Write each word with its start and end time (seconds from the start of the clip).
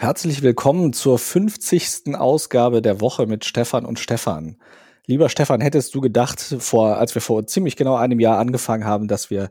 Herzlich 0.00 0.42
willkommen 0.42 0.92
zur 0.92 1.18
50. 1.18 2.14
Ausgabe 2.14 2.80
der 2.82 3.00
Woche 3.00 3.26
mit 3.26 3.44
Stefan 3.44 3.84
und 3.84 3.98
Stefan. 3.98 4.56
Lieber 5.06 5.28
Stefan, 5.28 5.60
hättest 5.60 5.92
du 5.92 6.00
gedacht, 6.00 6.40
vor, 6.60 6.98
als 6.98 7.16
wir 7.16 7.20
vor 7.20 7.48
ziemlich 7.48 7.74
genau 7.74 7.96
einem 7.96 8.20
Jahr 8.20 8.38
angefangen 8.38 8.84
haben, 8.84 9.08
dass 9.08 9.28
wir 9.28 9.50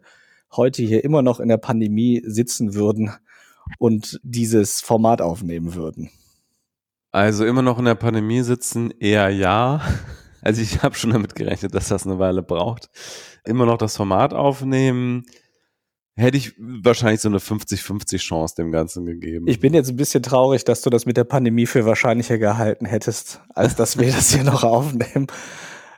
heute 0.55 0.83
hier 0.83 1.03
immer 1.03 1.21
noch 1.21 1.41
in 1.41 1.49
der 1.49 1.57
Pandemie 1.57 2.23
sitzen 2.25 2.75
würden 2.75 3.11
und 3.77 4.21
dieses 4.23 4.79
Format 4.79 5.21
aufnehmen 5.21 5.75
würden? 5.75 6.11
Also 7.11 7.45
immer 7.45 7.61
noch 7.61 7.77
in 7.77 7.83
der 7.83 7.95
Pandemie 7.95 8.41
sitzen, 8.41 8.91
eher 9.01 9.27
ja. 9.27 9.81
Also 10.41 10.61
ich 10.61 10.81
habe 10.81 10.95
schon 10.95 11.09
damit 11.09 11.35
gerechnet, 11.35 11.75
dass 11.75 11.89
das 11.89 12.05
eine 12.05 12.19
Weile 12.19 12.41
braucht. 12.41 12.89
Immer 13.43 13.65
noch 13.65 13.77
das 13.77 13.97
Format 13.97 14.33
aufnehmen 14.33 15.25
hätte 16.17 16.37
ich 16.37 16.53
wahrscheinlich 16.57 17.21
so 17.21 17.29
eine 17.29 17.37
50-50 17.37 18.17
Chance 18.17 18.55
dem 18.55 18.71
Ganzen 18.71 19.05
gegeben. 19.05 19.47
Ich 19.47 19.59
bin 19.59 19.73
jetzt 19.73 19.89
ein 19.89 19.95
bisschen 19.95 20.23
traurig, 20.23 20.65
dass 20.65 20.81
du 20.81 20.89
das 20.89 21.05
mit 21.05 21.15
der 21.15 21.23
Pandemie 21.23 21.67
für 21.67 21.85
wahrscheinlicher 21.85 22.37
gehalten 22.37 22.85
hättest, 22.85 23.41
als 23.49 23.75
dass 23.75 23.97
wir 23.97 24.11
das 24.11 24.33
hier 24.33 24.43
noch 24.43 24.63
aufnehmen. 24.63 25.27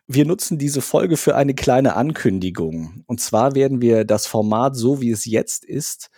Wir 0.08 0.26
nutzen 0.26 0.58
diese 0.58 0.82
Folge 0.82 1.18
für 1.18 1.36
eine 1.36 1.54
kleine 1.54 1.96
Ankündigung. 1.96 3.04
Und 3.08 3.22
zwar 3.22 3.56
werden 3.56 3.82
wir 3.82 4.04
das 4.04 4.28
Format, 4.28 4.76
so 4.76 5.02
wie 5.02 5.12
es 5.12 5.26
jetzt 5.26 5.64
ist, 5.64 6.10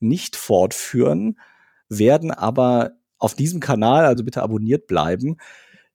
nicht 0.00 0.34
fortführen, 0.34 1.38
werden 1.88 2.30
aber 2.32 2.92
auf 3.18 3.34
diesem 3.34 3.60
Kanal, 3.60 4.04
also 4.04 4.24
bitte 4.24 4.42
abonniert 4.42 4.86
bleiben, 4.86 5.36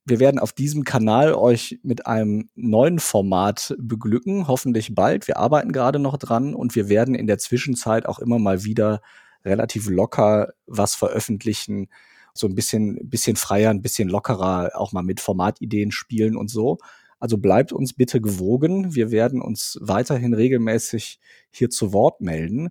wir 0.10 0.20
werden 0.20 0.40
auf 0.40 0.52
diesem 0.52 0.84
Kanal 0.84 1.34
euch 1.34 1.80
mit 1.84 2.08
einem 2.08 2.50
neuen 2.56 3.00
Format 3.00 3.76
beglücken, 3.80 4.48
hoffentlich 4.48 4.94
bald. 4.96 5.28
Wir 5.28 5.38
arbeiten 5.38 5.72
gerade 5.72 6.00
noch 6.00 6.18
dran 6.18 6.54
und 6.54 6.76
wir 6.76 6.90
werden 6.90 7.16
in 7.16 7.28
der 7.28 7.38
Zwischenzeit 7.38 8.06
auch 8.06 8.20
immer 8.20 8.40
mal 8.40 8.64
wieder 8.64 9.02
relativ 9.46 9.90
locker 9.90 10.50
was 10.68 10.96
veröffentlichen, 10.96 11.88
so 12.34 12.48
ein 12.48 12.56
bisschen, 12.56 13.10
bisschen 13.10 13.36
freier, 13.36 13.70
ein 13.70 13.82
bisschen 13.82 14.10
lockerer, 14.10 14.72
auch 14.76 14.92
mal 14.92 15.04
mit 15.04 15.20
Formatideen 15.20 15.92
spielen 15.92 16.36
und 16.36 16.50
so. 16.50 16.78
Also 17.20 17.38
bleibt 17.38 17.74
uns 17.74 17.94
bitte 17.94 18.22
gewogen. 18.22 18.96
Wir 18.96 19.12
werden 19.12 19.42
uns 19.42 19.78
weiterhin 19.82 20.34
regelmäßig 20.34 21.20
hier 21.52 21.70
zu 21.70 21.92
Wort 21.92 22.22
melden. 22.22 22.70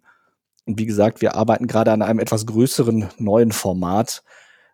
Und 0.64 0.78
wie 0.78 0.86
gesagt, 0.86 1.20
wir 1.20 1.34
arbeiten 1.34 1.66
gerade 1.66 1.92
an 1.92 2.02
einem 2.02 2.18
etwas 2.18 2.46
größeren 2.46 3.08
neuen 3.18 3.52
Format, 3.52 4.22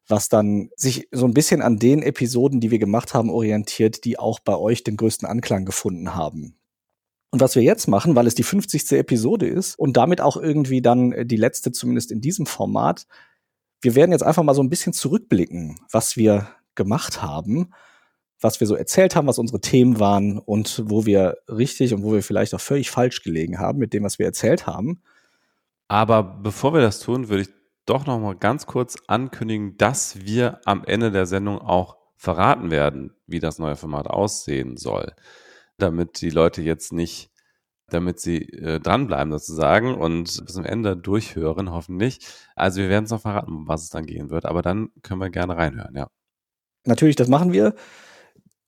was 0.08 0.28
dann 0.28 0.70
sich 0.77 1.08
so 1.12 1.27
ein 1.27 1.34
bisschen 1.34 1.62
an 1.62 1.78
den 1.78 2.02
Episoden, 2.02 2.60
die 2.60 2.70
wir 2.70 2.78
gemacht 2.78 3.14
haben, 3.14 3.30
orientiert, 3.30 4.05
die 4.05 4.19
auch 4.19 4.41
bei 4.41 4.56
euch 4.56 4.84
den 4.84 4.97
größten 4.97 5.27
Anklang 5.27 5.64
gefunden 5.64 6.14
haben. 6.14 6.56
Und 7.30 7.41
was 7.41 7.56
wir 7.56 7.62
jetzt 7.62 7.88
machen, 7.88 8.14
weil 8.14 8.27
es 8.27 8.36
die 8.36 8.44
50. 8.44 8.92
Episode 8.92 9.48
ist 9.48 9.77
und 9.77 9.97
damit 9.97 10.20
auch 10.20 10.36
irgendwie 10.36 10.82
dann 10.82 11.12
äh, 11.12 11.27
die 11.27 11.36
letzte, 11.36 11.72
zumindest 11.72 12.12
in 12.12 12.20
diesem 12.20 12.47
Format, 12.47 13.06
wir 13.80 13.94
werden 13.94 14.12
jetzt 14.12 14.22
einfach 14.22 14.42
mal 14.42 14.55
so 14.55 14.62
ein 14.62 14.70
bisschen 14.70 14.92
zurückblicken, 14.92 15.80
was 15.91 16.16
wir 16.16 16.48
gemacht 16.75 17.22
haben, 17.22 17.72
was 18.41 18.60
wir 18.60 18.66
so 18.66 18.77
erzählt 18.77 19.16
haben, 19.16 19.27
was 19.27 19.38
unsere 19.38 19.60
Themen 19.60 19.98
waren 19.98 20.38
und 20.38 20.84
wo 20.86 21.06
wir 21.06 21.38
richtig 21.48 21.92
und 21.92 22.02
wo 22.02 22.12
wir 22.12 22.22
vielleicht 22.22 22.55
auch 22.55 22.60
völlig 22.60 22.91
falsch 22.91 23.22
gelegen 23.22 23.58
haben 23.58 23.78
mit 23.78 23.92
dem, 23.92 24.05
was 24.05 24.19
wir 24.19 24.27
erzählt 24.27 24.66
haben. 24.66 25.02
Aber 25.88 26.22
bevor 26.22 26.72
wir 26.72 26.80
das 26.80 27.00
tun, 27.00 27.28
würde 27.28 27.42
ich 27.42 27.48
doch 27.87 28.07
noch 28.07 28.19
mal 28.19 28.37
ganz 28.37 28.67
kurz 28.67 28.97
ankündigen, 29.07 29.77
dass 29.77 30.25
wir 30.25 30.61
am 30.65 30.85
Ende 30.85 31.11
der 31.11 31.27
Sendung 31.27 31.59
auch 31.59 31.97
verraten 32.17 32.71
werden, 32.71 33.15
wie 33.27 33.41
das 33.41 33.59
neue 33.59 33.77
Format 33.77 34.07
aussehen 34.07 34.77
soll, 34.77 35.13
damit 35.79 36.21
die 36.21 36.31
Leute 36.31 36.62
jetzt 36.62 36.93
nicht, 36.93 37.31
damit 37.89 38.19
sie 38.19 38.49
äh, 38.49 38.81
dranbleiben 38.81 39.33
sozusagen 39.33 39.95
und 39.95 40.45
bis 40.45 40.55
zum 40.55 40.65
Ende 40.65 40.97
durchhören, 40.97 41.71
hoffentlich. 41.71 42.21
Also 42.57 42.81
wir 42.81 42.89
werden 42.89 43.05
es 43.05 43.11
noch 43.11 43.21
verraten, 43.21 43.69
was 43.69 43.83
es 43.83 43.91
dann 43.91 44.07
gehen 44.07 44.31
wird, 44.31 44.47
aber 44.47 44.62
dann 44.62 44.91
können 45.03 45.21
wir 45.21 45.31
gerne 45.31 45.57
reinhören, 45.57 45.95
ja. 45.95 46.09
Natürlich, 46.87 47.17
das 47.17 47.29
machen 47.29 47.53
wir. 47.53 47.75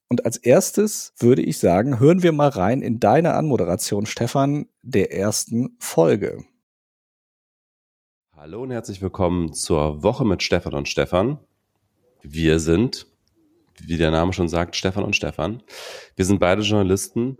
Und 0.08 0.24
als 0.24 0.36
erstes 0.36 1.12
würde 1.18 1.42
ich 1.42 1.58
sagen, 1.58 1.98
hören 1.98 2.22
wir 2.22 2.32
mal 2.32 2.48
rein 2.48 2.80
in 2.80 3.00
deine 3.00 3.34
Anmoderation, 3.34 4.06
Stefan, 4.06 4.66
der 4.82 5.12
ersten 5.12 5.76
Folge. 5.80 6.44
Hallo 8.38 8.62
und 8.62 8.70
herzlich 8.70 9.00
willkommen 9.00 9.54
zur 9.54 10.02
Woche 10.02 10.26
mit 10.26 10.42
Stefan 10.42 10.74
und 10.74 10.88
Stefan. 10.88 11.38
Wir 12.20 12.58
sind, 12.60 13.06
wie 13.80 13.96
der 13.96 14.10
Name 14.10 14.34
schon 14.34 14.48
sagt, 14.48 14.76
Stefan 14.76 15.04
und 15.04 15.16
Stefan. 15.16 15.62
Wir 16.16 16.26
sind 16.26 16.38
beide 16.38 16.60
Journalisten 16.60 17.38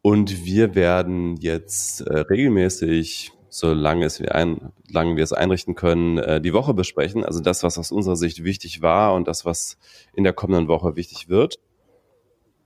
und 0.00 0.46
wir 0.46 0.74
werden 0.74 1.36
jetzt 1.36 2.00
äh, 2.00 2.20
regelmäßig, 2.20 3.32
solange 3.50 4.06
es 4.06 4.20
wir 4.20 4.34
ein, 4.34 4.72
lange 4.88 5.16
wir 5.16 5.22
es 5.22 5.34
einrichten 5.34 5.74
können, 5.74 6.16
äh, 6.16 6.40
die 6.40 6.54
Woche 6.54 6.72
besprechen. 6.72 7.24
Also 7.24 7.40
das, 7.40 7.62
was 7.62 7.76
aus 7.76 7.92
unserer 7.92 8.16
Sicht 8.16 8.42
wichtig 8.42 8.80
war 8.80 9.12
und 9.12 9.28
das, 9.28 9.44
was 9.44 9.76
in 10.14 10.24
der 10.24 10.32
kommenden 10.32 10.66
Woche 10.66 10.96
wichtig 10.96 11.28
wird. 11.28 11.58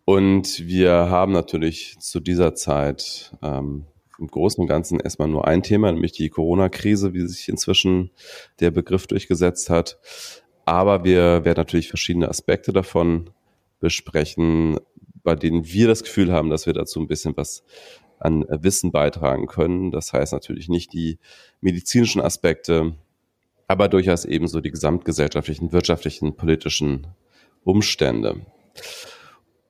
Und 0.05 0.69
wir 0.69 0.93
haben 0.93 1.33
natürlich 1.33 1.97
zu 1.99 2.21
dieser 2.21 2.55
Zeit 2.55 3.37
ähm, 3.43 3.87
im 4.19 4.29
Großen 4.29 4.61
und 4.61 4.69
Ganzen 4.69 5.01
erstmal 5.01 5.29
nur 5.29 5.47
ein 5.47 5.63
Thema, 5.63 5.93
nämlich 5.93 6.13
die 6.13 6.29
Corona-Krise, 6.29 7.13
wie 7.15 7.27
sich 7.27 7.49
inzwischen 7.49 8.11
der 8.61 8.71
Begriff 8.71 9.07
durchgesetzt 9.07 9.71
hat. 9.71 9.99
Aber 10.65 11.05
wir 11.05 11.45
werden 11.45 11.59
natürlich 11.59 11.89
verschiedene 11.89 12.29
Aspekte 12.29 12.73
davon 12.73 13.31
besprechen, 13.81 14.79
bei 15.23 15.35
denen 15.35 15.67
wir 15.67 15.87
das 15.89 16.03
Gefühl 16.03 16.33
haben, 16.33 16.51
dass 16.51 16.67
wir 16.67 16.73
dazu 16.73 17.01
ein 17.01 17.07
bisschen 17.07 17.37
was 17.37 17.65
an 18.19 18.45
Wissen 18.49 18.93
beitragen 18.93 19.47
können. 19.47 19.91
Das 19.91 20.13
heißt 20.13 20.33
natürlich 20.33 20.69
nicht 20.69 20.93
die 20.93 21.19
medizinischen 21.61 22.23
Aspekte, 22.23 22.97
aber 23.69 23.89
durchaus 23.89 24.25
ebenso 24.25 24.61
die 24.61 24.71
gesamtgesellschaftlichen, 24.71 25.73
wirtschaftlichen, 25.73 26.37
politischen 26.37 27.09
Umstände. 27.65 28.47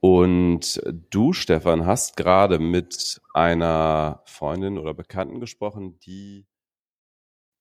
Und 0.08 0.80
du, 1.10 1.32
Stefan, 1.32 1.84
hast 1.84 2.16
gerade 2.16 2.60
mit 2.60 3.20
einer 3.34 4.22
Freundin 4.26 4.78
oder 4.78 4.94
Bekannten 4.94 5.40
gesprochen, 5.40 5.98
die. 5.98 6.46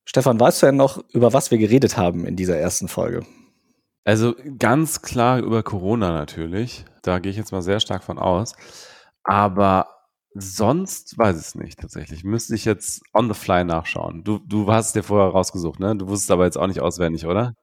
Stefan, 0.07 0.39
weißt 0.39 0.61
du 0.61 0.67
denn 0.67 0.75
noch, 0.75 1.03
über 1.09 1.33
was 1.33 1.49
wir 1.49 1.57
geredet 1.57 1.97
haben 1.97 2.23
in 2.23 2.35
dieser 2.35 2.55
ersten 2.55 2.87
Folge? 2.87 3.25
Also 4.03 4.35
ganz 4.59 5.01
klar 5.01 5.39
über 5.39 5.63
Corona 5.63 6.11
natürlich. 6.11 6.85
Da 7.01 7.17
gehe 7.17 7.31
ich 7.31 7.37
jetzt 7.37 7.51
mal 7.51 7.63
sehr 7.63 7.79
stark 7.79 8.03
von 8.03 8.19
aus. 8.19 8.53
Aber 9.23 9.87
sonst 10.35 11.17
weiß 11.17 11.37
ich 11.37 11.47
es 11.47 11.55
nicht 11.55 11.79
tatsächlich. 11.79 12.23
Müsste 12.23 12.53
ich 12.53 12.63
jetzt 12.63 13.01
on 13.11 13.27
the 13.27 13.33
fly 13.33 13.63
nachschauen. 13.63 14.23
Du, 14.23 14.37
du 14.37 14.71
hast 14.71 14.87
es 14.87 14.93
dir 14.93 15.01
vorher 15.01 15.31
rausgesucht, 15.31 15.79
ne? 15.79 15.95
Du 15.95 16.07
wusstest 16.09 16.29
aber 16.29 16.45
jetzt 16.45 16.59
auch 16.59 16.67
nicht 16.67 16.81
auswendig, 16.81 17.25
oder? 17.25 17.55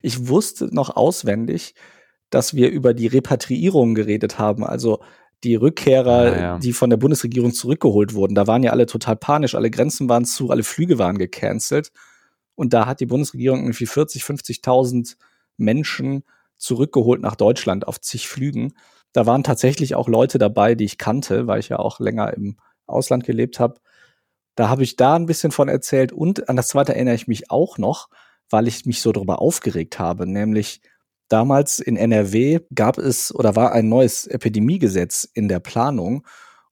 Ich 0.00 0.28
wusste 0.28 0.74
noch 0.74 0.96
auswendig, 0.96 1.74
dass 2.30 2.54
wir 2.54 2.70
über 2.70 2.94
die 2.94 3.06
Repatriierung 3.06 3.94
geredet 3.94 4.38
haben, 4.38 4.64
also 4.64 5.00
die 5.44 5.54
Rückkehrer, 5.54 6.26
ja, 6.26 6.40
ja. 6.40 6.58
die 6.58 6.72
von 6.72 6.90
der 6.90 6.96
Bundesregierung 6.96 7.52
zurückgeholt 7.52 8.14
wurden. 8.14 8.34
Da 8.34 8.46
waren 8.46 8.62
ja 8.62 8.72
alle 8.72 8.86
total 8.86 9.16
panisch, 9.16 9.54
alle 9.54 9.70
Grenzen 9.70 10.08
waren 10.08 10.24
zu, 10.24 10.50
alle 10.50 10.64
Flüge 10.64 10.98
waren 10.98 11.18
gecancelt. 11.18 11.92
Und 12.54 12.72
da 12.72 12.86
hat 12.86 13.00
die 13.00 13.06
Bundesregierung 13.06 13.60
irgendwie 13.60 13.86
40, 13.86 14.22
50.000 14.22 15.16
Menschen 15.56 16.24
zurückgeholt 16.56 17.20
nach 17.20 17.36
Deutschland 17.36 17.86
auf 17.86 18.00
zig 18.00 18.28
Flügen. 18.28 18.74
Da 19.12 19.26
waren 19.26 19.44
tatsächlich 19.44 19.94
auch 19.94 20.08
Leute 20.08 20.38
dabei, 20.38 20.74
die 20.74 20.84
ich 20.84 20.98
kannte, 20.98 21.46
weil 21.46 21.60
ich 21.60 21.68
ja 21.68 21.78
auch 21.78 22.00
länger 22.00 22.34
im 22.34 22.56
Ausland 22.86 23.24
gelebt 23.24 23.60
habe. 23.60 23.80
Da 24.56 24.68
habe 24.68 24.82
ich 24.82 24.96
da 24.96 25.14
ein 25.14 25.26
bisschen 25.26 25.52
von 25.52 25.68
erzählt 25.68 26.12
und 26.12 26.48
an 26.48 26.56
das 26.56 26.68
zweite 26.68 26.94
erinnere 26.94 27.14
ich 27.14 27.28
mich 27.28 27.48
auch 27.50 27.78
noch, 27.78 28.08
weil 28.50 28.66
ich 28.66 28.86
mich 28.86 29.02
so 29.02 29.12
darüber 29.12 29.40
aufgeregt 29.40 30.00
habe, 30.00 30.26
nämlich 30.26 30.80
Damals 31.28 31.78
in 31.78 31.96
NRW 31.96 32.60
gab 32.74 32.98
es 32.98 33.34
oder 33.34 33.54
war 33.54 33.72
ein 33.72 33.88
neues 33.88 34.26
Epidemiegesetz 34.26 35.28
in 35.34 35.48
der 35.48 35.60
Planung. 35.60 36.26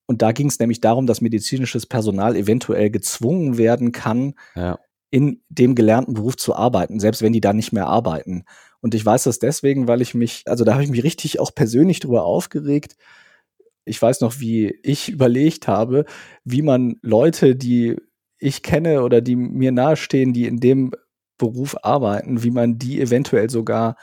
Und 0.06 0.22
da 0.22 0.32
ging 0.32 0.48
es 0.48 0.58
nämlich 0.58 0.80
darum, 0.80 1.06
dass 1.06 1.20
medizinisches 1.20 1.86
Personal 1.86 2.36
eventuell 2.36 2.90
gezwungen 2.90 3.58
werden 3.58 3.92
kann, 3.92 4.34
ja. 4.54 4.78
in 5.10 5.42
dem 5.48 5.74
gelernten 5.74 6.14
Beruf 6.14 6.36
zu 6.36 6.54
arbeiten, 6.54 7.00
selbst 7.00 7.22
wenn 7.22 7.32
die 7.32 7.40
da 7.40 7.52
nicht 7.52 7.72
mehr 7.72 7.86
arbeiten. 7.86 8.44
Und 8.80 8.94
ich 8.94 9.04
weiß 9.04 9.24
das 9.24 9.38
deswegen, 9.38 9.88
weil 9.88 10.00
ich 10.00 10.14
mich, 10.14 10.44
also 10.46 10.64
da 10.64 10.74
habe 10.74 10.84
ich 10.84 10.90
mich 10.90 11.02
richtig 11.02 11.40
auch 11.40 11.54
persönlich 11.54 12.00
drüber 12.00 12.24
aufgeregt. 12.24 12.96
Ich 13.84 14.00
weiß 14.00 14.20
noch, 14.20 14.38
wie 14.40 14.78
ich 14.82 15.08
überlegt 15.12 15.68
habe, 15.68 16.04
wie 16.44 16.62
man 16.62 16.96
Leute, 17.02 17.56
die 17.56 17.96
ich 18.38 18.62
kenne 18.62 19.02
oder 19.02 19.20
die 19.20 19.36
mir 19.36 19.72
nahestehen, 19.72 20.32
die 20.32 20.46
in 20.46 20.60
dem 20.60 20.92
Beruf 21.38 21.76
arbeiten, 21.82 22.42
wie 22.42 22.50
man 22.50 22.78
die 22.78 23.00
eventuell 23.00 23.50
sogar 23.50 23.96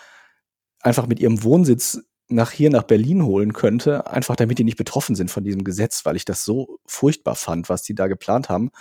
einfach 0.83 1.07
mit 1.07 1.19
ihrem 1.19 1.43
Wohnsitz 1.43 2.03
nach 2.29 2.51
hier 2.51 2.69
nach 2.69 2.83
Berlin 2.83 3.23
holen 3.23 3.53
könnte, 3.53 4.07
einfach 4.07 4.35
damit 4.35 4.59
die 4.59 4.63
nicht 4.63 4.77
betroffen 4.77 5.15
sind 5.15 5.29
von 5.29 5.43
diesem 5.43 5.63
Gesetz, 5.63 6.05
weil 6.05 6.15
ich 6.15 6.25
das 6.25 6.45
so 6.45 6.79
furchtbar 6.85 7.35
fand, 7.35 7.69
was 7.69 7.83
die 7.83 7.95
da 7.95 8.07
geplant 8.07 8.49
haben. 8.49 8.71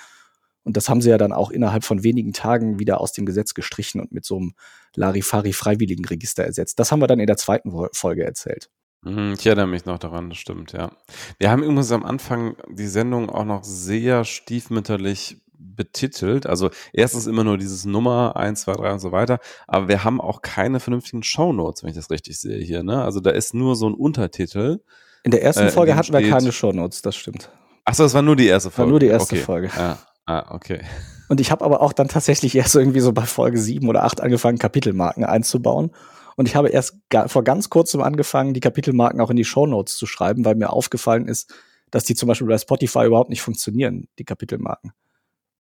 Und 0.64 0.76
das 0.76 0.88
haben 0.88 1.02
sie 1.02 1.10
ja 1.10 1.18
dann 1.18 1.32
auch 1.32 1.50
innerhalb 1.50 1.84
von 1.84 2.04
wenigen 2.04 2.32
Tagen 2.32 2.78
wieder 2.78 3.00
aus 3.00 3.12
dem 3.12 3.26
Gesetz 3.26 3.54
gestrichen 3.54 4.00
und 4.00 4.12
mit 4.12 4.24
so 4.24 4.36
einem 4.36 4.54
Larifari-Freiwilligenregister 4.94 6.44
ersetzt. 6.44 6.78
Das 6.78 6.92
haben 6.92 7.00
wir 7.00 7.08
dann 7.08 7.18
in 7.18 7.26
der 7.26 7.36
zweiten 7.36 7.72
Folge 7.92 8.24
erzählt. 8.24 8.70
Mhm, 9.02 9.34
ich 9.36 9.44
erinnere 9.44 9.66
mich 9.66 9.84
noch 9.84 9.98
daran, 9.98 10.28
das 10.28 10.38
stimmt, 10.38 10.72
ja. 10.72 10.92
Wir 11.38 11.50
haben 11.50 11.64
übrigens 11.64 11.90
am 11.90 12.04
Anfang 12.04 12.56
die 12.70 12.86
Sendung 12.86 13.28
auch 13.28 13.44
noch 13.44 13.64
sehr 13.64 14.24
stiefmütterlich 14.24 15.41
betitelt. 15.62 16.46
Also 16.46 16.70
erstens 16.92 17.26
immer 17.26 17.44
nur 17.44 17.58
dieses 17.58 17.84
Nummer 17.84 18.36
1, 18.36 18.62
2, 18.62 18.72
3 18.72 18.92
und 18.92 18.98
so 18.98 19.12
weiter, 19.12 19.38
aber 19.66 19.88
wir 19.88 20.04
haben 20.04 20.20
auch 20.20 20.42
keine 20.42 20.80
vernünftigen 20.80 21.22
Shownotes, 21.22 21.82
wenn 21.82 21.90
ich 21.90 21.96
das 21.96 22.10
richtig 22.10 22.38
sehe 22.38 22.58
hier. 22.58 22.82
Ne? 22.82 23.02
Also 23.02 23.20
da 23.20 23.30
ist 23.30 23.54
nur 23.54 23.76
so 23.76 23.88
ein 23.88 23.94
Untertitel. 23.94 24.80
In 25.24 25.30
der 25.30 25.42
ersten 25.42 25.66
äh, 25.66 25.70
Folge 25.70 25.96
hatten 25.96 26.12
wir 26.12 26.28
keine 26.28 26.52
Shownotes, 26.52 27.02
das 27.02 27.16
stimmt. 27.16 27.50
Achso, 27.84 28.02
das 28.02 28.14
war 28.14 28.22
nur 28.22 28.36
die 28.36 28.46
erste 28.46 28.70
Folge. 28.70 28.86
War 28.86 28.90
nur 28.90 29.00
die 29.00 29.06
erste 29.06 29.34
okay. 29.36 29.44
Folge. 29.44 29.70
Ah, 29.76 29.98
ah, 30.26 30.54
okay. 30.54 30.80
Und 31.28 31.40
ich 31.40 31.50
habe 31.50 31.64
aber 31.64 31.80
auch 31.80 31.92
dann 31.92 32.08
tatsächlich 32.08 32.54
erst 32.54 32.74
irgendwie 32.74 33.00
so 33.00 33.12
bei 33.12 33.22
Folge 33.22 33.58
7 33.58 33.88
oder 33.88 34.04
8 34.04 34.20
angefangen, 34.20 34.58
Kapitelmarken 34.58 35.24
einzubauen. 35.24 35.90
Und 36.36 36.48
ich 36.48 36.56
habe 36.56 36.68
erst 36.68 36.96
vor 37.26 37.44
ganz 37.44 37.70
kurzem 37.70 38.00
angefangen, 38.00 38.54
die 38.54 38.60
Kapitelmarken 38.60 39.20
auch 39.20 39.30
in 39.30 39.36
die 39.36 39.44
Shownotes 39.44 39.96
zu 39.96 40.06
schreiben, 40.06 40.44
weil 40.44 40.54
mir 40.54 40.70
aufgefallen 40.70 41.28
ist, 41.28 41.52
dass 41.90 42.04
die 42.04 42.14
zum 42.14 42.26
Beispiel 42.26 42.48
bei 42.48 42.58
Spotify 42.58 43.06
überhaupt 43.06 43.30
nicht 43.30 43.42
funktionieren, 43.42 44.08
die 44.18 44.24
Kapitelmarken. 44.24 44.92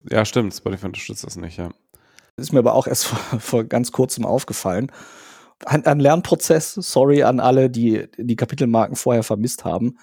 Ja, 0.09 0.25
stimmt. 0.25 0.55
Spotify 0.55 0.87
unterstützt 0.87 1.25
das 1.25 1.37
nicht, 1.37 1.59
ja. 1.59 1.71
Ist 2.37 2.53
mir 2.53 2.61
aber 2.61 2.75
auch 2.75 2.87
erst 2.87 3.05
vor, 3.07 3.41
vor 3.41 3.65
ganz 3.65 3.93
kurzem 3.93 4.25
aufgefallen. 4.25 4.91
Ein, 5.67 5.85
ein, 5.85 6.01
Lernprozess, 6.01 6.75
sorry 6.75 7.23
an 7.23 7.39
alle, 7.39 7.69
die 7.69 8.09
die 8.17 8.37
Kapitelmarken 8.37 8.97
vorher 8.97 9.23
vermisst 9.23 9.65
haben. 9.65 9.99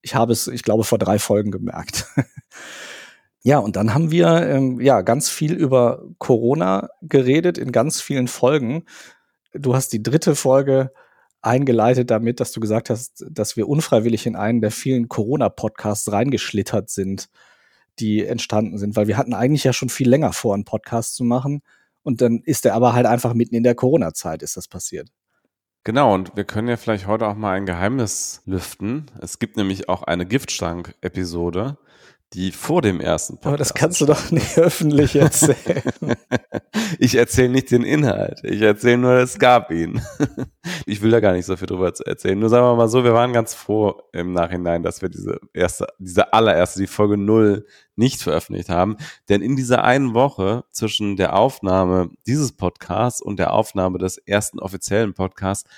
Ich 0.00 0.14
habe 0.14 0.32
es, 0.32 0.46
ich 0.46 0.62
glaube, 0.62 0.84
vor 0.84 0.98
drei 0.98 1.18
Folgen 1.18 1.50
gemerkt. 1.50 2.06
ja, 3.42 3.58
und 3.58 3.74
dann 3.74 3.94
haben 3.94 4.12
wir 4.12 4.28
ähm, 4.48 4.80
ja 4.80 5.00
ganz 5.02 5.28
viel 5.28 5.54
über 5.54 6.04
Corona 6.18 6.88
geredet 7.02 7.58
in 7.58 7.72
ganz 7.72 8.00
vielen 8.00 8.28
Folgen. 8.28 8.84
Du 9.52 9.74
hast 9.74 9.92
die 9.92 10.02
dritte 10.02 10.36
Folge 10.36 10.92
eingeleitet 11.40 12.10
damit, 12.10 12.38
dass 12.38 12.52
du 12.52 12.60
gesagt 12.60 12.88
hast, 12.88 13.24
dass 13.28 13.56
wir 13.56 13.68
unfreiwillig 13.68 14.26
in 14.26 14.36
einen 14.36 14.60
der 14.60 14.70
vielen 14.70 15.08
Corona-Podcasts 15.08 16.12
reingeschlittert 16.12 16.88
sind, 16.88 17.28
die 17.98 18.24
entstanden 18.24 18.78
sind, 18.78 18.96
weil 18.96 19.06
wir 19.06 19.16
hatten 19.16 19.34
eigentlich 19.34 19.64
ja 19.64 19.72
schon 19.72 19.88
viel 19.88 20.08
länger 20.08 20.32
vor, 20.32 20.54
einen 20.54 20.64
Podcast 20.64 21.14
zu 21.14 21.24
machen. 21.24 21.62
Und 22.02 22.20
dann 22.20 22.40
ist 22.44 22.66
er 22.66 22.74
aber 22.74 22.94
halt 22.94 23.06
einfach 23.06 23.34
mitten 23.34 23.54
in 23.54 23.62
der 23.62 23.74
Corona-Zeit 23.74 24.42
ist 24.42 24.56
das 24.56 24.66
passiert. 24.66 25.08
Genau, 25.84 26.14
und 26.14 26.36
wir 26.36 26.44
können 26.44 26.68
ja 26.68 26.76
vielleicht 26.76 27.06
heute 27.06 27.26
auch 27.26 27.34
mal 27.34 27.52
ein 27.52 27.66
Geheimnis 27.66 28.42
lüften. 28.46 29.10
Es 29.20 29.38
gibt 29.38 29.56
nämlich 29.56 29.88
auch 29.88 30.04
eine 30.04 30.26
Giftschrank-Episode, 30.26 31.76
die 32.34 32.52
vor 32.52 32.82
dem 32.82 33.00
ersten 33.00 33.34
Podcast. 33.34 33.46
Aber 33.46 33.56
das 33.56 33.74
kannst 33.74 34.00
du 34.00 34.06
doch 34.06 34.30
nicht 34.30 34.58
öffentlich 34.58 35.16
erzählen. 35.16 35.82
ich 36.98 37.14
erzähle 37.14 37.50
nicht 37.50 37.70
den 37.70 37.82
Inhalt. 37.82 38.40
Ich 38.44 38.60
erzähle 38.60 38.98
nur, 38.98 39.12
es 39.14 39.38
gab 39.38 39.70
ihn. 39.70 40.00
ich 40.86 41.02
will 41.02 41.10
da 41.10 41.20
gar 41.20 41.32
nicht 41.32 41.46
so 41.46 41.56
viel 41.56 41.66
drüber 41.66 41.92
erzählen. 42.04 42.38
Nur 42.38 42.48
sagen 42.48 42.64
wir 42.64 42.74
mal 42.76 42.88
so, 42.88 43.04
wir 43.04 43.14
waren 43.14 43.32
ganz 43.32 43.54
froh 43.54 44.02
im 44.12 44.32
Nachhinein, 44.32 44.82
dass 44.82 45.02
wir 45.02 45.08
diese 45.08 45.38
erste, 45.52 45.86
diese 45.98 46.32
allererste, 46.32 46.80
die 46.80 46.86
Folge 46.86 47.16
null 47.16 47.66
nicht 47.96 48.22
veröffentlicht 48.22 48.68
haben. 48.68 48.96
Denn 49.28 49.42
in 49.42 49.56
dieser 49.56 49.84
einen 49.84 50.14
Woche 50.14 50.64
zwischen 50.70 51.16
der 51.16 51.36
Aufnahme 51.36 52.10
dieses 52.26 52.52
Podcasts 52.52 53.20
und 53.20 53.38
der 53.38 53.52
Aufnahme 53.52 53.98
des 53.98 54.18
ersten 54.18 54.58
offiziellen 54.58 55.14
Podcasts 55.14 55.68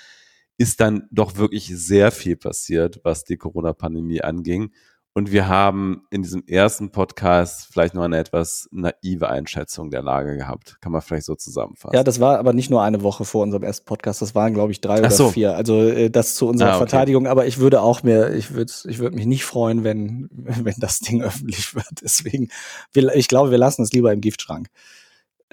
ist 0.57 0.79
dann 0.79 1.07
doch 1.11 1.35
wirklich 1.35 1.67
sehr 1.67 2.11
viel 2.11 2.37
passiert, 2.37 3.01
was 3.03 3.25
die 3.25 3.37
Corona-Pandemie 3.37 4.21
anging. 4.21 4.71
Und 5.17 5.31
wir 5.31 5.47
haben 5.47 6.05
in 6.09 6.23
diesem 6.23 6.43
ersten 6.45 6.91
Podcast 6.91 7.69
vielleicht 7.71 7.93
noch 7.93 8.03
eine 8.03 8.17
etwas 8.17 8.67
naive 8.71 9.29
Einschätzung 9.29 9.89
der 9.89 10.01
Lage 10.01 10.35
gehabt. 10.35 10.75
Kann 10.81 10.91
man 10.91 11.01
vielleicht 11.01 11.25
so 11.25 11.35
zusammenfassen. 11.35 11.95
Ja, 11.95 12.03
das 12.03 12.19
war 12.19 12.37
aber 12.37 12.51
nicht 12.51 12.69
nur 12.69 12.83
eine 12.83 13.01
Woche 13.01 13.23
vor 13.23 13.43
unserem 13.43 13.63
ersten 13.63 13.85
Podcast. 13.85 14.21
Das 14.21 14.35
waren, 14.35 14.53
glaube 14.53 14.73
ich, 14.73 14.81
drei 14.81 14.99
oder 14.99 15.09
so. 15.09 15.29
vier. 15.29 15.55
Also 15.55 15.83
äh, 15.83 16.09
das 16.09 16.35
zu 16.35 16.49
unserer 16.49 16.71
ah, 16.71 16.75
okay. 16.75 16.89
Verteidigung. 16.89 17.27
Aber 17.27 17.45
ich 17.45 17.59
würde 17.59 17.79
auch 17.79 18.03
mir, 18.03 18.33
ich 18.33 18.53
würde, 18.53 18.73
ich 18.89 18.99
würde 18.99 19.15
mich 19.15 19.25
nicht 19.25 19.45
freuen, 19.45 19.85
wenn, 19.85 20.27
wenn 20.33 20.75
das 20.79 20.99
Ding 20.99 21.21
öffentlich 21.23 21.73
wird. 21.73 22.01
Deswegen, 22.03 22.49
ich 22.93 23.29
glaube, 23.29 23.51
wir 23.51 23.57
lassen 23.57 23.83
es 23.83 23.93
lieber 23.93 24.11
im 24.11 24.19
Giftschrank. 24.19 24.67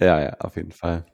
Ja, 0.00 0.20
ja, 0.20 0.36
auf 0.40 0.56
jeden 0.56 0.72
Fall. 0.72 1.06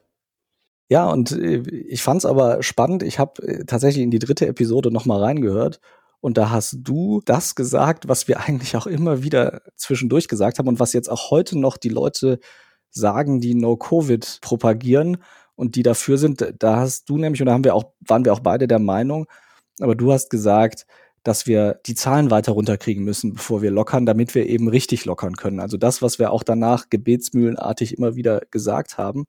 Ja, 0.89 1.07
und 1.07 1.33
äh, 1.33 1.61
ich 1.87 2.01
fand 2.01 2.17
es 2.17 2.25
aber 2.25 2.63
spannend. 2.63 3.03
Ich 3.03 3.19
habe 3.19 3.43
äh, 3.43 3.65
tatsächlich 3.65 4.03
in 4.03 4.09
die 4.09 4.17
dritte 4.17 4.47
Episode 4.47 4.89
noch 4.89 5.05
mal 5.05 5.19
reingehört 5.19 5.79
und 6.21 6.37
da 6.37 6.49
hast 6.49 6.77
du 6.81 7.21
das 7.25 7.55
gesagt, 7.55 8.07
was 8.07 8.27
wir 8.27 8.39
eigentlich 8.41 8.75
auch 8.75 8.87
immer 8.87 9.23
wieder 9.23 9.61
zwischendurch 9.75 10.27
gesagt 10.27 10.59
haben 10.59 10.67
und 10.67 10.79
was 10.79 10.93
jetzt 10.93 11.09
auch 11.09 11.31
heute 11.31 11.57
noch 11.57 11.77
die 11.77 11.89
Leute 11.89 12.39
sagen, 12.89 13.39
die 13.39 13.55
No-Covid 13.55 14.39
propagieren 14.41 15.17
und 15.55 15.75
die 15.75 15.83
dafür 15.83 16.17
sind. 16.17 16.53
Da 16.59 16.77
hast 16.77 17.09
du 17.09 17.17
nämlich, 17.17 17.41
und 17.41 17.47
da 17.47 17.53
haben 17.53 17.63
wir 17.63 17.75
auch, 17.75 17.93
waren 17.99 18.25
wir 18.25 18.33
auch 18.33 18.39
beide 18.39 18.67
der 18.67 18.79
Meinung, 18.79 19.27
aber 19.79 19.95
du 19.95 20.11
hast 20.11 20.29
gesagt, 20.29 20.85
dass 21.23 21.47
wir 21.47 21.79
die 21.85 21.95
Zahlen 21.95 22.31
weiter 22.31 22.53
runterkriegen 22.53 23.03
müssen, 23.03 23.33
bevor 23.33 23.61
wir 23.61 23.71
lockern, 23.71 24.05
damit 24.05 24.35
wir 24.35 24.47
eben 24.47 24.69
richtig 24.69 25.05
lockern 25.05 25.35
können. 25.35 25.59
Also 25.59 25.77
das, 25.77 26.01
was 26.01 26.17
wir 26.17 26.31
auch 26.31 26.43
danach 26.43 26.89
gebetsmühlenartig 26.89 27.97
immer 27.97 28.15
wieder 28.15 28.41
gesagt 28.51 28.97
haben 28.97 29.25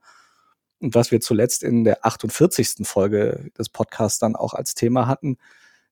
und 0.79 0.95
was 0.95 1.11
wir 1.11 1.21
zuletzt 1.21 1.63
in 1.63 1.85
der 1.85 2.05
48. 2.07 2.87
Folge 2.87 3.51
des 3.59 3.69
Podcasts 3.69 4.19
dann 4.19 4.37
auch 4.37 4.55
als 4.55 4.75
Thema 4.75 5.09
hatten, 5.09 5.37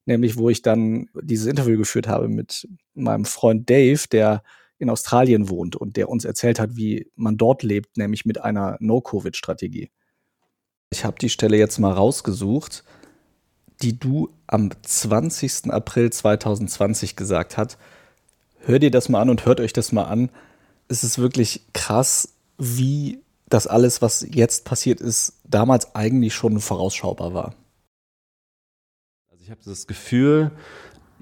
nämlich 0.08 0.36
wo 0.38 0.48
ich 0.48 0.62
dann 0.62 1.08
dieses 1.20 1.46
Interview 1.46 1.76
geführt 1.76 2.08
habe 2.08 2.28
mit 2.28 2.66
meinem 2.94 3.26
Freund 3.26 3.68
Dave, 3.70 4.00
der 4.10 4.42
in 4.78 4.90
Australien 4.90 5.50
wohnt 5.50 5.76
und 5.76 5.96
der 5.96 6.08
uns 6.08 6.24
erzählt 6.24 6.58
hat, 6.58 6.76
wie 6.76 7.10
man 7.14 7.36
dort 7.36 7.62
lebt, 7.62 7.96
nämlich 7.96 8.24
mit 8.24 8.40
einer 8.40 8.76
No-Covid-Strategie. 8.80 9.90
Ich 10.90 11.04
habe 11.04 11.18
die 11.20 11.28
Stelle 11.28 11.58
jetzt 11.58 11.78
mal 11.78 11.92
rausgesucht, 11.92 12.84
die 13.82 13.98
du 13.98 14.30
am 14.46 14.70
20. 14.82 15.70
April 15.70 16.10
2020 16.10 17.14
gesagt 17.14 17.58
hast. 17.58 17.76
Hört 18.60 18.82
ihr 18.82 18.90
das 18.90 19.08
mal 19.08 19.20
an 19.20 19.30
und 19.30 19.44
hört 19.44 19.60
euch 19.60 19.74
das 19.74 19.92
mal 19.92 20.04
an. 20.04 20.30
Es 20.88 21.04
ist 21.04 21.18
wirklich 21.18 21.66
krass, 21.74 22.34
wie 22.56 23.20
das 23.48 23.66
alles, 23.66 24.00
was 24.00 24.26
jetzt 24.30 24.64
passiert 24.64 25.00
ist, 25.00 25.34
damals 25.44 25.94
eigentlich 25.94 26.34
schon 26.34 26.60
vorausschaubar 26.60 27.34
war. 27.34 27.54
Ich 29.48 29.50
habe 29.50 29.62
das 29.64 29.86
Gefühl, 29.86 30.50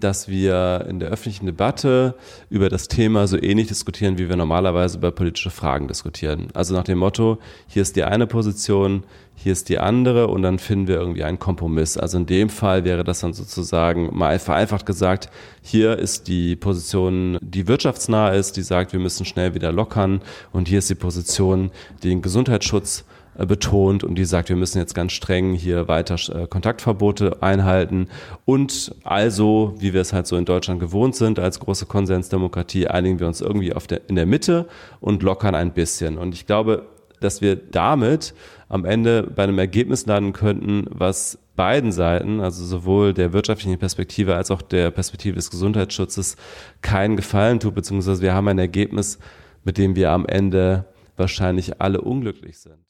dass 0.00 0.26
wir 0.26 0.84
in 0.90 0.98
der 0.98 1.10
öffentlichen 1.10 1.46
Debatte 1.46 2.16
über 2.50 2.68
das 2.68 2.88
Thema 2.88 3.28
so 3.28 3.40
ähnlich 3.40 3.68
diskutieren, 3.68 4.18
wie 4.18 4.28
wir 4.28 4.34
normalerweise 4.34 4.98
über 4.98 5.12
politische 5.12 5.50
Fragen 5.50 5.86
diskutieren. 5.86 6.48
Also 6.52 6.74
nach 6.74 6.82
dem 6.82 6.98
Motto, 6.98 7.38
hier 7.68 7.82
ist 7.82 7.94
die 7.94 8.02
eine 8.02 8.26
Position, 8.26 9.04
hier 9.36 9.52
ist 9.52 9.68
die 9.68 9.78
andere 9.78 10.26
und 10.26 10.42
dann 10.42 10.58
finden 10.58 10.88
wir 10.88 10.96
irgendwie 10.96 11.22
einen 11.22 11.38
Kompromiss. 11.38 11.96
Also 11.96 12.18
in 12.18 12.26
dem 12.26 12.48
Fall 12.48 12.84
wäre 12.84 13.04
das 13.04 13.20
dann 13.20 13.32
sozusagen 13.32 14.10
mal 14.12 14.40
vereinfacht 14.40 14.86
gesagt, 14.86 15.30
hier 15.62 15.96
ist 15.96 16.26
die 16.26 16.56
Position, 16.56 17.38
die 17.40 17.68
wirtschaftsnah 17.68 18.30
ist, 18.30 18.56
die 18.56 18.62
sagt, 18.62 18.92
wir 18.92 18.98
müssen 18.98 19.24
schnell 19.24 19.54
wieder 19.54 19.70
lockern 19.70 20.20
und 20.50 20.66
hier 20.66 20.80
ist 20.80 20.90
die 20.90 20.96
Position, 20.96 21.70
die 22.02 22.08
den 22.08 22.22
Gesundheitsschutz 22.22 23.04
betont 23.44 24.04
und 24.04 24.14
die 24.16 24.24
sagt, 24.24 24.48
wir 24.48 24.56
müssen 24.56 24.78
jetzt 24.78 24.94
ganz 24.94 25.12
streng 25.12 25.54
hier 25.54 25.88
weiter 25.88 26.16
äh, 26.34 26.46
Kontaktverbote 26.46 27.42
einhalten 27.42 28.08
und 28.44 28.94
also, 29.04 29.74
wie 29.78 29.92
wir 29.92 30.00
es 30.00 30.12
halt 30.12 30.26
so 30.26 30.36
in 30.36 30.44
Deutschland 30.44 30.80
gewohnt 30.80 31.16
sind, 31.16 31.38
als 31.38 31.60
große 31.60 31.86
Konsensdemokratie, 31.86 32.86
einigen 32.86 33.20
wir 33.20 33.26
uns 33.26 33.40
irgendwie 33.40 33.72
der, 33.90 34.08
in 34.08 34.16
der 34.16 34.26
Mitte 34.26 34.66
und 35.00 35.22
lockern 35.22 35.54
ein 35.54 35.72
bisschen. 35.72 36.18
Und 36.18 36.34
ich 36.34 36.46
glaube, 36.46 36.86
dass 37.20 37.40
wir 37.40 37.56
damit 37.56 38.34
am 38.68 38.84
Ende 38.84 39.22
bei 39.22 39.44
einem 39.44 39.58
Ergebnis 39.58 40.06
landen 40.06 40.32
könnten, 40.32 40.86
was 40.90 41.38
beiden 41.56 41.92
Seiten, 41.92 42.40
also 42.40 42.64
sowohl 42.64 43.14
der 43.14 43.32
wirtschaftlichen 43.32 43.78
Perspektive 43.78 44.34
als 44.34 44.50
auch 44.50 44.62
der 44.62 44.90
Perspektive 44.90 45.36
des 45.36 45.50
Gesundheitsschutzes, 45.50 46.36
keinen 46.82 47.16
Gefallen 47.16 47.60
tut, 47.60 47.74
beziehungsweise 47.74 48.22
wir 48.22 48.34
haben 48.34 48.48
ein 48.48 48.58
Ergebnis, 48.58 49.18
mit 49.64 49.78
dem 49.78 49.96
wir 49.96 50.10
am 50.10 50.26
Ende 50.26 50.84
wahrscheinlich 51.16 51.80
alle 51.80 52.02
unglücklich 52.02 52.58
sind 52.58 52.85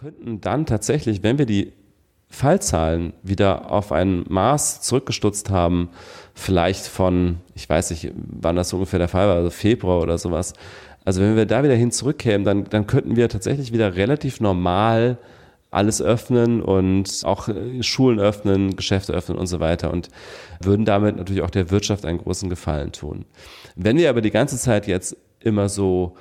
könnten 0.00 0.40
dann 0.40 0.64
tatsächlich, 0.64 1.22
wenn 1.22 1.36
wir 1.36 1.44
die 1.44 1.74
Fallzahlen 2.30 3.12
wieder 3.22 3.70
auf 3.70 3.92
ein 3.92 4.24
Maß 4.28 4.80
zurückgestutzt 4.80 5.50
haben, 5.50 5.90
vielleicht 6.32 6.86
von, 6.86 7.36
ich 7.54 7.68
weiß 7.68 7.90
nicht, 7.90 8.10
wann 8.14 8.56
das 8.56 8.70
so 8.70 8.76
ungefähr 8.76 8.98
der 8.98 9.08
Fall 9.08 9.28
war, 9.28 9.36
also 9.36 9.50
Februar 9.50 10.00
oder 10.00 10.16
sowas. 10.16 10.54
Also 11.04 11.20
wenn 11.20 11.36
wir 11.36 11.44
da 11.44 11.62
wieder 11.62 11.74
hin 11.74 11.90
zurückkämen, 11.90 12.44
dann, 12.44 12.64
dann 12.64 12.86
könnten 12.86 13.16
wir 13.16 13.28
tatsächlich 13.28 13.74
wieder 13.74 13.94
relativ 13.94 14.40
normal 14.40 15.18
alles 15.70 16.00
öffnen 16.00 16.62
und 16.62 17.20
auch 17.24 17.48
äh, 17.48 17.82
Schulen 17.82 18.20
öffnen, 18.20 18.76
Geschäfte 18.76 19.12
öffnen 19.12 19.36
und 19.36 19.48
so 19.48 19.60
weiter 19.60 19.92
und 19.92 20.08
würden 20.62 20.86
damit 20.86 21.16
natürlich 21.16 21.42
auch 21.42 21.50
der 21.50 21.70
Wirtschaft 21.70 22.06
einen 22.06 22.18
großen 22.18 22.48
Gefallen 22.48 22.92
tun. 22.92 23.26
Wenn 23.76 23.98
wir 23.98 24.08
aber 24.08 24.22
die 24.22 24.30
ganze 24.30 24.56
Zeit 24.56 24.86
jetzt 24.86 25.14
immer 25.40 25.68
so 25.68 26.16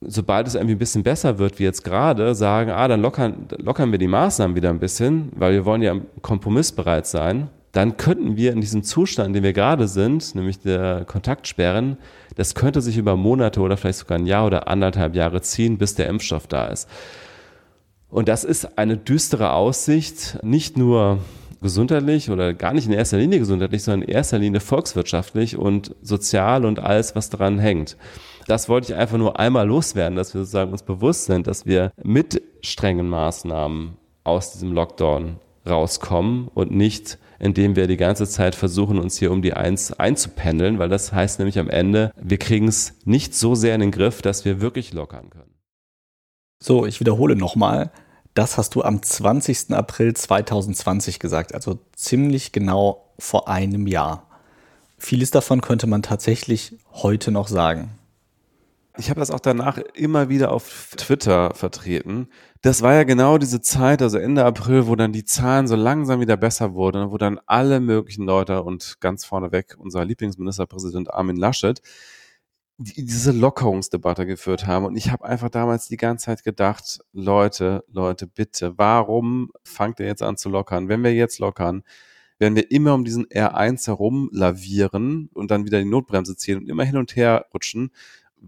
sobald 0.00 0.46
es 0.46 0.54
irgendwie 0.54 0.74
ein 0.74 0.78
bisschen 0.78 1.02
besser 1.02 1.38
wird, 1.38 1.58
wie 1.58 1.64
jetzt 1.64 1.84
gerade, 1.84 2.34
sagen, 2.34 2.70
ah, 2.70 2.88
dann 2.88 3.00
lockern, 3.00 3.48
lockern 3.58 3.90
wir 3.90 3.98
die 3.98 4.08
Maßnahmen 4.08 4.56
wieder 4.56 4.70
ein 4.70 4.78
bisschen, 4.78 5.30
weil 5.36 5.52
wir 5.52 5.64
wollen 5.64 5.82
ja 5.82 5.96
kompromissbereit 6.22 7.06
sein, 7.06 7.48
dann 7.72 7.96
könnten 7.96 8.36
wir 8.36 8.52
in 8.52 8.60
diesem 8.60 8.84
Zustand, 8.84 9.28
in 9.28 9.32
dem 9.34 9.42
wir 9.42 9.52
gerade 9.52 9.88
sind, 9.88 10.34
nämlich 10.34 10.60
der 10.60 11.04
Kontaktsperren, 11.04 11.96
das 12.36 12.54
könnte 12.54 12.80
sich 12.80 12.96
über 12.96 13.16
Monate 13.16 13.60
oder 13.60 13.76
vielleicht 13.76 13.98
sogar 13.98 14.18
ein 14.18 14.26
Jahr 14.26 14.46
oder 14.46 14.68
anderthalb 14.68 15.14
Jahre 15.14 15.40
ziehen, 15.40 15.78
bis 15.78 15.94
der 15.94 16.08
Impfstoff 16.08 16.46
da 16.46 16.66
ist. 16.66 16.88
Und 18.08 18.28
das 18.28 18.44
ist 18.44 18.78
eine 18.78 18.96
düstere 18.96 19.52
Aussicht, 19.52 20.38
nicht 20.42 20.78
nur 20.78 21.18
gesundheitlich 21.60 22.30
oder 22.30 22.54
gar 22.54 22.74
nicht 22.74 22.86
in 22.86 22.92
erster 22.92 23.16
Linie 23.16 23.40
gesundheitlich, 23.40 23.82
sondern 23.82 24.02
in 24.02 24.14
erster 24.14 24.38
Linie 24.38 24.60
volkswirtschaftlich 24.60 25.56
und 25.56 25.96
sozial 26.02 26.64
und 26.64 26.78
alles, 26.78 27.16
was 27.16 27.30
daran 27.30 27.58
hängt. 27.58 27.96
Das 28.46 28.68
wollte 28.68 28.92
ich 28.92 28.98
einfach 28.98 29.18
nur 29.18 29.38
einmal 29.38 29.66
loswerden, 29.66 30.16
dass 30.16 30.34
wir 30.34 30.40
sozusagen 30.40 30.72
uns 30.72 30.82
bewusst 30.82 31.26
sind, 31.26 31.46
dass 31.46 31.66
wir 31.66 31.92
mit 32.02 32.42
strengen 32.60 33.08
Maßnahmen 33.08 33.96
aus 34.24 34.52
diesem 34.52 34.72
Lockdown 34.72 35.36
rauskommen 35.68 36.48
und 36.48 36.70
nicht, 36.70 37.18
indem 37.38 37.76
wir 37.76 37.86
die 37.86 37.96
ganze 37.96 38.26
Zeit 38.26 38.54
versuchen, 38.54 38.98
uns 38.98 39.18
hier 39.18 39.32
um 39.32 39.42
die 39.42 39.54
Eins 39.54 39.92
einzupendeln, 39.92 40.78
weil 40.78 40.88
das 40.88 41.12
heißt 41.12 41.38
nämlich 41.38 41.58
am 41.58 41.68
Ende, 41.68 42.12
wir 42.20 42.38
kriegen 42.38 42.68
es 42.68 42.94
nicht 43.04 43.34
so 43.34 43.54
sehr 43.54 43.74
in 43.74 43.80
den 43.80 43.90
Griff, 43.90 44.22
dass 44.22 44.44
wir 44.44 44.60
wirklich 44.60 44.92
lockern 44.92 45.30
können. 45.30 45.54
So, 46.62 46.86
ich 46.86 47.00
wiederhole 47.00 47.36
nochmal. 47.36 47.90
Das 48.34 48.58
hast 48.58 48.74
du 48.74 48.82
am 48.82 49.02
20. 49.02 49.72
April 49.72 50.14
2020 50.14 51.18
gesagt, 51.18 51.54
also 51.54 51.78
ziemlich 51.94 52.52
genau 52.52 53.12
vor 53.18 53.48
einem 53.48 53.86
Jahr. 53.86 54.26
Vieles 54.98 55.30
davon 55.30 55.60
könnte 55.60 55.86
man 55.86 56.02
tatsächlich 56.02 56.76
heute 56.92 57.30
noch 57.30 57.48
sagen. 57.48 57.90
Ich 58.96 59.10
habe 59.10 59.18
das 59.18 59.32
auch 59.32 59.40
danach 59.40 59.78
immer 59.94 60.28
wieder 60.28 60.52
auf 60.52 60.94
Twitter 60.96 61.52
vertreten. 61.54 62.28
Das 62.62 62.80
war 62.80 62.94
ja 62.94 63.02
genau 63.02 63.38
diese 63.38 63.60
Zeit, 63.60 64.00
also 64.00 64.18
Ende 64.18 64.44
April, 64.44 64.86
wo 64.86 64.94
dann 64.94 65.12
die 65.12 65.24
Zahlen 65.24 65.66
so 65.66 65.74
langsam 65.74 66.20
wieder 66.20 66.36
besser 66.36 66.74
wurden, 66.74 67.10
wo 67.10 67.18
dann 67.18 67.40
alle 67.46 67.80
möglichen 67.80 68.24
Leute 68.24 68.62
und 68.62 69.00
ganz 69.00 69.24
vorneweg 69.24 69.74
unser 69.78 70.04
Lieblingsministerpräsident 70.04 71.12
Armin 71.12 71.36
Laschet 71.36 71.82
die, 72.78 73.04
diese 73.04 73.32
Lockerungsdebatte 73.32 74.26
geführt 74.26 74.66
haben. 74.66 74.84
Und 74.84 74.96
ich 74.96 75.10
habe 75.10 75.24
einfach 75.24 75.48
damals 75.50 75.88
die 75.88 75.96
ganze 75.96 76.26
Zeit 76.26 76.44
gedacht, 76.44 77.00
Leute, 77.12 77.84
Leute, 77.88 78.26
bitte, 78.26 78.78
warum 78.78 79.50
fangt 79.64 80.00
ihr 80.00 80.06
jetzt 80.06 80.22
an 80.22 80.36
zu 80.36 80.48
lockern? 80.48 80.88
Wenn 80.88 81.02
wir 81.04 81.14
jetzt 81.14 81.38
lockern, 81.38 81.82
werden 82.38 82.56
wir 82.56 82.70
immer 82.70 82.94
um 82.94 83.04
diesen 83.04 83.26
R1 83.26 83.86
herum 83.86 84.28
lavieren 84.32 85.30
und 85.34 85.50
dann 85.50 85.64
wieder 85.64 85.78
die 85.78 85.88
Notbremse 85.88 86.36
ziehen 86.36 86.58
und 86.58 86.68
immer 86.68 86.84
hin 86.84 86.96
und 86.96 87.14
her 87.16 87.46
rutschen 87.54 87.90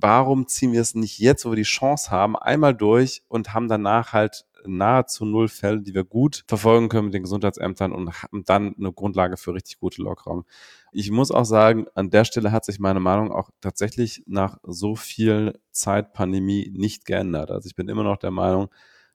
warum 0.00 0.46
ziehen 0.46 0.72
wir 0.72 0.80
es 0.80 0.94
nicht 0.94 1.18
jetzt, 1.18 1.44
wo 1.44 1.50
wir 1.50 1.56
die 1.56 1.62
Chance 1.62 2.10
haben, 2.10 2.36
einmal 2.36 2.74
durch 2.74 3.22
und 3.28 3.54
haben 3.54 3.68
danach 3.68 4.12
halt 4.12 4.46
nahezu 4.66 5.24
null 5.24 5.48
Fälle, 5.48 5.80
die 5.80 5.94
wir 5.94 6.04
gut 6.04 6.44
verfolgen 6.48 6.88
können 6.88 7.06
mit 7.06 7.14
den 7.14 7.22
Gesundheitsämtern 7.22 7.92
und 7.92 8.22
haben 8.22 8.44
dann 8.44 8.74
eine 8.78 8.92
Grundlage 8.92 9.36
für 9.36 9.54
richtig 9.54 9.78
gute 9.78 10.02
Lockerung. 10.02 10.44
Ich 10.92 11.10
muss 11.10 11.30
auch 11.30 11.44
sagen, 11.44 11.86
an 11.94 12.10
der 12.10 12.24
Stelle 12.24 12.52
hat 12.52 12.64
sich 12.64 12.78
meine 12.78 13.00
Meinung 13.00 13.30
auch 13.30 13.50
tatsächlich 13.60 14.22
nach 14.26 14.58
so 14.62 14.96
viel 14.96 15.58
Zeit 15.70 16.12
Pandemie 16.12 16.72
nicht 16.74 17.04
geändert. 17.04 17.50
Also 17.50 17.66
ich 17.66 17.76
bin 17.76 17.88
immer 17.88 18.02
noch 18.02 18.16
der 18.16 18.30
Meinung, 18.30 18.68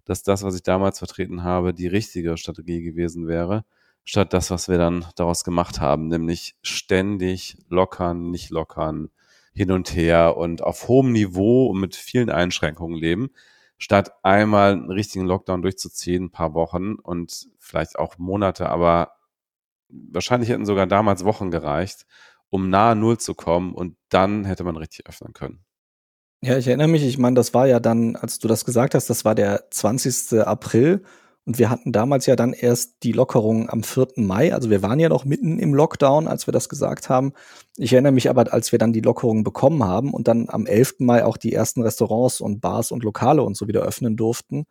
dass 0.05 0.23
das, 0.23 0.43
was 0.43 0.55
ich 0.55 0.63
damals 0.63 0.99
vertreten 0.99 1.43
habe, 1.43 1.73
die 1.73 1.87
richtige 1.87 2.37
Strategie 2.37 2.81
gewesen 2.81 3.27
wäre, 3.27 3.65
statt 4.03 4.33
das, 4.33 4.51
was 4.51 4.67
wir 4.67 4.77
dann 4.77 5.05
daraus 5.15 5.43
gemacht 5.43 5.79
haben, 5.79 6.07
nämlich 6.07 6.55
ständig 6.61 7.57
lockern, 7.69 8.31
nicht 8.31 8.49
lockern, 8.49 9.09
hin 9.53 9.71
und 9.71 9.95
her 9.95 10.37
und 10.37 10.61
auf 10.63 10.87
hohem 10.87 11.11
Niveau 11.11 11.67
und 11.67 11.79
mit 11.79 11.95
vielen 11.95 12.29
Einschränkungen 12.29 12.97
leben, 12.97 13.31
statt 13.77 14.13
einmal 14.23 14.73
einen 14.73 14.91
richtigen 14.91 15.25
Lockdown 15.25 15.61
durchzuziehen, 15.61 16.25
ein 16.25 16.31
paar 16.31 16.53
Wochen 16.53 16.95
und 16.95 17.49
vielleicht 17.59 17.99
auch 17.99 18.17
Monate, 18.17 18.69
aber 18.69 19.13
wahrscheinlich 19.89 20.49
hätten 20.49 20.65
sogar 20.65 20.87
damals 20.87 21.25
Wochen 21.25 21.51
gereicht, 21.51 22.05
um 22.49 22.69
nahe 22.69 22.95
Null 22.95 23.17
zu 23.17 23.33
kommen 23.33 23.73
und 23.73 23.97
dann 24.09 24.45
hätte 24.45 24.63
man 24.63 24.77
richtig 24.77 25.07
öffnen 25.07 25.33
können. 25.33 25.63
Ja, 26.43 26.57
ich 26.57 26.67
erinnere 26.67 26.87
mich, 26.87 27.03
ich 27.03 27.17
meine, 27.17 27.35
das 27.35 27.53
war 27.53 27.67
ja 27.67 27.79
dann, 27.79 28.15
als 28.15 28.39
du 28.39 28.47
das 28.47 28.65
gesagt 28.65 28.95
hast, 28.95 29.09
das 29.09 29.25
war 29.25 29.35
der 29.35 29.69
20. 29.69 30.39
April 30.39 31.03
und 31.51 31.59
wir 31.59 31.69
hatten 31.69 31.91
damals 31.91 32.27
ja 32.27 32.37
dann 32.37 32.53
erst 32.53 33.03
die 33.03 33.11
Lockerung 33.11 33.69
am 33.69 33.83
4. 33.83 34.07
Mai. 34.15 34.53
Also 34.53 34.69
wir 34.69 34.81
waren 34.81 35.01
ja 35.01 35.09
noch 35.09 35.25
mitten 35.25 35.59
im 35.59 35.73
Lockdown, 35.73 36.29
als 36.29 36.47
wir 36.47 36.53
das 36.53 36.69
gesagt 36.69 37.09
haben. 37.09 37.33
Ich 37.75 37.91
erinnere 37.91 38.13
mich 38.13 38.29
aber, 38.29 38.53
als 38.53 38.71
wir 38.71 38.79
dann 38.79 38.93
die 38.93 39.01
Lockerung 39.01 39.43
bekommen 39.43 39.83
haben 39.83 40.13
und 40.13 40.29
dann 40.29 40.47
am 40.47 40.65
11. 40.65 40.99
Mai 40.99 41.25
auch 41.25 41.35
die 41.35 41.51
ersten 41.51 41.81
Restaurants 41.81 42.39
und 42.39 42.61
Bars 42.61 42.93
und 42.93 43.03
Lokale 43.03 43.43
und 43.43 43.57
so 43.57 43.67
wieder 43.67 43.81
öffnen 43.81 44.15
durften, 44.15 44.65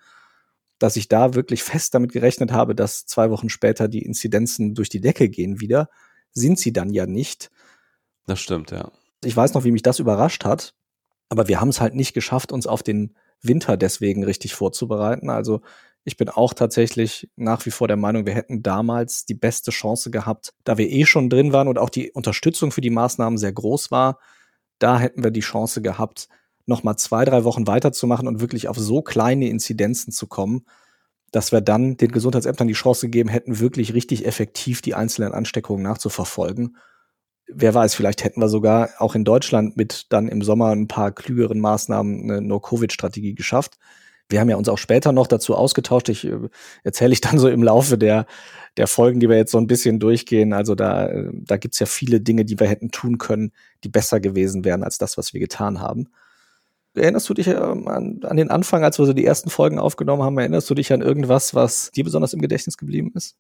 dass 0.79 0.97
ich 0.97 1.09
da 1.09 1.35
wirklich 1.35 1.63
fest 1.63 1.93
damit 1.93 2.13
gerechnet 2.13 2.51
habe, 2.51 2.75
dass 2.75 3.05
zwei 3.05 3.29
Wochen 3.29 3.51
später 3.51 3.87
die 3.87 4.03
Inzidenzen 4.03 4.75
durch 4.75 4.89
die 4.89 5.03
Decke 5.03 5.29
gehen 5.29 5.61
wieder. 5.61 5.91
Sind 6.33 6.59
sie 6.59 6.73
dann 6.73 6.95
ja 6.95 7.05
nicht. 7.05 7.51
Das 8.27 8.41
stimmt, 8.41 8.71
ja. 8.71 8.91
Ich 9.23 9.37
weiß 9.37 9.53
noch, 9.53 9.65
wie 9.65 9.71
mich 9.71 9.83
das 9.83 9.99
überrascht 9.99 10.47
hat. 10.47 10.73
Aber 11.29 11.47
wir 11.47 11.61
haben 11.61 11.69
es 11.69 11.83
halt 11.83 11.95
nicht 11.95 12.15
geschafft, 12.15 12.53
uns 12.53 12.67
auf 12.67 12.83
den 12.83 13.15
Winter 13.43 13.77
deswegen 13.77 14.25
richtig 14.25 14.55
vorzubereiten. 14.55 15.29
Also 15.29 15.61
ich 16.05 16.17
bin 16.17 16.29
auch 16.29 16.55
tatsächlich 16.55 17.29
nach 17.37 17.67
wie 17.67 17.71
vor 17.71 17.89
der 17.89 17.97
Meinung, 17.97 18.25
wir 18.27 18.35
hätten 18.35 18.63
damals 18.63 19.27
die 19.27 19.35
beste 19.35 19.71
Chance 19.71 20.11
gehabt, 20.11 20.55
da 20.65 20.79
wir 20.79 20.89
eh 20.91 21.05
schon 21.05 21.29
drin 21.29 21.53
waren 21.53 21.69
und 21.69 21.79
auch 21.79 21.91
die 21.91 22.11
Unterstützung 22.13 22.73
für 22.73 22.81
die 22.81 22.91
Maßnahmen 22.91 23.39
sehr 23.39 23.53
groß 23.53 23.91
war. 23.91 24.19
Da 24.79 24.99
hätten 24.99 25.23
wir 25.23 25.31
die 25.31 25.41
Chance 25.41 25.83
gehabt, 25.83 26.29
noch 26.67 26.83
mal 26.83 26.97
zwei, 26.97 27.25
drei 27.25 27.45
Wochen 27.45 27.67
weiterzumachen 27.67 28.29
und 28.29 28.41
wirklich 28.41 28.69
auf 28.69 28.79
so 28.79 29.03
kleine 29.03 29.49
Inzidenzen 29.49 30.13
zu 30.13 30.27
kommen, 30.27 30.65
dass 31.33 31.53
wir 31.53 31.61
dann 31.61 31.97
den 31.97 32.13
Gesundheitsämtern 32.13 32.69
die 32.69 32.75
Chance 32.75 33.07
gegeben 33.07 33.29
hätten, 33.29 33.61
wirklich 33.61 33.93
richtig 33.93 34.27
effektiv 34.27 34.81
die 34.81 34.95
einzelnen 34.95 35.33
Ansteckungen 35.33 35.83
nachzuverfolgen. 35.83 36.77
Wer 37.47 37.75
weiß, 37.75 37.95
vielleicht 37.95 38.25
hätten 38.25 38.41
wir 38.41 38.49
sogar 38.49 38.91
auch 38.99 39.15
in 39.15 39.25
Deutschland 39.25 39.77
mit 39.77 40.07
dann 40.11 40.29
im 40.29 40.41
Sommer 40.41 40.71
ein 40.71 40.89
paar 40.89 41.13
klügeren 41.13 41.61
Maßnahmen 41.61 42.23
eine 42.23 42.41
No-Covid-Strategie 42.41 43.35
geschafft 43.35 43.79
wir 44.31 44.41
haben 44.41 44.49
ja 44.49 44.57
uns 44.57 44.69
auch 44.69 44.79
später 44.79 45.13
noch 45.13 45.27
dazu 45.27 45.55
ausgetauscht. 45.55 46.09
Ich 46.09 46.27
äh, 46.27 46.39
erzähle 46.85 47.13
ich 47.13 47.21
dann 47.21 47.39
so 47.39 47.49
im 47.49 47.63
Laufe 47.63 47.99
der, 47.99 48.27
der 48.77 48.87
Folgen, 48.87 49.21
die 49.21 49.29
wir 49.29 49.37
jetzt 49.37 49.53
so 49.53 49.59
ein 49.59 49.67
bisschen 49.67 50.01
durchgehen. 50.01 50.53
Also 50.53 50.75
da, 50.75 51.09
äh, 51.09 51.31
da 51.33 51.57
gibt's 51.57 51.79
ja 51.79 51.87
viele 51.87 52.21
Dinge, 52.21 52.45
die 52.45 52.59
wir 52.59 52.69
hätten 52.69 52.91
tun 52.91 53.19
können, 53.19 53.53
die 53.85 53.89
besser 53.89 54.21
gewesen 54.21 54.65
wären 54.65 54.83
als 54.83 54.99
das, 54.99 55.19
was 55.19 55.35
wir 55.35 55.41
getan 55.41 55.81
haben. 55.81 56.09
Erinnerst 56.95 57.29
du 57.29 57.35
dich 57.35 57.47
ähm, 57.47 57.87
an, 57.89 58.21
an 58.25 58.37
den 58.37 58.51
Anfang, 58.51 58.83
als 58.83 58.99
wir 58.99 59.07
so 59.07 59.13
die 59.13 59.25
ersten 59.25 59.51
Folgen 59.51 59.79
aufgenommen 59.79 60.23
haben? 60.23 60.39
Erinnerst 60.39 60.69
du 60.71 60.75
dich 60.75 60.93
an 60.93 61.03
irgendwas, 61.03 61.55
was 61.55 61.91
dir 61.93 62.05
besonders 62.05 62.33
im 62.33 62.41
Gedächtnis 62.41 62.77
geblieben 62.77 63.13
ist? 63.15 63.37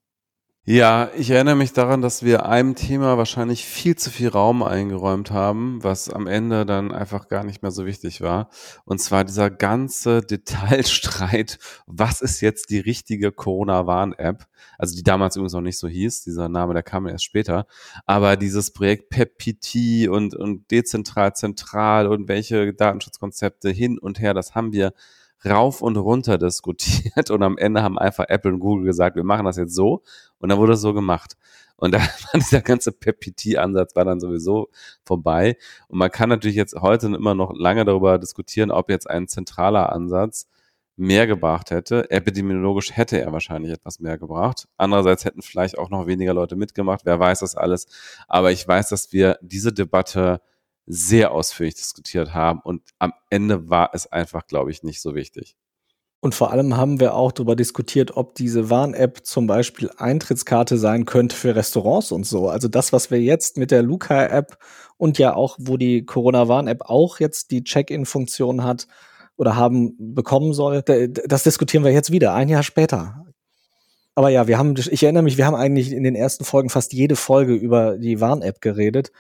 Ja, 0.67 1.11
ich 1.17 1.31
erinnere 1.31 1.57
mich 1.57 1.73
daran, 1.73 2.03
dass 2.03 2.23
wir 2.23 2.45
einem 2.45 2.75
Thema 2.75 3.17
wahrscheinlich 3.17 3.65
viel 3.65 3.97
zu 3.97 4.11
viel 4.11 4.29
Raum 4.29 4.63
eingeräumt 4.63 5.31
haben, 5.31 5.83
was 5.83 6.11
am 6.11 6.27
Ende 6.27 6.67
dann 6.67 6.93
einfach 6.93 7.29
gar 7.29 7.45
nicht 7.45 7.63
mehr 7.63 7.71
so 7.71 7.87
wichtig 7.87 8.21
war. 8.21 8.51
Und 8.85 9.01
zwar 9.01 9.25
dieser 9.25 9.49
ganze 9.51 10.21
Detailstreit, 10.31 11.59
was 11.87 12.21
ist 12.21 12.43
jetzt 12.43 12.69
die 12.69 12.79
richtige 12.79 13.33
Corona-Warn-App? 13.33 14.45
Also 14.77 14.95
die 14.95 15.03
damals 15.03 15.35
übrigens 15.37 15.55
noch 15.55 15.63
nicht 15.63 15.79
so 15.79 15.89
hieß, 15.89 16.25
dieser 16.25 16.51
Name, 16.51 16.75
der 16.75 16.83
kam 16.83 17.07
erst 17.07 17.25
später. 17.25 17.67
Aber 18.05 18.37
dieses 18.37 18.71
Projekt 18.75 19.09
PepPT 19.09 20.09
und, 20.11 20.35
und 20.35 20.71
dezentral, 20.71 21.33
zentral 21.35 22.07
und 22.07 22.29
welche 22.29 22.75
Datenschutzkonzepte 22.75 23.71
hin 23.71 23.99
und 23.99 24.21
her, 24.21 24.35
das 24.35 24.55
haben 24.55 24.75
wir 24.75 24.93
rauf 25.45 25.81
und 25.83 25.97
runter 25.97 26.39
diskutiert 26.39 27.31
und 27.31 27.43
am 27.43 27.57
Ende 27.57 27.83
haben 27.83 27.99
einfach 27.99 28.27
Apple 28.29 28.53
und 28.53 28.61
Google 28.61 28.85
gesagt, 28.85 29.17
wir 29.17 29.25
machen 29.25 29.47
das 29.47 29.57
jetzt 29.57 29.75
so 29.75 30.03
und 30.41 30.49
dann 30.49 30.59
wurde 30.59 30.73
es 30.73 30.81
so 30.81 30.93
gemacht. 30.93 31.37
Und 31.77 31.93
da 31.95 31.99
war 31.99 32.09
dieser 32.35 32.61
ganze 32.63 32.93
PPT-Ansatz 32.93 33.97
war 33.97 34.05
dann 34.05 34.21
sowieso 34.21 34.69
vorbei. 35.05 35.57
Und 35.89 35.99
man 35.99 36.11
kann 36.11 36.29
natürlich 36.29 36.57
jetzt 36.57 36.75
heute 36.75 37.07
immer 37.07 37.35
noch 37.35 37.53
lange 37.55 37.85
darüber 37.85 38.19
diskutieren, 38.19 38.71
ob 38.71 38.91
jetzt 38.91 39.09
ein 39.09 39.29
zentraler 39.29 39.93
Ansatz 39.93 40.49
mehr 40.97 41.27
gebracht 41.27 41.71
hätte. 41.71 42.11
Epidemiologisch 42.11 42.95
hätte 42.95 43.19
er 43.21 43.33
wahrscheinlich 43.33 43.73
etwas 43.73 44.01
mehr 44.01 44.19
gebracht. 44.19 44.69
Andererseits 44.77 45.25
hätten 45.25 45.41
vielleicht 45.41 45.79
auch 45.79 45.89
noch 45.89 46.07
weniger 46.07 46.35
Leute 46.35 46.57
mitgemacht. 46.57 47.03
Wer 47.05 47.19
weiß 47.19 47.41
das 47.41 47.55
alles. 47.55 47.87
Aber 48.29 48.53
ich 48.53 48.69
weiß, 48.69 48.91
dass 48.91 49.13
wir 49.13 49.39
diese 49.41 49.73
Debatte 49.73 50.43
sehr 50.87 51.31
ausführlich 51.33 51.77
diskutiert 51.77 52.35
haben 52.35 52.61
und 52.61 52.83
am 52.99 53.13
Ende 53.31 53.71
war 53.71 53.91
es 53.93 54.11
einfach, 54.11 54.47
glaube 54.47 54.73
ich, 54.73 54.83
nicht 54.83 55.01
so 55.01 55.15
wichtig. 55.15 55.57
Und 56.23 56.35
vor 56.35 56.53
allem 56.53 56.77
haben 56.77 57.01
wir 57.01 57.15
auch 57.15 57.33
darüber 57.33 57.57
diskutiert, 57.57 58.15
ob 58.15 58.35
diese 58.35 58.69
Warn-App 58.69 59.21
zum 59.25 59.47
Beispiel 59.47 59.91
Eintrittskarte 59.97 60.77
sein 60.77 61.07
könnte 61.07 61.35
für 61.35 61.57
Restaurants 61.57 62.13
und 62.13 62.27
so. 62.27 62.49
Also 62.49 62.69
das, 62.69 62.93
was 62.93 63.11
wir 63.11 63.21
jetzt 63.23 63.57
mit 63.57 63.71
der 63.71 63.83
Luca-App 63.83 64.59
und 64.99 65.17
ja 65.17 65.35
auch, 65.35 65.57
wo 65.59 65.79
die 65.79 66.05
Corona-Warn-App 66.05 66.83
auch 66.83 67.21
jetzt 67.21 67.51
die 67.51 67.65
Check-in-Funktion 67.65 68.63
hat 68.63 68.87
oder 69.39 69.57
haben 69.57 69.97
bekommen 69.99 70.53
soll, 70.53 70.83
das 70.83 71.43
diskutieren 71.43 71.85
wir 71.85 71.93
jetzt 71.93 72.13
wieder, 72.13 72.35
ein 72.35 72.51
Jahr 72.51 72.63
später. 72.63 73.25
Aber 74.15 74.29
ja, 74.29 74.47
wir 74.47 74.59
haben, 74.59 74.75
ich 74.77 75.03
erinnere 75.03 75.23
mich, 75.23 75.39
wir 75.39 75.47
haben 75.47 75.55
eigentlich 75.55 75.93
in 75.93 76.03
den 76.03 76.15
ersten 76.15 76.45
Folgen 76.45 76.69
fast 76.69 76.93
jede 76.93 77.17
Folge 77.17 77.55
über 77.55 77.97
die 77.97 78.21
Warn-App 78.21 78.61
geredet. 78.61 79.11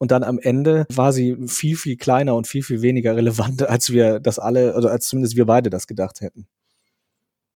Und 0.00 0.12
dann 0.12 0.24
am 0.24 0.38
Ende 0.38 0.86
war 0.94 1.12
sie 1.12 1.36
viel, 1.46 1.76
viel 1.76 1.98
kleiner 1.98 2.34
und 2.34 2.46
viel, 2.46 2.62
viel 2.62 2.80
weniger 2.80 3.16
relevant, 3.16 3.62
als 3.68 3.90
wir 3.92 4.18
das 4.18 4.38
alle, 4.38 4.74
also 4.74 4.88
als 4.88 5.06
zumindest 5.06 5.36
wir 5.36 5.44
beide 5.44 5.68
das 5.68 5.86
gedacht 5.86 6.22
hätten. 6.22 6.46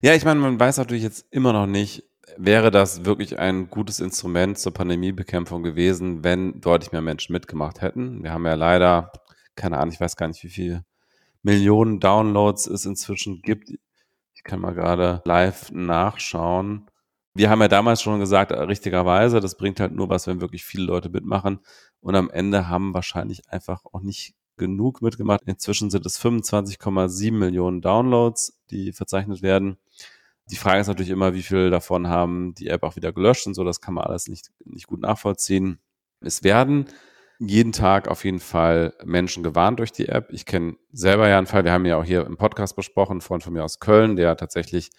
Ja, 0.01 0.13
ich 0.15 0.25
meine, 0.25 0.41
man 0.41 0.59
weiß 0.59 0.79
natürlich 0.79 1.05
jetzt 1.05 1.25
immer 1.31 1.53
noch 1.53 1.69
nicht, 1.69 2.03
wäre 2.37 2.73
das 2.73 3.05
wirklich 3.05 3.39
ein 3.39 3.71
gutes 3.71 4.01
Instrument 4.01 4.59
zur 4.59 4.75
Pandemiebekämpfung 4.75 5.63
gewesen, 5.63 6.25
wenn 6.25 6.61
deutlich 6.61 6.91
mehr 6.91 7.01
Menschen 7.01 7.33
mitgemacht 7.33 7.81
hätten. 7.81 8.25
Wir 8.25 8.33
haben 8.33 8.45
ja 8.45 8.55
leider, 8.55 9.13
keine 9.55 9.79
Ahnung, 9.79 9.95
ich 9.95 10.01
weiß 10.01 10.17
gar 10.17 10.27
nicht, 10.27 10.43
wie 10.43 10.49
viele 10.49 10.85
Millionen 11.45 12.01
Downloads 12.01 12.67
es 12.67 12.87
inzwischen 12.87 13.41
gibt. 13.43 13.71
Ich 14.35 14.43
kann 14.43 14.59
mal 14.59 14.75
gerade 14.75 15.23
live 15.25 15.71
nachschauen. 15.71 16.89
Wir 17.35 17.49
haben 17.49 17.61
ja 17.63 17.69
damals 17.69 18.03
schon 18.03 18.21
gesagt, 18.21 18.53
richtigerweise, 18.53 19.41
das 19.41 19.57
bringt 19.57 19.81
halt 19.81 19.93
nur 19.93 20.11
was, 20.11 20.27
wenn 20.27 20.41
wirklich 20.41 20.65
viele 20.65 20.85
Leute 20.85 21.09
mitmachen. 21.09 21.61
Und 22.01 22.15
am 22.15 22.29
Ende 22.31 22.69
haben 22.69 22.93
wahrscheinlich 22.93 23.49
einfach 23.49 23.85
auch 23.87 24.01
nicht 24.01 24.35
genug 24.57 25.01
mitgemacht. 25.01 25.43
Inzwischen 25.47 25.91
sind 25.91 26.05
es 26.05 26.21
25,7 26.21 27.33
Millionen 27.33 27.81
Downloads, 27.81 28.61
die 28.71 28.93
verzeichnet 28.93 29.43
werden. 29.43 29.79
Die 30.51 30.57
Frage 30.57 30.81
ist 30.81 30.89
natürlich 30.89 31.11
immer, 31.11 31.35
wie 31.35 31.43
viel 31.43 31.71
davon 31.71 32.09
haben 32.09 32.55
die 32.55 32.69
App 32.69 32.83
auch 32.83 32.97
wieder 32.97 33.13
gelöscht 33.13 33.47
und 33.47 33.55
so. 33.55 33.65
Das 33.65 33.81
kann 33.81 33.95
man 33.95 34.05
alles 34.05 34.29
nicht, 34.29 34.51
nicht 34.65 34.87
gut 34.87 35.01
nachvollziehen. 35.01 35.79
Es 36.21 36.43
werden 36.43 36.87
jeden 37.39 37.73
Tag 37.73 38.09
auf 38.09 38.25
jeden 38.25 38.41
Fall 38.41 38.95
Menschen 39.05 39.43
gewarnt 39.43 39.79
durch 39.79 39.93
die 39.93 40.09
App. 40.09 40.33
Ich 40.33 40.47
kenne 40.47 40.77
selber 40.93 41.29
ja 41.29 41.39
einen 41.39 41.47
Fall, 41.47 41.65
wir 41.65 41.73
haben 41.73 41.87
ja 41.87 41.97
auch 41.97 42.05
hier 42.05 42.27
im 42.27 42.37
Podcast 42.37 42.77
besprochen, 42.77 43.19
ein 43.19 43.21
Freund 43.21 43.43
von 43.43 43.53
mir 43.53 43.65
aus 43.65 43.81
Köln, 43.81 44.17
der 44.17 44.37
tatsächlich 44.37 44.91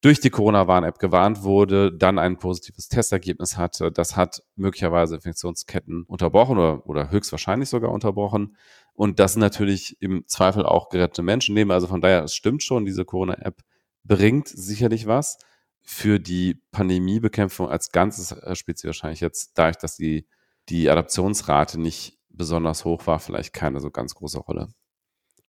durch 0.00 0.20
die 0.20 0.30
Corona-Warn-App 0.30 0.98
gewarnt 0.98 1.42
wurde, 1.42 1.92
dann 1.92 2.18
ein 2.18 2.38
positives 2.38 2.88
Testergebnis 2.88 3.58
hatte. 3.58 3.92
Das 3.92 4.16
hat 4.16 4.42
möglicherweise 4.56 5.16
Infektionsketten 5.16 6.04
unterbrochen 6.04 6.56
oder, 6.56 6.86
oder 6.86 7.10
höchstwahrscheinlich 7.10 7.68
sogar 7.68 7.92
unterbrochen. 7.92 8.56
Und 8.94 9.18
das 9.20 9.34
sind 9.34 9.40
natürlich 9.40 10.00
im 10.00 10.26
Zweifel 10.26 10.64
auch 10.64 10.88
gerettete 10.88 11.22
Menschenleben. 11.22 11.70
Also 11.70 11.86
von 11.86 12.00
daher, 12.00 12.24
es 12.24 12.34
stimmt 12.34 12.62
schon, 12.62 12.86
diese 12.86 13.04
Corona-App 13.04 13.62
bringt 14.04 14.48
sicherlich 14.48 15.06
was. 15.06 15.38
Für 15.82 16.18
die 16.18 16.62
Pandemiebekämpfung 16.72 17.68
als 17.68 17.90
Ganzes 17.90 18.34
spielt 18.58 18.78
sie 18.78 18.86
wahrscheinlich 18.86 19.20
jetzt, 19.20 19.52
dadurch, 19.58 19.76
dass 19.76 19.96
die, 19.96 20.26
die 20.68 20.88
Adaptionsrate 20.88 21.80
nicht 21.80 22.18
besonders 22.28 22.84
hoch 22.84 23.06
war, 23.06 23.18
vielleicht 23.18 23.52
keine 23.52 23.80
so 23.80 23.90
ganz 23.90 24.14
große 24.14 24.38
Rolle. 24.38 24.68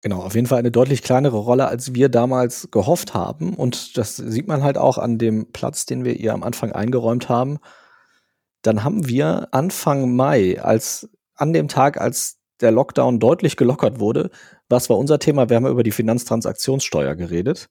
Genau, 0.04 0.20
auf 0.20 0.34
jeden 0.34 0.46
Fall 0.46 0.58
eine 0.58 0.70
deutlich 0.70 1.02
kleinere 1.02 1.38
Rolle, 1.38 1.66
als 1.66 1.94
wir 1.94 2.10
damals 2.10 2.68
gehofft 2.70 3.14
haben. 3.14 3.54
Und 3.54 3.96
das 3.96 4.16
sieht 4.16 4.46
man 4.46 4.62
halt 4.62 4.76
auch 4.76 4.98
an 4.98 5.16
dem 5.16 5.50
Platz, 5.50 5.86
den 5.86 6.04
wir 6.04 6.20
ihr 6.20 6.34
am 6.34 6.42
Anfang 6.42 6.72
eingeräumt 6.72 7.30
haben. 7.30 7.58
Dann 8.60 8.84
haben 8.84 9.08
wir 9.08 9.48
Anfang 9.52 10.14
Mai, 10.14 10.60
als 10.60 11.08
an 11.36 11.54
dem 11.54 11.68
Tag, 11.68 11.98
als 11.98 12.36
der 12.60 12.70
Lockdown 12.70 13.18
deutlich 13.18 13.56
gelockert 13.56 13.98
wurde, 13.98 14.28
was 14.68 14.90
war 14.90 14.98
unser 14.98 15.18
Thema? 15.18 15.48
Wir 15.48 15.56
haben 15.56 15.66
über 15.66 15.82
die 15.82 15.90
Finanztransaktionssteuer 15.90 17.14
geredet. 17.14 17.70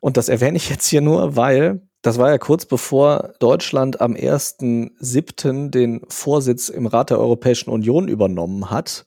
Und 0.00 0.18
das 0.18 0.28
erwähne 0.28 0.58
ich 0.58 0.68
jetzt 0.68 0.86
hier 0.86 1.00
nur, 1.00 1.34
weil 1.34 1.80
das 2.02 2.18
war 2.18 2.28
ja 2.28 2.36
kurz 2.36 2.66
bevor 2.66 3.32
Deutschland 3.38 4.02
am 4.02 4.12
1.7. 4.12 5.70
den 5.70 6.02
Vorsitz 6.10 6.68
im 6.68 6.86
Rat 6.86 7.08
der 7.08 7.18
Europäischen 7.18 7.70
Union 7.70 8.06
übernommen 8.06 8.70
hat. 8.70 9.06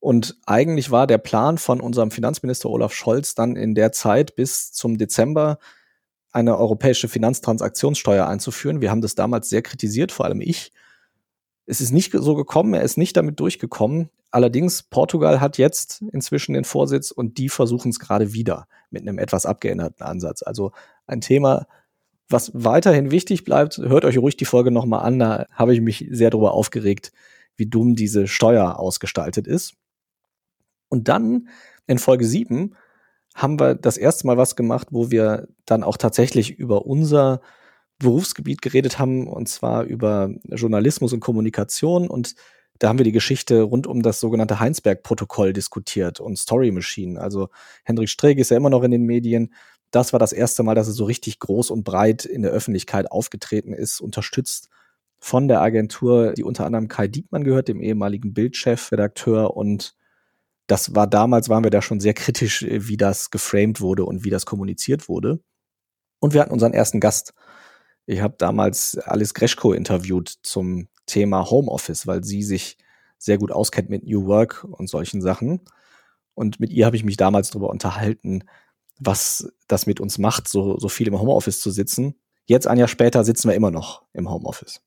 Und 0.00 0.36
eigentlich 0.46 0.90
war 0.90 1.06
der 1.06 1.18
Plan 1.18 1.58
von 1.58 1.80
unserem 1.80 2.10
Finanzminister 2.10 2.70
Olaf 2.70 2.92
Scholz 2.92 3.34
dann 3.34 3.56
in 3.56 3.74
der 3.74 3.92
Zeit 3.92 4.36
bis 4.36 4.72
zum 4.72 4.98
Dezember 4.98 5.58
eine 6.32 6.58
europäische 6.58 7.08
Finanztransaktionssteuer 7.08 8.26
einzuführen. 8.26 8.80
Wir 8.80 8.90
haben 8.90 9.00
das 9.00 9.14
damals 9.14 9.48
sehr 9.48 9.62
kritisiert, 9.62 10.12
vor 10.12 10.26
allem 10.26 10.40
ich. 10.40 10.72
Es 11.64 11.80
ist 11.80 11.92
nicht 11.92 12.12
so 12.12 12.34
gekommen, 12.34 12.74
er 12.74 12.82
ist 12.82 12.98
nicht 12.98 13.16
damit 13.16 13.40
durchgekommen. 13.40 14.10
Allerdings, 14.30 14.82
Portugal 14.82 15.40
hat 15.40 15.56
jetzt 15.56 16.02
inzwischen 16.12 16.52
den 16.52 16.64
Vorsitz 16.64 17.10
und 17.10 17.38
die 17.38 17.48
versuchen 17.48 17.88
es 17.88 17.98
gerade 17.98 18.34
wieder 18.34 18.68
mit 18.90 19.02
einem 19.02 19.18
etwas 19.18 19.46
abgeänderten 19.46 20.04
Ansatz. 20.04 20.42
Also 20.42 20.72
ein 21.06 21.22
Thema, 21.22 21.66
was 22.28 22.50
weiterhin 22.54 23.10
wichtig 23.10 23.44
bleibt. 23.44 23.78
Hört 23.78 24.04
euch 24.04 24.18
ruhig 24.18 24.36
die 24.36 24.44
Folge 24.44 24.70
nochmal 24.70 25.06
an, 25.06 25.18
da 25.18 25.46
habe 25.52 25.72
ich 25.72 25.80
mich 25.80 26.06
sehr 26.10 26.30
darüber 26.30 26.52
aufgeregt, 26.52 27.12
wie 27.56 27.66
dumm 27.66 27.94
diese 27.96 28.28
Steuer 28.28 28.78
ausgestaltet 28.78 29.46
ist. 29.46 29.74
Und 30.96 31.08
dann 31.08 31.48
in 31.86 31.98
Folge 31.98 32.24
7 32.24 32.74
haben 33.34 33.60
wir 33.60 33.74
das 33.74 33.98
erste 33.98 34.26
Mal 34.26 34.38
was 34.38 34.56
gemacht, 34.56 34.88
wo 34.92 35.10
wir 35.10 35.46
dann 35.66 35.82
auch 35.82 35.98
tatsächlich 35.98 36.52
über 36.58 36.86
unser 36.86 37.42
Berufsgebiet 37.98 38.62
geredet 38.62 38.98
haben, 38.98 39.26
und 39.28 39.46
zwar 39.46 39.84
über 39.84 40.30
Journalismus 40.44 41.12
und 41.12 41.20
Kommunikation. 41.20 42.08
Und 42.08 42.34
da 42.78 42.88
haben 42.88 42.98
wir 42.98 43.04
die 43.04 43.12
Geschichte 43.12 43.60
rund 43.60 43.86
um 43.86 44.00
das 44.00 44.20
sogenannte 44.20 44.58
Heinsberg-Protokoll 44.58 45.52
diskutiert 45.52 46.18
und 46.18 46.38
Story 46.38 46.70
Machine. 46.70 47.20
Also 47.20 47.50
Hendrik 47.84 48.08
Streeck 48.08 48.38
ist 48.38 48.50
ja 48.50 48.56
immer 48.56 48.70
noch 48.70 48.82
in 48.82 48.90
den 48.90 49.04
Medien. 49.04 49.52
Das 49.90 50.14
war 50.14 50.18
das 50.18 50.32
erste 50.32 50.62
Mal, 50.62 50.74
dass 50.74 50.86
er 50.86 50.94
so 50.94 51.04
richtig 51.04 51.40
groß 51.40 51.70
und 51.70 51.84
breit 51.84 52.24
in 52.24 52.40
der 52.40 52.52
Öffentlichkeit 52.52 53.12
aufgetreten 53.12 53.74
ist, 53.74 54.00
unterstützt 54.00 54.70
von 55.18 55.46
der 55.46 55.60
Agentur, 55.60 56.32
die 56.32 56.44
unter 56.44 56.64
anderem 56.64 56.88
Kai 56.88 57.06
Diekmann 57.06 57.44
gehört, 57.44 57.68
dem 57.68 57.82
ehemaligen 57.82 58.32
Bildchef-Redakteur 58.32 59.54
und 59.54 59.94
das 60.66 60.94
war 60.94 61.06
damals, 61.06 61.48
waren 61.48 61.64
wir 61.64 61.70
da 61.70 61.82
schon 61.82 62.00
sehr 62.00 62.14
kritisch, 62.14 62.62
äh, 62.62 62.88
wie 62.88 62.96
das 62.96 63.30
geframed 63.30 63.80
wurde 63.80 64.04
und 64.04 64.24
wie 64.24 64.30
das 64.30 64.46
kommuniziert 64.46 65.08
wurde. 65.08 65.40
Und 66.18 66.34
wir 66.34 66.40
hatten 66.40 66.52
unseren 66.52 66.72
ersten 66.72 67.00
Gast. 67.00 67.34
Ich 68.06 68.20
habe 68.20 68.34
damals 68.38 68.98
Alice 68.98 69.34
Greschko 69.34 69.72
interviewt 69.72 70.34
zum 70.42 70.88
Thema 71.06 71.50
Homeoffice, 71.50 72.06
weil 72.06 72.24
sie 72.24 72.42
sich 72.42 72.78
sehr 73.18 73.38
gut 73.38 73.52
auskennt 73.52 73.90
mit 73.90 74.04
New 74.04 74.26
Work 74.26 74.64
und 74.64 74.88
solchen 74.88 75.20
Sachen. 75.22 75.60
Und 76.34 76.60
mit 76.60 76.70
ihr 76.70 76.86
habe 76.86 76.96
ich 76.96 77.04
mich 77.04 77.16
damals 77.16 77.50
darüber 77.50 77.70
unterhalten, 77.70 78.44
was 78.98 79.52
das 79.68 79.86
mit 79.86 80.00
uns 80.00 80.18
macht, 80.18 80.48
so, 80.48 80.78
so 80.78 80.88
viel 80.88 81.08
im 81.08 81.18
Homeoffice 81.18 81.60
zu 81.60 81.70
sitzen. 81.70 82.14
Jetzt 82.46 82.66
ein 82.66 82.78
Jahr 82.78 82.88
später 82.88 83.24
sitzen 83.24 83.48
wir 83.48 83.54
immer 83.54 83.70
noch 83.70 84.04
im 84.12 84.30
Homeoffice. 84.30 84.80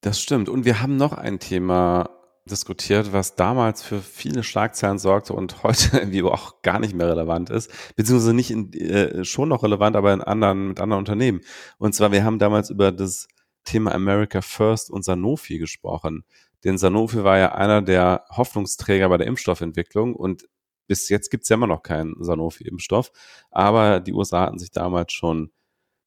Das 0.00 0.20
stimmt. 0.20 0.48
Und 0.48 0.64
wir 0.64 0.82
haben 0.82 0.96
noch 0.96 1.12
ein 1.12 1.38
Thema 1.38 2.10
diskutiert, 2.50 3.12
was 3.12 3.36
damals 3.36 3.82
für 3.82 4.00
viele 4.00 4.42
Schlagzeilen 4.42 4.98
sorgte 4.98 5.32
und 5.32 5.62
heute 5.62 5.98
irgendwie 5.98 6.22
auch 6.22 6.62
gar 6.62 6.78
nicht 6.78 6.94
mehr 6.94 7.08
relevant 7.08 7.50
ist, 7.50 7.70
beziehungsweise 7.96 8.34
nicht 8.34 8.50
in, 8.50 8.72
äh, 8.72 9.24
schon 9.24 9.48
noch 9.48 9.62
relevant, 9.62 9.96
aber 9.96 10.12
in 10.12 10.20
anderen, 10.20 10.68
mit 10.68 10.80
anderen 10.80 11.00
Unternehmen. 11.00 11.40
Und 11.78 11.94
zwar, 11.94 12.12
wir 12.12 12.24
haben 12.24 12.38
damals 12.38 12.70
über 12.70 12.92
das 12.92 13.28
Thema 13.64 13.94
America 13.94 14.42
First 14.42 14.90
und 14.90 15.04
Sanofi 15.04 15.58
gesprochen. 15.58 16.24
Denn 16.64 16.78
Sanofi 16.78 17.24
war 17.24 17.38
ja 17.38 17.54
einer 17.54 17.82
der 17.82 18.24
Hoffnungsträger 18.30 19.08
bei 19.08 19.18
der 19.18 19.26
Impfstoffentwicklung 19.26 20.14
und 20.14 20.48
bis 20.86 21.08
jetzt 21.08 21.30
gibt's 21.30 21.48
ja 21.48 21.54
immer 21.54 21.66
noch 21.66 21.82
keinen 21.82 22.14
Sanofi-Impfstoff. 22.22 23.10
Aber 23.50 24.00
die 24.00 24.12
USA 24.12 24.42
hatten 24.42 24.58
sich 24.58 24.70
damals 24.70 25.12
schon 25.12 25.50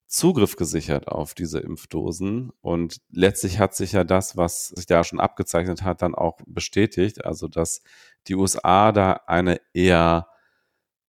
Zugriff 0.08 0.56
gesichert 0.56 1.06
auf 1.06 1.34
diese 1.34 1.60
Impfdosen. 1.60 2.50
Und 2.62 3.00
letztlich 3.10 3.58
hat 3.58 3.74
sich 3.74 3.92
ja 3.92 4.04
das, 4.04 4.36
was 4.36 4.68
sich 4.68 4.86
da 4.86 5.04
schon 5.04 5.20
abgezeichnet 5.20 5.82
hat, 5.82 6.02
dann 6.02 6.14
auch 6.14 6.38
bestätigt. 6.46 7.24
Also, 7.24 7.46
dass 7.46 7.82
die 8.26 8.34
USA 8.34 8.90
da 8.92 9.20
eine 9.26 9.60
eher 9.74 10.28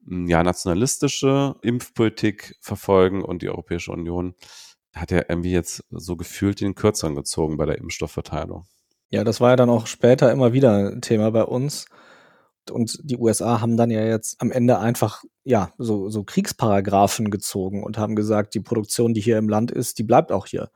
hm, 0.05 0.27
ja, 0.27 0.43
nationalistische 0.43 1.55
Impfpolitik 1.63 2.57
verfolgen 2.61 3.23
und 3.25 3.43
die 3.43 3.49
Europäische 3.49 3.93
Union 3.93 4.35
hat 4.95 5.13
ja 5.13 5.23
irgendwie 5.29 5.53
jetzt 5.53 5.85
so 5.91 6.17
gefühlt 6.17 6.61
den 6.61 6.75
Kürzeren 6.75 7.15
gezogen 7.15 7.57
bei 7.57 7.67
der 7.67 7.79
Impfstoffverteilung. 7.79 8.67
Ja, 9.11 9.23
das 9.23 9.41
war 9.41 9.51
ja 9.51 9.57
dann 9.57 9.71
auch 9.71 9.87
später 9.87 10.33
immer 10.33 10.53
wieder 10.53 10.91
ein 10.91 11.03
Thema 11.03 11.31
bei 11.31 11.45
uns 11.45 11.87
und 12.71 12.99
die 13.03 13.17
USA 13.17 13.61
haben 13.61 13.77
dann 13.77 13.91
ja 13.91 14.05
jetzt 14.05 14.41
am 14.41 14.51
Ende 14.51 14.79
einfach 14.79 15.25
ja 15.45 15.71
so, 15.79 16.09
so 16.11 16.25
Kriegsparagraphen 16.25 17.31
gezogen 17.31 17.83
und 17.83 17.99
haben 17.99 18.17
gesagt, 18.17 18.55
die 18.55 18.61
Produktion, 18.61 19.15
die 19.15 19.21
hier 19.21 19.39
im 19.39 19.49
Land 19.49 19.71
ist, 19.71 19.99
die 19.99 20.05
bleibt 20.05 20.33
auch 20.33 20.47
hier. 20.47 20.71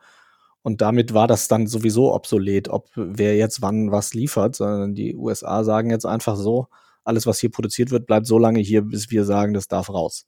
Und 0.63 0.81
damit 0.81 1.13
war 1.13 1.27
das 1.27 1.49
dann 1.49 1.67
sowieso 1.67 2.15
obsolet, 2.15 2.69
ob 2.69 2.89
wer 2.95 3.37
jetzt 3.37 3.63
wann 3.63 3.91
was 3.91 4.15
liefert, 4.15 4.55
sondern 4.55 4.95
die 4.95 5.17
USA 5.17 5.65
sagen 5.65 5.91
jetzt 5.91 6.07
einfach 6.07 6.37
so, 6.37 6.69
alles, 7.05 7.27
was 7.27 7.41
hier 7.41 7.51
produziert 7.51 7.91
wird, 7.91 8.07
bleibt 8.07 8.27
so 8.27 8.39
lange 8.39 8.61
hier, 8.61 8.83
bis 8.83 9.11
wir 9.11 9.25
sagen, 9.25 9.55
das 9.55 9.67
darf 9.67 9.91
raus. 9.91 10.27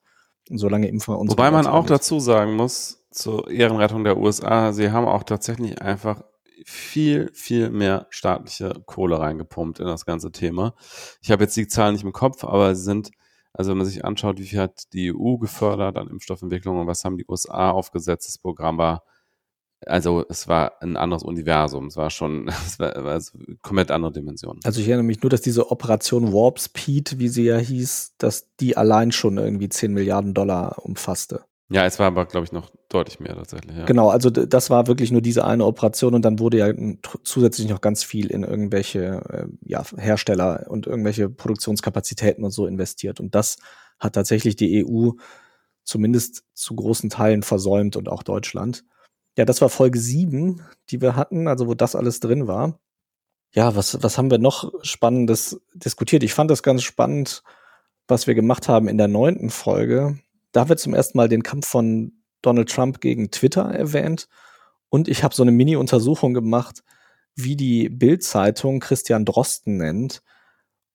Und 0.50 0.58
solange 0.58 0.88
impfen 0.88 1.14
wir 1.14 1.18
uns. 1.18 1.30
Wobei 1.30 1.50
man 1.50 1.66
auch 1.66 1.86
dazu 1.86 2.20
sagen 2.20 2.54
muss, 2.54 3.04
zur 3.10 3.48
Ehrenrettung 3.48 4.04
der 4.04 4.18
USA, 4.18 4.72
sie 4.72 4.90
haben 4.90 5.06
auch 5.06 5.22
tatsächlich 5.22 5.80
einfach 5.80 6.22
viel, 6.64 7.30
viel 7.34 7.70
mehr 7.70 8.06
staatliche 8.10 8.82
Kohle 8.86 9.18
reingepumpt 9.18 9.80
in 9.80 9.86
das 9.86 10.06
ganze 10.06 10.32
Thema. 10.32 10.74
Ich 11.22 11.30
habe 11.30 11.44
jetzt 11.44 11.56
die 11.56 11.68
Zahlen 11.68 11.94
nicht 11.94 12.04
im 12.04 12.12
Kopf, 12.12 12.44
aber 12.44 12.74
sie 12.74 12.82
sind, 12.82 13.10
also 13.52 13.70
wenn 13.70 13.78
man 13.78 13.86
sich 13.86 14.04
anschaut, 14.04 14.38
wie 14.38 14.46
viel 14.46 14.60
hat 14.60 14.92
die 14.92 15.12
EU 15.14 15.36
gefördert 15.36 15.96
an 15.96 16.08
Impfstoffentwicklung 16.08 16.80
und 16.80 16.86
was 16.86 17.04
haben 17.04 17.18
die 17.18 17.26
USA 17.28 17.70
aufgesetzt, 17.70 18.28
das 18.28 18.38
Programm 18.38 18.78
war, 18.78 19.04
also 19.86 20.24
es 20.28 20.48
war 20.48 20.82
ein 20.82 20.96
anderes 20.96 21.22
Universum. 21.22 21.86
Es 21.86 21.96
war 21.96 22.10
schon, 22.10 22.48
es 22.66 22.78
war, 22.78 22.94
also 22.96 23.38
komplett 23.62 23.90
andere 23.90 24.12
Dimensionen. 24.12 24.60
Also 24.64 24.80
ich 24.80 24.88
erinnere 24.88 25.04
mich 25.04 25.22
nur, 25.22 25.30
dass 25.30 25.42
diese 25.42 25.70
Operation 25.70 26.32
Warp 26.32 26.58
Speed, 26.60 27.18
wie 27.18 27.28
sie 27.28 27.44
ja 27.44 27.58
hieß, 27.58 28.14
dass 28.18 28.54
die 28.56 28.76
allein 28.76 29.12
schon 29.12 29.38
irgendwie 29.38 29.68
10 29.68 29.92
Milliarden 29.92 30.34
Dollar 30.34 30.84
umfasste. 30.84 31.44
Ja, 31.70 31.86
es 31.86 31.98
war 31.98 32.06
aber, 32.06 32.26
glaube 32.26 32.44
ich, 32.44 32.52
noch 32.52 32.70
deutlich 32.88 33.20
mehr 33.20 33.34
tatsächlich. 33.34 33.76
Ja. 33.76 33.84
Genau, 33.86 34.10
also 34.10 34.28
das 34.28 34.68
war 34.68 34.86
wirklich 34.86 35.10
nur 35.10 35.22
diese 35.22 35.44
eine 35.44 35.64
Operation 35.64 36.14
und 36.14 36.22
dann 36.22 36.38
wurde 36.38 36.58
ja 36.58 36.72
zusätzlich 37.24 37.68
noch 37.68 37.80
ganz 37.80 38.04
viel 38.04 38.26
in 38.26 38.42
irgendwelche 38.42 39.22
äh, 39.30 39.46
ja, 39.62 39.82
Hersteller 39.96 40.66
und 40.68 40.86
irgendwelche 40.86 41.30
Produktionskapazitäten 41.30 42.44
und 42.44 42.50
so 42.50 42.66
investiert. 42.66 43.18
Und 43.18 43.34
das 43.34 43.56
hat 43.98 44.14
tatsächlich 44.14 44.56
die 44.56 44.84
EU 44.84 45.12
zumindest 45.84 46.44
zu 46.52 46.76
großen 46.76 47.08
Teilen 47.08 47.42
versäumt 47.42 47.96
und 47.96 48.08
auch 48.08 48.22
Deutschland. 48.22 48.84
Ja, 49.36 49.44
das 49.44 49.60
war 49.60 49.68
Folge 49.68 49.98
sieben, 49.98 50.62
die 50.90 51.00
wir 51.00 51.16
hatten, 51.16 51.48
also 51.48 51.66
wo 51.66 51.74
das 51.74 51.96
alles 51.96 52.20
drin 52.20 52.46
war. 52.46 52.78
Ja, 53.54 53.74
was, 53.74 54.02
was 54.02 54.18
haben 54.18 54.30
wir 54.30 54.38
noch 54.38 54.72
Spannendes 54.82 55.60
diskutiert? 55.74 56.22
Ich 56.24 56.34
fand 56.34 56.50
das 56.50 56.62
ganz 56.62 56.82
spannend, 56.82 57.42
was 58.06 58.26
wir 58.26 58.34
gemacht 58.34 58.68
haben 58.68 58.88
in 58.88 58.98
der 58.98 59.08
neunten 59.08 59.48
Folge 59.50 60.18
da 60.54 60.68
wird 60.68 60.78
zum 60.78 60.94
ersten 60.94 61.18
Mal 61.18 61.28
den 61.28 61.42
Kampf 61.42 61.66
von 61.66 62.12
Donald 62.40 62.70
Trump 62.70 63.00
gegen 63.00 63.30
Twitter 63.30 63.62
erwähnt. 63.62 64.28
Und 64.88 65.08
ich 65.08 65.24
habe 65.24 65.34
so 65.34 65.42
eine 65.42 65.50
Mini-Untersuchung 65.50 66.32
gemacht, 66.32 66.84
wie 67.34 67.56
die 67.56 67.88
Bild-Zeitung 67.88 68.78
Christian 68.78 69.24
Drosten 69.24 69.76
nennt 69.76 70.22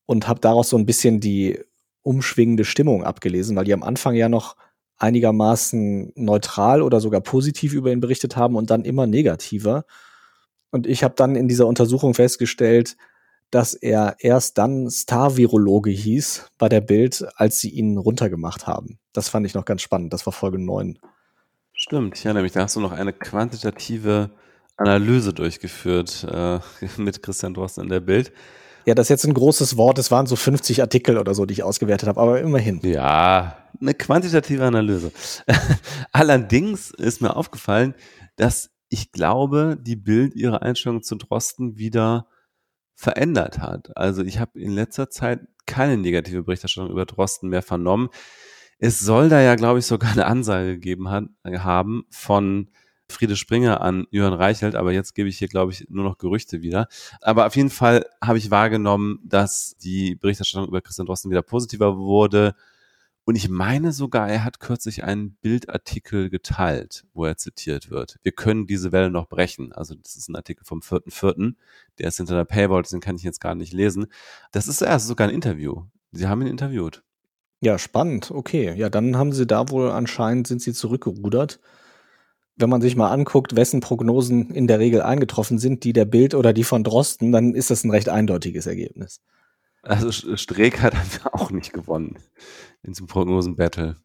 und 0.06 0.28
habe 0.28 0.40
daraus 0.40 0.70
so 0.70 0.78
ein 0.78 0.86
bisschen 0.86 1.20
die 1.20 1.60
umschwingende 2.04 2.64
Stimmung 2.64 3.04
abgelesen, 3.04 3.58
weil 3.58 3.66
die 3.66 3.74
am 3.74 3.84
Anfang 3.84 4.16
ja 4.16 4.30
noch 4.30 4.56
einigermaßen 4.98 6.14
neutral 6.16 6.82
oder 6.82 7.02
sogar 7.02 7.22
positiv 7.22 7.74
über 7.74 7.92
ihn 7.92 8.00
berichtet 8.00 8.38
haben 8.38 8.56
und 8.56 8.70
dann 8.70 8.86
immer 8.86 9.08
negativer. 9.08 9.86
Und 10.72 10.88
ich 10.88 11.04
habe 11.04 11.16
dann 11.18 11.36
in 11.36 11.50
dieser 11.50 11.68
Untersuchung 11.68 12.14
festgestellt, 12.14 12.96
dass 13.52 13.74
er 13.74 14.16
erst 14.20 14.58
dann 14.58 14.90
Star-Virologe 14.90 15.90
hieß 15.90 16.52
bei 16.58 16.70
der 16.70 16.82
Bild, 16.82 17.26
als 17.36 17.60
sie 17.60 17.70
ihn 17.70 17.98
runtergemacht 17.98 18.68
haben. 18.68 18.99
Das 19.14 19.30
fand 19.30 19.46
ich 19.46 19.54
noch 19.54 19.66
ganz 19.66 19.82
spannend. 19.82 20.14
Das 20.14 20.26
war 20.26 20.34
Folge 20.34 20.60
9. 20.60 21.00
Stimmt, 21.74 22.18
ich 22.18 22.26
erinnere 22.26 22.44
mich, 22.44 22.52
da 22.52 22.62
hast 22.62 22.76
du 22.76 22.82
noch 22.82 22.92
eine 22.92 23.14
quantitative 23.14 24.32
Analyse 24.78 25.34
durchgeführt 25.34 26.26
äh, 26.30 26.60
mit 26.98 27.24
Christian 27.24 27.54
Drosten 27.54 27.84
in 27.86 27.90
der 27.90 28.02
Bild. 28.02 28.32
Ja, 28.86 28.96
das 28.96 29.06
ist 29.06 29.10
jetzt 29.10 29.26
ein 29.26 29.34
großes 29.34 29.78
Wort. 29.78 30.00
Es 30.00 30.10
waren 30.10 30.26
so 30.26 30.36
50 30.36 30.82
Artikel 30.82 31.18
oder 31.18 31.34
so, 31.34 31.46
die 31.46 31.54
ich 31.54 31.64
ausgewertet 31.64 32.10
habe, 32.10 32.20
aber 32.20 32.42
immerhin. 32.42 32.80
Ja, 32.84 33.58
eine 33.80 33.94
quantitative 33.94 34.66
Analyse. 34.66 35.12
Allerdings 36.12 36.92
ist 36.92 37.22
mir 37.22 37.36
aufgefallen, 37.36 37.94
dass 38.36 38.72
ich 38.90 39.12
glaube, 39.12 39.78
die 39.80 39.96
Bild 39.96 40.34
ihre 40.36 40.62
Einstellung 40.62 41.04
zu 41.04 41.16
Drosten 41.16 41.78
wieder 41.78 42.28
verändert 42.96 43.60
hat. 43.60 43.96
Also 43.96 44.24
ich 44.24 44.40
habe 44.40 44.60
in 44.60 44.72
letzter 44.72 45.10
Zeit 45.10 45.42
keine 45.66 45.98
negative 45.98 46.44
Berichterstattung 46.44 46.92
über 46.92 47.06
Drosten 47.06 47.50
mehr 47.50 47.62
vernommen. 47.62 48.10
Es 48.82 49.00
soll 49.00 49.28
da 49.28 49.42
ja, 49.42 49.56
glaube 49.56 49.80
ich, 49.80 49.86
sogar 49.86 50.12
eine 50.12 50.26
Ansage 50.26 50.76
gegeben 50.76 51.10
hat, 51.10 51.26
haben 51.46 52.06
von 52.10 52.70
Friede 53.10 53.36
Springer 53.36 53.82
an 53.82 54.06
Jörn 54.12 54.34
Reichelt, 54.34 54.76
aber 54.76 54.94
jetzt 54.94 55.16
gebe 55.16 55.28
ich 55.28 55.38
hier, 55.38 55.48
glaube 55.48 55.72
ich, 55.72 55.88
nur 55.90 56.04
noch 56.04 56.18
Gerüchte 56.18 56.62
wieder. 56.62 56.88
Aber 57.22 57.48
auf 57.48 57.56
jeden 57.56 57.72
Fall 57.72 58.06
habe 58.24 58.38
ich 58.38 58.52
wahrgenommen, 58.52 59.20
dass 59.24 59.76
die 59.82 60.16
Berichterstattung 60.16 60.68
über 60.70 60.82
Christian 60.82 61.08
Drosten 61.08 61.30
wieder 61.30 61.42
positiver 61.42 61.98
wurde. 61.98 62.56
Und 63.26 63.36
ich 63.36 63.50
meine 63.50 63.92
sogar, 63.92 64.30
er 64.30 64.44
hat 64.44 64.60
kürzlich 64.60 65.04
einen 65.04 65.36
Bildartikel 65.42 66.30
geteilt, 66.30 67.06
wo 67.14 67.26
er 67.26 67.36
zitiert 67.36 67.90
wird. 67.90 68.18
Wir 68.24 68.32
können 68.32 68.66
diese 68.66 68.92
Welle 68.92 69.10
noch 69.10 69.28
brechen. 69.28 69.74
Also 69.74 69.96
das 69.96 70.16
ist 70.16 70.30
ein 70.30 70.36
Artikel 70.36 70.64
vom 70.64 70.80
4.4., 70.80 71.56
der 71.98 72.08
ist 72.08 72.18
hinter 72.18 72.36
der 72.36 72.46
Paywall, 72.46 72.84
den 72.84 73.02
kann 73.02 73.18
ich 73.18 73.24
jetzt 73.24 73.42
gar 73.42 73.56
nicht 73.56 73.74
lesen. 73.74 74.08
Das 74.52 74.68
ist 74.68 74.82
erst 74.82 75.08
sogar 75.08 75.28
ein 75.28 75.34
Interview. 75.34 75.84
Sie 76.12 76.28
haben 76.28 76.42
ihn 76.42 76.48
interviewt. 76.48 77.04
Ja, 77.62 77.78
spannend. 77.78 78.32
Okay. 78.32 78.74
Ja, 78.76 78.90
dann 78.90 79.18
haben 79.18 79.34
sie 79.34 79.46
da 79.46 79.70
wohl 79.70 79.92
anscheinend, 79.92 80.48
sind 80.48 80.62
sie 80.62 80.74
zurückgerudert 80.74 81.60
wenn 82.60 82.70
man 82.70 82.82
sich 82.82 82.96
mal 82.96 83.10
anguckt, 83.10 83.56
wessen 83.56 83.80
Prognosen 83.80 84.52
in 84.52 84.68
der 84.68 84.80
Regel 84.80 85.02
eingetroffen 85.02 85.58
sind, 85.60 85.86
die 85.86 85.94
der 85.94 86.06
Bild 86.06 86.36
oder 86.36 86.52
die 86.52 86.66
von 86.66 86.84
Drosten, 86.84 87.32
dann 87.32 87.56
ist 87.56 87.72
das 87.72 87.86
ein 87.86 87.92
recht 87.92 88.10
eindeutiges 88.10 88.68
Ergebnis. 88.68 89.22
Also 89.82 90.12
Streeck 90.12 90.82
hat 90.82 90.94
auch 91.32 91.52
nicht 91.52 91.72
gewonnen 91.72 92.18
in 92.84 92.92
diesem 92.92 93.08
Prognosen-Battle. 93.08 93.96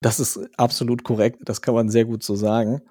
Das 0.00 0.20
ist 0.20 0.38
absolut 0.56 1.02
korrekt, 1.02 1.40
das 1.44 1.60
kann 1.60 1.74
man 1.74 1.88
sehr 1.88 2.04
gut 2.04 2.22
so 2.22 2.36
sagen. 2.36 2.82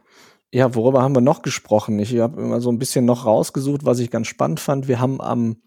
Ja, 0.52 0.76
worüber 0.76 1.02
haben 1.02 1.16
wir 1.16 1.22
noch 1.22 1.42
gesprochen? 1.42 2.00
Ich 2.00 2.18
habe 2.20 2.42
immer 2.42 2.60
so 2.60 2.70
ein 2.72 2.78
bisschen 2.78 3.06
noch 3.06 3.26
rausgesucht, 3.26 3.86
was 3.86 4.00
ich 4.00 4.12
ganz 4.12 4.28
spannend 4.28 4.60
fand. 4.60 4.88
Wir 4.88 5.00
haben 5.00 5.22
am 5.22 5.58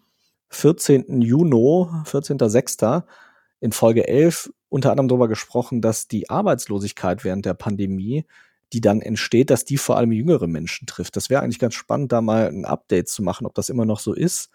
14. 0.49 1.21
Juni, 1.21 1.87
14.06. 2.05 3.03
in 3.59 3.71
Folge 3.71 4.07
11 4.07 4.51
unter 4.69 4.91
anderem 4.91 5.07
darüber 5.07 5.27
gesprochen, 5.27 5.81
dass 5.81 6.07
die 6.07 6.29
Arbeitslosigkeit 6.29 7.23
während 7.23 7.45
der 7.45 7.53
Pandemie 7.53 8.25
die 8.73 8.81
dann 8.81 9.01
entsteht, 9.01 9.49
dass 9.49 9.65
die 9.65 9.77
vor 9.77 9.97
allem 9.97 10.11
jüngere 10.11 10.47
Menschen 10.47 10.87
trifft. 10.87 11.15
Das 11.15 11.29
wäre 11.29 11.41
eigentlich 11.41 11.59
ganz 11.59 11.75
spannend, 11.75 12.11
da 12.11 12.21
mal 12.21 12.47
ein 12.47 12.65
Update 12.65 13.07
zu 13.07 13.23
machen, 13.23 13.45
ob 13.45 13.55
das 13.55 13.69
immer 13.69 13.85
noch 13.85 13.99
so 13.99 14.13
ist. 14.13 14.49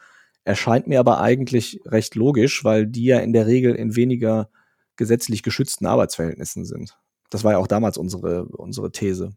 Erscheint 0.45 0.87
mir 0.87 1.01
aber 1.01 1.21
eigentlich 1.21 1.81
recht 1.87 2.15
logisch, 2.15 2.65
weil 2.65 2.87
die 2.87 3.05
ja 3.05 3.21
in 3.21 3.33
der 3.33 3.47
Regel 3.47 3.75
in 3.75 3.97
weniger 3.97 4.51
gesetzlich 4.97 5.43
geschützten 5.43 5.87
Arbeitsverhältnissen 5.87 6.65
sind. 6.65 6.99
Das 7.31 7.45
war 7.45 7.53
ja 7.53 7.59
auch 7.59 7.67
damals 7.67 7.97
unsere, 7.97 8.45
unsere 8.45 8.93
These. 8.93 9.33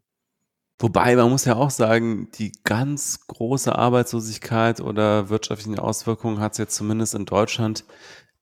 Wobei, 0.80 1.16
man 1.16 1.30
muss 1.30 1.46
ja 1.46 1.56
auch 1.56 1.70
sagen, 1.70 2.28
die 2.34 2.52
ganz 2.66 3.28
große 3.28 3.74
Arbeitslosigkeit 3.74 4.82
oder 4.82 5.30
wirtschaftliche 5.30 5.82
Auswirkungen 5.82 6.42
hat 6.42 6.54
es 6.54 6.58
jetzt 6.58 6.76
zumindest 6.76 7.16
in 7.16 7.26
Deutschland 7.26 7.86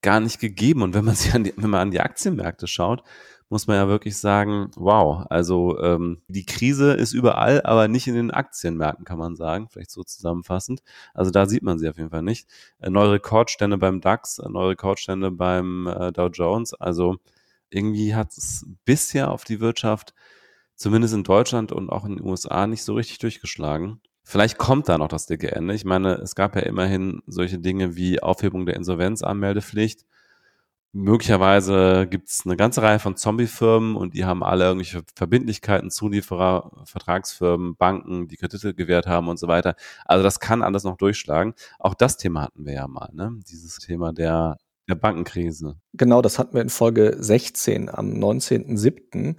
gar 0.04 0.20
nicht 0.20 0.40
gegeben. 0.40 0.84
Und 0.84 0.94
wenn 0.94 1.06
man 1.06 1.16
sich 1.16 1.34
an 1.34 1.44
die, 1.44 1.54
wenn 1.58 1.72
man 1.72 1.82
an 1.82 1.92
die 1.92 2.02
Aktienmärkte 2.02 2.68
schaut, 2.68 3.04
muss 3.50 3.68
man 3.68 3.76
ja 3.76 3.88
wirklich 3.88 4.18
sagen, 4.18 4.72
wow, 4.76 5.26
also 5.30 5.80
ähm, 5.80 6.22
die 6.28 6.46
Krise 6.46 6.94
ist 6.94 7.14
überall, 7.14 7.62
aber 7.64 7.88
nicht 7.88 8.08
in 8.08 8.16
den 8.16 8.32
Aktienmärkten, 8.32 9.06
kann 9.06 9.20
man 9.20 9.36
sagen, 9.36 9.68
vielleicht 9.70 9.92
so 9.92 10.04
zusammenfassend. 10.04 10.82
Also 11.14 11.30
da 11.30 11.46
sieht 11.46 11.62
man 11.62 11.78
sie 11.78 11.88
auf 11.88 11.98
jeden 11.98 12.10
Fall 12.10 12.24
nicht. 12.24 12.48
Äh, 12.80 12.90
neue 12.90 13.14
Rekordstände 13.14 13.78
beim 13.78 14.02
DAX, 14.02 14.40
äh, 14.40 14.50
neue 14.50 14.70
Rekordstände 14.70 15.30
beim 15.32 15.88
äh, 15.88 16.12
Dow 16.12 16.30
Jones. 16.30 16.74
Also 16.74 17.18
irgendwie 17.70 18.16
hat 18.16 18.32
es 18.32 18.66
bisher 18.86 19.32
auf 19.32 19.44
die 19.44 19.60
Wirtschaft, 19.60 20.14
zumindest 20.76 21.14
in 21.14 21.24
Deutschland 21.24 21.72
und 21.72 21.90
auch 21.92 22.06
in 22.06 22.18
den 22.18 22.26
USA, 22.26 22.66
nicht 22.66 22.84
so 22.84 22.96
richtig 22.96 23.20
durchgeschlagen. 23.20 24.02
Vielleicht 24.24 24.58
kommt 24.58 24.90
da 24.90 24.98
noch 24.98 25.10
das 25.10 25.26
dicke 25.26 25.52
Ende. 25.52 25.74
Ich 25.74 25.86
meine, 25.86 26.16
es 26.16 26.36
gab 26.36 26.56
ja 26.56 26.62
immerhin 26.62 27.22
solche 27.28 27.60
Dinge 27.60 27.96
wie 27.96 28.22
Aufhebung 28.22 28.66
der 28.66 28.76
Insolvenzanmeldepflicht 28.76 30.06
möglicherweise 30.94 32.08
gibt 32.08 32.30
es 32.30 32.46
eine 32.46 32.56
ganze 32.56 32.82
Reihe 32.84 33.00
von 33.00 33.18
Zombie-Firmen 33.18 33.96
und 33.96 34.14
die 34.14 34.26
haben 34.26 34.44
alle 34.44 34.66
irgendwelche 34.66 35.04
Verbindlichkeiten, 35.16 35.90
Zulieferer, 35.90 36.72
Vertragsfirmen, 36.86 37.76
Banken, 37.76 38.28
die 38.28 38.38
Kredite 38.38 38.74
gewährt 38.74 39.08
haben 39.08 39.28
und 39.28 39.40
so 39.40 39.48
weiter. 39.48 39.76
Also 40.06 40.24
das 40.24 40.40
kann 40.40 40.62
alles 40.62 40.84
noch 40.84 40.96
durchschlagen. 40.96 41.56
Auch 41.80 41.96
das 41.96 42.18
Thema 42.18 42.44
hatten 42.44 42.66
wir 42.66 42.74
ja 42.74 42.88
mal, 42.88 43.10
ne? 43.12 43.32
Dieses 43.50 43.78
Thema 43.80 44.14
der, 44.14 44.58
der 44.88 44.96
Bankenkrise. 44.96 45.76
Genau, 45.94 46.22
das 46.22 46.38
hatten 46.38 46.54
wir 46.54 46.62
in 46.62 46.70
Folge 46.70 47.16
16 47.20 47.90
am 47.90 48.12
19.07. 48.12 49.36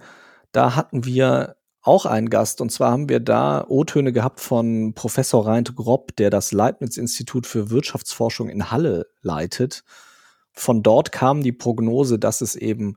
Da 0.51 0.75
hatten 0.75 1.05
wir 1.05 1.55
auch 1.85 2.05
einen 2.05 2.29
Gast. 2.29 2.61
Und 2.61 2.71
zwar 2.71 2.91
haben 2.91 3.09
wir 3.09 3.19
da 3.19 3.65
O-Töne 3.67 4.11
gehabt 4.11 4.39
von 4.39 4.93
Professor 4.93 5.45
Reint 5.45 5.75
Grob, 5.75 6.15
der 6.17 6.29
das 6.29 6.51
Leibniz-Institut 6.51 7.47
für 7.47 7.69
Wirtschaftsforschung 7.69 8.49
in 8.49 8.71
Halle 8.71 9.07
leitet 9.21 9.83
von 10.55 10.81
dort 10.81 11.11
kam 11.11 11.43
die 11.43 11.51
Prognose, 11.51 12.17
dass 12.17 12.41
es 12.41 12.55
eben 12.55 12.95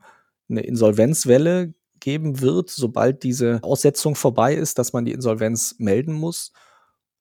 eine 0.49 0.61
Insolvenzwelle 0.61 1.73
geben 1.99 2.39
wird, 2.39 2.69
sobald 2.69 3.23
diese 3.23 3.59
Aussetzung 3.61 4.15
vorbei 4.15 4.55
ist, 4.55 4.79
dass 4.79 4.93
man 4.93 5.05
die 5.05 5.11
Insolvenz 5.11 5.75
melden 5.77 6.13
muss. 6.13 6.53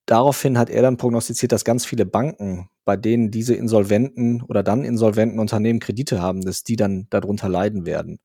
Daraufhin 0.07 0.57
hat 0.57 0.71
er 0.71 0.83
dann 0.83 0.97
prognostiziert, 0.97 1.53
dass 1.53 1.65
ganz 1.65 1.85
viele 1.85 2.07
Banken, 2.07 2.71
bei 2.85 2.97
denen 2.97 3.31
diese 3.31 3.55
insolventen 3.55 4.43
oder 4.43 4.63
dann 4.63 4.85
insolventen 4.85 5.41
Unternehmen 5.41 5.81
Kredite 5.81 6.23
haben, 6.23 6.43
dass 6.43 6.63
die 6.63 6.77
dann 6.77 7.09
darunter 7.11 7.49
leiden 7.49 7.85
werden. 7.85 8.21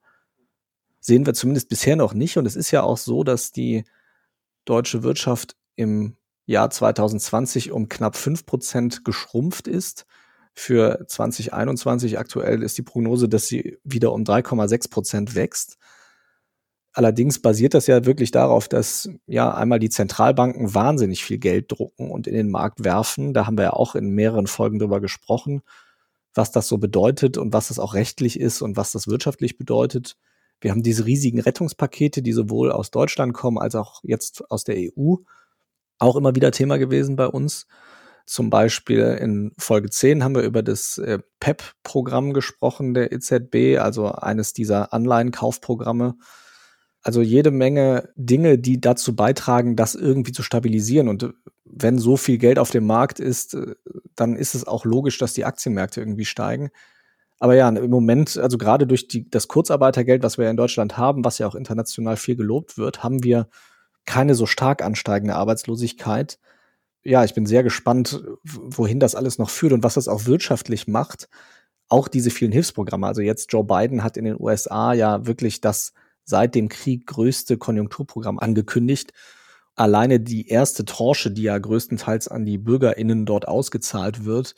Sehen 1.06 1.26
wir 1.26 1.34
zumindest 1.34 1.68
bisher 1.68 1.96
noch 1.96 2.14
nicht. 2.14 2.38
Und 2.38 2.46
es 2.46 2.56
ist 2.56 2.70
ja 2.70 2.82
auch 2.82 2.96
so, 2.96 3.24
dass 3.24 3.52
die 3.52 3.84
deutsche 4.64 5.02
Wirtschaft 5.02 5.54
im 5.76 6.16
Jahr 6.46 6.70
2020 6.70 7.72
um 7.72 7.90
knapp 7.90 8.16
fünf 8.16 8.46
Prozent 8.46 9.04
geschrumpft 9.04 9.68
ist. 9.68 10.06
Für 10.54 11.04
2021 11.06 12.18
aktuell 12.18 12.62
ist 12.62 12.78
die 12.78 12.82
Prognose, 12.82 13.28
dass 13.28 13.46
sie 13.46 13.76
wieder 13.84 14.12
um 14.12 14.22
3,6 14.24 14.88
Prozent 14.88 15.34
wächst. 15.34 15.76
Allerdings 16.94 17.42
basiert 17.42 17.74
das 17.74 17.86
ja 17.86 18.06
wirklich 18.06 18.30
darauf, 18.30 18.68
dass 18.68 19.10
ja 19.26 19.52
einmal 19.52 19.80
die 19.80 19.90
Zentralbanken 19.90 20.74
wahnsinnig 20.74 21.22
viel 21.22 21.36
Geld 21.36 21.70
drucken 21.70 22.10
und 22.10 22.26
in 22.26 22.34
den 22.34 22.50
Markt 22.50 22.82
werfen. 22.82 23.34
Da 23.34 23.46
haben 23.46 23.58
wir 23.58 23.64
ja 23.64 23.72
auch 23.74 23.94
in 23.94 24.08
mehreren 24.08 24.46
Folgen 24.46 24.78
drüber 24.78 25.02
gesprochen, 25.02 25.60
was 26.32 26.50
das 26.50 26.66
so 26.66 26.78
bedeutet 26.78 27.36
und 27.36 27.52
was 27.52 27.68
das 27.68 27.78
auch 27.78 27.92
rechtlich 27.92 28.40
ist 28.40 28.62
und 28.62 28.78
was 28.78 28.90
das 28.90 29.06
wirtschaftlich 29.06 29.58
bedeutet. 29.58 30.16
Wir 30.60 30.70
haben 30.70 30.82
diese 30.82 31.04
riesigen 31.06 31.40
Rettungspakete, 31.40 32.22
die 32.22 32.32
sowohl 32.32 32.72
aus 32.72 32.90
Deutschland 32.90 33.34
kommen 33.34 33.58
als 33.58 33.74
auch 33.74 34.00
jetzt 34.02 34.50
aus 34.50 34.64
der 34.64 34.76
EU, 34.76 35.16
auch 35.98 36.16
immer 36.16 36.34
wieder 36.34 36.50
Thema 36.50 36.78
gewesen 36.78 37.16
bei 37.16 37.26
uns. 37.26 37.66
Zum 38.26 38.48
Beispiel 38.48 39.18
in 39.20 39.52
Folge 39.58 39.90
10 39.90 40.24
haben 40.24 40.34
wir 40.34 40.42
über 40.42 40.62
das 40.62 40.96
äh, 40.96 41.18
PEP-Programm 41.40 42.32
gesprochen 42.32 42.94
der 42.94 43.12
EZB, 43.12 43.78
also 43.78 44.12
eines 44.12 44.54
dieser 44.54 44.94
Anleihenkaufprogramme. 44.94 46.16
Also 47.02 47.20
jede 47.20 47.50
Menge 47.50 48.08
Dinge, 48.16 48.58
die 48.58 48.80
dazu 48.80 49.14
beitragen, 49.14 49.76
das 49.76 49.94
irgendwie 49.94 50.32
zu 50.32 50.42
stabilisieren. 50.42 51.08
Und 51.08 51.34
wenn 51.66 51.98
so 51.98 52.16
viel 52.16 52.38
Geld 52.38 52.58
auf 52.58 52.70
dem 52.70 52.86
Markt 52.86 53.20
ist, 53.20 53.52
äh, 53.54 53.74
dann 54.16 54.36
ist 54.36 54.54
es 54.54 54.66
auch 54.66 54.86
logisch, 54.86 55.18
dass 55.18 55.34
die 55.34 55.44
Aktienmärkte 55.44 56.00
irgendwie 56.00 56.24
steigen. 56.24 56.70
Aber 57.38 57.54
ja, 57.54 57.68
im 57.68 57.90
Moment, 57.90 58.38
also 58.38 58.58
gerade 58.58 58.86
durch 58.86 59.08
die, 59.08 59.28
das 59.28 59.48
Kurzarbeitergeld, 59.48 60.22
was 60.22 60.38
wir 60.38 60.48
in 60.48 60.56
Deutschland 60.56 60.96
haben, 60.96 61.24
was 61.24 61.38
ja 61.38 61.46
auch 61.46 61.54
international 61.54 62.16
viel 62.16 62.36
gelobt 62.36 62.78
wird, 62.78 63.02
haben 63.02 63.22
wir 63.22 63.48
keine 64.06 64.34
so 64.34 64.46
stark 64.46 64.82
ansteigende 64.82 65.34
Arbeitslosigkeit 65.34 66.38
ja, 67.04 67.22
ich 67.22 67.34
bin 67.34 67.46
sehr 67.46 67.62
gespannt, 67.62 68.22
wohin 68.42 68.98
das 68.98 69.14
alles 69.14 69.38
noch 69.38 69.50
führt 69.50 69.72
und 69.72 69.84
was 69.84 69.94
das 69.94 70.08
auch 70.08 70.24
wirtschaftlich 70.24 70.88
macht. 70.88 71.28
Auch 71.88 72.08
diese 72.08 72.30
vielen 72.30 72.50
Hilfsprogramme. 72.50 73.06
Also 73.06 73.20
jetzt 73.20 73.52
Joe 73.52 73.64
Biden 73.64 74.02
hat 74.02 74.16
in 74.16 74.24
den 74.24 74.40
USA 74.40 74.94
ja 74.94 75.26
wirklich 75.26 75.60
das 75.60 75.92
seit 76.24 76.54
dem 76.54 76.70
Krieg 76.70 77.06
größte 77.06 77.58
Konjunkturprogramm 77.58 78.38
angekündigt. 78.38 79.12
Alleine 79.76 80.18
die 80.18 80.48
erste 80.48 80.86
Tranche, 80.86 81.30
die 81.30 81.42
ja 81.42 81.58
größtenteils 81.58 82.28
an 82.28 82.46
die 82.46 82.56
BürgerInnen 82.56 83.26
dort 83.26 83.46
ausgezahlt 83.46 84.24
wird, 84.24 84.54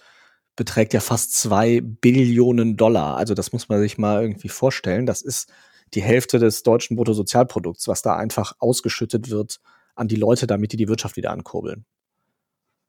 beträgt 0.57 0.95
ja 0.95 1.01
fast 1.01 1.35
zwei 1.35 1.81
Billionen 1.83 2.77
Dollar. 2.77 3.17
Also 3.17 3.35
das 3.35 3.53
muss 3.53 3.69
man 3.69 3.81
sich 3.81 3.99
mal 3.99 4.23
irgendwie 4.23 4.49
vorstellen. 4.49 5.07
Das 5.07 5.23
ist 5.23 5.51
die 5.95 6.03
Hälfte 6.03 6.39
des 6.39 6.63
deutschen 6.63 6.97
Bruttosozialprodukts, 6.97 7.87
was 7.89 8.03
da 8.03 8.17
einfach 8.17 8.55
ausgeschüttet 8.59 9.31
wird 9.31 9.61
an 9.95 10.09
die 10.09 10.17
Leute, 10.17 10.47
damit 10.47 10.73
die 10.73 10.77
die 10.77 10.89
Wirtschaft 10.89 11.17
wieder 11.17 11.31
ankurbeln. 11.31 11.85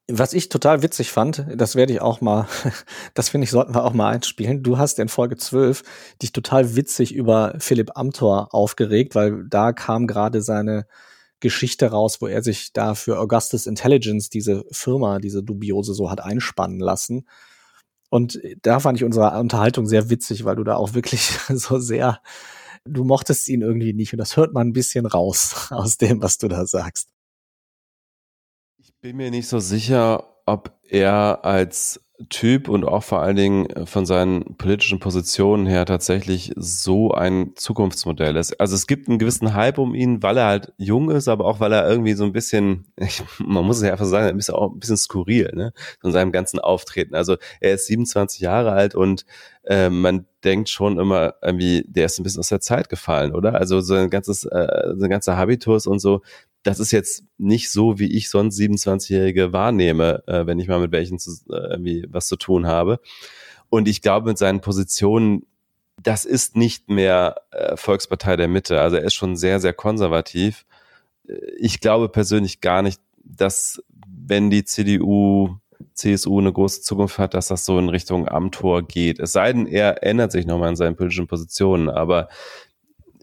Was 0.10 0.32
ich 0.32 0.48
total 0.48 0.84
witzig 0.84 1.12
fand, 1.12 1.46
das 1.54 1.76
werde 1.76 1.92
ich 1.92 2.02
auch 2.02 2.22
mal, 2.22 2.48
das 3.14 3.30
finde 3.30 3.44
ich, 3.44 3.52
sollten 3.52 3.76
wir 3.76 3.84
auch 3.84 3.94
mal 3.94 4.10
einspielen. 4.10 4.64
Du 4.64 4.78
hast 4.78 5.00
in 5.00 5.10
Folge 5.10 5.36
12 5.36 5.84
dich 6.22 6.32
total 6.32 6.78
witzig 6.78 7.14
über 7.14 7.56
Philipp 7.60 7.92
Amthor 7.96 8.54
aufgeregt, 8.54 9.16
weil 9.16 9.44
da 9.50 9.74
kam 9.74 10.08
gerade 10.08 10.42
seine 10.42 10.88
Geschichte 11.42 11.88
raus, 11.88 12.22
wo 12.22 12.28
er 12.28 12.42
sich 12.42 12.72
da 12.72 12.96
für 12.96 13.20
Augustus 13.20 13.68
Intelligence, 13.68 14.30
diese 14.30 14.64
Firma, 14.72 15.20
diese 15.20 15.44
dubiose 15.44 15.94
so 15.94 16.10
hat 16.10 16.22
einspannen 16.22 16.80
lassen. 16.80 17.28
Und 18.10 18.40
da 18.62 18.80
fand 18.80 18.98
ich 18.98 19.04
unsere 19.04 19.38
Unterhaltung 19.40 19.86
sehr 19.86 20.10
witzig, 20.10 20.46
weil 20.46 20.56
du 20.56 20.64
da 20.64 20.76
auch 20.76 20.94
wirklich 20.94 21.22
so 21.50 21.80
sehr, 21.80 22.22
du 22.86 23.04
mochtest 23.04 23.50
ihn 23.50 23.62
irgendwie 23.62 23.94
nicht. 23.94 24.14
Und 24.14 24.20
das 24.20 24.38
hört 24.38 24.54
man 24.54 24.68
ein 24.68 24.74
bisschen 24.74 25.06
raus 25.06 25.68
aus 25.72 25.98
dem, 25.98 26.22
was 26.22 26.38
du 26.38 26.48
da 26.48 26.66
sagst 26.66 27.10
bin 29.02 29.18
mir 29.18 29.32
nicht 29.32 29.48
so 29.48 29.60
sicher, 29.60 30.42
ob 30.46 30.78
er 30.84 31.46
als 31.46 32.02
Typ 32.30 32.68
und 32.68 32.84
auch 32.84 33.04
vor 33.04 33.22
allen 33.22 33.36
Dingen 33.36 33.86
von 33.86 34.08
seinen 34.08 34.58
politischen 34.58 35.00
Positionen 35.00 35.68
her 35.68 35.86
tatsächlich 35.86 36.52
so 36.56 37.12
ein 37.12 37.52
Zukunftsmodell 37.56 38.36
ist. 38.38 38.60
Also 38.60 38.74
es 38.74 38.88
gibt 38.88 39.08
einen 39.08 39.20
gewissen 39.20 39.54
Hype 39.54 39.78
um 39.78 39.94
ihn, 39.94 40.24
weil 40.24 40.38
er 40.38 40.48
halt 40.48 40.74
jung 40.78 41.12
ist, 41.12 41.28
aber 41.28 41.46
auch 41.46 41.60
weil 41.60 41.72
er 41.74 41.88
irgendwie 41.88 42.14
so 42.14 42.24
ein 42.24 42.34
bisschen, 42.34 42.92
ich, 42.96 43.22
man 43.38 43.64
muss 43.64 43.78
es 43.78 43.84
ja 43.84 43.92
einfach 43.92 44.06
sagen, 44.06 44.28
ein 44.28 44.38
bisschen 44.38 44.56
auch 44.56 44.74
ein 44.74 44.80
bisschen 44.80 44.98
skurril, 44.98 45.52
ne, 45.54 45.74
von 46.02 46.12
seinem 46.12 46.32
ganzen 46.32 46.60
Auftreten. 46.60 47.14
Also 47.14 47.38
er 47.62 47.76
ist 47.76 47.86
27 47.86 48.40
Jahre 48.40 48.72
alt 48.72 48.96
und 48.96 49.24
äh, 49.66 49.90
man 49.90 50.26
denkt 50.44 50.70
schon 50.70 50.98
immer 50.98 51.36
irgendwie, 51.44 51.86
der 51.88 52.06
ist 52.06 52.20
ein 52.20 52.24
bisschen 52.24 52.40
aus 52.40 52.50
der 52.50 52.62
Zeit 52.62 52.90
gefallen, 52.90 53.36
oder? 53.36 53.56
Also 53.56 53.82
so 53.82 53.94
ein 53.94 54.10
ganzes, 54.10 54.44
äh, 54.46 54.94
sein 54.96 55.10
ganzer 55.10 55.38
Habitus 55.38 55.86
und 55.86 56.00
so, 56.00 56.22
das 56.68 56.80
ist 56.80 56.92
jetzt 56.92 57.24
nicht 57.38 57.72
so, 57.72 57.98
wie 57.98 58.12
ich 58.18 58.30
sonst 58.30 58.60
27-Jährige 58.60 59.54
wahrnehme, 59.54 60.22
äh, 60.28 60.46
wenn 60.46 60.60
ich 60.60 60.68
mal 60.68 60.82
mit 60.82 60.92
welchen 60.92 61.18
zu, 61.18 61.32
äh, 61.50 61.72
irgendwie 61.72 62.06
was 62.10 62.28
zu 62.28 62.36
tun 62.36 62.68
habe. 62.68 63.00
Und 63.70 63.88
ich 63.88 64.02
glaube, 64.02 64.28
mit 64.28 64.38
seinen 64.38 64.60
Positionen, 64.60 65.46
das 66.04 66.26
ist 66.26 66.58
nicht 66.58 66.90
mehr 66.90 67.38
äh, 67.52 67.78
Volkspartei 67.78 68.36
der 68.36 68.50
Mitte. 68.50 68.82
Also 68.82 68.98
er 68.98 69.04
ist 69.04 69.14
schon 69.14 69.38
sehr, 69.38 69.62
sehr 69.62 69.72
konservativ. 69.72 70.66
Äh, 71.28 71.36
ich 71.58 71.80
glaube 71.80 72.10
persönlich 72.10 72.60
gar 72.60 72.82
nicht, 72.82 73.00
dass 73.24 73.82
wenn 74.06 74.50
die 74.50 74.66
CDU, 74.66 75.56
CSU 75.94 76.40
eine 76.40 76.52
große 76.52 76.82
Zukunft 76.82 77.18
hat, 77.18 77.34
dass 77.34 77.48
das 77.48 77.64
so 77.64 77.80
in 77.80 77.88
Richtung 77.88 78.28
Amtor 78.28 78.86
geht. 78.86 79.20
Es 79.20 79.32
sei 79.32 79.54
denn, 79.54 79.68
er 79.68 80.04
ändert 80.04 80.34
sich 80.34 80.46
nochmal 80.46 80.70
in 80.70 80.76
seinen 80.76 80.98
politischen 80.98 81.28
Positionen. 81.28 81.90
Aber 81.90 82.28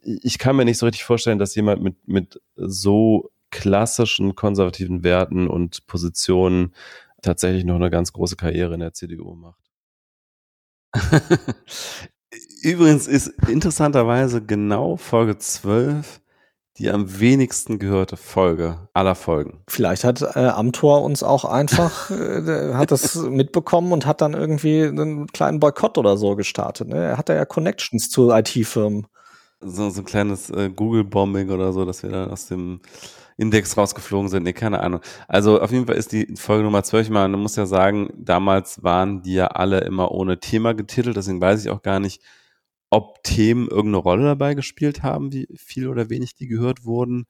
ich 0.02 0.38
kann 0.38 0.56
mir 0.56 0.64
nicht 0.64 0.78
so 0.78 0.86
richtig 0.86 1.04
vorstellen, 1.04 1.38
dass 1.38 1.54
jemand 1.54 1.82
mit, 1.82 1.96
mit 2.06 2.40
so 2.56 3.30
klassischen 3.54 4.34
konservativen 4.34 5.04
Werten 5.04 5.48
und 5.48 5.86
Positionen 5.86 6.74
tatsächlich 7.22 7.64
noch 7.64 7.76
eine 7.76 7.90
ganz 7.90 8.12
große 8.12 8.36
Karriere 8.36 8.74
in 8.74 8.80
der 8.80 8.92
CDU 8.92 9.34
macht. 9.34 9.60
Übrigens 12.62 13.06
ist 13.06 13.28
interessanterweise 13.48 14.44
genau 14.44 14.96
Folge 14.96 15.38
12 15.38 16.20
die 16.78 16.90
am 16.90 17.20
wenigsten 17.20 17.78
gehörte 17.78 18.16
Folge 18.16 18.88
aller 18.94 19.14
Folgen. 19.14 19.62
Vielleicht 19.68 20.02
hat 20.02 20.22
äh, 20.22 20.40
Amtor 20.40 21.02
uns 21.02 21.22
auch 21.22 21.44
einfach, 21.44 22.10
äh, 22.10 22.74
hat 22.74 22.90
das 22.90 23.14
mitbekommen 23.14 23.92
und 23.92 24.06
hat 24.06 24.20
dann 24.20 24.34
irgendwie 24.34 24.82
einen 24.82 25.28
kleinen 25.28 25.60
Boykott 25.60 25.98
oder 25.98 26.16
so 26.16 26.34
gestartet. 26.34 26.88
Ne? 26.88 26.96
Er 26.96 27.18
hat 27.18 27.28
ja 27.28 27.44
Connections 27.44 28.10
zu 28.10 28.32
IT-Firmen. 28.32 29.06
So, 29.60 29.88
so 29.90 30.00
ein 30.00 30.04
kleines 30.04 30.50
äh, 30.50 30.68
Google-Bombing 30.68 31.50
oder 31.50 31.72
so, 31.72 31.84
dass 31.84 32.02
wir 32.02 32.10
dann 32.10 32.30
aus 32.30 32.48
dem 32.48 32.80
Index 33.36 33.76
rausgeflogen 33.76 34.28
sind. 34.28 34.44
Nee, 34.44 34.52
keine 34.52 34.80
Ahnung. 34.80 35.00
Also 35.28 35.60
auf 35.60 35.72
jeden 35.72 35.86
Fall 35.86 35.96
ist 35.96 36.12
die 36.12 36.34
Folge 36.36 36.64
Nummer 36.64 36.82
12 36.82 37.10
mal, 37.10 37.28
man 37.28 37.40
muss 37.40 37.56
ja 37.56 37.66
sagen, 37.66 38.10
damals 38.16 38.82
waren 38.82 39.22
die 39.22 39.34
ja 39.34 39.48
alle 39.48 39.80
immer 39.80 40.12
ohne 40.12 40.40
Thema 40.40 40.74
getitelt, 40.74 41.16
deswegen 41.16 41.40
weiß 41.40 41.64
ich 41.64 41.70
auch 41.70 41.82
gar 41.82 42.00
nicht, 42.00 42.22
ob 42.90 43.22
Themen 43.24 43.68
irgendeine 43.68 43.96
Rolle 43.96 44.24
dabei 44.24 44.54
gespielt 44.54 45.02
haben, 45.02 45.32
wie 45.32 45.48
viel 45.56 45.88
oder 45.88 46.10
wenig 46.10 46.34
die 46.34 46.46
gehört 46.46 46.84
wurden. 46.84 47.26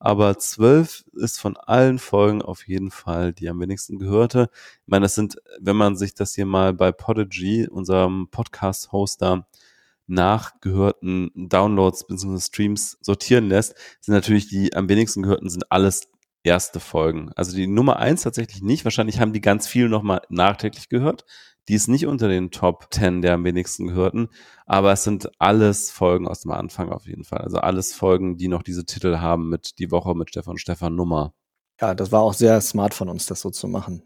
Aber 0.00 0.38
12 0.38 1.04
ist 1.14 1.40
von 1.40 1.56
allen 1.56 1.98
Folgen 1.98 2.42
auf 2.42 2.66
jeden 2.66 2.90
Fall 2.90 3.32
die 3.32 3.48
am 3.48 3.60
wenigsten 3.60 3.98
gehörte. 3.98 4.50
Ich 4.82 4.88
meine, 4.88 5.04
das 5.04 5.14
sind, 5.14 5.36
wenn 5.60 5.76
man 5.76 5.96
sich 5.96 6.14
das 6.14 6.34
hier 6.34 6.46
mal 6.46 6.74
bei 6.74 6.92
Podigy, 6.92 7.68
unserem 7.68 8.28
Podcast-Hoster, 8.30 9.46
nachgehörten 10.06 11.30
Downloads 11.34 12.06
bzw. 12.06 12.40
Streams 12.40 12.98
sortieren 13.00 13.48
lässt, 13.48 13.74
sind 14.00 14.14
natürlich 14.14 14.48
die 14.48 14.74
am 14.74 14.88
wenigsten 14.88 15.22
gehörten 15.22 15.48
sind 15.48 15.70
alles 15.70 16.08
erste 16.42 16.78
Folgen. 16.78 17.30
Also 17.34 17.56
die 17.56 17.66
Nummer 17.66 17.96
eins 17.96 18.22
tatsächlich 18.22 18.62
nicht. 18.62 18.84
Wahrscheinlich 18.84 19.18
haben 19.18 19.32
die 19.32 19.40
ganz 19.40 19.66
viel 19.66 19.88
nochmal 19.88 20.22
nachträglich 20.28 20.88
gehört. 20.88 21.24
Die 21.68 21.74
ist 21.74 21.88
nicht 21.88 22.06
unter 22.06 22.28
den 22.28 22.50
Top 22.50 22.88
10 22.90 23.22
der 23.22 23.34
am 23.34 23.44
wenigsten 23.44 23.86
gehörten, 23.88 24.28
aber 24.66 24.92
es 24.92 25.02
sind 25.02 25.30
alles 25.38 25.90
Folgen 25.90 26.28
aus 26.28 26.40
dem 26.40 26.50
Anfang 26.50 26.90
auf 26.90 27.06
jeden 27.06 27.24
Fall. 27.24 27.38
Also 27.38 27.56
alles 27.58 27.94
Folgen, 27.94 28.36
die 28.36 28.48
noch 28.48 28.62
diese 28.62 28.84
Titel 28.84 29.16
haben 29.16 29.48
mit 29.48 29.78
Die 29.78 29.90
Woche 29.90 30.14
mit 30.14 30.28
Stefan 30.28 30.58
Stefan 30.58 30.94
Nummer. 30.94 31.32
Ja, 31.80 31.94
das 31.94 32.12
war 32.12 32.20
auch 32.20 32.34
sehr 32.34 32.60
smart 32.60 32.92
von 32.92 33.08
uns, 33.08 33.24
das 33.24 33.40
so 33.40 33.50
zu 33.50 33.66
machen. 33.66 34.02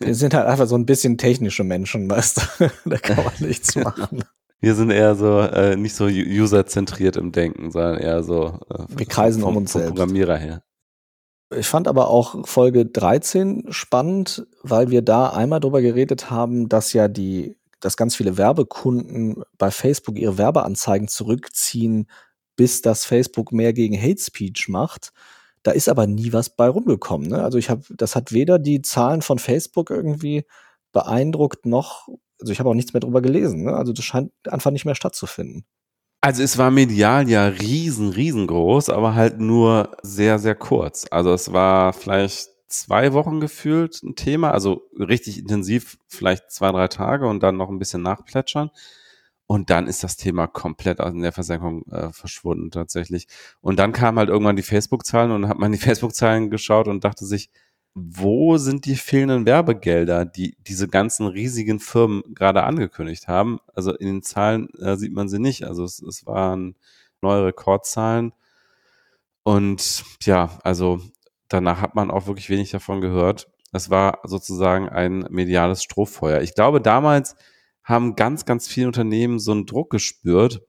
Wir 0.00 0.14
sind 0.14 0.34
halt 0.34 0.46
einfach 0.46 0.66
so 0.66 0.76
ein 0.76 0.86
bisschen 0.86 1.18
technische 1.18 1.64
Menschen, 1.64 2.08
weißt 2.08 2.38
du? 2.58 2.70
da 2.84 2.98
kann 2.98 3.24
man 3.24 3.34
nichts 3.40 3.74
machen. 3.76 4.24
Wir 4.60 4.74
sind 4.74 4.90
eher 4.90 5.14
so 5.14 5.40
äh, 5.40 5.76
nicht 5.76 5.94
so 5.94 6.06
userzentriert 6.06 7.16
im 7.16 7.32
Denken, 7.32 7.70
sondern 7.70 7.98
eher 7.98 8.22
so 8.22 8.58
äh, 8.70 8.84
wir 8.88 9.06
kreisen 9.06 9.42
vom, 9.42 9.50
um 9.50 9.56
uns 9.58 9.72
vom 9.72 9.80
selbst. 9.80 9.94
Programmierer 9.94 10.36
her. 10.36 10.62
Ich 11.54 11.66
fand 11.66 11.86
aber 11.86 12.08
auch 12.08 12.46
Folge 12.46 12.86
13 12.86 13.66
spannend, 13.68 14.46
weil 14.62 14.90
wir 14.90 15.02
da 15.02 15.28
einmal 15.28 15.60
drüber 15.60 15.80
geredet 15.80 16.30
haben, 16.30 16.68
dass 16.68 16.92
ja 16.92 17.06
die, 17.06 17.56
dass 17.80 17.96
ganz 17.96 18.16
viele 18.16 18.36
Werbekunden 18.36 19.42
bei 19.56 19.70
Facebook 19.70 20.18
ihre 20.18 20.38
Werbeanzeigen 20.38 21.06
zurückziehen, 21.06 22.10
bis 22.56 22.82
das 22.82 23.04
Facebook 23.04 23.52
mehr 23.52 23.72
gegen 23.72 23.96
Hate 23.96 24.20
Speech 24.20 24.68
macht. 24.68 25.12
Da 25.62 25.70
ist 25.70 25.88
aber 25.88 26.06
nie 26.06 26.32
was 26.32 26.50
bei 26.50 26.68
rumgekommen. 26.68 27.28
Ne? 27.28 27.42
Also 27.42 27.58
ich 27.58 27.70
habe, 27.70 27.82
das 27.96 28.16
hat 28.16 28.32
weder 28.32 28.58
die 28.58 28.82
Zahlen 28.82 29.22
von 29.22 29.38
Facebook 29.38 29.90
irgendwie 29.90 30.44
beeindruckt 30.92 31.66
noch 31.66 32.08
also 32.40 32.52
ich 32.52 32.58
habe 32.58 32.68
auch 32.68 32.74
nichts 32.74 32.92
mehr 32.92 33.00
drüber 33.00 33.22
gelesen. 33.22 33.64
Ne? 33.64 33.74
Also 33.74 33.92
das 33.92 34.04
scheint 34.04 34.32
einfach 34.48 34.70
nicht 34.70 34.84
mehr 34.84 34.94
stattzufinden. 34.94 35.64
Also 36.20 36.42
es 36.42 36.58
war 36.58 36.70
medial 36.70 37.28
ja 37.28 37.46
riesen, 37.46 38.10
riesengroß, 38.10 38.90
aber 38.90 39.14
halt 39.14 39.38
nur 39.38 39.96
sehr, 40.02 40.38
sehr 40.38 40.54
kurz. 40.54 41.06
Also 41.10 41.32
es 41.32 41.52
war 41.52 41.92
vielleicht 41.92 42.48
zwei 42.68 43.12
Wochen 43.12 43.40
gefühlt 43.40 44.02
ein 44.02 44.16
Thema, 44.16 44.50
also 44.50 44.88
richtig 44.98 45.38
intensiv, 45.38 45.98
vielleicht 46.08 46.50
zwei, 46.50 46.72
drei 46.72 46.88
Tage 46.88 47.26
und 47.26 47.42
dann 47.42 47.56
noch 47.56 47.68
ein 47.68 47.78
bisschen 47.78 48.02
nachplätschern. 48.02 48.70
Und 49.48 49.70
dann 49.70 49.86
ist 49.86 50.02
das 50.02 50.16
Thema 50.16 50.48
komplett 50.48 50.98
in 50.98 51.22
der 51.22 51.30
Versenkung 51.30 51.86
äh, 51.92 52.12
verschwunden 52.12 52.72
tatsächlich. 52.72 53.28
Und 53.60 53.78
dann 53.78 53.92
kamen 53.92 54.18
halt 54.18 54.28
irgendwann 54.28 54.56
die 54.56 54.62
Facebook-Zahlen 54.62 55.30
und 55.30 55.48
hat 55.48 55.58
man 55.58 55.70
die 55.70 55.78
Facebook-Zahlen 55.78 56.50
geschaut 56.50 56.88
und 56.88 57.04
dachte 57.04 57.24
sich, 57.24 57.50
wo 57.98 58.58
sind 58.58 58.84
die 58.84 58.94
fehlenden 58.94 59.46
Werbegelder, 59.46 60.26
die 60.26 60.54
diese 60.66 60.86
ganzen 60.86 61.26
riesigen 61.26 61.80
Firmen 61.80 62.22
gerade 62.34 62.62
angekündigt 62.64 63.26
haben? 63.26 63.58
Also 63.74 63.94
in 63.94 64.06
den 64.06 64.22
Zahlen 64.22 64.68
äh, 64.78 64.96
sieht 64.96 65.14
man 65.14 65.30
sie 65.30 65.38
nicht. 65.38 65.64
Also 65.64 65.82
es, 65.82 66.02
es 66.02 66.26
waren 66.26 66.76
neue 67.22 67.46
Rekordzahlen. 67.46 68.34
Und 69.44 70.04
ja, 70.24 70.58
also 70.62 71.00
danach 71.48 71.80
hat 71.80 71.94
man 71.94 72.10
auch 72.10 72.26
wirklich 72.26 72.50
wenig 72.50 72.70
davon 72.70 73.00
gehört. 73.00 73.48
Es 73.72 73.88
war 73.88 74.20
sozusagen 74.24 74.90
ein 74.90 75.20
mediales 75.30 75.82
Strohfeuer. 75.82 76.42
Ich 76.42 76.54
glaube, 76.54 76.82
damals 76.82 77.34
haben 77.82 78.14
ganz, 78.14 78.44
ganz 78.44 78.68
viele 78.68 78.88
Unternehmen 78.88 79.38
so 79.38 79.52
einen 79.52 79.64
Druck 79.64 79.88
gespürt, 79.88 80.65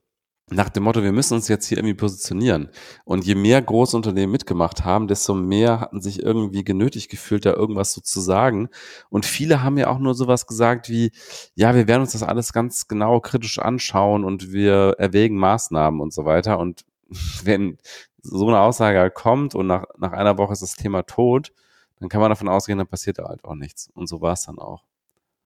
nach 0.50 0.68
dem 0.68 0.84
Motto, 0.84 1.02
wir 1.02 1.12
müssen 1.12 1.34
uns 1.34 1.48
jetzt 1.48 1.66
hier 1.66 1.78
irgendwie 1.78 1.94
positionieren. 1.94 2.70
Und 3.04 3.24
je 3.24 3.34
mehr 3.34 3.60
Großunternehmen 3.60 4.30
mitgemacht 4.30 4.84
haben, 4.84 5.08
desto 5.08 5.34
mehr 5.34 5.80
hatten 5.80 6.00
sich 6.00 6.22
irgendwie 6.22 6.64
genötigt 6.64 7.10
gefühlt, 7.10 7.44
da 7.44 7.52
irgendwas 7.52 7.92
so 7.92 8.00
zu 8.00 8.20
sagen. 8.20 8.68
Und 9.10 9.26
viele 9.26 9.62
haben 9.62 9.76
ja 9.78 9.88
auch 9.88 9.98
nur 9.98 10.14
sowas 10.14 10.46
gesagt 10.46 10.88
wie, 10.88 11.12
ja, 11.54 11.74
wir 11.74 11.86
werden 11.86 12.02
uns 12.02 12.12
das 12.12 12.22
alles 12.22 12.52
ganz 12.52 12.88
genau 12.88 13.20
kritisch 13.20 13.58
anschauen 13.58 14.24
und 14.24 14.52
wir 14.52 14.94
erwägen 14.98 15.36
Maßnahmen 15.36 16.00
und 16.00 16.12
so 16.12 16.24
weiter. 16.24 16.58
Und 16.58 16.84
wenn 17.44 17.78
so 18.22 18.48
eine 18.48 18.60
Aussage 18.60 18.98
halt 18.98 19.14
kommt 19.14 19.54
und 19.54 19.66
nach, 19.66 19.84
nach 19.98 20.12
einer 20.12 20.38
Woche 20.38 20.52
ist 20.52 20.62
das 20.62 20.76
Thema 20.76 21.02
tot, 21.02 21.52
dann 22.00 22.08
kann 22.08 22.20
man 22.20 22.30
davon 22.30 22.48
ausgehen, 22.48 22.78
dann 22.78 22.86
passiert 22.86 23.18
da 23.18 23.24
halt 23.28 23.44
auch 23.44 23.54
nichts. 23.54 23.90
Und 23.94 24.08
so 24.08 24.20
war 24.20 24.32
es 24.32 24.44
dann 24.44 24.58
auch. 24.58 24.84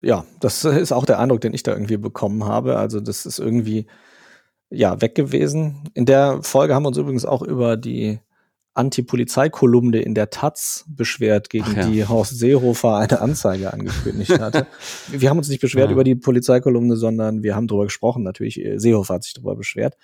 Ja, 0.00 0.24
das 0.40 0.64
ist 0.64 0.92
auch 0.92 1.06
der 1.06 1.18
Eindruck, 1.18 1.40
den 1.40 1.54
ich 1.54 1.62
da 1.62 1.72
irgendwie 1.72 1.96
bekommen 1.96 2.44
habe. 2.44 2.76
Also 2.76 3.00
das 3.00 3.24
ist 3.24 3.38
irgendwie, 3.38 3.86
ja, 4.72 5.00
weg 5.00 5.14
gewesen. 5.14 5.84
In 5.94 6.06
der 6.06 6.42
Folge 6.42 6.74
haben 6.74 6.84
wir 6.84 6.88
uns 6.88 6.98
übrigens 6.98 7.24
auch 7.24 7.42
über 7.42 7.76
die 7.76 8.20
Anti-Polizeikolumne 8.74 10.00
in 10.00 10.14
der 10.14 10.30
Taz 10.30 10.84
beschwert, 10.88 11.50
gegen 11.50 11.76
ja. 11.76 11.86
die 11.86 12.06
Horst 12.06 12.38
Seehofer 12.38 12.96
eine 12.96 13.20
Anzeige 13.20 13.72
angekündigt 13.72 14.38
hatte. 14.40 14.66
wir 15.08 15.28
haben 15.28 15.38
uns 15.38 15.48
nicht 15.48 15.60
beschwert 15.60 15.88
ja. 15.88 15.92
über 15.92 16.04
die 16.04 16.14
Polizeikolumne, 16.14 16.96
sondern 16.96 17.42
wir 17.42 17.54
haben 17.54 17.66
darüber 17.66 17.84
gesprochen. 17.84 18.22
Natürlich, 18.22 18.64
äh, 18.64 18.78
Seehofer 18.78 19.14
hat 19.14 19.24
sich 19.24 19.34
darüber 19.34 19.56
beschwert. 19.56 19.96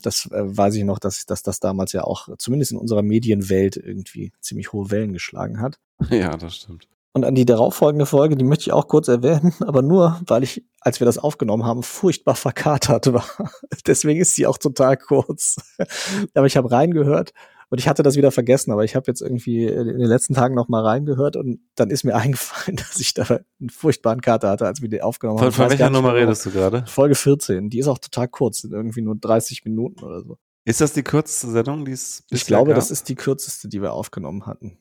Das 0.00 0.26
äh, 0.32 0.42
weiß 0.42 0.74
ich 0.76 0.84
noch, 0.84 0.98
dass, 0.98 1.26
dass 1.26 1.42
das 1.42 1.60
damals 1.60 1.92
ja 1.92 2.04
auch 2.04 2.28
zumindest 2.38 2.72
in 2.72 2.78
unserer 2.78 3.02
Medienwelt 3.02 3.76
irgendwie 3.76 4.32
ziemlich 4.40 4.72
hohe 4.72 4.90
Wellen 4.90 5.12
geschlagen 5.12 5.60
hat. 5.60 5.78
Ja, 6.10 6.36
das 6.36 6.56
stimmt. 6.56 6.88
Und 7.14 7.26
an 7.26 7.34
die 7.34 7.44
darauffolgende 7.44 8.06
Folge, 8.06 8.36
die 8.36 8.44
möchte 8.44 8.62
ich 8.62 8.72
auch 8.72 8.88
kurz 8.88 9.08
erwähnen, 9.08 9.52
aber 9.60 9.82
nur, 9.82 10.20
weil 10.26 10.42
ich, 10.42 10.64
als 10.80 11.00
wir 11.00 11.04
das 11.04 11.18
aufgenommen 11.18 11.64
haben, 11.64 11.82
furchtbar 11.82 12.34
verkatert 12.34 13.12
war. 13.12 13.26
Deswegen 13.86 14.20
ist 14.20 14.34
sie 14.34 14.46
auch 14.46 14.58
total 14.58 14.96
kurz. 14.96 15.56
aber 16.34 16.46
ich 16.46 16.56
habe 16.56 16.70
reingehört 16.70 17.32
und 17.68 17.78
ich 17.78 17.88
hatte 17.88 18.02
das 18.02 18.16
wieder 18.16 18.30
vergessen, 18.30 18.72
aber 18.72 18.84
ich 18.84 18.96
habe 18.96 19.04
jetzt 19.06 19.20
irgendwie 19.20 19.66
in 19.66 19.86
den 19.86 20.00
letzten 20.00 20.34
Tagen 20.34 20.54
noch 20.54 20.68
mal 20.68 20.82
reingehört 20.82 21.36
und 21.36 21.60
dann 21.74 21.90
ist 21.90 22.04
mir 22.04 22.14
eingefallen, 22.14 22.76
dass 22.76 22.98
ich 22.98 23.12
da 23.12 23.24
einen 23.24 23.70
furchtbaren 23.70 24.20
Kater 24.20 24.48
hatte, 24.48 24.66
als 24.66 24.80
wir 24.80 24.88
die 24.88 25.02
aufgenommen 25.02 25.40
haben. 25.40 25.52
Von, 25.52 25.70
welcher 25.70 25.90
Nummer 25.90 26.14
redest 26.14 26.46
du 26.46 26.50
gerade? 26.50 26.84
Folge 26.86 27.14
14. 27.14 27.68
Die 27.68 27.78
ist 27.78 27.88
auch 27.88 27.98
total 27.98 28.28
kurz, 28.28 28.62
sind 28.62 28.72
irgendwie 28.72 29.02
nur 29.02 29.16
30 29.16 29.64
Minuten 29.64 30.02
oder 30.02 30.22
so. 30.22 30.38
Ist 30.64 30.80
das 30.80 30.92
die 30.92 31.02
kürzeste 31.02 31.50
Sendung, 31.50 31.84
die 31.84 31.92
es 31.92 32.24
Ich 32.30 32.46
glaube, 32.46 32.68
gab? 32.68 32.76
das 32.76 32.90
ist 32.90 33.08
die 33.08 33.16
kürzeste, 33.16 33.68
die 33.68 33.82
wir 33.82 33.92
aufgenommen 33.92 34.46
hatten. 34.46 34.78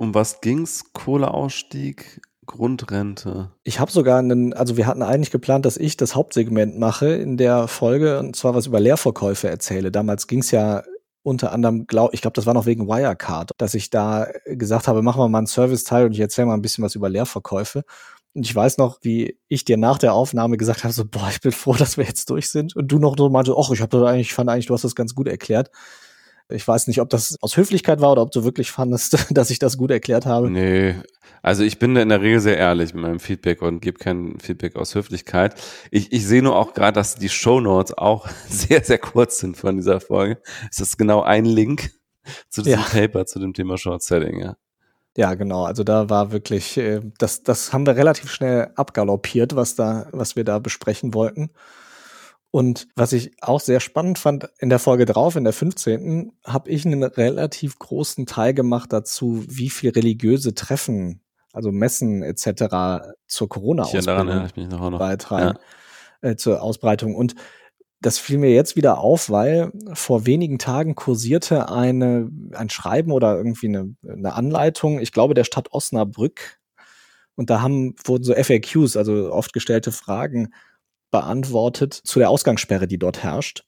Um 0.00 0.14
was 0.14 0.40
ging's? 0.40 0.94
Kohleausstieg, 0.94 2.22
Grundrente. 2.46 3.50
Ich 3.64 3.80
habe 3.80 3.92
sogar 3.92 4.18
einen, 4.18 4.54
also 4.54 4.78
wir 4.78 4.86
hatten 4.86 5.02
eigentlich 5.02 5.30
geplant, 5.30 5.66
dass 5.66 5.76
ich 5.76 5.98
das 5.98 6.14
Hauptsegment 6.14 6.78
mache 6.78 7.08
in 7.08 7.36
der 7.36 7.68
Folge 7.68 8.18
und 8.18 8.34
zwar 8.34 8.54
was 8.54 8.66
über 8.66 8.80
Leerverkäufe 8.80 9.50
erzähle. 9.50 9.92
Damals 9.92 10.26
ging's 10.26 10.52
ja 10.52 10.84
unter 11.22 11.52
anderem, 11.52 11.86
glaub, 11.86 12.14
ich 12.14 12.22
glaube, 12.22 12.32
das 12.32 12.46
war 12.46 12.54
noch 12.54 12.64
wegen 12.64 12.88
Wirecard, 12.88 13.50
dass 13.58 13.74
ich 13.74 13.90
da 13.90 14.26
gesagt 14.46 14.88
habe, 14.88 15.02
machen 15.02 15.20
wir 15.20 15.28
mal 15.28 15.36
einen 15.36 15.46
Service-Teil 15.46 16.06
und 16.06 16.12
ich 16.12 16.20
erzähle 16.20 16.46
mal 16.46 16.54
ein 16.54 16.62
bisschen 16.62 16.82
was 16.82 16.94
über 16.94 17.10
Leerverkäufe. 17.10 17.82
Und 18.32 18.46
ich 18.46 18.56
weiß 18.56 18.78
noch, 18.78 19.00
wie 19.02 19.38
ich 19.48 19.66
dir 19.66 19.76
nach 19.76 19.98
der 19.98 20.14
Aufnahme 20.14 20.56
gesagt 20.56 20.82
habe, 20.82 20.94
so, 20.94 21.04
boah, 21.04 21.28
ich 21.30 21.42
bin 21.42 21.52
froh, 21.52 21.74
dass 21.74 21.98
wir 21.98 22.04
jetzt 22.04 22.30
durch 22.30 22.48
sind. 22.48 22.74
Und 22.74 22.88
du 22.88 22.98
noch 22.98 23.16
so 23.18 23.28
meinte, 23.28 23.54
ach, 23.54 23.70
ich 23.70 23.82
habe 23.82 24.08
eigentlich, 24.08 24.28
ich 24.28 24.34
fand 24.34 24.48
eigentlich, 24.48 24.64
du 24.64 24.72
hast 24.72 24.84
das 24.84 24.94
ganz 24.94 25.14
gut 25.14 25.28
erklärt. 25.28 25.70
Ich 26.50 26.66
weiß 26.66 26.86
nicht, 26.86 27.00
ob 27.00 27.08
das 27.10 27.36
aus 27.40 27.56
Höflichkeit 27.56 28.00
war 28.00 28.12
oder 28.12 28.22
ob 28.22 28.32
du 28.32 28.44
wirklich 28.44 28.70
fandest, 28.70 29.26
dass 29.30 29.50
ich 29.50 29.58
das 29.58 29.76
gut 29.76 29.90
erklärt 29.90 30.26
habe. 30.26 30.50
Nee, 30.50 30.96
also 31.42 31.62
ich 31.62 31.78
bin 31.78 31.94
da 31.94 32.02
in 32.02 32.10
der 32.10 32.20
Regel 32.20 32.40
sehr 32.40 32.58
ehrlich 32.58 32.92
mit 32.94 33.02
meinem 33.02 33.20
Feedback 33.20 33.62
und 33.62 33.80
gebe 33.80 33.98
kein 33.98 34.38
Feedback 34.40 34.76
aus 34.76 34.94
Höflichkeit. 34.94 35.54
Ich, 35.90 36.12
ich 36.12 36.26
sehe 36.26 36.42
nur 36.42 36.56
auch 36.56 36.74
gerade, 36.74 36.94
dass 36.94 37.14
die 37.14 37.28
Show 37.28 37.60
Notes 37.60 37.96
auch 37.96 38.28
sehr, 38.48 38.84
sehr 38.84 38.98
kurz 38.98 39.38
sind 39.38 39.56
von 39.56 39.76
dieser 39.76 40.00
Folge. 40.00 40.40
Es 40.70 40.80
ist 40.80 40.98
genau 40.98 41.22
ein 41.22 41.44
Link 41.44 41.90
zu 42.48 42.62
diesem 42.62 42.80
ja. 42.80 42.86
Paper, 42.86 43.26
zu 43.26 43.38
dem 43.38 43.54
Thema 43.54 43.78
Short 43.78 44.02
Selling, 44.02 44.40
ja. 44.40 44.56
Ja, 45.16 45.34
genau. 45.34 45.64
Also 45.64 45.82
da 45.82 46.08
war 46.08 46.30
wirklich, 46.30 46.76
äh, 46.76 47.00
das, 47.18 47.42
das 47.42 47.72
haben 47.72 47.84
wir 47.84 47.96
relativ 47.96 48.30
schnell 48.30 48.70
abgaloppiert, 48.76 49.56
was 49.56 49.74
da, 49.74 50.06
was 50.12 50.36
wir 50.36 50.44
da 50.44 50.60
besprechen 50.60 51.14
wollten. 51.14 51.50
Und 52.52 52.88
was 52.96 53.12
ich 53.12 53.32
auch 53.42 53.60
sehr 53.60 53.78
spannend 53.78 54.18
fand, 54.18 54.48
in 54.58 54.70
der 54.70 54.80
Folge 54.80 55.04
drauf, 55.04 55.36
in 55.36 55.44
der 55.44 55.52
15., 55.52 56.32
habe 56.44 56.68
ich 56.70 56.84
einen 56.84 57.04
relativ 57.04 57.78
großen 57.78 58.26
Teil 58.26 58.54
gemacht 58.54 58.92
dazu, 58.92 59.44
wie 59.48 59.70
viel 59.70 59.90
religiöse 59.90 60.54
Treffen, 60.54 61.20
also 61.52 61.70
Messen 61.70 62.22
etc. 62.24 63.14
zur 63.28 63.48
Corona-Ausbreitung 63.48 64.98
beitragen, 64.98 65.58
ja. 66.22 66.30
äh, 66.30 66.36
zur 66.36 66.60
Ausbreitung. 66.60 67.14
Und 67.14 67.36
das 68.00 68.18
fiel 68.18 68.38
mir 68.38 68.52
jetzt 68.52 68.74
wieder 68.74 68.98
auf, 68.98 69.30
weil 69.30 69.70
vor 69.92 70.26
wenigen 70.26 70.58
Tagen 70.58 70.96
kursierte 70.96 71.68
eine, 71.68 72.30
ein 72.52 72.70
Schreiben 72.70 73.12
oder 73.12 73.36
irgendwie 73.36 73.68
eine, 73.68 73.94
eine 74.08 74.32
Anleitung, 74.32 74.98
ich 74.98 75.12
glaube, 75.12 75.34
der 75.34 75.44
Stadt 75.44 75.72
Osnabrück. 75.72 76.58
Und 77.36 77.48
da 77.48 77.62
haben, 77.62 77.94
wurden 78.04 78.24
so 78.24 78.34
FAQs, 78.34 78.96
also 78.96 79.32
oft 79.32 79.52
gestellte 79.52 79.92
Fragen, 79.92 80.52
beantwortet 81.10 81.94
zu 81.94 82.18
der 82.18 82.30
Ausgangssperre, 82.30 82.86
die 82.86 82.98
dort 82.98 83.22
herrscht. 83.22 83.64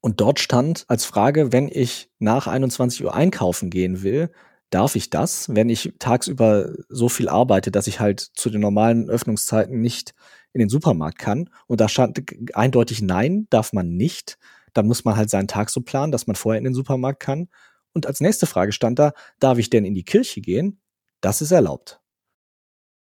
Und 0.00 0.20
dort 0.20 0.38
stand 0.38 0.84
als 0.88 1.04
Frage, 1.04 1.52
wenn 1.52 1.68
ich 1.68 2.10
nach 2.18 2.46
21 2.46 3.04
Uhr 3.04 3.14
einkaufen 3.14 3.70
gehen 3.70 4.02
will, 4.02 4.30
darf 4.70 4.96
ich 4.96 5.10
das, 5.10 5.54
wenn 5.54 5.68
ich 5.68 5.94
tagsüber 5.98 6.72
so 6.88 7.08
viel 7.08 7.28
arbeite, 7.28 7.70
dass 7.70 7.86
ich 7.86 8.00
halt 8.00 8.20
zu 8.20 8.50
den 8.50 8.60
normalen 8.60 9.08
Öffnungszeiten 9.08 9.80
nicht 9.80 10.14
in 10.52 10.60
den 10.60 10.68
Supermarkt 10.68 11.18
kann? 11.18 11.50
Und 11.66 11.80
da 11.80 11.88
stand 11.88 12.22
eindeutig 12.54 13.02
nein, 13.02 13.46
darf 13.50 13.72
man 13.72 13.96
nicht. 13.96 14.38
Dann 14.74 14.86
muss 14.86 15.04
man 15.04 15.16
halt 15.16 15.30
seinen 15.30 15.48
Tag 15.48 15.70
so 15.70 15.80
planen, 15.80 16.12
dass 16.12 16.26
man 16.26 16.36
vorher 16.36 16.58
in 16.58 16.64
den 16.64 16.74
Supermarkt 16.74 17.20
kann. 17.20 17.48
Und 17.92 18.06
als 18.06 18.20
nächste 18.20 18.46
Frage 18.46 18.72
stand 18.72 18.98
da, 18.98 19.12
darf 19.40 19.58
ich 19.58 19.70
denn 19.70 19.84
in 19.84 19.94
die 19.94 20.04
Kirche 20.04 20.40
gehen? 20.40 20.80
Das 21.20 21.40
ist 21.40 21.50
erlaubt. 21.50 22.00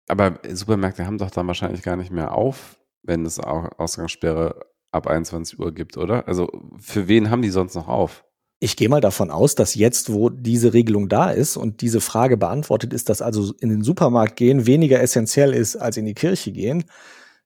Aber 0.08 0.39
Supermärkte 0.47 1.08
haben 1.08 1.17
doch 1.17 1.32
dann 1.32 1.47
wahrscheinlich 1.47 1.82
gar 1.82 1.95
nicht 1.95 2.12
mehr 2.12 2.34
auf, 2.34 2.78
wenn 3.05 3.25
es 3.25 3.39
auch 3.39 3.69
Ausgangssperre 3.77 4.65
ab 4.91 5.07
21 5.07 5.59
Uhr 5.59 5.73
gibt, 5.73 5.97
oder? 5.97 6.27
Also 6.27 6.49
für 6.79 7.07
wen 7.07 7.29
haben 7.29 7.41
die 7.41 7.49
sonst 7.49 7.75
noch 7.75 7.87
auf? 7.87 8.23
Ich 8.59 8.77
gehe 8.77 8.89
mal 8.89 9.01
davon 9.01 9.31
aus, 9.31 9.55
dass 9.55 9.75
jetzt, 9.75 10.11
wo 10.11 10.29
diese 10.29 10.73
Regelung 10.73 11.09
da 11.09 11.29
ist 11.29 11.57
und 11.57 11.81
diese 11.81 11.99
Frage 11.99 12.37
beantwortet 12.37 12.93
ist, 12.93 13.09
dass 13.09 13.21
also 13.21 13.53
in 13.59 13.69
den 13.69 13.83
Supermarkt 13.83 14.37
gehen 14.37 14.65
weniger 14.65 15.01
essentiell 15.01 15.53
ist 15.53 15.75
als 15.75 15.97
in 15.97 16.05
die 16.05 16.13
Kirche 16.13 16.51
gehen, 16.51 16.85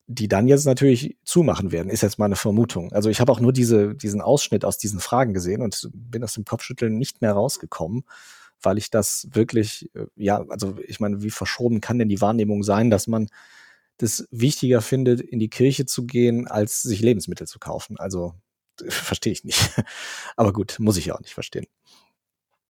die 0.06 0.28
dann 0.28 0.48
jetzt 0.48 0.66
natürlich 0.66 1.18
zumachen 1.24 1.72
werden, 1.72 1.90
ist 1.90 2.02
jetzt 2.02 2.20
mal 2.20 2.26
eine 2.26 2.36
Vermutung. 2.36 2.92
Also 2.94 3.10
ich 3.10 3.20
habe 3.20 3.32
auch 3.32 3.40
nur 3.40 3.54
diese, 3.54 3.96
diesen 3.96 4.22
Ausschnitt 4.22 4.66
aus 4.66 4.78
diesen 4.78 5.00
Fragen 5.00 5.34
gesehen 5.34 5.62
und 5.62 5.90
bin 5.94 6.24
aus 6.24 6.34
dem 6.34 6.46
Kopfschütteln 6.46 6.98
nicht 6.98 7.22
mehr 7.22 7.34
rausgekommen, 7.34 8.04
weil 8.62 8.78
ich 8.78 8.90
das 8.90 9.28
wirklich, 9.32 9.90
äh, 9.96 10.06
ja, 10.16 10.46
also 10.50 10.78
ich 10.88 11.00
meine, 11.00 11.22
wie 11.22 11.30
verschoben 11.32 11.82
kann 11.82 12.00
denn 12.00 12.10
die 12.10 12.22
Wahrnehmung 12.22 12.64
sein, 12.64 12.90
dass 12.90 13.08
man 13.08 13.28
das 14.00 14.28
wichtiger 14.32 14.82
findet, 14.82 15.22
in 15.22 15.40
die 15.40 15.50
Kirche 15.50 15.86
zu 15.86 16.06
gehen, 16.06 16.48
als 16.48 16.82
sich 16.82 17.02
Lebensmittel 17.02 17.48
zu 17.48 17.60
kaufen. 17.60 17.98
Also 17.98 18.34
verstehe 18.88 19.34
ich 19.34 19.44
nicht. 19.44 19.72
Aber 20.36 20.54
gut, 20.54 20.78
muss 20.80 20.98
ich 20.98 21.06
ja 21.06 21.16
auch 21.16 21.22
nicht 21.22 21.34
verstehen. 21.34 21.68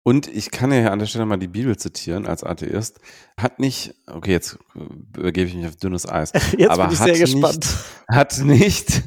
Und 0.08 0.30
ich 0.30 0.52
kann 0.52 0.72
ja 0.72 0.90
an 0.92 1.00
der 1.00 1.06
Stelle 1.06 1.26
mal 1.26 1.36
die 1.36 1.50
Bibel 1.50 1.76
zitieren 1.76 2.28
als 2.28 2.42
Atheist. 2.42 3.02
Hat 3.38 3.60
nicht, 3.60 3.94
okay, 4.06 4.32
jetzt 4.32 4.58
begebe 4.74 5.50
ich 5.50 5.56
mich 5.56 5.68
auf 5.68 5.76
dünnes 5.76 6.08
Eis. 6.08 6.32
Jetzt 6.58 6.72
aber 6.72 6.86
bin 6.86 6.94
ich 6.94 7.00
sehr 7.00 7.20
gespannt. 7.20 7.66
Nicht, 7.66 8.08
hat 8.08 8.38
nicht 8.40 9.04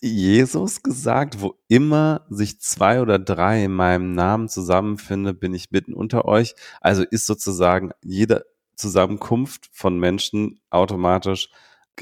Jesus 0.00 0.84
gesagt, 0.84 1.40
wo 1.40 1.56
immer 1.66 2.24
sich 2.30 2.60
zwei 2.60 3.00
oder 3.00 3.18
drei 3.18 3.64
in 3.64 3.72
meinem 3.72 4.14
Namen 4.14 4.48
zusammenfinde, 4.48 5.34
bin 5.34 5.54
ich 5.54 5.72
mitten 5.72 5.92
unter 5.92 6.24
euch. 6.24 6.54
Also 6.80 7.02
ist 7.02 7.26
sozusagen 7.26 7.90
jede 8.00 8.46
Zusammenkunft 8.76 9.70
von 9.72 9.98
Menschen 9.98 10.60
automatisch 10.70 11.50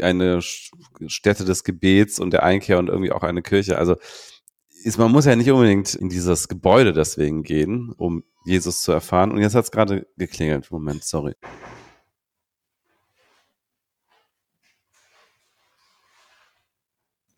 eine 0.00 0.40
Stätte 0.42 1.44
des 1.44 1.64
Gebets 1.64 2.18
und 2.18 2.32
der 2.32 2.42
Einkehr 2.42 2.78
und 2.78 2.88
irgendwie 2.88 3.12
auch 3.12 3.22
eine 3.22 3.42
Kirche. 3.42 3.78
Also 3.78 3.96
ist, 4.84 4.98
man 4.98 5.12
muss 5.12 5.26
ja 5.26 5.36
nicht 5.36 5.50
unbedingt 5.50 5.94
in 5.94 6.08
dieses 6.08 6.48
Gebäude 6.48 6.92
deswegen 6.92 7.42
gehen, 7.42 7.92
um 7.96 8.24
Jesus 8.44 8.82
zu 8.82 8.92
erfahren. 8.92 9.30
Und 9.30 9.40
jetzt 9.40 9.54
hat 9.54 9.64
es 9.64 9.70
gerade 9.70 10.06
geklingelt. 10.16 10.70
Moment, 10.70 11.04
sorry. 11.04 11.34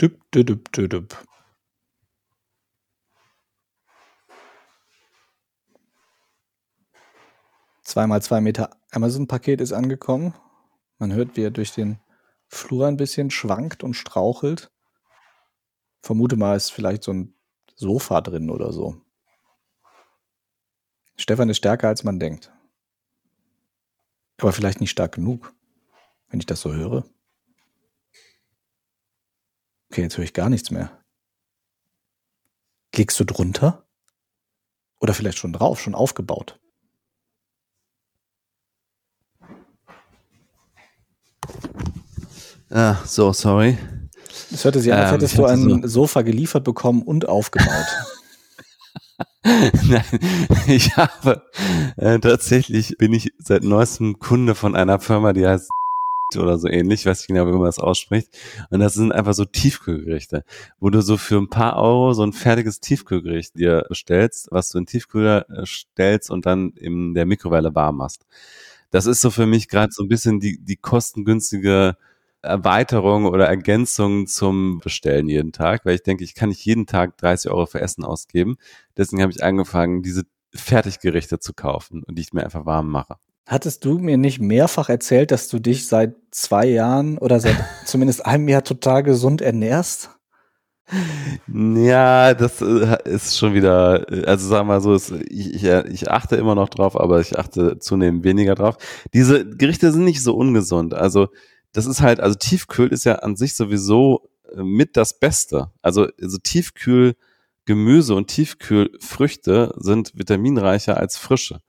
Düpp, 0.01 0.20
düpp, 0.33 0.73
düpp, 0.73 0.90
düpp. 0.90 1.34
Zweimal 7.85 8.23
zwei 8.23 8.40
Meter 8.40 8.70
Amazon-Paket 8.90 9.61
ist 9.61 9.73
angekommen. 9.73 10.35
Man 10.99 11.12
hört, 11.12 11.37
wie 11.37 11.42
er 11.44 11.51
durch 11.51 11.73
den 11.73 11.99
Flur 12.49 12.87
ein 12.87 12.97
bisschen 12.97 13.31
schwankt 13.31 13.85
und 13.85 13.94
strauchelt. 13.94 14.73
Vermute 16.01 16.37
mal, 16.37 16.57
ist 16.57 16.70
vielleicht 16.70 17.03
so 17.03 17.12
ein 17.12 17.35
Sofa 17.77 18.20
drin 18.23 18.51
oder 18.51 18.73
so. 18.73 19.01
Stefan 21.16 21.49
ist 21.49 21.59
stärker, 21.59 21.88
als 21.88 22.05
man 22.05 22.18
denkt. 22.18 22.53
Aber 24.38 24.53
vielleicht 24.53 24.81
nicht 24.81 24.90
stark 24.90 25.14
genug, 25.14 25.55
wenn 26.29 26.40
ich 26.40 26.47
das 26.47 26.61
so 26.61 26.73
höre. 26.73 27.05
Okay, 29.90 30.02
jetzt 30.02 30.17
höre 30.17 30.25
ich 30.25 30.35
gar 30.35 30.48
nichts 30.48 30.71
mehr. 30.71 31.04
Liegst 32.94 33.19
du 33.21 33.25
drunter? 33.25 33.87
Oder 35.00 35.15
vielleicht 35.15 35.38
schon 35.38 35.52
drauf, 35.52 35.81
schon 35.81 35.94
aufgebaut? 35.94 36.61
Ah, 42.71 42.96
so, 43.05 43.33
sorry. 43.33 43.79
Es 44.52 44.65
hörte 44.65 44.81
sich 44.81 44.92
an, 44.92 44.98
als 44.98 45.09
ähm, 45.09 45.15
hättest 45.19 45.38
du 45.38 45.44
ein 45.44 45.83
so 45.83 45.88
Sofa 45.88 46.23
geliefert 46.23 46.65
bekommen 46.65 47.02
und 47.02 47.29
aufgebaut. 47.29 47.87
Nein, 49.44 50.05
ich 50.67 50.96
habe 50.96 51.42
äh, 51.96 52.19
tatsächlich 52.19 52.96
bin 52.98 53.13
ich 53.13 53.33
seit 53.38 53.63
neuestem 53.63 54.19
Kunde 54.19 54.55
von 54.55 54.75
einer 54.75 54.98
Firma, 54.98 55.33
die 55.33 55.46
heißt 55.46 55.71
oder 56.37 56.59
so 56.59 56.69
ähnlich, 56.69 57.00
ich 57.00 57.07
weiß 57.07 57.21
nicht 57.21 57.29
genau, 57.29 57.46
wie 57.46 57.52
man 57.52 57.65
das 57.65 57.79
ausspricht. 57.79 58.29
Und 58.71 58.81
das 58.81 58.94
sind 58.94 59.13
einfach 59.13 59.35
so 59.35 59.44
Tiefkühlgerichte, 59.44 60.44
wo 60.81 60.90
du 60.90 61.00
so 61.02 61.17
für 61.17 61.37
ein 61.37 61.48
paar 61.48 61.77
Euro 61.77 62.13
so 62.15 62.23
ein 62.23 62.33
fertiges 62.33 62.81
Tiefkühlgericht 62.81 63.55
dir 63.59 63.85
bestellst, 63.88 64.48
was 64.50 64.71
du 64.71 64.79
in 64.79 64.87
Tiefkühler 64.87 65.48
äh, 65.50 65.67
stellst 65.67 66.31
und 66.31 66.46
dann 66.46 66.71
in 66.71 67.15
der 67.15 67.27
Mikrowelle 67.27 67.75
warm 67.75 67.98
machst. 67.98 68.27
Das 68.95 69.07
ist 69.07 69.23
so 69.23 69.31
für 69.31 69.47
mich 69.47 69.67
gerade 69.67 69.92
so 69.92 70.05
ein 70.05 70.09
bisschen 70.09 70.38
die, 70.38 70.65
die 70.65 70.77
kostengünstige 70.77 71.97
Erweiterung 72.42 73.27
oder 73.27 73.49
Ergänzung 73.49 74.29
zum 74.29 74.79
Bestellen 74.79 75.29
jeden 75.29 75.51
Tag, 75.51 75.85
weil 75.85 75.97
ich 75.97 76.05
denke, 76.05 76.23
ich 76.23 76.37
kann 76.37 76.51
nicht 76.51 76.65
jeden 76.65 76.87
Tag 76.87 77.19
30 77.19 77.51
Euro 77.51 77.67
für 77.67 77.81
Essen 77.81 78.05
ausgeben. 78.05 78.55
Deswegen 78.97 79.21
habe 79.21 79.33
ich 79.33 79.42
angefangen, 79.42 80.05
diese 80.05 80.23
Fertiggerichte 80.55 81.40
zu 81.40 81.55
kaufen 81.55 82.05
und 82.05 82.17
die 82.17 82.23
ich 82.23 82.33
mir 82.33 82.45
einfach 82.45 82.67
warm 82.67 82.88
mache. 82.88 83.17
Hattest 83.47 83.85
du 83.85 83.99
mir 83.99 84.17
nicht 84.17 84.38
mehrfach 84.38 84.88
erzählt, 84.88 85.33
dass 85.33 85.49
du 85.49 85.59
dich 85.59 85.88
seit 85.88 86.15
zwei 86.31 86.67
Jahren 86.67 87.19
oder 87.19 87.40
seit 87.40 87.57
zumindest 87.87 88.25
einem 88.25 88.47
Jahr 88.49 88.63
total 88.63 89.03
gesund 89.03 89.42
ernährst? 89.42 90.11
Ja, 91.46 92.35
das 92.35 92.60
äh, 92.60 92.96
ist 93.04 93.38
schon 93.38 93.54
wieder, 93.54 94.06
also 94.26 94.48
sagen 94.48 94.68
wir 94.68 94.74
mal 94.74 94.80
so, 94.80 94.94
ich, 94.94 95.54
ich, 95.54 95.64
ich 95.64 96.10
achte 96.10 96.37
immer 96.37 96.54
noch 96.54 96.68
drauf, 96.68 96.98
aber 96.98 97.20
ich 97.20 97.38
achte 97.38 97.78
zunehmend 97.78 98.24
weniger 98.24 98.54
drauf. 98.54 98.76
Diese 99.12 99.48
Gerichte 99.48 99.92
sind 99.92 100.04
nicht 100.04 100.22
so 100.22 100.35
ungesund. 100.37 100.94
Also 100.94 101.28
das 101.72 101.87
ist 101.87 102.00
halt, 102.02 102.20
also 102.20 102.37
Tiefkühl 102.37 102.88
ist 102.88 103.04
ja 103.04 103.16
an 103.16 103.37
sich 103.37 103.54
sowieso 103.54 104.28
äh, 104.54 104.62
mit 104.62 104.96
das 104.96 105.18
Beste. 105.18 105.70
Also, 105.82 106.08
also 106.20 106.38
Tiefkühl 106.38 107.14
Gemüse 107.66 108.14
und 108.14 108.28
Tiefkühlfrüchte 108.28 109.74
sind 109.78 110.12
vitaminreicher 110.14 110.98
als 110.98 111.16
frische, 111.16 111.60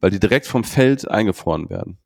weil 0.00 0.10
die 0.10 0.18
direkt 0.18 0.46
vom 0.46 0.64
Feld 0.64 1.08
eingefroren 1.08 1.70
werden. 1.70 1.98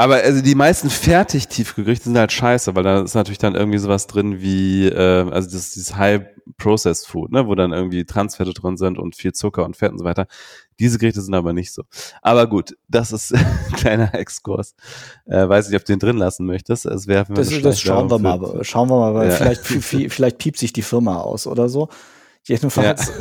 Aber 0.00 0.14
also 0.14 0.40
die 0.40 0.54
meisten 0.54 0.88
fertig 0.88 1.48
Tiefkühlgerichte 1.48 2.04
sind 2.04 2.16
halt 2.16 2.32
scheiße, 2.32 2.74
weil 2.74 2.84
da 2.84 3.02
ist 3.02 3.14
natürlich 3.14 3.36
dann 3.36 3.54
irgendwie 3.54 3.76
sowas 3.76 4.06
drin 4.06 4.40
wie, 4.40 4.86
äh, 4.86 5.30
also 5.30 5.50
das, 5.50 5.72
dieses 5.72 5.94
High 5.94 6.22
Processed 6.56 7.06
Food, 7.06 7.32
ne, 7.32 7.46
wo 7.46 7.54
dann 7.54 7.74
irgendwie 7.74 8.06
Transfette 8.06 8.54
drin 8.54 8.78
sind 8.78 8.98
und 8.98 9.14
viel 9.14 9.34
Zucker 9.34 9.62
und 9.62 9.76
Fett 9.76 9.92
und 9.92 9.98
so 9.98 10.06
weiter. 10.06 10.26
Diese 10.78 10.96
Gerichte 10.96 11.20
sind 11.20 11.34
aber 11.34 11.52
nicht 11.52 11.72
so. 11.72 11.82
Aber 12.22 12.46
gut, 12.46 12.78
das 12.88 13.12
ist 13.12 13.34
ein 13.34 13.72
kleiner 13.74 14.14
Exkurs. 14.14 14.74
Äh, 15.26 15.46
weiß 15.46 15.68
nicht, 15.68 15.78
ob 15.78 15.84
du 15.84 15.92
den 15.92 15.98
drin 15.98 16.16
lassen 16.16 16.46
möchtest. 16.46 16.86
Es 16.86 17.06
wäre 17.06 17.26
das, 17.34 17.50
das 17.60 17.78
schauen 17.78 18.10
wir 18.10 18.18
mal. 18.18 18.64
Schauen 18.64 18.88
wir 18.88 18.98
mal, 18.98 19.12
weil 19.12 19.28
ja. 19.28 19.36
vielleicht, 19.36 19.66
vielleicht 20.12 20.38
piept 20.38 20.58
sich 20.58 20.72
die 20.72 20.80
Firma 20.80 21.18
aus 21.18 21.46
oder 21.46 21.68
so. 21.68 21.90
Jedenfalls, 22.46 23.12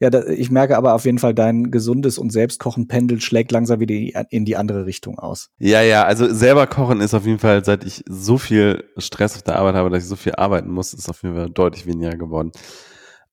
ja, 0.00 0.10
ja 0.12 0.26
ich 0.28 0.50
merke 0.50 0.76
aber 0.76 0.94
auf 0.94 1.04
jeden 1.04 1.18
Fall, 1.18 1.34
dein 1.34 1.70
gesundes 1.70 2.18
und 2.18 2.30
selbstkochen 2.30 2.86
Pendel 2.86 3.20
schlägt 3.20 3.50
langsam 3.50 3.80
wieder 3.80 4.24
in 4.30 4.44
die 4.44 4.56
andere 4.56 4.86
Richtung 4.86 5.18
aus. 5.18 5.50
Ja, 5.58 5.82
ja, 5.82 6.04
also 6.04 6.32
selber 6.32 6.66
kochen 6.66 7.00
ist 7.00 7.14
auf 7.14 7.26
jeden 7.26 7.38
Fall, 7.38 7.64
seit 7.64 7.84
ich 7.84 8.04
so 8.08 8.38
viel 8.38 8.84
Stress 8.98 9.36
auf 9.36 9.42
der 9.42 9.56
Arbeit 9.56 9.74
habe, 9.74 9.90
dass 9.90 10.02
ich 10.02 10.08
so 10.08 10.16
viel 10.16 10.34
arbeiten 10.34 10.70
muss, 10.70 10.92
ist 10.92 11.08
auf 11.08 11.22
jeden 11.22 11.34
Fall 11.34 11.50
deutlich 11.50 11.86
weniger 11.86 12.16
geworden. 12.16 12.52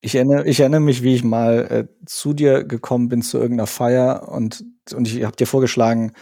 Ich 0.02 0.14
erinnere, 0.14 0.46
ich 0.46 0.60
erinnere 0.60 0.80
mich, 0.80 1.02
wie 1.02 1.14
ich 1.14 1.22
mal 1.22 1.66
äh, 1.70 2.06
zu 2.06 2.32
dir 2.32 2.64
gekommen 2.64 3.08
bin 3.10 3.20
zu 3.20 3.36
irgendeiner 3.36 3.66
Feier 3.66 4.28
und, 4.30 4.64
und 4.94 5.06
ich 5.06 5.24
habe 5.24 5.36
dir 5.36 5.46
vorgeschlagen, 5.46 6.12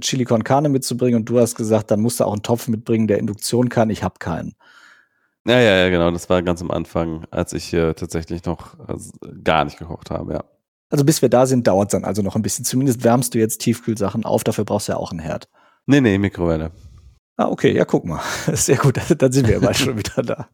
Chili 0.00 0.24
con 0.24 0.44
Carne 0.44 0.68
mitzubringen 0.68 1.20
und 1.20 1.28
du 1.28 1.40
hast 1.40 1.56
gesagt, 1.56 1.90
dann 1.90 2.00
musst 2.00 2.20
du 2.20 2.24
auch 2.24 2.32
einen 2.32 2.42
Topf 2.42 2.68
mitbringen, 2.68 3.08
der 3.08 3.18
Induktion 3.18 3.68
kann. 3.68 3.90
Ich 3.90 4.02
habe 4.02 4.14
keinen. 4.18 4.54
Ja, 5.46 5.60
ja, 5.60 5.76
ja, 5.76 5.88
genau. 5.90 6.10
Das 6.10 6.30
war 6.30 6.42
ganz 6.42 6.62
am 6.62 6.70
Anfang, 6.70 7.24
als 7.30 7.52
ich 7.52 7.64
hier 7.64 7.94
tatsächlich 7.94 8.44
noch 8.44 8.78
also 8.86 9.12
gar 9.42 9.64
nicht 9.64 9.78
gekocht 9.78 10.10
habe, 10.10 10.34
ja. 10.34 10.44
Also 10.90 11.04
bis 11.04 11.22
wir 11.22 11.28
da 11.28 11.46
sind, 11.46 11.66
dauert 11.66 11.88
es 11.88 11.92
dann 11.92 12.04
also 12.04 12.22
noch 12.22 12.36
ein 12.36 12.42
bisschen. 12.42 12.64
Zumindest 12.64 13.04
wärmst 13.04 13.34
du 13.34 13.38
jetzt 13.38 13.58
Tiefkühlsachen 13.58 14.24
auf, 14.24 14.44
dafür 14.44 14.64
brauchst 14.64 14.88
du 14.88 14.92
ja 14.92 14.98
auch 14.98 15.10
einen 15.10 15.20
Herd. 15.20 15.48
Nee, 15.86 16.00
nee, 16.00 16.18
Mikrowelle. 16.18 16.70
Ah, 17.36 17.48
okay, 17.48 17.74
ja, 17.74 17.84
guck 17.84 18.04
mal. 18.04 18.20
Sehr 18.52 18.76
gut, 18.76 18.98
dann 19.18 19.32
sind 19.32 19.48
wir 19.48 19.60
bald 19.60 19.76
schon 19.78 19.98
wieder 19.98 20.22
da 20.22 20.48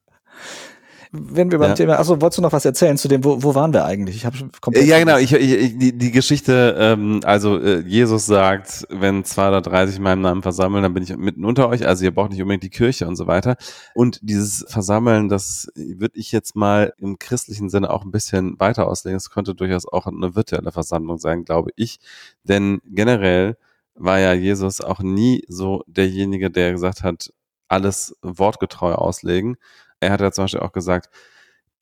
wenn 1.13 1.51
wir 1.51 1.59
beim 1.59 1.71
ja. 1.71 1.75
Thema, 1.75 1.99
achso, 1.99 2.21
wolltest 2.21 2.39
du 2.39 2.43
noch 2.43 2.53
was 2.53 2.65
erzählen 2.65 2.97
zu 2.97 3.09
dem, 3.09 3.25
wo, 3.25 3.43
wo 3.43 3.55
waren 3.55 3.73
wir 3.73 3.85
eigentlich? 3.85 4.17
Ich 4.17 4.27
habe 4.27 4.37
komplett. 4.61 4.87
Ja, 4.87 4.99
genau, 4.99 5.17
ich, 5.17 5.33
ich, 5.33 5.77
die, 5.77 5.97
die 5.97 6.11
Geschichte, 6.13 6.77
ähm, 6.79 7.21
also 7.25 7.59
äh, 7.59 7.81
Jesus 7.81 8.27
sagt, 8.27 8.87
wenn 8.91 9.25
zwei 9.25 9.49
oder 9.49 9.61
drei 9.61 9.87
sich 9.87 9.97
in 9.97 10.05
meinem 10.05 10.21
Namen 10.21 10.43
versammeln, 10.43 10.85
dann 10.85 10.95
bin 10.95 11.03
ich 11.03 11.17
mitten 11.17 11.45
unter 11.45 11.69
euch, 11.69 11.87
also 11.87 12.05
ihr 12.05 12.15
braucht 12.15 12.31
nicht 12.31 12.41
unbedingt 12.41 12.63
die 12.63 12.71
Kirche 12.71 13.09
und 13.09 13.17
so 13.17 13.27
weiter. 13.27 13.57
Und 13.95 14.21
dieses 14.23 14.65
Versammeln, 14.69 15.29
das 15.29 15.69
würde 15.75 16.17
ich 16.17 16.31
jetzt 16.31 16.55
mal 16.55 16.93
im 16.99 17.19
christlichen 17.19 17.71
Sinne 17.71 17.91
auch 17.91 18.05
ein 18.05 18.13
bisschen 18.13 18.59
weiter 18.61 18.87
auslegen. 18.87 19.17
Es 19.17 19.31
könnte 19.31 19.57
durchaus 19.57 19.87
auch 19.87 20.07
eine 20.07 20.37
virtuelle 20.37 20.71
Versammlung 20.71 21.19
sein, 21.19 21.45
glaube 21.45 21.71
ich. 21.75 21.99
Denn 22.45 22.81
generell 22.85 23.57
war 23.95 24.21
ja 24.21 24.33
Jesus 24.33 24.81
auch 24.81 25.01
nie 25.01 25.45
so 25.49 25.83
derjenige, 25.89 26.51
der 26.51 26.71
gesagt 26.71 27.03
hat, 27.03 27.33
alles 27.71 28.17
wortgetreu 28.23 28.95
auslegen, 28.95 29.57
er 30.01 30.13
hat 30.13 30.21
ja 30.21 30.33
zum 30.33 30.45
Beispiel 30.45 30.61
auch 30.61 30.73
gesagt, 30.73 31.11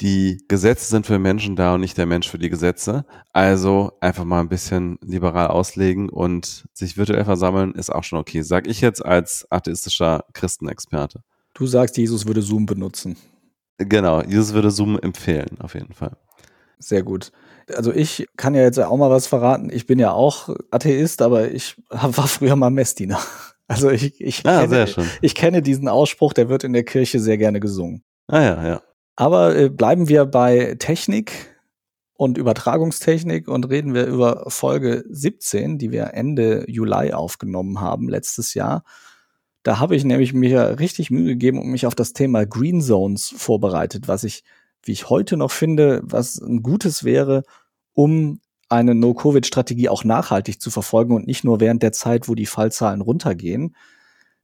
die 0.01 0.45
Gesetze 0.47 0.89
sind 0.89 1.07
für 1.07 1.19
Menschen 1.19 1.57
da 1.57 1.75
und 1.75 1.81
nicht 1.81 1.99
der 1.99 2.07
Mensch 2.07 2.29
für 2.29 2.39
die 2.39 2.51
Gesetze. 2.51 3.05
Also 3.33 3.93
einfach 4.01 4.25
mal 4.25 4.41
ein 4.41 4.49
bisschen 4.49 4.99
liberal 5.03 5.49
auslegen 5.49 6.09
und 6.09 6.69
sich 6.73 6.97
virtuell 6.97 7.25
versammeln 7.25 7.73
ist 7.73 7.91
auch 7.91 8.05
schon 8.05 8.19
okay. 8.19 8.43
Sag 8.43 8.69
ich 8.69 8.81
jetzt 8.81 9.05
als 9.05 9.47
atheistischer 9.51 10.25
Christenexperte. 10.35 11.23
Du 11.55 11.67
sagst, 11.67 11.97
Jesus 11.97 12.27
würde 12.27 12.43
Zoom 12.43 12.67
benutzen. 12.67 13.17
Genau, 13.79 14.23
Jesus 14.23 14.55
würde 14.55 14.71
Zoom 14.71 14.99
empfehlen, 14.99 15.59
auf 15.61 15.75
jeden 15.75 15.95
Fall. 15.95 16.17
Sehr 16.79 17.03
gut. 17.03 17.33
Also 17.75 17.93
ich 17.93 18.27
kann 18.37 18.55
ja 18.55 18.63
jetzt 18.63 18.79
auch 18.79 18.97
mal 18.97 19.11
was 19.11 19.27
verraten. 19.27 19.69
Ich 19.73 19.87
bin 19.87 19.99
ja 19.99 20.13
auch 20.13 20.49
Atheist, 20.71 21.23
aber 21.23 21.51
ich 21.51 21.77
war 21.91 22.29
früher 22.29 22.55
mal 22.55 22.71
Messdiener. 22.71 23.21
Also 23.67 23.91
ich, 23.91 24.19
ich, 24.21 24.47
ah, 24.47 24.67
kenne, 24.67 24.87
ich 25.21 25.35
kenne 25.35 25.61
diesen 25.61 25.89
Ausspruch, 25.89 26.33
der 26.33 26.49
wird 26.49 26.65
in 26.65 26.73
der 26.73 26.85
Kirche 26.85 27.21
sehr 27.21 27.37
gerne 27.37 27.61
gesungen. 27.61 28.03
Ah 28.29 28.43
ja, 28.43 28.67
ja. 28.67 28.83
Aber 29.17 29.57
äh, 29.57 29.69
bleiben 29.71 30.09
wir 30.09 30.27
bei 30.27 30.77
Technik 30.79 31.33
und 32.13 32.37
Übertragungstechnik 32.37 33.49
und 33.49 33.69
reden 33.71 33.95
wir 33.95 34.07
über 34.07 34.45
Folge 34.49 35.05
17, 35.09 35.79
die 35.79 35.91
wir 35.93 36.13
Ende 36.15 36.65
Juli 36.69 37.13
aufgenommen 37.13 37.81
haben 37.81 38.09
letztes 38.09 38.55
Jahr. 38.55 38.85
Da 39.63 39.79
habe 39.79 39.97
ich 39.97 40.05
nämlich 40.05 40.35
mir 40.35 40.79
richtig 40.79 41.11
Mühe 41.11 41.27
gegeben 41.27 41.59
und 41.59 41.69
mich 41.69 41.87
auf 41.87 41.95
das 41.95 42.13
Thema 42.13 42.45
Green 42.45 42.83
Zones 42.83 43.33
vorbereitet, 43.37 44.09
was 44.09 44.25
ich, 44.25 44.45
wie 44.83 44.93
ich 44.93 45.09
heute 45.09 45.37
noch 45.37 45.51
finde, 45.51 46.01
was 46.05 46.37
ein 46.37 46.63
gutes 46.63 47.05
wäre, 47.05 47.45
um 47.95 48.41
eine 48.69 48.95
No-Covid-Strategie 48.95 49.89
auch 49.89 50.05
nachhaltig 50.05 50.61
zu 50.61 50.71
verfolgen 50.71 51.15
und 51.15 51.27
nicht 51.27 51.45
nur 51.45 51.61
während 51.61 51.83
der 51.83 51.93
Zeit, 51.93 52.29
wo 52.29 52.35
die 52.35 52.47
Fallzahlen 52.47 53.01
runtergehen 53.01 53.75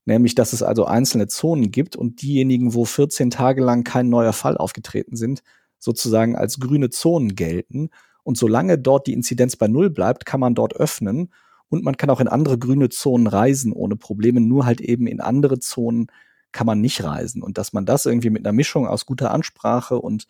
nämlich 0.04 0.34
dass 0.34 0.52
es 0.52 0.62
also 0.62 0.84
einzelne 0.84 1.28
Zonen 1.28 1.70
gibt 1.70 1.96
und 1.96 2.22
diejenigen, 2.22 2.74
wo 2.74 2.84
14 2.84 3.30
Tage 3.30 3.62
lang 3.62 3.84
kein 3.84 4.08
neuer 4.08 4.32
Fall 4.32 4.56
aufgetreten 4.56 5.16
sind, 5.16 5.42
sozusagen 5.78 6.36
als 6.36 6.60
grüne 6.60 6.90
Zonen 6.90 7.34
gelten. 7.34 7.90
Und 8.22 8.38
solange 8.38 8.78
dort 8.78 9.06
die 9.06 9.12
Inzidenz 9.12 9.56
bei 9.56 9.68
Null 9.68 9.90
bleibt, 9.90 10.24
kann 10.24 10.40
man 10.40 10.54
dort 10.54 10.74
öffnen 10.74 11.30
und 11.68 11.84
man 11.84 11.96
kann 11.96 12.10
auch 12.10 12.20
in 12.20 12.28
andere 12.28 12.58
grüne 12.58 12.88
Zonen 12.88 13.26
reisen 13.26 13.72
ohne 13.72 13.96
Probleme, 13.96 14.40
nur 14.40 14.64
halt 14.64 14.80
eben 14.80 15.06
in 15.06 15.20
andere 15.20 15.58
Zonen 15.58 16.06
kann 16.52 16.66
man 16.66 16.80
nicht 16.80 17.02
reisen. 17.02 17.42
Und 17.42 17.58
dass 17.58 17.72
man 17.72 17.84
das 17.84 18.06
irgendwie 18.06 18.30
mit 18.30 18.46
einer 18.46 18.52
Mischung 18.52 18.86
aus 18.86 19.06
guter 19.06 19.32
Ansprache 19.32 19.98
und 19.98 20.26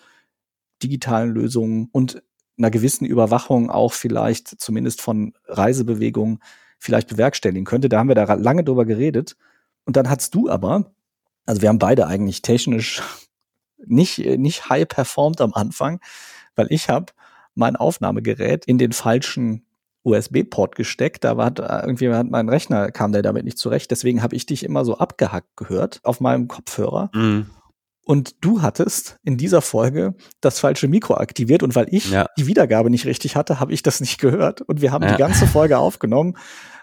digitalen 0.82 1.30
Lösungen 1.34 1.88
und 1.92 2.22
einer 2.56 2.70
gewissen 2.70 3.04
Überwachung 3.04 3.70
auch 3.70 3.92
vielleicht 3.92 4.48
zumindest 4.60 5.00
von 5.02 5.34
Reisebewegungen 5.46 6.38
vielleicht 6.78 7.08
bewerkstelligen 7.08 7.64
könnte. 7.64 7.88
Da 7.88 7.98
haben 7.98 8.08
wir 8.08 8.14
da 8.14 8.32
lange 8.34 8.64
drüber 8.64 8.84
geredet. 8.84 9.36
Und 9.84 9.96
dann 9.96 10.08
hast 10.08 10.34
du 10.34 10.48
aber, 10.48 10.92
also 11.46 11.62
wir 11.62 11.68
haben 11.68 11.78
beide 11.78 12.06
eigentlich 12.06 12.42
technisch 12.42 13.02
nicht, 13.86 14.18
nicht 14.18 14.68
high 14.68 14.88
performt 14.88 15.40
am 15.40 15.52
Anfang, 15.52 16.00
weil 16.56 16.68
ich 16.70 16.88
habe 16.88 17.12
mein 17.54 17.76
Aufnahmegerät 17.76 18.64
in 18.64 18.78
den 18.78 18.92
falschen 18.92 19.66
USB-Port 20.04 20.76
gesteckt. 20.76 21.24
Da 21.24 21.36
war 21.36 21.52
irgendwie 21.84 22.10
hat 22.10 22.30
mein 22.30 22.48
Rechner 22.48 22.90
kam 22.90 23.12
der 23.12 23.22
damit 23.22 23.44
nicht 23.44 23.58
zurecht. 23.58 23.90
Deswegen 23.90 24.22
habe 24.22 24.36
ich 24.36 24.46
dich 24.46 24.64
immer 24.64 24.84
so 24.84 24.98
abgehackt 24.98 25.56
gehört 25.56 26.00
auf 26.02 26.20
meinem 26.20 26.48
Kopfhörer. 26.48 27.10
Mhm. 27.14 27.46
Und 28.06 28.44
du 28.44 28.60
hattest 28.60 29.18
in 29.22 29.38
dieser 29.38 29.62
Folge 29.62 30.14
das 30.42 30.58
falsche 30.58 30.88
Mikro 30.88 31.14
aktiviert 31.14 31.62
und 31.62 31.74
weil 31.74 31.86
ich 31.88 32.10
ja. 32.10 32.26
die 32.36 32.46
Wiedergabe 32.46 32.90
nicht 32.90 33.06
richtig 33.06 33.34
hatte, 33.34 33.60
habe 33.60 33.72
ich 33.72 33.82
das 33.82 34.00
nicht 34.00 34.20
gehört. 34.20 34.60
Und 34.60 34.82
wir 34.82 34.92
haben 34.92 35.04
ja. 35.04 35.12
die 35.12 35.18
ganze 35.18 35.46
Folge 35.46 35.78
aufgenommen 35.78 36.36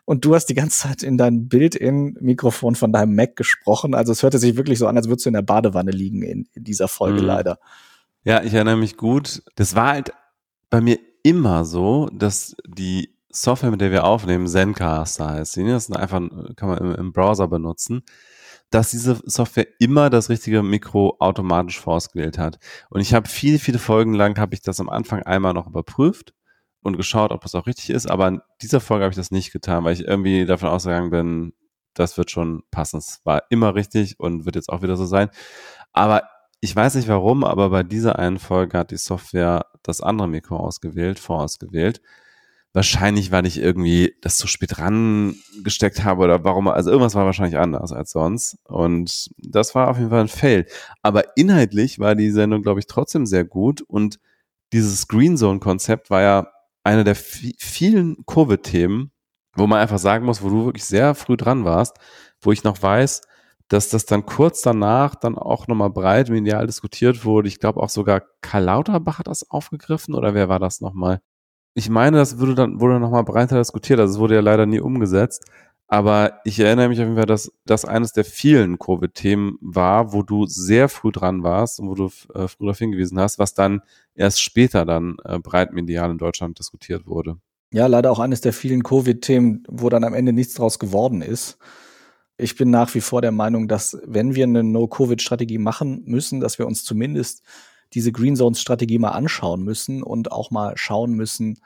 und 0.06 0.26
du 0.26 0.36
hast 0.36 0.48
die 0.48 0.56
ganze 0.56 0.88
Zeit 0.88 1.04
in 1.04 1.18
dein 1.18 1.48
Bild-in-Mikrofon 1.48 2.76
von 2.76 2.92
deinem 2.92 3.16
Mac 3.16 3.36
gesprochen. 3.36 3.94
Also 3.94 4.12
es 4.12 4.24
hörte 4.24 4.40
sich 4.40 4.58
wirklich 4.58 4.80
so 4.80 4.88
an, 4.88 4.98
als 4.98 5.08
würdest 5.08 5.26
du 5.26 5.30
in 5.30 5.36
der 5.36 5.42
Badewanne 5.42 5.92
liegen 5.92 6.24
in, 6.24 6.48
in 6.54 6.64
dieser 6.64 6.88
Folge 6.88 7.22
mhm. 7.22 7.28
leider. 7.28 7.60
Ja, 8.24 8.44
ich 8.44 8.54
erinnere 8.54 8.78
mich 8.78 8.98
gut. 8.98 9.44
Das 9.56 9.76
war 9.76 9.90
halt 9.90 10.12
bei 10.70 10.82
mir 10.82 11.00
immer 11.24 11.66
so, 11.66 12.10
dass 12.14 12.56
die 12.68 13.16
Software, 13.30 13.72
mit 13.72 13.82
der 13.82 13.92
wir 13.92 14.04
aufnehmen, 14.04 14.48
Zencaster 14.48 15.30
heißt 15.30 15.54
sie. 15.54 15.66
Das 15.66 15.90
ist 15.90 15.96
einfach, 15.96 16.22
kann 16.56 16.70
man 16.70 16.78
im, 16.80 16.96
im 16.96 17.14
Browser 17.14 17.48
benutzen 17.48 18.04
dass 18.72 18.92
diese 18.92 19.20
Software 19.26 19.68
immer 19.80 20.10
das 20.10 20.30
richtige 20.30 20.64
Mikro 20.64 21.18
automatisch 21.20 21.80
vorausgewählt 21.80 22.38
hat. 22.38 22.58
Und 22.90 23.02
ich 23.02 23.14
habe 23.14 23.28
viele, 23.28 23.60
viele 23.60 23.80
Folgen 23.80 24.14
lang 24.14 24.40
habe 24.40 24.54
ich 24.54 24.62
das 24.62 24.80
am 24.80 24.90
Anfang 24.90 25.24
einmal 25.24 25.54
noch 25.54 25.68
überprüft 25.68 26.34
und 26.84 26.98
geschaut, 26.98 27.32
ob 27.32 27.42
das 27.42 27.56
auch 27.56 27.68
richtig 27.68 27.90
ist. 27.90 28.10
Aber 28.10 28.28
in 28.28 28.42
dieser 28.62 28.80
Folge 28.80 29.04
habe 29.04 29.12
ich 29.12 29.18
das 29.18 29.32
nicht 29.32 29.52
getan, 29.52 29.84
weil 29.84 29.94
ich 29.94 30.06
irgendwie 30.06 30.46
davon 30.46 30.70
ausgegangen 30.70 31.10
bin, 31.10 31.54
das 31.94 32.18
wird 32.18 32.32
schon 32.32 32.64
passen. 32.72 32.98
Es 32.98 33.22
war 33.24 33.44
immer 33.50 33.76
richtig 33.76 34.20
und 34.20 34.46
wird 34.46 34.56
jetzt 34.56 34.70
auch 34.70 34.82
wieder 34.82 34.96
so 34.96 35.06
sein. 35.06 35.30
Aber 35.94 36.24
ich 36.62 36.76
weiß 36.76 36.96
nicht 36.96 37.08
warum, 37.08 37.44
aber 37.44 37.70
bei 37.70 37.84
dieser 37.84 38.20
einen 38.20 38.40
Folge 38.40 38.78
hat 38.78 38.92
die 38.92 38.98
Software 38.98 39.66
das 39.84 40.02
andere 40.02 40.28
Mikro 40.28 40.58
ausgewählt, 40.58 41.20
vorausgewählt. 41.20 42.02
Wahrscheinlich, 42.74 43.32
weil 43.32 43.46
ich 43.46 43.58
irgendwie 43.58 44.16
das 44.22 44.38
zu 44.38 44.48
spät 44.48 44.80
rangesteckt 44.80 46.06
habe 46.06 46.24
oder 46.24 46.44
warum, 46.46 46.70
also 46.70 46.90
irgendwas 46.90 47.16
war 47.16 47.26
wahrscheinlich 47.26 47.58
anders 47.58 47.92
als 47.92 48.12
sonst. 48.12 48.58
Und 48.64 49.32
das 49.38 49.76
war 49.76 49.90
auf 49.90 49.98
jeden 49.98 50.10
Fall 50.10 50.22
ein 50.22 50.28
Fail. 50.30 50.66
Aber 51.02 51.36
inhaltlich 51.36 52.00
war 52.00 52.16
die 52.16 52.32
Sendung, 52.32 52.62
glaube 52.62 52.80
ich, 52.80 52.88
trotzdem 52.88 53.26
sehr 53.26 53.44
gut 53.44 53.82
und 53.82 54.20
dieses 54.72 55.08
Green 55.08 55.36
Zone 55.36 55.60
Konzept 55.60 56.10
war 56.10 56.22
ja 56.22 56.48
eine 56.84 57.04
der 57.04 57.16
vielen 57.16 58.26
Covid-Themen, 58.26 59.12
wo 59.56 59.68
man 59.68 59.80
einfach 59.80 60.00
sagen 60.00 60.26
muss, 60.26 60.42
wo 60.42 60.50
du 60.50 60.66
wirklich 60.66 60.86
sehr 60.86 61.16
früh 61.16 61.38
dran 61.38 61.66
warst, 61.66 61.98
wo 62.42 62.52
ich 62.52 62.64
noch 62.64 62.82
weiß, 62.82 63.22
dass 63.68 63.90
das 63.90 64.06
dann 64.06 64.26
kurz 64.26 64.62
danach 64.62 65.16
dann 65.16 65.38
auch 65.38 65.68
nochmal 65.68 65.92
breit 65.92 66.30
medial 66.30 66.66
diskutiert 66.68 67.24
wurde. 67.24 67.48
Ich 67.48 67.60
glaube 67.60 67.82
auch 67.82 67.90
sogar 67.90 68.22
Karl 68.42 68.66
Lauterbach 68.66 69.20
hat 69.20 69.28
das 69.28 69.50
aufgegriffen 69.50 70.14
oder 70.14 70.34
wer 70.34 70.50
war 70.50 70.60
das 70.60 70.82
nochmal? 70.82 71.22
Ich 71.74 71.90
meine, 71.90 72.18
das 72.18 72.38
wurde 72.40 72.56
dann, 72.56 72.82
wurde 72.82 73.00
nochmal 73.00 73.24
breiter 73.24 73.58
diskutiert, 73.58 74.00
also 74.00 74.16
es 74.16 74.20
wurde 74.20 74.36
ja 74.36 74.42
leider 74.42 74.66
nie 74.66 74.82
umgesetzt. 74.82 75.46
Aber 75.92 76.40
ich 76.46 76.58
erinnere 76.58 76.88
mich 76.88 77.00
auf 77.00 77.04
jeden 77.04 77.18
Fall, 77.18 77.26
dass 77.26 77.52
das 77.66 77.84
eines 77.84 78.14
der 78.14 78.24
vielen 78.24 78.80
Covid-Themen 78.80 79.58
war, 79.60 80.14
wo 80.14 80.24
du 80.24 80.46
sehr 80.46 80.88
früh 80.88 81.12
dran 81.12 81.44
warst 81.44 81.82
und 81.82 81.90
wo 81.90 81.96
du 81.96 82.06
äh, 82.34 82.48
früh 82.48 82.64
darauf 82.64 82.78
hingewiesen 82.78 83.20
hast, 83.20 83.40
was 83.40 83.54
dann 83.54 83.82
erst 84.16 84.42
später 84.42 84.86
dann 84.86 85.18
äh, 85.26 85.38
breit 85.40 85.74
medial 85.74 86.12
in 86.12 86.18
Deutschland 86.18 86.58
diskutiert 86.58 87.08
wurde. 87.08 87.36
Ja, 87.74 87.88
leider 87.88 88.10
auch 88.10 88.20
eines 88.20 88.40
der 88.40 88.54
vielen 88.54 88.84
Covid-Themen, 88.84 89.66
wo 89.68 89.90
dann 89.90 90.06
am 90.06 90.14
Ende 90.14 90.32
nichts 90.32 90.54
draus 90.54 90.80
geworden 90.80 91.22
ist. 91.22 91.58
Ich 92.38 92.56
bin 92.56 92.70
nach 92.70 92.96
wie 92.96 93.02
vor 93.02 93.22
der 93.22 93.34
Meinung, 93.34 93.68
dass 93.68 93.98
wenn 94.06 94.34
wir 94.34 94.46
eine 94.46 94.64
No-Covid-Strategie 94.64 95.58
machen 95.58 96.04
müssen, 96.06 96.40
dass 96.40 96.58
wir 96.58 96.68
uns 96.68 96.86
zumindest 96.86 97.44
diese 97.94 98.14
Green 98.14 98.38
Zones-Strategie 98.38 98.98
mal 98.98 99.10
anschauen 99.10 99.62
müssen 99.62 100.04
und 100.04 100.32
auch 100.32 100.52
mal 100.52 100.72
schauen 100.78 101.12
müssen, 101.16 101.60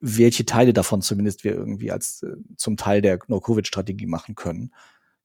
welche 0.00 0.46
Teile 0.46 0.72
davon 0.72 1.02
zumindest 1.02 1.44
wir 1.44 1.54
irgendwie 1.54 1.90
als 1.90 2.22
äh, 2.22 2.36
zum 2.56 2.76
Teil 2.76 3.02
der 3.02 3.18
No-Covid-Strategie 3.26 4.06
machen 4.06 4.34
können. 4.34 4.72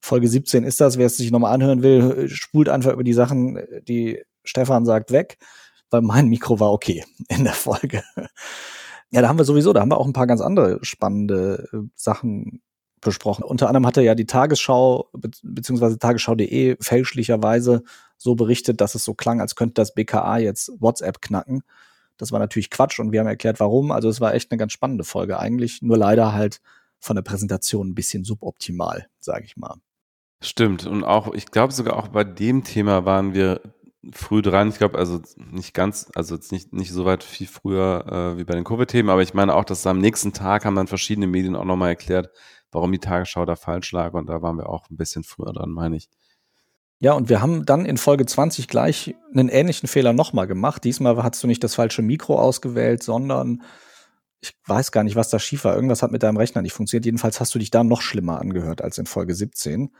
Folge 0.00 0.28
17 0.28 0.64
ist 0.64 0.80
das. 0.80 0.98
Wer 0.98 1.06
es 1.06 1.16
sich 1.16 1.30
nochmal 1.30 1.54
anhören 1.54 1.82
will, 1.82 2.28
spult 2.28 2.68
einfach 2.68 2.92
über 2.92 3.04
die 3.04 3.12
Sachen, 3.12 3.58
die 3.88 4.22
Stefan 4.42 4.84
sagt, 4.84 5.12
weg, 5.12 5.38
weil 5.90 6.02
mein 6.02 6.28
Mikro 6.28 6.60
war 6.60 6.72
okay 6.72 7.04
in 7.28 7.44
der 7.44 7.54
Folge. 7.54 8.02
Ja, 9.10 9.22
da 9.22 9.28
haben 9.28 9.38
wir 9.38 9.44
sowieso, 9.44 9.72
da 9.72 9.80
haben 9.80 9.90
wir 9.90 9.98
auch 9.98 10.06
ein 10.06 10.12
paar 10.12 10.26
ganz 10.26 10.40
andere 10.40 10.78
spannende 10.82 11.68
äh, 11.72 11.78
Sachen 11.94 12.62
besprochen. 13.00 13.44
Unter 13.44 13.68
anderem 13.68 13.86
hatte 13.86 14.02
ja 14.02 14.14
die 14.14 14.26
Tagesschau 14.26 15.08
be 15.12 15.30
beziehungsweise 15.42 15.98
Tagesschau.de 15.98 16.76
fälschlicherweise 16.80 17.84
so 18.16 18.34
berichtet, 18.34 18.80
dass 18.80 18.94
es 18.94 19.04
so 19.04 19.14
klang, 19.14 19.40
als 19.40 19.54
könnte 19.54 19.74
das 19.74 19.94
BKA 19.94 20.38
jetzt 20.38 20.72
WhatsApp 20.80 21.20
knacken. 21.20 21.62
Das 22.16 22.32
war 22.32 22.38
natürlich 22.38 22.70
Quatsch 22.70 23.00
und 23.00 23.12
wir 23.12 23.20
haben 23.20 23.26
erklärt, 23.26 23.60
warum. 23.60 23.90
Also 23.90 24.08
es 24.08 24.20
war 24.20 24.34
echt 24.34 24.50
eine 24.50 24.58
ganz 24.58 24.72
spannende 24.72 25.04
Folge 25.04 25.38
eigentlich, 25.38 25.82
nur 25.82 25.96
leider 25.96 26.32
halt 26.32 26.60
von 26.98 27.16
der 27.16 27.22
Präsentation 27.22 27.88
ein 27.88 27.94
bisschen 27.94 28.24
suboptimal, 28.24 29.08
sage 29.20 29.44
ich 29.44 29.56
mal. 29.56 29.76
Stimmt 30.40 30.86
und 30.86 31.04
auch, 31.04 31.32
ich 31.34 31.46
glaube 31.46 31.72
sogar 31.72 31.96
auch 31.96 32.08
bei 32.08 32.24
dem 32.24 32.64
Thema 32.64 33.04
waren 33.04 33.34
wir 33.34 33.60
früh 34.12 34.42
dran. 34.42 34.68
Ich 34.68 34.78
glaube, 34.78 34.98
also 34.98 35.20
nicht 35.36 35.74
ganz, 35.74 36.10
also 36.14 36.34
jetzt 36.34 36.52
nicht, 36.52 36.72
nicht 36.72 36.92
so 36.92 37.04
weit 37.04 37.24
viel 37.24 37.46
früher 37.46 38.34
äh, 38.34 38.38
wie 38.38 38.44
bei 38.44 38.54
den 38.54 38.64
Covid-Themen, 38.64 39.08
aber 39.08 39.22
ich 39.22 39.34
meine 39.34 39.54
auch, 39.54 39.64
dass 39.64 39.86
am 39.86 40.00
nächsten 40.00 40.32
Tag 40.32 40.64
haben 40.64 40.76
dann 40.76 40.86
verschiedene 40.86 41.26
Medien 41.26 41.56
auch 41.56 41.64
nochmal 41.64 41.90
erklärt, 41.90 42.30
warum 42.70 42.92
die 42.92 42.98
Tagesschau 42.98 43.44
da 43.44 43.56
falsch 43.56 43.92
lag 43.92 44.12
und 44.14 44.26
da 44.26 44.42
waren 44.42 44.58
wir 44.58 44.68
auch 44.68 44.90
ein 44.90 44.96
bisschen 44.96 45.24
früher 45.24 45.52
dran, 45.52 45.70
meine 45.70 45.96
ich. 45.96 46.08
Ja, 47.00 47.12
und 47.12 47.28
wir 47.28 47.42
haben 47.42 47.66
dann 47.66 47.84
in 47.84 47.96
Folge 47.96 48.24
20 48.24 48.68
gleich 48.68 49.14
einen 49.32 49.48
ähnlichen 49.48 49.88
Fehler 49.88 50.12
nochmal 50.12 50.46
gemacht. 50.46 50.84
Diesmal 50.84 51.22
hast 51.22 51.42
du 51.42 51.46
nicht 51.46 51.62
das 51.64 51.74
falsche 51.74 52.02
Mikro 52.02 52.38
ausgewählt, 52.38 53.02
sondern 53.02 53.62
ich 54.40 54.54
weiß 54.66 54.92
gar 54.92 55.04
nicht, 55.04 55.16
was 55.16 55.30
da 55.30 55.38
schief 55.38 55.64
war. 55.64 55.74
Irgendwas 55.74 56.02
hat 56.02 56.12
mit 56.12 56.22
deinem 56.22 56.36
Rechner 56.36 56.62
nicht 56.62 56.72
funktioniert. 56.72 57.06
Jedenfalls 57.06 57.40
hast 57.40 57.54
du 57.54 57.58
dich 57.58 57.70
da 57.70 57.82
noch 57.82 58.02
schlimmer 58.02 58.40
angehört 58.40 58.82
als 58.82 58.98
in 58.98 59.06
Folge 59.06 59.34
17. 59.34 59.90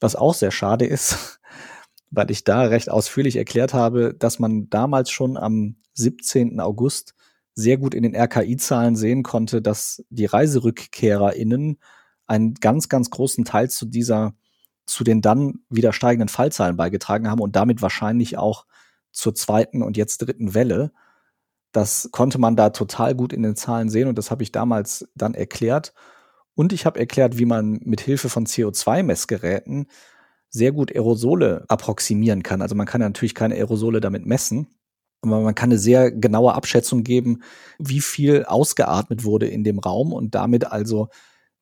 Was 0.00 0.14
auch 0.14 0.34
sehr 0.34 0.50
schade 0.50 0.86
ist, 0.86 1.40
weil 2.10 2.30
ich 2.30 2.44
da 2.44 2.62
recht 2.62 2.90
ausführlich 2.90 3.36
erklärt 3.36 3.74
habe, 3.74 4.14
dass 4.14 4.38
man 4.38 4.68
damals 4.70 5.10
schon 5.10 5.36
am 5.36 5.76
17. 5.94 6.60
August 6.60 7.14
sehr 7.54 7.76
gut 7.76 7.94
in 7.94 8.04
den 8.04 8.14
RKI-Zahlen 8.14 8.94
sehen 8.94 9.22
konnte, 9.22 9.60
dass 9.60 10.04
die 10.10 10.26
ReiserückkehrerInnen 10.26 11.78
einen 12.26 12.54
ganz, 12.54 12.88
ganz 12.88 13.10
großen 13.10 13.44
Teil 13.44 13.68
zu 13.68 13.86
dieser, 13.86 14.34
zu 14.88 15.04
den 15.04 15.20
dann 15.20 15.60
wieder 15.68 15.92
steigenden 15.92 16.28
Fallzahlen 16.28 16.76
beigetragen 16.76 17.30
haben 17.30 17.40
und 17.40 17.56
damit 17.56 17.82
wahrscheinlich 17.82 18.38
auch 18.38 18.66
zur 19.12 19.34
zweiten 19.34 19.82
und 19.82 19.96
jetzt 19.96 20.18
dritten 20.18 20.54
Welle. 20.54 20.92
Das 21.72 22.08
konnte 22.12 22.38
man 22.38 22.56
da 22.56 22.70
total 22.70 23.14
gut 23.14 23.32
in 23.32 23.42
den 23.42 23.56
Zahlen 23.56 23.90
sehen 23.90 24.08
und 24.08 24.18
das 24.18 24.30
habe 24.30 24.42
ich 24.42 24.52
damals 24.52 25.08
dann 25.14 25.34
erklärt. 25.34 25.92
Und 26.54 26.72
ich 26.72 26.86
habe 26.86 26.98
erklärt, 26.98 27.38
wie 27.38 27.44
man 27.44 27.80
mit 27.84 28.00
Hilfe 28.00 28.28
von 28.28 28.46
CO2-Messgeräten 28.46 29.86
sehr 30.50 30.72
gut 30.72 30.90
Aerosole 30.90 31.64
approximieren 31.68 32.42
kann. 32.42 32.62
Also 32.62 32.74
man 32.74 32.86
kann 32.86 33.00
natürlich 33.00 33.34
keine 33.34 33.54
Aerosole 33.54 34.00
damit 34.00 34.26
messen, 34.26 34.68
aber 35.20 35.40
man 35.40 35.54
kann 35.54 35.70
eine 35.70 35.78
sehr 35.78 36.10
genaue 36.10 36.54
Abschätzung 36.54 37.04
geben, 37.04 37.42
wie 37.78 38.00
viel 38.00 38.44
ausgeatmet 38.44 39.24
wurde 39.24 39.46
in 39.46 39.62
dem 39.62 39.78
Raum 39.78 40.12
und 40.12 40.34
damit 40.34 40.66
also 40.66 41.08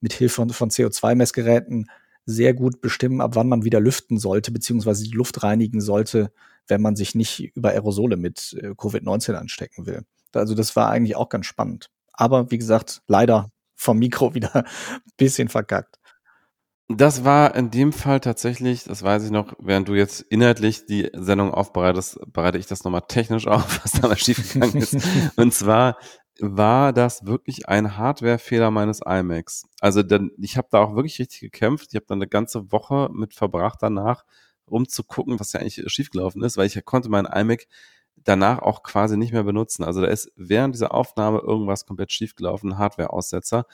mit 0.01 0.13
Hilfe 0.13 0.37
von, 0.37 0.51
von 0.51 0.71
CO2-Messgeräten 0.71 1.87
sehr 2.27 2.55
gut 2.55 2.81
bestimmen, 2.81 3.21
ab 3.21 3.37
wann 3.37 3.49
man 3.49 3.65
wieder 3.65 3.81
lüften 3.81 4.19
sollte, 4.19 4.51
beziehungsweise 4.51 5.05
die 5.05 5.17
Luft 5.17 5.43
reinigen 5.43 5.81
sollte, 5.81 6.33
wenn 6.67 6.83
man 6.83 6.97
sich 6.97 7.15
nicht 7.15 7.57
über 7.57 7.71
Aerosole 7.71 8.17
mit 8.17 8.57
äh, 8.61 8.71
Covid-19 8.71 9.35
anstecken 9.35 9.87
will. 9.87 10.03
Also 10.35 10.55
das 10.55 10.77
war 10.77 10.91
eigentlich 10.91 11.17
auch 11.17 11.29
ganz 11.29 11.47
spannend. 11.47 11.89
Aber 12.13 12.51
wie 12.51 12.59
gesagt, 12.59 13.03
leider 13.07 13.51
vom 13.77 13.99
Mikro 13.99 14.35
wieder 14.35 14.55
ein 14.55 14.65
bisschen 15.17 15.49
verkackt. 15.49 15.99
Das 16.89 17.25
war 17.25 17.57
in 17.57 17.73
dem 17.73 17.93
Fall 17.93 18.21
tatsächlich, 18.21 18.85
das 18.85 19.03
weiß 19.03 19.25
ich 19.25 19.31
noch, 19.33 19.55
während 19.59 19.89
du 19.89 19.95
jetzt 19.95 20.21
inhaltlich 20.21 20.87
die 20.87 21.11
Sendung 21.15 21.53
aufbereitest, 21.53 22.21
bereite 22.33 22.59
ich 22.59 22.67
das 22.67 22.85
nochmal 22.85 23.03
technisch 23.09 23.47
auf, 23.49 23.81
was 23.83 23.93
da 23.93 24.09
mal 24.09 24.17
schiefgegangen 24.17 24.77
ist. 24.77 24.97
Und 25.37 25.53
zwar 25.53 25.97
war 26.41 26.93
das 26.93 27.27
wirklich 27.27 27.69
ein 27.69 27.97
Hardwarefehler 27.97 28.71
meines 28.71 29.01
iMacs. 29.05 29.65
Also 29.81 30.03
dann, 30.03 30.31
ich 30.39 30.57
habe 30.57 30.69
da 30.71 30.81
auch 30.81 30.95
wirklich 30.95 31.19
richtig 31.19 31.41
gekämpft. 31.41 31.89
Ich 31.91 31.97
habe 31.97 32.07
dann 32.07 32.19
eine 32.19 32.29
ganze 32.29 32.71
Woche 32.73 33.09
mit 33.13 33.35
verbracht 33.35 33.79
danach, 33.83 34.25
um 34.67 34.89
zu 34.89 35.05
gucken, 35.05 35.41
was 35.41 35.53
ja 35.53 35.61
eigentlich 35.61 35.83
schiefgelaufen 35.87 36.43
ist, 36.43 36.57
weil 36.57 36.67
ich 36.67 36.85
konnte 36.85 37.09
meinen 37.09 37.27
iMac 37.27 37.67
danach 38.17 38.61
auch 38.61 38.83
quasi 38.83 39.17
nicht 39.17 39.33
mehr 39.33 39.45
benutzen. 39.45 39.85
Also 39.85 40.01
da 40.01 40.09
ist 40.09 40.33
während 40.37 40.75
dieser 40.75 40.93
Aufnahme 40.93 41.39
irgendwas 41.39 41.87
komplett 41.87 42.13
schiefgelaufen, 42.13 42.79
Hardware-Aussetzer. 42.79 43.67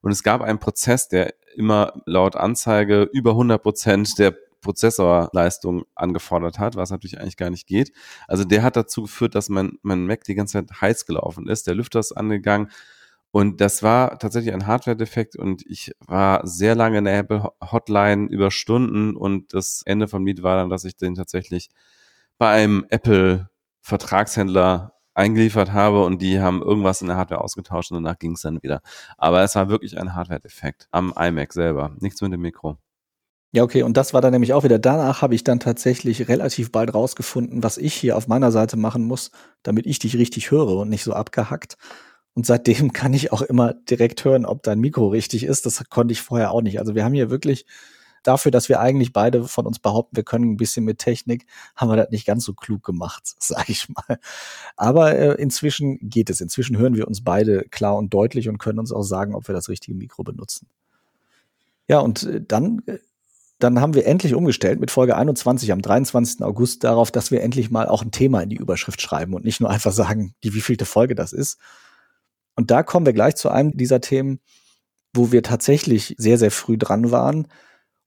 Und 0.00 0.10
es 0.10 0.22
gab 0.22 0.40
einen 0.40 0.58
Prozess, 0.58 1.08
der 1.08 1.34
immer 1.54 2.02
laut 2.06 2.36
Anzeige 2.36 3.02
über 3.12 3.30
100 3.30 3.62
Prozent 3.62 4.18
der 4.18 4.36
Prozessorleistung 4.60 5.84
angefordert 5.94 6.58
hat, 6.58 6.76
was 6.76 6.90
natürlich 6.90 7.20
eigentlich 7.20 7.36
gar 7.36 7.50
nicht 7.50 7.66
geht. 7.66 7.92
Also 8.28 8.44
der 8.44 8.62
hat 8.62 8.76
dazu 8.76 9.02
geführt, 9.02 9.34
dass 9.34 9.48
mein, 9.48 9.78
mein 9.82 10.06
Mac 10.06 10.24
die 10.24 10.34
ganze 10.34 10.52
Zeit 10.54 10.80
heiß 10.80 11.06
gelaufen 11.06 11.48
ist. 11.48 11.66
Der 11.66 11.74
Lüfter 11.74 12.00
ist 12.00 12.12
angegangen. 12.12 12.70
Und 13.32 13.60
das 13.60 13.82
war 13.82 14.18
tatsächlich 14.18 14.52
ein 14.52 14.66
Hardware-Defekt 14.66 15.36
und 15.36 15.64
ich 15.66 15.92
war 16.00 16.44
sehr 16.46 16.74
lange 16.74 16.98
in 16.98 17.04
der 17.04 17.18
Apple-Hotline 17.18 18.26
über 18.28 18.50
Stunden 18.50 19.14
und 19.14 19.54
das 19.54 19.82
Ende 19.86 20.08
vom 20.08 20.26
Lied 20.26 20.42
war 20.42 20.56
dann, 20.56 20.68
dass 20.68 20.84
ich 20.84 20.96
den 20.96 21.14
tatsächlich 21.14 21.68
bei 22.38 22.50
einem 22.50 22.86
Apple 22.90 23.48
Vertragshändler 23.82 24.94
eingeliefert 25.14 25.72
habe 25.72 26.04
und 26.04 26.22
die 26.22 26.40
haben 26.40 26.60
irgendwas 26.60 27.02
in 27.02 27.08
der 27.08 27.16
Hardware 27.16 27.42
ausgetauscht 27.42 27.92
und 27.92 28.02
danach 28.02 28.18
ging 28.18 28.32
es 28.32 28.42
dann 28.42 28.62
wieder. 28.62 28.80
Aber 29.16 29.42
es 29.42 29.54
war 29.54 29.68
wirklich 29.68 29.98
ein 29.98 30.14
Hardware-Defekt 30.14 30.88
am 30.90 31.14
iMac 31.16 31.52
selber, 31.52 31.94
nichts 32.00 32.20
mit 32.22 32.32
dem 32.32 32.40
Mikro. 32.40 32.78
Ja, 33.52 33.64
okay, 33.64 33.82
und 33.82 33.96
das 33.96 34.14
war 34.14 34.20
dann 34.20 34.32
nämlich 34.32 34.52
auch 34.52 34.62
wieder. 34.62 34.78
Danach 34.78 35.22
habe 35.22 35.34
ich 35.34 35.42
dann 35.42 35.58
tatsächlich 35.58 36.28
relativ 36.28 36.70
bald 36.70 36.94
rausgefunden, 36.94 37.64
was 37.64 37.78
ich 37.78 37.94
hier 37.94 38.16
auf 38.16 38.28
meiner 38.28 38.52
Seite 38.52 38.76
machen 38.76 39.04
muss, 39.04 39.32
damit 39.64 39.86
ich 39.86 39.98
dich 39.98 40.16
richtig 40.16 40.52
höre 40.52 40.76
und 40.76 40.88
nicht 40.88 41.02
so 41.02 41.12
abgehackt. 41.14 41.76
Und 42.34 42.46
seitdem 42.46 42.92
kann 42.92 43.12
ich 43.12 43.32
auch 43.32 43.42
immer 43.42 43.74
direkt 43.74 44.24
hören, 44.24 44.46
ob 44.46 44.62
dein 44.62 44.78
Mikro 44.78 45.08
richtig 45.08 45.42
ist. 45.44 45.66
Das 45.66 45.82
konnte 45.90 46.12
ich 46.12 46.22
vorher 46.22 46.52
auch 46.52 46.62
nicht. 46.62 46.78
Also 46.78 46.94
wir 46.94 47.04
haben 47.04 47.14
hier 47.14 47.30
wirklich 47.30 47.66
dafür, 48.22 48.52
dass 48.52 48.68
wir 48.68 48.80
eigentlich 48.80 49.12
beide 49.12 49.44
von 49.44 49.66
uns 49.66 49.78
behaupten, 49.80 50.16
wir 50.16 50.24
können 50.24 50.52
ein 50.52 50.56
bisschen 50.56 50.84
mit 50.84 50.98
Technik, 50.98 51.46
haben 51.74 51.90
wir 51.90 51.96
das 51.96 52.10
nicht 52.10 52.26
ganz 52.26 52.44
so 52.44 52.54
klug 52.54 52.84
gemacht, 52.84 53.22
sage 53.40 53.72
ich 53.72 53.88
mal. 53.88 54.20
Aber 54.76 55.16
äh, 55.16 55.34
inzwischen 55.42 55.98
geht 56.02 56.30
es. 56.30 56.40
Inzwischen 56.40 56.78
hören 56.78 56.94
wir 56.94 57.08
uns 57.08 57.24
beide 57.24 57.64
klar 57.70 57.96
und 57.96 58.14
deutlich 58.14 58.48
und 58.48 58.58
können 58.58 58.78
uns 58.78 58.92
auch 58.92 59.02
sagen, 59.02 59.34
ob 59.34 59.48
wir 59.48 59.54
das 59.54 59.68
richtige 59.68 59.96
Mikro 59.96 60.22
benutzen. 60.22 60.68
Ja, 61.88 61.98
und 61.98 62.22
äh, 62.22 62.40
dann 62.46 62.82
äh, 62.86 62.98
dann 63.62 63.80
haben 63.80 63.94
wir 63.94 64.06
endlich 64.06 64.34
umgestellt 64.34 64.80
mit 64.80 64.90
Folge 64.90 65.16
21 65.16 65.72
am 65.72 65.82
23. 65.82 66.42
August 66.42 66.82
darauf, 66.84 67.10
dass 67.10 67.30
wir 67.30 67.42
endlich 67.42 67.70
mal 67.70 67.86
auch 67.86 68.02
ein 68.02 68.10
Thema 68.10 68.42
in 68.42 68.48
die 68.48 68.56
Überschrift 68.56 69.00
schreiben 69.00 69.34
und 69.34 69.44
nicht 69.44 69.60
nur 69.60 69.70
einfach 69.70 69.92
sagen, 69.92 70.34
die 70.42 70.54
wievielte 70.54 70.86
Folge 70.86 71.14
das 71.14 71.32
ist. 71.32 71.58
Und 72.56 72.70
da 72.70 72.82
kommen 72.82 73.06
wir 73.06 73.12
gleich 73.12 73.36
zu 73.36 73.48
einem 73.48 73.76
dieser 73.76 74.00
Themen, 74.00 74.40
wo 75.14 75.32
wir 75.32 75.42
tatsächlich 75.42 76.14
sehr, 76.18 76.38
sehr 76.38 76.50
früh 76.50 76.78
dran 76.78 77.10
waren 77.10 77.48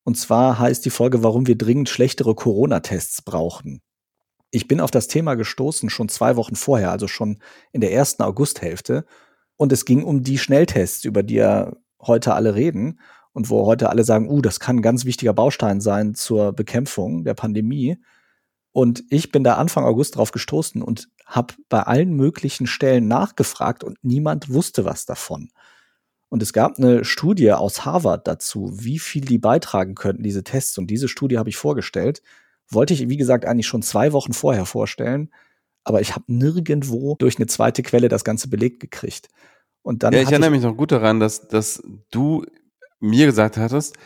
Und 0.03 0.17
zwar 0.17 0.59
heißt 0.59 0.85
die 0.85 0.89
Folge, 0.89 1.23
warum 1.23 1.47
wir 1.47 1.57
dringend 1.57 1.89
schlechtere 1.89 2.35
Corona-Tests 2.35 3.21
brauchen. 3.21 3.81
Ich 4.51 4.67
bin 4.67 4.81
auf 4.81 4.91
das 4.91 5.07
Thema 5.07 5.35
gestoßen 5.35 5.89
schon 5.89 6.09
zwei 6.09 6.35
Wochen 6.35 6.55
vorher, 6.55 6.91
also 6.91 7.07
schon 7.07 7.39
in 7.71 7.81
der 7.81 7.93
ersten 7.93 8.21
Augusthälfte. 8.21 9.05
Und 9.55 9.71
es 9.71 9.85
ging 9.85 10.03
um 10.03 10.23
die 10.23 10.37
Schnelltests, 10.37 11.05
über 11.05 11.23
die 11.23 11.35
ja 11.35 11.73
heute 12.01 12.33
alle 12.33 12.55
reden 12.55 12.99
und 13.33 13.49
wo 13.49 13.65
heute 13.65 13.89
alle 13.89 14.03
sagen, 14.03 14.29
uh, 14.29 14.41
das 14.41 14.59
kann 14.59 14.77
ein 14.77 14.81
ganz 14.81 15.05
wichtiger 15.05 15.33
Baustein 15.33 15.81
sein 15.81 16.15
zur 16.15 16.53
Bekämpfung 16.53 17.23
der 17.23 17.33
Pandemie. 17.33 17.97
Und 18.71 19.03
ich 19.09 19.31
bin 19.31 19.43
da 19.43 19.55
Anfang 19.55 19.83
August 19.85 20.15
drauf 20.15 20.31
gestoßen 20.31 20.81
und 20.81 21.09
habe 21.25 21.53
bei 21.69 21.83
allen 21.83 22.13
möglichen 22.13 22.67
Stellen 22.67 23.07
nachgefragt 23.07 23.83
und 23.83 23.97
niemand 24.03 24.51
wusste 24.51 24.85
was 24.85 25.05
davon. 25.05 25.49
Und 26.29 26.41
es 26.41 26.53
gab 26.53 26.79
eine 26.79 27.05
Studie 27.05 27.51
aus 27.51 27.85
Harvard 27.85 28.27
dazu, 28.27 28.71
wie 28.73 28.97
viel 28.97 29.21
die 29.23 29.37
beitragen 29.37 29.93
könnten, 29.93 30.23
diese 30.23 30.43
Tests. 30.43 30.79
Und 30.79 30.87
diese 30.87 31.07
Studie 31.07 31.37
habe 31.37 31.49
ich 31.49 31.57
vorgestellt. 31.57 32.23
Wollte 32.69 32.95
ich, 32.95 33.07
wie 33.07 33.17
gesagt, 33.17 33.45
eigentlich 33.45 33.67
schon 33.67 33.83
zwei 33.83 34.13
Wochen 34.13 34.33
vorher 34.33 34.65
vorstellen. 34.65 35.29
Aber 35.83 36.01
ich 36.01 36.15
habe 36.15 36.25
nirgendwo 36.25 37.15
durch 37.19 37.37
eine 37.37 37.45
zweite 37.45 37.83
Quelle 37.83 38.09
das 38.09 38.23
Ganze 38.23 38.47
belegt 38.47 38.79
gekriegt. 38.79 39.29
Und 39.83 40.01
dann 40.01 40.11
ja, 40.13 40.21
ich 40.21 40.31
erinnere 40.31 40.49
ich 40.49 40.55
mich 40.55 40.63
noch 40.63 40.75
gut 40.75 40.91
daran, 40.91 41.19
dass, 41.19 41.47
dass 41.47 41.83
du 42.09 42.43
mir 43.03 43.25
gesagt 43.25 43.57
hattest, 43.57 43.97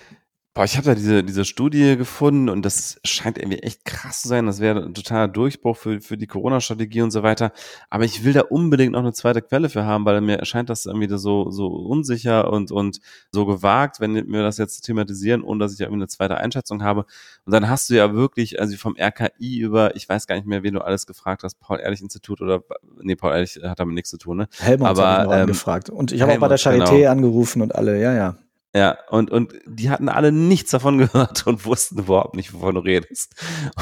Boah, 0.58 0.64
ich 0.64 0.76
habe 0.76 0.88
da 0.88 0.96
diese, 0.96 1.24
diese 1.24 1.46
Studie 1.46 1.98
gefunden 1.98 2.50
und 2.50 2.66
das 2.66 3.00
scheint 3.04 3.38
irgendwie 3.38 3.60
echt 3.60 3.86
krass 3.86 4.24
zu 4.24 4.28
sein. 4.28 4.48
Das 4.48 4.60
wäre 4.60 4.86
ein 4.86 4.96
totaler 4.96 5.28
Durchbruch 5.28 5.78
für, 5.78 6.02
für 6.02 6.18
die 6.18 6.26
Corona-Strategie 6.26 7.04
und 7.04 7.12
so 7.12 7.22
weiter. 7.22 7.52
Aber 7.92 8.06
ich 8.06 8.24
will 8.24 8.34
da 8.34 8.42
unbedingt 8.42 8.94
noch 8.94 9.02
eine 9.02 9.14
zweite 9.14 9.44
Quelle 9.44 9.70
für 9.70 9.86
haben, 9.86 10.04
weil 10.06 10.20
mir 10.20 10.40
erscheint 10.40 10.72
das 10.72 10.88
irgendwie 10.88 11.16
so, 11.16 11.52
so 11.52 11.68
unsicher 11.68 12.52
und, 12.52 12.72
und 12.72 13.02
so 13.32 13.46
gewagt, 13.46 14.00
wenn 14.00 14.16
wir 14.16 14.42
das 14.42 14.58
jetzt 14.58 14.82
thematisieren, 14.82 15.44
ohne 15.44 15.60
dass 15.60 15.76
ich 15.76 15.82
irgendwie 15.82 16.00
eine 16.00 16.08
zweite 16.08 16.38
Einschätzung 16.38 16.82
habe. 16.82 17.06
Und 17.46 17.54
dann 17.54 17.70
hast 17.70 17.92
du 17.92 17.94
ja 17.94 18.16
wirklich, 18.16 18.60
also 18.60 18.76
vom 18.78 18.96
RKI 19.00 19.60
über, 19.60 19.96
ich 19.96 20.10
weiß 20.10 20.26
gar 20.26 20.38
nicht 20.38 20.48
mehr, 20.48 20.64
wen 20.64 20.74
du 20.74 20.82
alles 20.82 21.06
gefragt 21.06 21.44
hast, 21.44 21.60
Paul-Ehrlich-Institut 21.60 22.42
oder, 22.42 22.64
nee, 23.00 23.16
Paul-Ehrlich 23.16 23.60
hat 23.62 23.80
damit 23.80 23.94
nichts 23.94 24.10
zu 24.10 24.18
tun, 24.18 24.38
ne? 24.38 24.48
Helmut 24.58 24.88
Aber, 24.88 25.08
hat 25.08 25.26
ähm, 25.28 25.32
angefragt. 25.34 25.92
Und 25.92 26.14
ich 26.14 26.24
habe 26.24 26.32
auch 26.32 26.40
bei 26.40 26.48
der 26.48 26.58
Charité 26.58 26.98
genau. 26.98 27.12
angerufen 27.12 27.62
und 27.62 27.76
alle, 27.76 28.02
ja, 28.02 28.16
ja. 28.16 28.38
Ja, 28.78 28.96
und, 29.10 29.32
und 29.32 29.56
die 29.66 29.90
hatten 29.90 30.08
alle 30.08 30.32
nichts 30.32 30.70
davon 30.70 30.98
gehört 31.00 31.48
und 31.48 31.66
wussten 31.66 31.98
überhaupt 31.98 32.36
nicht, 32.36 32.54
wovon 32.54 32.76
du 32.76 32.82
redest. 32.82 33.34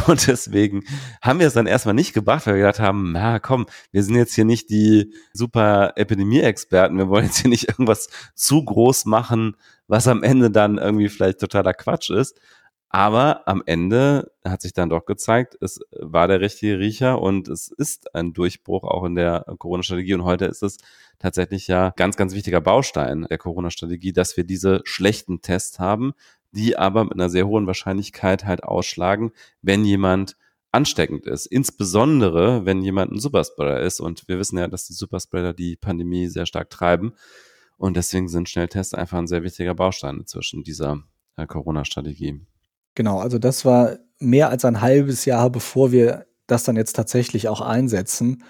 Und 0.07 0.25
deswegen 0.25 0.85
haben 1.21 1.39
wir 1.39 1.47
es 1.47 1.53
dann 1.53 1.67
erstmal 1.67 1.95
nicht 1.95 2.13
gebracht, 2.13 2.47
weil 2.47 2.53
wir 2.53 2.61
gedacht 2.61 2.79
haben, 2.79 3.11
na 3.11 3.39
komm, 3.39 3.65
wir 3.91 4.03
sind 4.03 4.15
jetzt 4.15 4.35
hier 4.35 4.45
nicht 4.45 4.69
die 4.69 5.13
super 5.33 5.91
Epidemie-Experten, 5.97 6.97
wir 6.97 7.09
wollen 7.09 7.25
jetzt 7.25 7.39
hier 7.39 7.49
nicht 7.49 7.67
irgendwas 7.67 8.07
zu 8.35 8.63
groß 8.63 9.03
machen, 9.03 9.57
was 9.89 10.07
am 10.07 10.23
Ende 10.23 10.49
dann 10.49 10.77
irgendwie 10.77 11.09
vielleicht 11.09 11.39
totaler 11.39 11.73
Quatsch 11.73 12.09
ist. 12.09 12.39
Aber 12.95 13.45
am 13.45 13.61
Ende 13.65 14.31
hat 14.45 14.61
sich 14.61 14.71
dann 14.71 14.87
doch 14.87 15.05
gezeigt, 15.05 15.57
es 15.59 15.81
war 15.99 16.29
der 16.29 16.39
richtige 16.39 16.79
Riecher 16.79 17.21
und 17.21 17.49
es 17.49 17.67
ist 17.67 18.15
ein 18.15 18.31
Durchbruch 18.31 18.85
auch 18.85 19.03
in 19.03 19.15
der 19.15 19.43
Corona-Strategie. 19.59 20.13
Und 20.13 20.23
heute 20.23 20.45
ist 20.45 20.63
es 20.63 20.77
tatsächlich 21.19 21.67
ja 21.67 21.91
ganz, 21.97 22.15
ganz 22.15 22.33
wichtiger 22.33 22.61
Baustein 22.61 23.27
der 23.29 23.37
Corona-Strategie, 23.37 24.13
dass 24.13 24.37
wir 24.37 24.45
diese 24.45 24.79
schlechten 24.85 25.41
Tests 25.41 25.77
haben, 25.77 26.13
die 26.53 26.77
aber 26.77 27.03
mit 27.03 27.15
einer 27.15 27.27
sehr 27.27 27.47
hohen 27.47 27.67
Wahrscheinlichkeit 27.67 28.45
halt 28.45 28.63
ausschlagen, 28.63 29.33
wenn 29.61 29.83
jemand 29.83 30.37
ansteckend 30.71 31.27
ist. 31.27 31.47
Insbesondere, 31.47 32.65
wenn 32.65 32.81
jemand 32.81 33.11
ein 33.11 33.19
Superspreader 33.19 33.81
ist. 33.81 33.99
Und 33.99 34.25
wir 34.29 34.39
wissen 34.39 34.57
ja, 34.57 34.69
dass 34.69 34.87
die 34.87 34.93
Superspreader 34.93 35.53
die 35.53 35.75
Pandemie 35.75 36.27
sehr 36.27 36.45
stark 36.45 36.69
treiben. 36.69 37.11
Und 37.75 37.97
deswegen 37.97 38.29
sind 38.29 38.47
Schnelltests 38.47 38.93
einfach 38.93 39.17
ein 39.17 39.27
sehr 39.27 39.43
wichtiger 39.43 39.75
Baustein 39.75 40.25
zwischen 40.25 40.63
dieser 40.63 41.03
äh, 41.35 41.45
Corona-Strategie. 41.45 42.39
Genau, 42.95 43.19
also 43.19 43.37
das 43.39 43.65
war 43.65 43.97
mehr 44.19 44.49
als 44.49 44.65
ein 44.65 44.81
halbes 44.81 45.25
Jahr, 45.25 45.49
bevor 45.49 45.91
wir 45.91 46.25
das 46.47 46.63
dann 46.63 46.77
jetzt 46.77 46.93
tatsächlich 46.95 47.47
auch 47.49 47.61
einsetzen. 47.61 48.43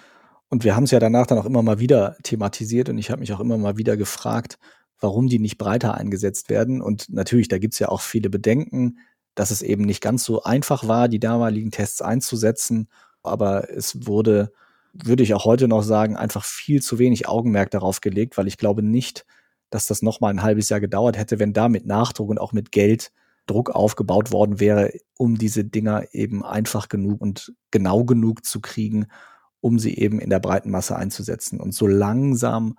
Und 0.49 0.63
wir 0.63 0.75
haben 0.75 0.83
es 0.83 0.91
ja 0.91 0.99
danach 0.99 1.25
dann 1.27 1.39
auch 1.39 1.45
immer 1.45 1.63
mal 1.63 1.79
wieder 1.79 2.17
thematisiert 2.23 2.89
und 2.89 2.97
ich 2.99 3.09
habe 3.09 3.21
mich 3.21 3.33
auch 3.33 3.39
immer 3.39 3.57
mal 3.57 3.77
wieder 3.77 3.97
gefragt, 3.97 4.59
warum 4.99 5.27
die 5.27 5.39
nicht 5.39 5.57
breiter 5.57 5.95
eingesetzt 5.95 6.49
werden. 6.49 6.81
Und 6.81 7.09
natürlich, 7.09 7.47
da 7.47 7.57
gibt 7.57 7.73
es 7.73 7.79
ja 7.79 7.89
auch 7.89 8.01
viele 8.01 8.29
Bedenken, 8.29 8.99
dass 9.33 9.51
es 9.51 9.61
eben 9.63 9.83
nicht 9.83 10.01
ganz 10.01 10.23
so 10.23 10.43
einfach 10.43 10.87
war, 10.87 11.07
die 11.09 11.19
damaligen 11.19 11.71
Tests 11.71 12.01
einzusetzen. 12.01 12.87
Aber 13.23 13.69
es 13.71 14.05
wurde, 14.05 14.51
würde 14.93 15.23
ich 15.23 15.33
auch 15.33 15.45
heute 15.45 15.67
noch 15.67 15.81
sagen, 15.81 16.15
einfach 16.15 16.45
viel 16.45 16.81
zu 16.81 16.99
wenig 16.99 17.27
Augenmerk 17.27 17.71
darauf 17.71 18.01
gelegt, 18.01 18.37
weil 18.37 18.47
ich 18.47 18.57
glaube 18.57 18.83
nicht, 18.83 19.25
dass 19.71 19.87
das 19.87 20.01
noch 20.03 20.21
mal 20.21 20.29
ein 20.29 20.43
halbes 20.43 20.69
Jahr 20.69 20.79
gedauert 20.79 21.17
hätte, 21.17 21.39
wenn 21.39 21.53
da 21.53 21.67
mit 21.69 21.85
Nachdruck 21.87 22.29
und 22.29 22.37
auch 22.39 22.53
mit 22.53 22.71
Geld 22.71 23.11
Druck 23.45 23.69
aufgebaut 23.69 24.31
worden 24.31 24.59
wäre, 24.59 24.91
um 25.17 25.37
diese 25.37 25.63
Dinger 25.63 26.13
eben 26.13 26.43
einfach 26.43 26.89
genug 26.89 27.21
und 27.21 27.53
genau 27.71 28.03
genug 28.03 28.45
zu 28.45 28.59
kriegen, 28.59 29.07
um 29.61 29.79
sie 29.79 29.97
eben 29.97 30.19
in 30.19 30.29
der 30.29 30.39
breiten 30.39 30.71
Masse 30.71 30.95
einzusetzen. 30.95 31.59
Und 31.59 31.73
so 31.73 31.87
langsam 31.87 32.77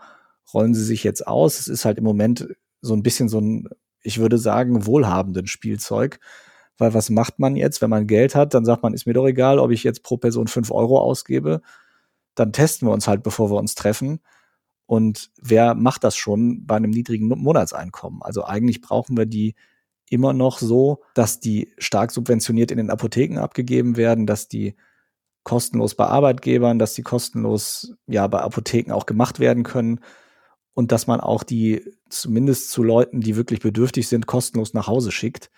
rollen 0.52 0.74
sie 0.74 0.84
sich 0.84 1.04
jetzt 1.04 1.26
aus. 1.26 1.58
Es 1.58 1.68
ist 1.68 1.84
halt 1.84 1.98
im 1.98 2.04
Moment 2.04 2.48
so 2.80 2.94
ein 2.94 3.02
bisschen 3.02 3.28
so 3.28 3.40
ein, 3.40 3.68
ich 4.02 4.18
würde 4.18 4.38
sagen, 4.38 4.86
wohlhabenden 4.86 5.46
Spielzeug. 5.46 6.20
Weil 6.78 6.94
was 6.94 7.10
macht 7.10 7.38
man 7.38 7.56
jetzt, 7.56 7.80
wenn 7.80 7.90
man 7.90 8.06
Geld 8.06 8.34
hat? 8.34 8.52
Dann 8.52 8.64
sagt 8.64 8.82
man, 8.82 8.92
ist 8.92 9.06
mir 9.06 9.14
doch 9.14 9.26
egal, 9.26 9.58
ob 9.58 9.70
ich 9.70 9.82
jetzt 9.82 10.02
pro 10.02 10.18
Person 10.18 10.46
fünf 10.46 10.70
Euro 10.70 11.00
ausgebe. 11.00 11.62
Dann 12.34 12.52
testen 12.52 12.86
wir 12.86 12.92
uns 12.92 13.08
halt, 13.08 13.22
bevor 13.22 13.50
wir 13.50 13.56
uns 13.56 13.74
treffen. 13.74 14.20
Und 14.84 15.30
wer 15.40 15.74
macht 15.74 16.04
das 16.04 16.16
schon 16.16 16.66
bei 16.66 16.76
einem 16.76 16.90
niedrigen 16.90 17.26
Monatseinkommen? 17.28 18.22
Also 18.22 18.44
eigentlich 18.44 18.80
brauchen 18.80 19.16
wir 19.16 19.26
die 19.26 19.54
immer 20.08 20.32
noch 20.32 20.58
so, 20.58 21.02
dass 21.14 21.40
die 21.40 21.72
stark 21.78 22.12
subventioniert 22.12 22.70
in 22.70 22.78
den 22.78 22.90
Apotheken 22.90 23.38
abgegeben 23.38 23.96
werden, 23.96 24.26
dass 24.26 24.48
die 24.48 24.76
kostenlos 25.44 25.94
bei 25.94 26.06
Arbeitgebern, 26.06 26.78
dass 26.78 26.94
die 26.94 27.02
kostenlos 27.02 27.94
ja 28.06 28.26
bei 28.26 28.40
Apotheken 28.40 28.92
auch 28.92 29.06
gemacht 29.06 29.38
werden 29.38 29.62
können 29.62 30.00
und 30.74 30.92
dass 30.92 31.06
man 31.06 31.20
auch 31.20 31.42
die 31.42 31.84
zumindest 32.08 32.70
zu 32.70 32.82
Leuten, 32.82 33.20
die 33.20 33.36
wirklich 33.36 33.60
bedürftig 33.60 34.08
sind, 34.08 34.26
kostenlos 34.26 34.74
nach 34.74 34.88
Hause 34.88 35.10
schickt. 35.10 35.50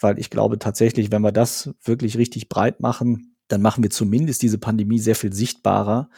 Weil 0.00 0.18
ich 0.18 0.30
glaube 0.30 0.58
tatsächlich, 0.58 1.12
wenn 1.12 1.22
wir 1.22 1.30
das 1.30 1.74
wirklich 1.84 2.18
richtig 2.18 2.48
breit 2.48 2.80
machen, 2.80 3.36
dann 3.48 3.62
machen 3.62 3.82
wir 3.82 3.90
zumindest 3.90 4.42
diese 4.42 4.58
Pandemie 4.58 4.98
sehr 4.98 5.14
viel 5.14 5.32
sichtbarer, 5.32 6.10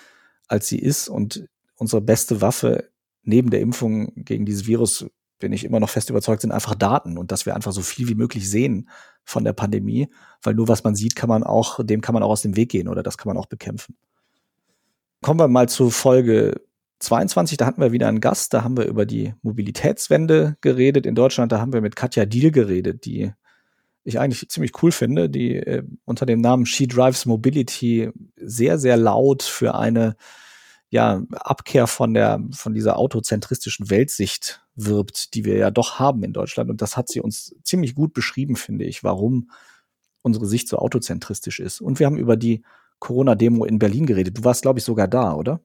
als 0.48 0.68
sie 0.68 0.78
ist. 0.78 1.08
Und 1.08 1.48
unsere 1.76 2.00
beste 2.00 2.40
Waffe 2.40 2.88
neben 3.22 3.50
der 3.50 3.60
Impfung 3.60 4.12
gegen 4.14 4.46
dieses 4.46 4.66
Virus 4.66 5.06
bin 5.44 5.52
ich 5.52 5.64
immer 5.64 5.78
noch 5.78 5.90
fest 5.90 6.08
überzeugt, 6.08 6.40
sind 6.40 6.52
einfach 6.52 6.74
Daten 6.74 7.18
und 7.18 7.30
dass 7.30 7.44
wir 7.44 7.54
einfach 7.54 7.72
so 7.72 7.82
viel 7.82 8.08
wie 8.08 8.14
möglich 8.14 8.48
sehen 8.48 8.88
von 9.24 9.44
der 9.44 9.52
Pandemie, 9.52 10.08
weil 10.42 10.54
nur 10.54 10.68
was 10.68 10.84
man 10.84 10.94
sieht, 10.94 11.16
kann 11.16 11.28
man 11.28 11.42
auch, 11.42 11.84
dem 11.84 12.00
kann 12.00 12.14
man 12.14 12.22
auch 12.22 12.30
aus 12.30 12.40
dem 12.40 12.56
Weg 12.56 12.70
gehen 12.70 12.88
oder 12.88 13.02
das 13.02 13.18
kann 13.18 13.28
man 13.28 13.36
auch 13.36 13.44
bekämpfen. 13.44 13.94
Kommen 15.20 15.38
wir 15.38 15.48
mal 15.48 15.68
zu 15.68 15.90
Folge 15.90 16.62
22, 17.00 17.58
da 17.58 17.66
hatten 17.66 17.82
wir 17.82 17.92
wieder 17.92 18.08
einen 18.08 18.22
Gast, 18.22 18.54
da 18.54 18.64
haben 18.64 18.78
wir 18.78 18.86
über 18.86 19.04
die 19.04 19.34
Mobilitätswende 19.42 20.56
geredet 20.62 21.04
in 21.04 21.14
Deutschland, 21.14 21.52
da 21.52 21.60
haben 21.60 21.74
wir 21.74 21.82
mit 21.82 21.94
Katja 21.94 22.24
Diel 22.24 22.50
geredet, 22.50 23.04
die 23.04 23.30
ich 24.02 24.18
eigentlich 24.18 24.48
ziemlich 24.48 24.82
cool 24.82 24.92
finde, 24.92 25.28
die 25.28 25.56
äh, 25.56 25.82
unter 26.06 26.24
dem 26.24 26.40
Namen 26.40 26.64
She 26.64 26.88
Drives 26.88 27.26
Mobility 27.26 28.10
sehr, 28.36 28.78
sehr 28.78 28.96
laut 28.96 29.42
für 29.42 29.74
eine 29.74 30.16
ja, 30.94 31.24
Abkehr 31.32 31.88
von 31.88 32.14
der, 32.14 32.40
von 32.52 32.72
dieser 32.72 32.96
autozentristischen 32.96 33.90
Weltsicht 33.90 34.64
wirbt, 34.76 35.34
die 35.34 35.44
wir 35.44 35.56
ja 35.56 35.72
doch 35.72 35.98
haben 35.98 36.22
in 36.22 36.32
Deutschland. 36.32 36.70
Und 36.70 36.82
das 36.82 36.96
hat 36.96 37.08
sie 37.08 37.20
uns 37.20 37.52
ziemlich 37.64 37.96
gut 37.96 38.14
beschrieben, 38.14 38.54
finde 38.54 38.84
ich, 38.84 39.02
warum 39.02 39.50
unsere 40.22 40.46
Sicht 40.46 40.68
so 40.68 40.78
autozentristisch 40.78 41.58
ist. 41.58 41.80
Und 41.80 41.98
wir 41.98 42.06
haben 42.06 42.16
über 42.16 42.36
die 42.36 42.62
Corona-Demo 43.00 43.64
in 43.64 43.80
Berlin 43.80 44.06
geredet. 44.06 44.38
Du 44.38 44.44
warst, 44.44 44.62
glaube 44.62 44.78
ich, 44.78 44.84
sogar 44.84 45.08
da, 45.08 45.34
oder? 45.34 45.60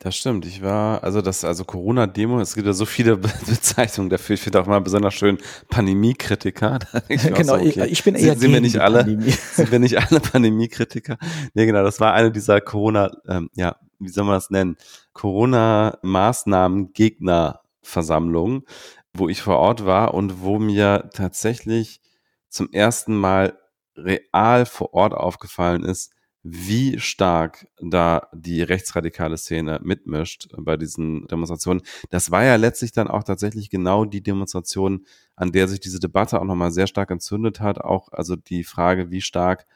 Das 0.00 0.16
stimmt. 0.16 0.44
Ich 0.44 0.60
war, 0.60 1.02
also 1.02 1.22
das, 1.22 1.46
also 1.46 1.64
Corona-Demo, 1.64 2.38
es 2.38 2.54
gibt 2.54 2.66
ja 2.66 2.74
so 2.74 2.84
viele 2.84 3.16
Bezeichnungen 3.46 4.10
dafür. 4.10 4.34
Ich 4.34 4.42
finde 4.42 4.60
auch 4.60 4.66
mal 4.66 4.80
besonders 4.82 5.14
schön 5.14 5.38
Pandemie-Kritiker. 5.70 6.78
genau, 7.08 7.42
so, 7.42 7.54
okay. 7.54 7.86
ich 7.86 8.04
bin 8.04 8.16
eher 8.16 8.32
sind, 8.32 8.40
sind 8.40 8.52
wir 8.52 8.60
nicht 8.60 8.78
alle, 8.78 9.02
sind 9.54 9.72
wir 9.72 9.78
nicht 9.78 9.96
alle 9.96 10.20
Pandemie-Kritiker? 10.20 11.16
Nee, 11.54 11.64
genau, 11.64 11.82
das 11.82 12.00
war 12.00 12.12
eine 12.12 12.30
dieser 12.30 12.60
Corona, 12.60 13.10
ähm, 13.26 13.48
ja, 13.54 13.76
wie 14.02 14.08
soll 14.08 14.24
man 14.24 14.34
das 14.34 14.50
nennen? 14.50 14.76
Corona-Maßnahmen-Gegner 15.12 17.62
Versammlung, 17.82 18.64
wo 19.12 19.28
ich 19.28 19.42
vor 19.42 19.58
Ort 19.58 19.84
war 19.84 20.14
und 20.14 20.42
wo 20.42 20.58
mir 20.58 21.10
tatsächlich 21.12 22.00
zum 22.48 22.70
ersten 22.72 23.16
Mal 23.16 23.58
real 23.96 24.66
vor 24.66 24.94
Ort 24.94 25.14
aufgefallen 25.14 25.84
ist, 25.84 26.12
wie 26.44 26.98
stark 26.98 27.68
da 27.80 28.28
die 28.32 28.62
rechtsradikale 28.62 29.36
Szene 29.36 29.78
mitmischt 29.82 30.48
bei 30.58 30.76
diesen 30.76 31.26
Demonstrationen. 31.28 31.82
Das 32.10 32.32
war 32.32 32.44
ja 32.44 32.56
letztlich 32.56 32.90
dann 32.90 33.06
auch 33.06 33.22
tatsächlich 33.22 33.70
genau 33.70 34.04
die 34.04 34.22
Demonstration, 34.22 35.06
an 35.36 35.52
der 35.52 35.68
sich 35.68 35.78
diese 35.78 36.00
Debatte 36.00 36.40
auch 36.40 36.44
nochmal 36.44 36.72
sehr 36.72 36.88
stark 36.88 37.12
entzündet 37.12 37.60
hat. 37.60 37.80
Auch 37.80 38.08
also 38.10 38.34
die 38.34 38.64
Frage, 38.64 39.10
wie 39.10 39.20
stark 39.20 39.66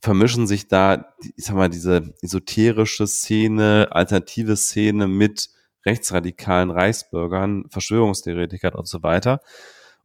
vermischen 0.00 0.46
sich 0.46 0.68
da, 0.68 1.14
ich 1.36 1.44
sag 1.44 1.56
mal, 1.56 1.70
diese 1.70 2.14
esoterische 2.22 3.06
Szene, 3.06 3.88
alternative 3.90 4.56
Szene 4.56 5.06
mit 5.08 5.50
rechtsradikalen 5.84 6.70
Reichsbürgern, 6.70 7.64
Verschwörungstheoretikern 7.70 8.74
und 8.74 8.88
so 8.88 9.02
weiter. 9.02 9.40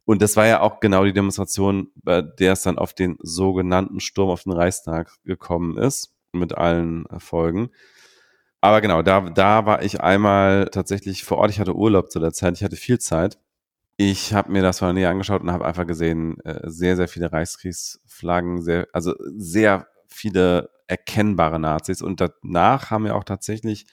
Und 0.04 0.22
das 0.22 0.36
war 0.36 0.46
ja 0.46 0.60
auch 0.60 0.80
genau 0.80 1.04
die 1.04 1.12
Demonstration, 1.12 1.88
bei 1.94 2.22
der 2.22 2.52
es 2.52 2.62
dann 2.62 2.78
auf 2.78 2.94
den 2.94 3.18
sogenannten 3.20 4.00
Sturm 4.00 4.30
auf 4.30 4.44
den 4.44 4.52
Reichstag 4.52 5.12
gekommen 5.24 5.78
ist, 5.78 6.14
mit 6.32 6.56
allen 6.56 7.06
Folgen. 7.18 7.70
Aber 8.60 8.80
genau, 8.80 9.02
da, 9.02 9.20
da 9.30 9.66
war 9.66 9.82
ich 9.82 10.00
einmal 10.00 10.66
tatsächlich 10.66 11.24
vor 11.24 11.38
Ort. 11.38 11.50
Ich 11.50 11.60
hatte 11.60 11.74
Urlaub 11.74 12.10
zu 12.10 12.20
der 12.20 12.32
Zeit. 12.32 12.56
Ich 12.56 12.64
hatte 12.64 12.76
viel 12.76 12.98
Zeit. 12.98 13.38
Ich 14.04 14.34
habe 14.34 14.50
mir 14.50 14.62
das 14.62 14.80
von 14.80 14.88
der 14.88 14.94
Nähe 14.94 15.08
angeschaut 15.08 15.42
und 15.42 15.52
habe 15.52 15.64
einfach 15.64 15.86
gesehen, 15.86 16.36
äh, 16.40 16.68
sehr, 16.68 16.96
sehr 16.96 17.06
viele 17.06 17.30
Reichskriegsflaggen, 17.30 18.60
sehr, 18.60 18.88
also 18.92 19.14
sehr 19.36 19.86
viele 20.08 20.70
erkennbare 20.88 21.60
Nazis. 21.60 22.02
Und 22.02 22.20
danach 22.20 22.90
haben 22.90 23.06
ja 23.06 23.14
auch 23.14 23.22
tatsächlich 23.22 23.86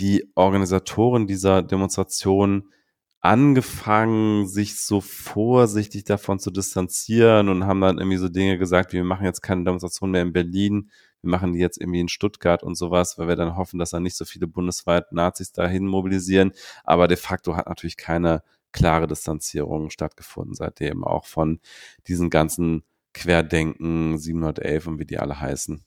die 0.00 0.32
Organisatoren 0.34 1.28
dieser 1.28 1.62
Demonstration 1.62 2.72
angefangen, 3.20 4.48
sich 4.48 4.80
so 4.80 5.00
vorsichtig 5.00 6.02
davon 6.02 6.40
zu 6.40 6.50
distanzieren 6.50 7.50
und 7.50 7.66
haben 7.66 7.80
dann 7.80 7.98
irgendwie 7.98 8.16
so 8.16 8.28
Dinge 8.28 8.58
gesagt, 8.58 8.92
wie 8.92 8.96
wir 8.96 9.04
machen 9.04 9.26
jetzt 9.26 9.42
keine 9.42 9.62
Demonstration 9.62 10.10
mehr 10.10 10.22
in 10.22 10.32
Berlin, 10.32 10.90
wir 11.22 11.30
machen 11.30 11.52
die 11.52 11.60
jetzt 11.60 11.80
irgendwie 11.80 12.00
in 12.00 12.08
Stuttgart 12.08 12.64
und 12.64 12.74
sowas, 12.74 13.16
weil 13.16 13.28
wir 13.28 13.36
dann 13.36 13.56
hoffen, 13.56 13.78
dass 13.78 13.90
dann 13.90 14.02
nicht 14.02 14.16
so 14.16 14.24
viele 14.24 14.48
bundesweit 14.48 15.12
Nazis 15.12 15.52
dahin 15.52 15.86
mobilisieren. 15.86 16.50
Aber 16.82 17.06
de 17.06 17.16
facto 17.16 17.54
hat 17.54 17.68
natürlich 17.68 17.96
keine 17.96 18.42
klare 18.72 19.06
Distanzierung 19.06 19.90
stattgefunden 19.90 20.54
seitdem, 20.54 21.04
auch 21.04 21.26
von 21.26 21.60
diesen 22.06 22.30
ganzen 22.30 22.84
Querdenken 23.12 24.18
711 24.18 24.86
und 24.86 24.98
wie 24.98 25.06
die 25.06 25.18
alle 25.18 25.40
heißen. 25.40 25.84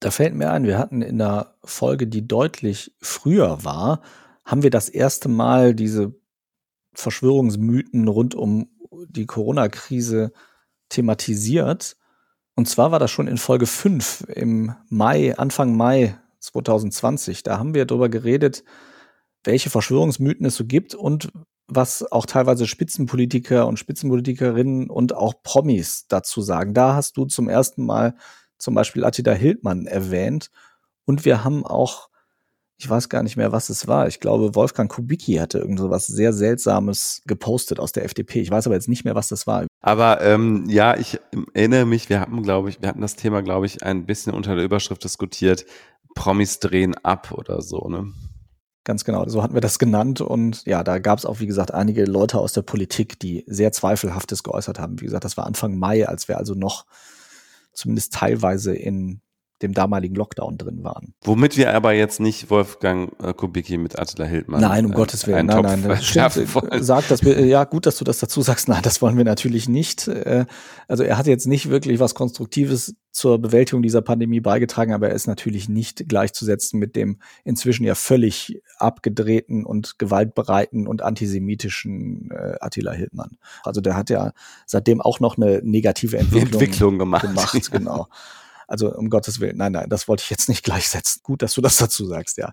Da 0.00 0.10
fällt 0.10 0.34
mir 0.34 0.50
ein, 0.50 0.64
wir 0.64 0.78
hatten 0.78 1.02
in 1.02 1.18
der 1.18 1.54
Folge, 1.62 2.06
die 2.06 2.26
deutlich 2.26 2.94
früher 3.00 3.64
war, 3.64 4.00
haben 4.44 4.62
wir 4.62 4.70
das 4.70 4.88
erste 4.88 5.28
Mal 5.28 5.74
diese 5.74 6.14
Verschwörungsmythen 6.94 8.08
rund 8.08 8.34
um 8.34 8.70
die 9.08 9.26
Corona-Krise 9.26 10.32
thematisiert. 10.88 11.96
Und 12.54 12.68
zwar 12.68 12.92
war 12.92 12.98
das 12.98 13.10
schon 13.10 13.28
in 13.28 13.38
Folge 13.38 13.66
5 13.66 14.26
im 14.34 14.74
Mai, 14.88 15.36
Anfang 15.36 15.76
Mai 15.76 16.18
2020. 16.40 17.42
Da 17.42 17.58
haben 17.58 17.74
wir 17.74 17.84
darüber 17.84 18.08
geredet, 18.08 18.64
welche 19.44 19.70
Verschwörungsmythen 19.70 20.46
es 20.46 20.56
so 20.56 20.64
gibt 20.64 20.94
und 20.94 21.30
was 21.70 22.10
auch 22.10 22.26
teilweise 22.26 22.66
Spitzenpolitiker 22.66 23.66
und 23.66 23.78
Spitzenpolitikerinnen 23.78 24.90
und 24.90 25.14
auch 25.14 25.42
Promis 25.42 26.06
dazu 26.08 26.42
sagen. 26.42 26.74
Da 26.74 26.94
hast 26.94 27.16
du 27.16 27.24
zum 27.24 27.48
ersten 27.48 27.86
Mal 27.86 28.14
zum 28.58 28.74
Beispiel 28.74 29.04
Attila 29.04 29.32
Hildmann 29.32 29.86
erwähnt. 29.86 30.50
Und 31.04 31.24
wir 31.24 31.44
haben 31.44 31.64
auch 31.64 32.10
ich 32.80 32.88
weiß 32.88 33.10
gar 33.10 33.22
nicht 33.22 33.36
mehr, 33.36 33.52
was 33.52 33.68
es 33.68 33.88
war. 33.88 34.08
Ich 34.08 34.20
glaube, 34.20 34.54
Wolfgang 34.54 34.90
Kubicki 34.90 35.34
hatte 35.34 35.58
irgend 35.58 35.78
so 35.78 35.90
was 35.90 36.06
sehr 36.06 36.32
Seltsames 36.32 37.20
gepostet 37.26 37.78
aus 37.78 37.92
der 37.92 38.06
FDP. 38.06 38.40
Ich 38.40 38.50
weiß 38.50 38.66
aber 38.66 38.74
jetzt 38.74 38.88
nicht 38.88 39.04
mehr, 39.04 39.14
was 39.14 39.28
das 39.28 39.46
war. 39.46 39.66
Aber 39.82 40.22
ähm, 40.22 40.64
ja, 40.66 40.96
ich 40.96 41.20
erinnere 41.52 41.84
mich, 41.84 42.08
wir 42.08 42.20
hatten, 42.20 42.42
glaube 42.42 42.70
ich, 42.70 42.80
wir 42.80 42.88
hatten 42.88 43.02
das 43.02 43.16
Thema, 43.16 43.42
glaube 43.42 43.66
ich, 43.66 43.82
ein 43.82 44.06
bisschen 44.06 44.32
unter 44.32 44.54
der 44.54 44.64
Überschrift 44.64 45.04
diskutiert, 45.04 45.66
Promis 46.14 46.58
drehen 46.58 46.94
ab 46.94 47.32
oder 47.32 47.60
so, 47.60 47.86
ne? 47.88 48.14
Ganz 48.84 49.04
genau, 49.04 49.28
so 49.28 49.42
hatten 49.42 49.54
wir 49.54 49.60
das 49.60 49.78
genannt. 49.78 50.20
Und 50.20 50.64
ja, 50.64 50.82
da 50.82 50.98
gab 50.98 51.18
es 51.18 51.26
auch, 51.26 51.40
wie 51.40 51.46
gesagt, 51.46 51.72
einige 51.72 52.04
Leute 52.04 52.38
aus 52.38 52.52
der 52.52 52.62
Politik, 52.62 53.18
die 53.20 53.44
sehr 53.46 53.72
Zweifelhaftes 53.72 54.42
geäußert 54.42 54.78
haben. 54.78 55.00
Wie 55.00 55.04
gesagt, 55.04 55.24
das 55.24 55.36
war 55.36 55.46
Anfang 55.46 55.76
Mai, 55.76 56.08
als 56.08 56.28
wir 56.28 56.38
also 56.38 56.54
noch 56.54 56.86
zumindest 57.72 58.14
teilweise 58.14 58.74
in 58.74 59.20
dem 59.62 59.74
damaligen 59.74 60.14
Lockdown 60.14 60.56
drin 60.56 60.82
waren. 60.82 61.14
Womit 61.22 61.56
wir 61.56 61.74
aber 61.74 61.92
jetzt 61.92 62.20
nicht 62.20 62.50
Wolfgang 62.50 63.12
äh, 63.22 63.34
Kubicki 63.34 63.76
mit 63.76 63.98
Attila 63.98 64.24
Hildmann. 64.24 64.60
Nein, 64.60 64.86
um 64.86 64.92
äh, 64.92 64.94
Gottes 64.94 65.26
Willen. 65.26 65.46
Nein, 65.46 65.62
nein, 65.62 65.82
das 65.82 66.06
stimmt. 66.06 66.48
Sag, 66.80 67.08
dass 67.08 67.24
wir, 67.24 67.44
ja, 67.44 67.64
gut, 67.64 67.86
dass 67.86 67.96
du 67.96 68.04
das 68.04 68.18
dazu 68.18 68.42
sagst. 68.42 68.68
Nein, 68.68 68.82
das 68.82 69.02
wollen 69.02 69.16
wir 69.16 69.24
natürlich 69.24 69.68
nicht. 69.68 70.08
Äh, 70.08 70.46
also 70.88 71.02
er 71.02 71.18
hat 71.18 71.26
jetzt 71.26 71.46
nicht 71.46 71.70
wirklich 71.70 72.00
was 72.00 72.14
Konstruktives 72.14 72.94
zur 73.12 73.38
Bewältigung 73.38 73.82
dieser 73.82 74.02
Pandemie 74.02 74.40
beigetragen, 74.40 74.92
aber 74.92 75.08
er 75.08 75.14
ist 75.14 75.26
natürlich 75.26 75.68
nicht 75.68 76.08
gleichzusetzen 76.08 76.78
mit 76.78 76.96
dem 76.96 77.18
inzwischen 77.44 77.84
ja 77.84 77.94
völlig 77.94 78.62
abgedrehten 78.78 79.66
und 79.66 79.98
gewaltbereiten 79.98 80.86
und 80.86 81.02
antisemitischen 81.02 82.30
äh, 82.30 82.54
Attila 82.60 82.92
Hildmann. 82.92 83.36
Also 83.64 83.80
der 83.80 83.96
hat 83.96 84.10
ja 84.10 84.32
seitdem 84.66 85.00
auch 85.00 85.20
noch 85.20 85.36
eine 85.36 85.60
negative 85.64 86.18
Entwicklung, 86.18 86.60
Entwicklung 86.60 86.98
gemacht. 86.98 87.22
gemacht 87.22 87.70
genau. 87.70 88.06
Also 88.70 88.94
um 88.94 89.10
Gottes 89.10 89.40
Willen, 89.40 89.56
nein, 89.56 89.72
nein, 89.72 89.88
das 89.88 90.08
wollte 90.08 90.22
ich 90.22 90.30
jetzt 90.30 90.48
nicht 90.48 90.64
gleichsetzen. 90.64 91.20
Gut, 91.22 91.42
dass 91.42 91.54
du 91.54 91.60
das 91.60 91.76
dazu 91.76 92.06
sagst, 92.06 92.38
ja. 92.38 92.52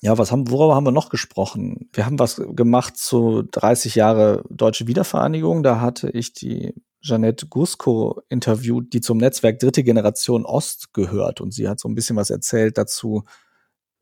Ja, 0.00 0.16
was 0.16 0.30
haben, 0.30 0.48
worüber 0.48 0.76
haben 0.76 0.86
wir 0.86 0.92
noch 0.92 1.08
gesprochen? 1.08 1.90
Wir 1.92 2.06
haben 2.06 2.20
was 2.20 2.40
gemacht 2.54 2.96
zu 2.96 3.42
30 3.50 3.96
Jahre 3.96 4.44
Deutsche 4.48 4.86
Wiedervereinigung. 4.86 5.64
Da 5.64 5.80
hatte 5.80 6.08
ich 6.10 6.32
die 6.32 6.72
Jeanette 7.00 7.46
Gusko 7.48 8.22
interviewt, 8.28 8.92
die 8.92 9.00
zum 9.00 9.18
Netzwerk 9.18 9.58
Dritte 9.58 9.82
Generation 9.82 10.44
Ost 10.44 10.94
gehört. 10.94 11.40
Und 11.40 11.52
sie 11.52 11.68
hat 11.68 11.80
so 11.80 11.88
ein 11.88 11.96
bisschen 11.96 12.14
was 12.14 12.30
erzählt 12.30 12.78
dazu, 12.78 13.24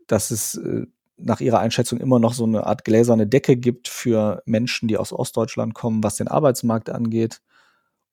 dass 0.06 0.30
es 0.30 0.56
äh, 0.56 0.86
nach 1.16 1.40
ihrer 1.40 1.60
Einschätzung 1.60 1.98
immer 1.98 2.18
noch 2.18 2.34
so 2.34 2.44
eine 2.44 2.66
Art 2.66 2.84
gläserne 2.84 3.26
Decke 3.26 3.56
gibt 3.56 3.88
für 3.88 4.42
Menschen, 4.44 4.88
die 4.88 4.98
aus 4.98 5.14
Ostdeutschland 5.14 5.72
kommen, 5.72 6.02
was 6.02 6.16
den 6.16 6.28
Arbeitsmarkt 6.28 6.90
angeht. 6.90 7.40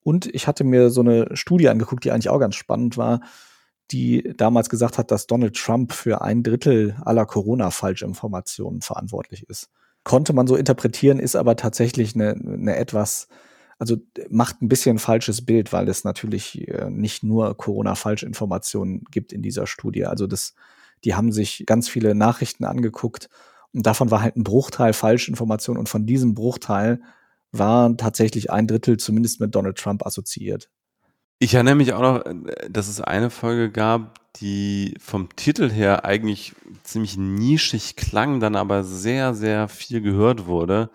Und 0.04 0.28
ich 0.34 0.48
hatte 0.48 0.64
mir 0.64 0.90
so 0.90 1.02
eine 1.02 1.36
Studie 1.36 1.70
angeguckt, 1.70 2.04
die 2.04 2.12
eigentlich 2.12 2.30
auch 2.30 2.40
ganz 2.40 2.56
spannend 2.56 2.98
war, 2.98 3.22
die 3.92 4.34
damals 4.38 4.70
gesagt 4.70 4.98
hat, 4.98 5.12
dass 5.12 5.28
Donald 5.28 5.56
Trump 5.56 5.94
für 5.94 6.22
ein 6.22 6.44
Drittel 6.44 6.96
aller 7.04 7.26
Corona-Falschinformationen 7.26 8.82
verantwortlich 8.82 9.48
ist. 9.50 9.70
Konnte 10.04 10.34
man 10.34 10.48
so 10.48 10.56
interpretieren, 10.56 11.20
ist 11.20 11.36
aber 11.36 11.56
tatsächlich 11.56 12.16
eine, 12.16 12.32
eine 12.32 12.76
etwas, 12.76 13.28
also 13.80 13.98
macht 14.30 14.62
ein 14.62 14.68
bisschen 14.68 14.98
ein 14.98 15.00
falsches 15.00 15.46
Bild, 15.46 15.72
weil 15.72 15.88
es 15.88 16.04
natürlich 16.04 16.68
äh, 16.68 16.90
nicht 16.90 17.24
nur 17.24 17.56
Corona-Falschinformationen 17.56 19.06
gibt 19.12 19.32
in 19.32 19.42
dieser 19.42 19.68
Studie. 19.68 20.06
Also 20.06 20.28
das, 20.28 20.56
die 21.06 21.16
haben 21.16 21.32
sich 21.32 21.64
ganz 21.66 21.88
viele 21.88 22.16
Nachrichten 22.16 22.66
angeguckt 22.66 23.30
und 23.74 23.86
davon 23.86 24.12
war 24.12 24.22
halt 24.22 24.36
ein 24.36 24.44
Bruchteil 24.44 24.94
Falschinformationen 24.94 25.80
und 25.80 25.90
von 25.90 26.06
diesem 26.06 26.34
Bruchteil 26.34 27.02
war 27.54 27.96
tatsächlich 27.96 28.52
ein 28.52 28.68
Drittel 28.68 28.98
zumindest 28.98 29.40
mit 29.40 29.56
Donald 29.56 29.78
Trump 29.78 30.06
assoziiert. 30.06 30.70
Ich 31.40 31.54
erinnere 31.54 31.76
mich 31.76 31.94
auch 31.94 32.02
noch, 32.02 32.24
dass 32.70 32.88
es 32.88 33.00
eine 33.00 33.30
Folge 33.30 33.72
gab, 33.72 34.20
die 34.38 34.96
vom 35.00 35.36
Titel 35.36 35.70
her 35.70 36.06
eigentlich 36.06 36.54
ziemlich 36.84 37.18
nischig 37.18 37.96
klang, 37.96 38.40
dann 38.40 38.56
aber 38.56 38.84
sehr, 38.84 39.34
sehr 39.34 39.68
viel 39.68 40.02
gehört 40.02 40.48
wurde. 40.48 40.90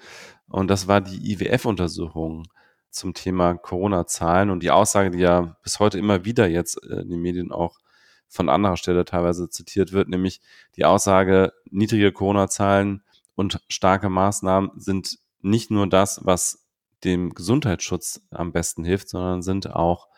Und 0.48 0.68
das 0.68 0.88
war 0.88 1.00
die 1.00 1.32
IWF-Untersuchung 1.32 2.44
zum 2.90 3.14
Thema 3.14 3.54
Corona-Zahlen 3.54 4.50
und 4.50 4.62
die 4.62 4.70
Aussage, 4.70 5.10
die 5.10 5.18
ja 5.18 5.56
bis 5.62 5.78
heute 5.78 5.98
immer 5.98 6.24
wieder 6.24 6.48
jetzt 6.48 6.82
in 6.84 7.10
den 7.10 7.20
Medien 7.20 7.52
auch 7.52 7.78
von 8.26 8.48
anderer 8.48 8.76
Stelle 8.76 9.04
teilweise 9.04 9.48
zitiert 9.48 9.92
wird, 9.92 10.08
nämlich 10.08 10.40
die 10.76 10.84
Aussage, 10.84 11.52
niedrige 11.70 12.12
Corona-Zahlen 12.12 13.02
und 13.34 13.60
starke 13.68 14.08
Maßnahmen 14.08 14.72
sind 14.76 15.18
nicht 15.40 15.70
nur 15.70 15.88
das, 15.88 16.20
was 16.22 16.66
dem 17.04 17.30
Gesundheitsschutz 17.34 18.22
am 18.30 18.52
besten 18.52 18.84
hilft, 18.84 19.08
sondern 19.08 19.42
sind 19.42 19.70
auch 19.74 20.08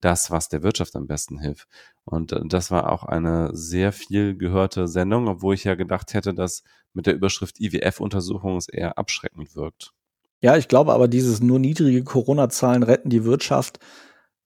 das, 0.00 0.30
was 0.30 0.48
der 0.48 0.62
Wirtschaft 0.62 0.94
am 0.96 1.06
besten 1.06 1.38
hilft. 1.38 1.68
Und 2.04 2.32
äh, 2.32 2.40
das 2.44 2.70
war 2.70 2.90
auch 2.92 3.04
eine 3.04 3.50
sehr 3.54 3.92
viel 3.92 4.36
gehörte 4.36 4.88
Sendung, 4.88 5.28
obwohl 5.28 5.54
ich 5.54 5.64
ja 5.64 5.74
gedacht 5.74 6.14
hätte, 6.14 6.34
dass 6.34 6.62
mit 6.92 7.06
der 7.06 7.14
Überschrift 7.14 7.60
IWF-Untersuchung 7.60 8.56
es 8.56 8.68
eher 8.68 8.98
abschreckend 8.98 9.54
wirkt. 9.56 9.92
Ja, 10.40 10.56
ich 10.56 10.68
glaube 10.68 10.92
aber, 10.92 11.08
dieses 11.08 11.40
nur 11.40 11.58
niedrige 11.58 12.02
Corona-Zahlen 12.02 12.82
retten 12.82 13.10
die 13.10 13.24
Wirtschaft, 13.24 13.78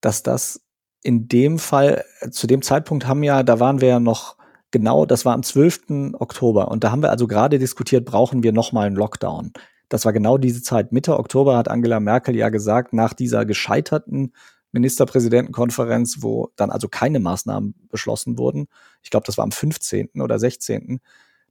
dass 0.01 0.23
das 0.23 0.63
in 1.03 1.29
dem 1.29 1.59
Fall, 1.59 2.05
äh, 2.21 2.31
zu 2.31 2.47
dem 2.47 2.63
Zeitpunkt 2.63 3.07
haben 3.07 3.23
ja, 3.23 3.43
da 3.43 3.59
waren 3.61 3.81
wir 3.81 3.89
ja 3.89 4.01
noch 4.01 4.37
genau, 4.71 5.07
das 5.07 5.25
war 5.25 5.33
am 5.33 5.43
12. 5.43 6.15
Oktober 6.19 6.69
und 6.69 6.85
da 6.85 6.91
haben 6.91 7.03
wir 7.03 7.11
also 7.11 7.27
gerade 7.27 7.59
diskutiert, 7.59 8.05
brauchen 8.05 8.43
wir 8.43 8.53
nochmal 8.53 8.87
einen 8.87 8.97
Lockdown. 8.97 9.53
Das 9.89 10.05
war 10.05 10.13
genau 10.13 10.39
diese 10.39 10.63
Zeit. 10.63 10.93
Mitte 10.93 11.19
Oktober 11.19 11.57
hat 11.57 11.69
Angela 11.69 12.01
Merkel 12.01 12.35
ja 12.35 12.49
gesagt, 12.49 12.93
nach 12.93 13.13
dieser 13.13 13.45
gescheiterten 13.45 14.33
Ministerpräsidentenkonferenz, 14.73 16.19
wo 16.21 16.51
dann 16.57 16.71
also 16.71 16.89
keine 16.89 17.21
Maßnahmen 17.21 17.75
beschlossen 17.89 18.39
wurden. 18.39 18.67
Ich 19.03 19.11
glaube, 19.11 19.27
das 19.27 19.39
war 19.39 19.45
am 19.45 19.53
15. 19.53 20.21
oder 20.21 20.39
16. 20.39 21.01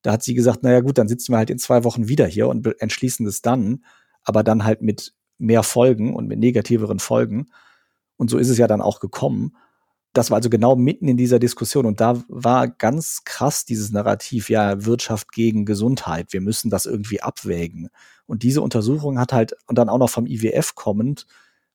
Da 0.02 0.12
hat 0.12 0.24
sie 0.24 0.36
gesagt, 0.36 0.64
naja 0.64 0.82
gut, 0.82 0.98
dann 0.98 1.08
sitzen 1.08 1.32
wir 1.34 1.38
halt 1.38 1.50
in 1.50 1.58
zwei 1.58 1.84
Wochen 1.84 2.08
wieder 2.08 2.28
hier 2.28 2.48
und 2.48 2.68
entschließen 2.80 3.26
es 3.26 3.42
dann, 3.42 3.84
aber 4.24 4.44
dann 4.44 4.64
halt 4.64 4.82
mit 4.82 5.14
mehr 5.38 5.64
Folgen 5.64 6.14
und 6.14 6.28
mit 6.28 6.40
negativeren 6.40 7.00
Folgen. 7.00 7.48
Und 8.18 8.30
so 8.30 8.38
ist 8.38 8.50
es 8.50 8.58
ja 8.58 8.68
dann 8.68 8.82
auch 8.82 9.00
gekommen 9.00 9.56
das 10.16 10.32
war 10.32 10.38
also 10.38 10.50
genau 10.50 10.76
mitten 10.76 11.08
in 11.10 11.18
dieser 11.18 11.40
Diskussion 11.40 11.86
und 11.86 12.00
da 12.00 12.24
war 12.30 12.70
ganz 12.70 13.24
krass 13.26 13.66
dieses 13.66 13.92
Narrativ, 13.92 14.50
ja, 14.50 14.86
Wirtschaft 14.86 15.32
gegen 15.34 15.66
Gesundheit, 15.66 16.32
wir 16.32 16.42
müssen 16.42 16.70
das 16.70 16.86
irgendwie 16.86 17.22
abwägen. 17.22 17.90
Und 18.26 18.44
diese 18.44 18.62
Untersuchung 18.62 19.20
hat 19.20 19.34
halt, 19.34 19.56
und 19.68 19.78
dann 19.78 19.90
auch 19.90 19.98
noch 19.98 20.10
vom 20.10 20.26
IWF 20.26 20.74
kommend, 20.74 21.28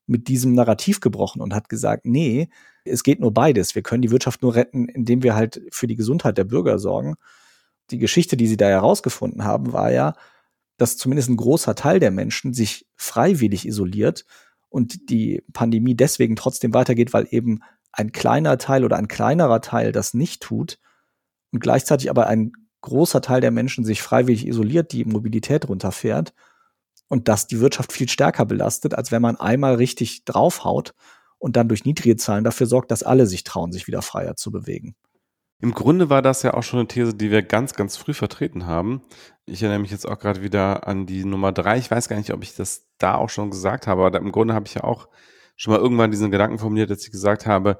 mit 0.07 0.27
diesem 0.27 0.55
Narrativ 0.55 0.99
gebrochen 0.99 1.41
und 1.41 1.53
hat 1.53 1.69
gesagt, 1.69 2.05
nee, 2.05 2.49
es 2.83 3.03
geht 3.03 3.19
nur 3.19 3.31
beides. 3.31 3.75
Wir 3.75 3.83
können 3.83 4.01
die 4.01 4.11
Wirtschaft 4.11 4.41
nur 4.41 4.55
retten, 4.55 4.89
indem 4.89 5.21
wir 5.21 5.35
halt 5.35 5.61
für 5.71 5.85
die 5.85 5.95
Gesundheit 5.95 6.37
der 6.37 6.43
Bürger 6.43 6.79
sorgen. 6.79 7.15
Die 7.91 7.99
Geschichte, 7.99 8.35
die 8.35 8.47
sie 8.47 8.57
da 8.57 8.67
herausgefunden 8.67 9.43
haben, 9.43 9.71
war 9.71 9.91
ja, 9.91 10.15
dass 10.77 10.97
zumindest 10.97 11.29
ein 11.29 11.37
großer 11.37 11.75
Teil 11.75 11.99
der 11.99 12.09
Menschen 12.09 12.53
sich 12.53 12.87
freiwillig 12.95 13.67
isoliert 13.67 14.25
und 14.69 15.11
die 15.11 15.43
Pandemie 15.53 15.95
deswegen 15.95 16.35
trotzdem 16.35 16.73
weitergeht, 16.73 17.13
weil 17.13 17.27
eben 17.29 17.59
ein 17.91 18.11
kleiner 18.11 18.57
Teil 18.57 18.85
oder 18.85 18.97
ein 18.97 19.07
kleinerer 19.07 19.61
Teil 19.61 19.91
das 19.91 20.13
nicht 20.13 20.41
tut 20.41 20.79
und 21.51 21.59
gleichzeitig 21.59 22.09
aber 22.09 22.27
ein 22.27 22.53
großer 22.81 23.21
Teil 23.21 23.41
der 23.41 23.51
Menschen 23.51 23.85
sich 23.85 24.01
freiwillig 24.01 24.47
isoliert, 24.47 24.91
die 24.91 25.05
Mobilität 25.05 25.67
runterfährt 25.67 26.33
und 27.07 27.27
das 27.27 27.47
die 27.47 27.59
Wirtschaft 27.59 27.91
viel 27.91 28.09
stärker 28.09 28.45
belastet, 28.45 28.95
als 28.95 29.11
wenn 29.11 29.21
man 29.21 29.35
einmal 29.35 29.75
richtig 29.75 30.25
draufhaut 30.25 30.93
und 31.37 31.55
dann 31.55 31.67
durch 31.67 31.85
niedrige 31.85 32.15
Zahlen 32.15 32.43
dafür 32.43 32.67
sorgt, 32.67 32.91
dass 32.91 33.03
alle 33.03 33.27
sich 33.27 33.43
trauen, 33.43 33.71
sich 33.71 33.87
wieder 33.87 34.01
freier 34.01 34.35
zu 34.35 34.51
bewegen. 34.51 34.95
Im 35.59 35.73
Grunde 35.73 36.09
war 36.09 36.23
das 36.23 36.41
ja 36.41 36.55
auch 36.55 36.63
schon 36.63 36.79
eine 36.79 36.87
These, 36.87 37.13
die 37.13 37.29
wir 37.29 37.43
ganz, 37.43 37.73
ganz 37.73 37.95
früh 37.95 38.13
vertreten 38.13 38.65
haben. 38.65 39.01
Ich 39.45 39.61
erinnere 39.61 39.79
mich 39.79 39.91
jetzt 39.91 40.07
auch 40.07 40.17
gerade 40.17 40.41
wieder 40.41 40.87
an 40.87 41.05
die 41.05 41.23
Nummer 41.23 41.51
drei. 41.51 41.77
Ich 41.77 41.91
weiß 41.91 42.09
gar 42.09 42.17
nicht, 42.17 42.33
ob 42.33 42.41
ich 42.41 42.55
das 42.55 42.87
da 42.97 43.15
auch 43.15 43.29
schon 43.29 43.51
gesagt 43.51 43.85
habe, 43.85 44.03
aber 44.03 44.17
im 44.17 44.31
Grunde 44.31 44.55
habe 44.55 44.65
ich 44.65 44.73
ja 44.73 44.83
auch 44.83 45.07
schon 45.55 45.73
mal 45.73 45.79
irgendwann 45.79 46.11
diesen 46.11 46.31
Gedanken 46.31 46.59
formuliert, 46.59 46.89
dass 46.89 47.03
ich 47.03 47.11
gesagt 47.11 47.45
habe, 47.45 47.79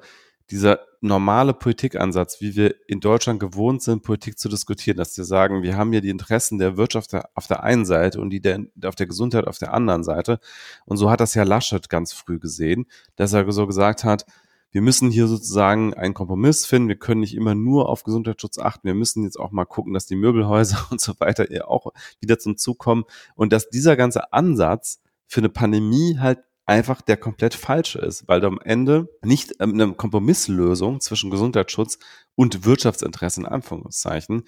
dieser 0.51 0.81
normale 0.99 1.53
Politikansatz, 1.53 2.41
wie 2.41 2.55
wir 2.55 2.75
in 2.87 2.99
Deutschland 2.99 3.39
gewohnt 3.39 3.81
sind, 3.81 4.03
Politik 4.03 4.37
zu 4.37 4.49
diskutieren, 4.49 4.97
dass 4.97 5.17
wir 5.17 5.23
sagen, 5.23 5.63
wir 5.63 5.77
haben 5.77 5.91
hier 5.91 6.01
die 6.01 6.09
Interessen 6.09 6.59
der 6.59 6.77
Wirtschaft 6.77 7.15
auf 7.33 7.47
der 7.47 7.63
einen 7.63 7.85
Seite 7.85 8.19
und 8.19 8.29
die 8.29 8.41
der, 8.41 8.59
auf 8.83 8.95
der 8.95 9.07
Gesundheit 9.07 9.47
auf 9.47 9.57
der 9.57 9.73
anderen 9.73 10.03
Seite. 10.03 10.39
Und 10.85 10.97
so 10.97 11.09
hat 11.09 11.21
das 11.21 11.33
ja 11.33 11.43
Laschet 11.43 11.89
ganz 11.89 12.11
früh 12.11 12.37
gesehen, 12.37 12.85
dass 13.15 13.33
er 13.33 13.49
so 13.51 13.65
gesagt 13.65 14.03
hat, 14.03 14.25
wir 14.71 14.81
müssen 14.81 15.09
hier 15.09 15.27
sozusagen 15.27 15.93
einen 15.93 16.13
Kompromiss 16.13 16.65
finden. 16.65 16.87
Wir 16.87 16.95
können 16.95 17.21
nicht 17.21 17.35
immer 17.35 17.55
nur 17.55 17.89
auf 17.89 18.03
Gesundheitsschutz 18.03 18.57
achten. 18.57 18.87
Wir 18.87 18.93
müssen 18.93 19.23
jetzt 19.23 19.37
auch 19.39 19.51
mal 19.51 19.65
gucken, 19.65 19.93
dass 19.93 20.05
die 20.05 20.15
Möbelhäuser 20.15 20.87
und 20.91 21.01
so 21.01 21.13
weiter 21.19 21.45
auch 21.67 21.87
wieder 22.19 22.39
zum 22.39 22.57
Zug 22.57 22.77
kommen 22.77 23.05
und 23.35 23.53
dass 23.53 23.69
dieser 23.69 23.95
ganze 23.95 24.31
Ansatz 24.33 25.01
für 25.27 25.41
eine 25.41 25.49
Pandemie 25.49 26.17
halt 26.19 26.39
einfach 26.71 27.01
der 27.01 27.17
komplett 27.17 27.53
falsche 27.53 27.99
ist, 27.99 28.27
weil 28.27 28.39
du 28.39 28.47
am 28.47 28.59
Ende 28.63 29.09
nicht 29.21 29.53
ähm, 29.59 29.73
eine 29.73 29.93
Kompromisslösung 29.93 31.01
zwischen 31.01 31.29
Gesundheitsschutz 31.29 31.99
und 32.35 32.65
Wirtschaftsinteressen 32.65 33.45
in 33.45 33.51
Anführungszeichen 33.51 34.45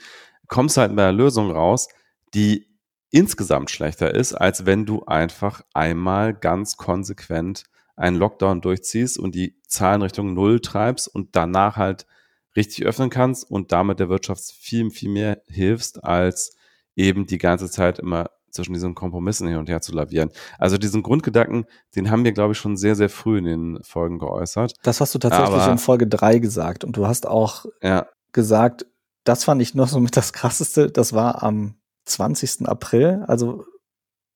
kommst 0.48 0.78
halt 0.78 0.96
bei 0.96 1.04
einer 1.04 1.12
Lösung 1.12 1.52
raus, 1.52 1.88
die 2.34 2.68
insgesamt 3.12 3.72
schlechter 3.72 4.14
ist, 4.14 4.34
als 4.34 4.66
wenn 4.66 4.86
du 4.86 5.04
einfach 5.06 5.62
einmal 5.74 6.34
ganz 6.34 6.78
konsequent 6.78 7.66
einen 7.96 8.18
Lockdown 8.18 8.62
durchziehst 8.62 9.20
und 9.20 9.36
die 9.36 9.62
Zahlen 9.68 10.02
Richtung 10.02 10.34
Null 10.34 10.60
treibst 10.60 11.08
und 11.08 11.36
danach 11.36 11.76
halt 11.76 12.08
richtig 12.56 12.86
öffnen 12.86 13.10
kannst 13.10 13.50
und 13.50 13.72
damit 13.72 14.00
der 14.00 14.10
Wirtschaft 14.10 14.44
viel, 14.44 14.90
viel 14.90 15.10
mehr 15.10 15.42
hilfst, 15.48 16.04
als 16.04 16.56
eben 16.96 17.28
die 17.28 17.38
ganze 17.38 17.70
Zeit 17.70 18.00
immer 18.00 18.30
zwischen 18.54 18.74
diesen 18.74 18.96
Kompromissen 18.96 19.48
hin 19.48 19.58
und 19.58 19.68
her 19.68 19.82
zu 19.82 19.92
lavieren. 19.92 20.30
Also 20.58 20.78
diesen 20.78 21.04
Grundgedanken, 21.04 21.66
den 21.96 22.10
haben 22.10 22.24
wir, 22.24 22.32
glaube 22.32 22.54
ich, 22.54 22.60
schon 22.60 22.78
sehr, 22.78 22.96
sehr 22.96 23.10
früh 23.10 23.38
in 23.38 23.46
den 23.46 23.84
Folgen 23.84 24.20
geäußert. 24.20 24.76
Das 24.84 25.02
hast 25.02 25.14
du 25.14 25.20
tatsächlich 25.20 25.62
Aber, 25.62 25.72
in 25.72 25.78
Folge 25.78 26.08
drei 26.08 26.40
gesagt. 26.40 26.84
Und 26.84 26.96
du 26.96 27.08
hast 27.08 27.28
auch 27.28 27.66
ja. 27.82 28.08
gesagt, 28.32 28.86
das 29.24 29.44
fand 29.44 29.62
ich 29.62 29.74
noch 29.74 29.88
so 29.88 30.00
mit 30.00 30.16
das 30.16 30.34
Krasseste, 30.34 30.92
das 30.92 31.14
war 31.14 31.44
am 31.44 31.76
20. 32.06 32.68
April, 32.68 33.24
also 33.28 33.66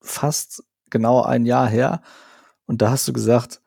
fast 0.01 0.63
genau 0.89 1.21
ein 1.21 1.45
Jahr 1.45 1.67
her. 1.67 2.01
Und 2.65 2.81
da 2.81 2.91
hast 2.91 3.07
du 3.07 3.13
gesagt, 3.13 3.61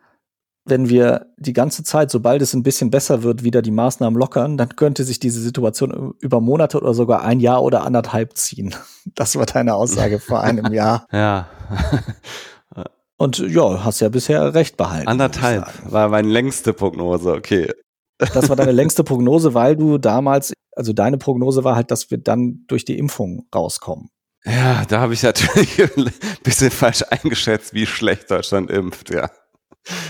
wenn 0.64 0.88
wir 0.88 1.26
die 1.38 1.52
ganze 1.52 1.82
Zeit, 1.82 2.10
sobald 2.10 2.42
es 2.42 2.54
ein 2.54 2.62
bisschen 2.62 2.90
besser 2.90 3.22
wird, 3.22 3.44
wieder 3.44 3.62
die 3.62 3.70
Maßnahmen 3.70 4.18
lockern, 4.18 4.56
dann 4.56 4.76
könnte 4.76 5.04
sich 5.04 5.18
diese 5.18 5.40
Situation 5.40 6.14
über 6.20 6.40
Monate 6.40 6.78
oder 6.78 6.94
sogar 6.94 7.22
ein 7.22 7.40
Jahr 7.40 7.62
oder 7.62 7.84
anderthalb 7.84 8.36
ziehen. 8.36 8.74
Das 9.14 9.34
war 9.34 9.46
deine 9.46 9.74
Aussage 9.74 10.20
vor 10.20 10.40
einem 10.42 10.72
Jahr. 10.74 11.06
Ja. 11.10 11.48
Und 13.16 13.38
ja, 13.38 13.82
hast 13.84 14.00
ja 14.00 14.10
bisher 14.10 14.54
recht 14.54 14.76
behalten. 14.76 15.08
Anderthalb 15.08 15.66
war 15.90 16.08
meine 16.08 16.28
längste 16.28 16.72
Prognose, 16.74 17.32
okay. 17.32 17.70
Das 18.18 18.48
war 18.48 18.56
deine 18.56 18.72
längste 18.72 19.04
Prognose, 19.04 19.54
weil 19.54 19.76
du 19.76 19.98
damals, 19.98 20.52
also 20.76 20.92
deine 20.92 21.16
Prognose 21.18 21.64
war 21.64 21.76
halt, 21.76 21.90
dass 21.90 22.10
wir 22.10 22.18
dann 22.18 22.64
durch 22.68 22.84
die 22.84 22.98
Impfung 22.98 23.46
rauskommen. 23.54 24.10
Ja, 24.44 24.84
da 24.88 25.00
habe 25.00 25.14
ich 25.14 25.22
natürlich 25.22 25.82
ein 25.96 26.12
bisschen 26.42 26.70
falsch 26.70 27.04
eingeschätzt, 27.10 27.74
wie 27.74 27.86
schlecht 27.86 28.30
Deutschland 28.30 28.70
impft, 28.70 29.10
ja. 29.10 29.30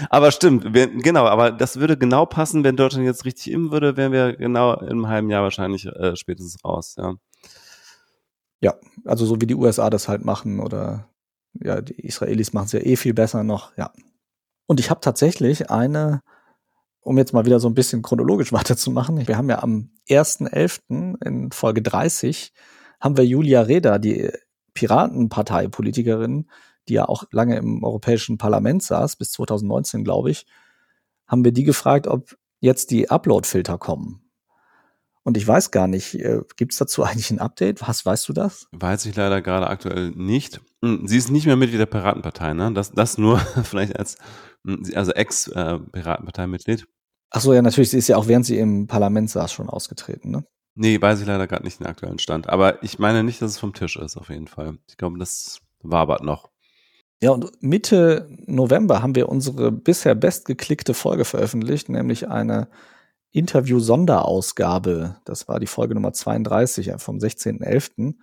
Aber 0.09 0.33
stimmt, 0.33 0.75
wir, 0.75 0.89
genau, 0.89 1.27
aber 1.27 1.53
das 1.53 1.79
würde 1.79 1.97
genau 1.97 2.27
passen, 2.27 2.65
wenn 2.65 2.77
Deutschland 2.77 3.07
jetzt 3.07 3.25
richtig 3.25 3.53
impfen 3.53 3.73
würde, 3.73 3.97
wären 3.97 4.13
wir 4.13 4.37
genau 4.37 4.75
einem 4.75 5.09
halben 5.09 5.31
Jahr 5.31 5.43
wahrscheinlich 5.43 5.87
äh, 5.87 6.17
spätestens 6.17 6.65
raus, 6.65 6.97
ja. 6.99 7.15
Ja, 8.63 8.75
also 9.07 9.25
so 9.25 9.41
wie 9.41 9.47
die 9.47 9.55
USA 9.55 9.89
das 9.89 10.09
halt 10.09 10.25
machen 10.25 10.61
oder 10.61 11.09
ja, 11.55 11.81
die 11.81 11.99
Israelis 12.01 12.53
machen 12.53 12.67
es 12.67 12.73
ja 12.73 12.81
eh 12.81 12.97
viel 12.97 13.15
besser 13.15 13.43
noch, 13.43 13.77
ja. 13.77 13.93
Und 14.67 14.81
ich 14.81 14.91
habe 14.91 15.01
tatsächlich 15.01 15.71
eine, 15.71 16.23
um 17.01 17.17
jetzt 17.17 17.33
mal 17.33 17.47
wieder 17.47 17.59
so 17.59 17.69
ein 17.69 17.75
bisschen 17.75 18.03
chronologisch 18.03 18.53
weiterzumachen, 18.53 19.27
wir 19.27 19.37
haben 19.37 19.49
ja 19.49 19.63
am 19.63 19.91
1.11. 20.09 21.25
in 21.25 21.53
Folge 21.53 21.83
30 21.83 22.53
haben 23.01 23.17
wir 23.17 23.25
Julia 23.25 23.63
Reda, 23.63 23.99
die 23.99 24.31
Piratenpartei-Politikerin, 24.75 26.51
die 26.91 26.95
ja 26.95 27.09
auch 27.09 27.25
lange 27.31 27.57
im 27.57 27.83
Europäischen 27.85 28.37
Parlament 28.37 28.83
saß, 28.83 29.17
bis 29.17 29.33
2019, 29.33 30.05
glaube 30.05 30.31
ich, 30.31 30.47
haben 31.27 31.45
wir 31.45 31.53
die 31.53 31.65
gefragt, 31.65 32.07
ob 32.07 32.37
jetzt 32.59 32.91
die 32.91 33.11
Upload-Filter 33.11 33.79
kommen. 33.79 34.21
Und 35.23 35.37
ich 35.37 35.47
weiß 35.47 35.71
gar 35.71 35.87
nicht, 35.87 36.15
äh, 36.17 36.41
gibt 36.57 36.73
es 36.73 36.79
dazu 36.79 37.03
eigentlich 37.05 37.31
ein 37.31 37.39
Update? 37.39 37.87
Was 37.87 38.05
weißt 38.05 38.29
du 38.29 38.33
das? 38.33 38.67
Weiß 38.73 39.07
ich 39.07 39.15
leider 39.15 39.41
gerade 39.41 39.69
aktuell 39.69 40.11
nicht. 40.11 40.61
Hm, 40.83 41.07
sie 41.07 41.17
ist 41.17 41.31
nicht 41.31 41.47
mehr 41.47 41.57
Mitglied 41.57 41.81
der 41.81 41.87
Piratenpartei, 41.87 42.55
ne? 42.55 42.73
Das, 42.73 42.93
das 42.93 43.17
nur 43.17 43.39
vielleicht 43.63 43.97
als 43.99 44.19
hm, 44.67 44.83
also 44.95 45.13
Ex-Piratenparteimitglied. 45.13 46.87
Ach 47.31 47.41
so, 47.41 47.55
ja, 47.55 47.63
natürlich. 47.63 47.91
Sie 47.91 47.99
ist 47.99 48.09
ja 48.09 48.17
auch 48.17 48.27
während 48.27 48.45
sie 48.45 48.59
im 48.59 48.89
Parlament 48.89 49.31
saß 49.31 49.53
schon 49.53 49.71
ausgetreten, 49.71 50.31
ne? 50.31 50.45
Nee, 50.75 51.01
weiß 51.01 51.21
ich 51.21 51.27
leider 51.27 51.47
gerade 51.47 51.65
nicht 51.65 51.81
den 51.81 51.87
aktuellen 51.87 52.19
Stand. 52.19 52.49
Aber 52.49 52.83
ich 52.83 52.99
meine 52.99 53.23
nicht, 53.23 53.43
dass 53.43 53.53
es 53.53 53.59
vom 53.59 53.75
Tisch 53.75 53.97
ist, 53.97 54.17
auf 54.17 54.31
jeden 54.31 54.47
Fall. 54.47 54.79
Ich 54.89 54.97
glaube, 54.97 55.19
das 55.19 55.61
wabert 55.83 56.25
noch. 56.25 56.50
Ja, 57.23 57.31
und 57.33 57.63
Mitte 57.63 58.29
November 58.47 59.03
haben 59.03 59.15
wir 59.15 59.29
unsere 59.29 59.71
bisher 59.71 60.15
bestgeklickte 60.15 60.95
Folge 60.95 61.27
veröffentlicht, 61.27 61.91
nämlich 61.91 62.29
eine 62.29 62.69
Interview-Sonderausgabe. 63.33 65.17
Das 65.25 65.47
war 65.47 65.61
die 65.61 65.67
Folge 65.67 65.95
Nummer 65.95 66.13
32 66.13 66.93
vom 66.97 67.19
16.11. 67.19 68.15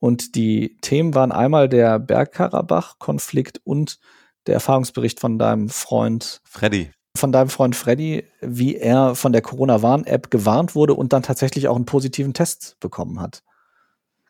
Und 0.00 0.34
die 0.34 0.76
Themen 0.80 1.14
waren 1.14 1.32
einmal 1.32 1.68
der 1.68 1.98
Bergkarabach-Konflikt 1.98 3.60
und 3.64 3.98
der 4.46 4.54
Erfahrungsbericht 4.54 5.20
von 5.20 5.38
deinem 5.38 5.68
Freund 5.68 6.40
Freddy. 6.44 6.90
Von 7.16 7.32
deinem 7.32 7.50
Freund 7.50 7.74
Freddy, 7.74 8.24
wie 8.40 8.76
er 8.76 9.14
von 9.14 9.32
der 9.32 9.42
Corona-Warn-App 9.42 10.30
gewarnt 10.30 10.74
wurde 10.74 10.94
und 10.94 11.12
dann 11.12 11.22
tatsächlich 11.22 11.68
auch 11.68 11.76
einen 11.76 11.84
positiven 11.84 12.34
Test 12.34 12.76
bekommen 12.80 13.20
hat. 13.20 13.42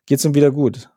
Geht's 0.05 0.25
ihm 0.25 0.33
wieder 0.33 0.51
gut? 0.51 0.89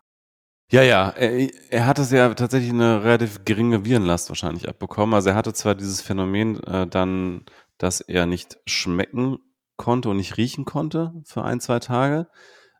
Ja, 0.73 0.81
ja, 0.83 1.11
er, 1.11 1.51
er 1.71 1.87
hatte 1.87 2.03
ja 2.17 2.33
tatsächlich 2.33 2.71
eine 2.71 3.05
relativ 3.05 3.45
geringe 3.45 3.85
Virenlast 3.85 4.31
wahrscheinlich 4.31 4.71
abbekommen. 4.71 5.13
Also 5.15 5.29
er 5.29 5.35
hatte 5.35 5.53
zwar 5.53 5.75
dieses 5.75 6.01
Phänomen 6.01 6.63
äh, 6.65 6.87
dann, 6.87 7.45
dass 7.77 8.01
er 8.01 8.25
nicht 8.25 8.59
schmecken 8.65 9.37
konnte 9.77 10.09
und 10.09 10.17
nicht 10.17 10.39
riechen 10.39 10.65
konnte 10.65 11.13
für 11.27 11.45
ein, 11.45 11.61
zwei 11.61 11.79
Tage. 11.79 12.27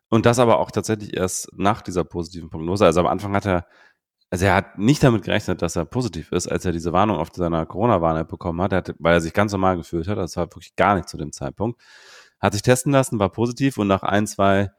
Und 0.09 0.25
das 0.25 0.39
aber 0.39 0.57
auch 0.57 0.71
tatsächlich 0.71 1.15
erst 1.15 1.49
nach 1.55 1.83
dieser 1.83 2.03
positiven 2.03 2.49
Prognose. 2.49 2.83
Also 2.83 2.99
am 3.01 3.05
Anfang 3.05 3.35
hat 3.35 3.45
er, 3.45 3.67
also 4.31 4.45
er 4.45 4.55
hat 4.55 4.79
nicht 4.79 5.03
damit 5.03 5.23
gerechnet, 5.23 5.61
dass 5.61 5.75
er 5.75 5.85
positiv 5.85 6.31
ist, 6.31 6.47
als 6.47 6.65
er 6.65 6.71
diese 6.71 6.93
Warnung 6.93 7.17
auf 7.17 7.29
seiner 7.31 7.67
Corona-Warn-App 7.67 8.27
bekommen 8.27 8.59
hat, 8.63 8.73
hat, 8.73 8.95
weil 8.97 9.13
er 9.13 9.21
sich 9.21 9.33
ganz 9.33 9.51
normal 9.51 9.77
gefühlt 9.77 10.07
hat. 10.07 10.17
Das 10.17 10.35
war 10.35 10.45
wirklich 10.45 10.75
gar 10.75 10.95
nicht 10.95 11.09
zu 11.09 11.17
dem 11.17 11.31
Zeitpunkt. 11.31 11.79
Hat 12.39 12.53
sich 12.53 12.63
testen 12.63 12.91
lassen, 12.91 13.19
war 13.19 13.29
positiv 13.31 13.77
und 13.77 13.87
nach 13.87 14.01
ein, 14.01 14.25
zwei 14.25 14.71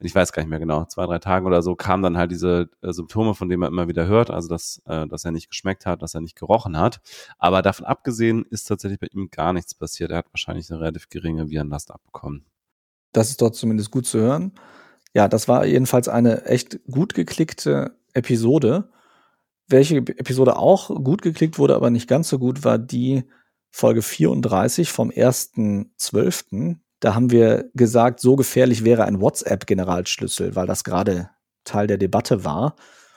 ich 0.00 0.14
weiß 0.14 0.32
gar 0.32 0.42
nicht 0.42 0.50
mehr 0.50 0.58
genau, 0.60 0.84
zwei, 0.84 1.06
drei 1.06 1.18
Tagen 1.18 1.46
oder 1.46 1.62
so, 1.62 1.74
kamen 1.74 2.02
dann 2.02 2.16
halt 2.16 2.30
diese 2.30 2.70
äh, 2.82 2.92
Symptome, 2.92 3.34
von 3.34 3.48
denen 3.48 3.60
man 3.60 3.72
immer 3.72 3.88
wieder 3.88 4.06
hört, 4.06 4.30
also 4.30 4.48
dass, 4.48 4.80
äh, 4.86 5.06
dass 5.08 5.24
er 5.24 5.32
nicht 5.32 5.48
geschmeckt 5.48 5.86
hat, 5.86 6.02
dass 6.02 6.14
er 6.14 6.20
nicht 6.20 6.36
gerochen 6.36 6.78
hat. 6.78 7.00
Aber 7.38 7.62
davon 7.62 7.84
abgesehen 7.84 8.44
ist 8.50 8.64
tatsächlich 8.64 9.00
bei 9.00 9.08
ihm 9.12 9.30
gar 9.30 9.52
nichts 9.52 9.74
passiert. 9.74 10.10
Er 10.10 10.18
hat 10.18 10.32
wahrscheinlich 10.32 10.70
eine 10.70 10.80
relativ 10.80 11.08
geringe 11.08 11.50
Virenlast 11.50 11.90
abbekommen. 11.90 12.44
Das 13.12 13.30
ist 13.30 13.42
dort 13.42 13.56
zumindest 13.56 13.90
gut 13.90 14.06
zu 14.06 14.20
hören. 14.20 14.52
Ja, 15.14 15.26
das 15.26 15.48
war 15.48 15.66
jedenfalls 15.66 16.08
eine 16.08 16.44
echt 16.44 16.78
gut 16.90 17.14
geklickte 17.14 17.96
Episode. 18.12 18.90
Welche 19.66 19.96
Episode 19.96 20.56
auch 20.56 20.88
gut 21.02 21.22
geklickt 21.22 21.58
wurde, 21.58 21.74
aber 21.74 21.90
nicht 21.90 22.08
ganz 22.08 22.28
so 22.28 22.38
gut, 22.38 22.64
war 22.64 22.78
die 22.78 23.24
Folge 23.70 24.02
34 24.02 24.92
vom 24.92 25.10
1.12. 25.10 26.76
Da 27.00 27.14
haben 27.14 27.30
wir 27.30 27.70
gesagt, 27.74 28.20
so 28.20 28.36
gefährlich 28.36 28.84
wäre 28.84 29.04
ein 29.04 29.20
WhatsApp-Generalschlüssel, 29.20 30.56
weil 30.56 30.66
das 30.66 30.84
gerade 30.84 31.30
Teil 31.64 31.86
der 31.86 31.98
Debatte 31.98 32.44
war. 32.44 32.74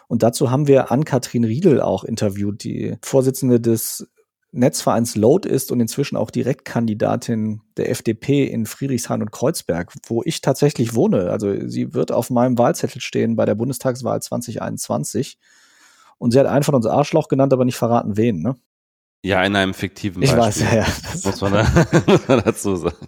Und 0.08 0.24
dazu 0.24 0.52
haben 0.52 0.68
wir 0.68 0.92
Ann-Kathrin 0.92 1.46
Riedel 1.46 1.82
auch 1.82 2.04
interviewt, 2.04 2.64
die 2.64 2.98
Vorsitzende 3.02 3.60
des 3.60 4.08
Netzvereins 4.52 5.16
Load 5.16 5.48
ist 5.48 5.72
und 5.72 5.80
inzwischen 5.80 6.18
auch 6.18 6.30
Direktkandidatin 6.30 7.62
der 7.78 7.90
FDP 7.90 8.44
in 8.44 8.66
Friedrichshain 8.66 9.22
und 9.22 9.32
Kreuzberg, 9.32 9.94
wo 10.08 10.22
ich 10.26 10.42
tatsächlich 10.42 10.94
wohne. 10.94 11.30
Also 11.30 11.68
sie 11.68 11.94
wird 11.94 12.12
auf 12.12 12.30
meinem 12.30 12.58
Wahlzettel 12.58 13.00
stehen 13.00 13.38
bei 13.38 13.46
der 13.46 13.56
Bundestagswahl 13.56 14.22
2021. 14.22 15.40
Und 16.18 16.32
sie 16.32 16.40
hat 16.40 16.48
einen 16.48 16.64
von 16.64 16.76
uns 16.76 16.86
Arschloch 16.86 17.30
genannt, 17.30 17.54
aber 17.54 17.64
nicht 17.64 17.78
verraten 17.78 18.18
wen, 18.18 18.42
ne? 18.42 18.56
Ja, 19.24 19.44
in 19.44 19.56
einem 19.56 19.74
fiktiven 19.74 20.22
Beispiel. 20.22 20.40
Ich 20.40 20.46
weiß, 20.46 20.62
ja, 20.62 20.76
ja. 20.76 20.86
Muss 21.24 21.42
man, 21.42 21.54
da, 21.54 21.88
muss 22.08 22.28
man 22.28 22.42
dazu 22.44 22.76
sagen. 22.76 23.08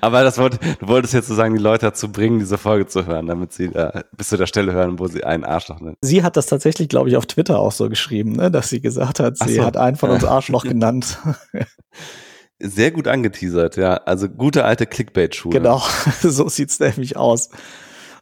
Aber 0.00 0.22
das 0.22 0.38
wollte, 0.38 0.58
du 0.80 0.88
wolltest 0.88 1.14
jetzt 1.14 1.28
sozusagen 1.28 1.54
die 1.54 1.62
Leute 1.62 1.86
dazu 1.86 2.10
bringen, 2.10 2.38
diese 2.38 2.58
Folge 2.58 2.86
zu 2.86 3.06
hören, 3.06 3.26
damit 3.26 3.52
sie 3.52 3.70
da 3.70 4.04
bis 4.16 4.28
zu 4.28 4.36
der 4.36 4.46
Stelle 4.46 4.72
hören, 4.72 4.98
wo 4.98 5.06
sie 5.06 5.24
einen 5.24 5.44
Arschloch 5.44 5.80
nennen. 5.80 5.96
Sie 6.00 6.22
hat 6.22 6.36
das 6.36 6.46
tatsächlich, 6.46 6.88
glaube 6.88 7.08
ich, 7.08 7.16
auf 7.16 7.26
Twitter 7.26 7.58
auch 7.58 7.72
so 7.72 7.88
geschrieben, 7.88 8.32
ne, 8.32 8.50
dass 8.50 8.68
sie 8.68 8.80
gesagt 8.80 9.20
hat, 9.20 9.38
sie 9.38 9.56
so. 9.56 9.64
hat 9.64 9.76
einen 9.76 9.96
von 9.96 10.10
uns 10.10 10.24
Arschloch 10.24 10.64
genannt. 10.64 11.18
Sehr 12.60 12.92
gut 12.92 13.08
angeteasert, 13.08 13.76
ja. 13.76 13.94
Also 13.94 14.28
gute 14.28 14.64
alte 14.64 14.86
Clickbait-Schule. 14.86 15.58
Genau, 15.58 15.82
so 16.22 16.48
sieht's 16.48 16.78
nämlich 16.78 17.16
aus. 17.16 17.50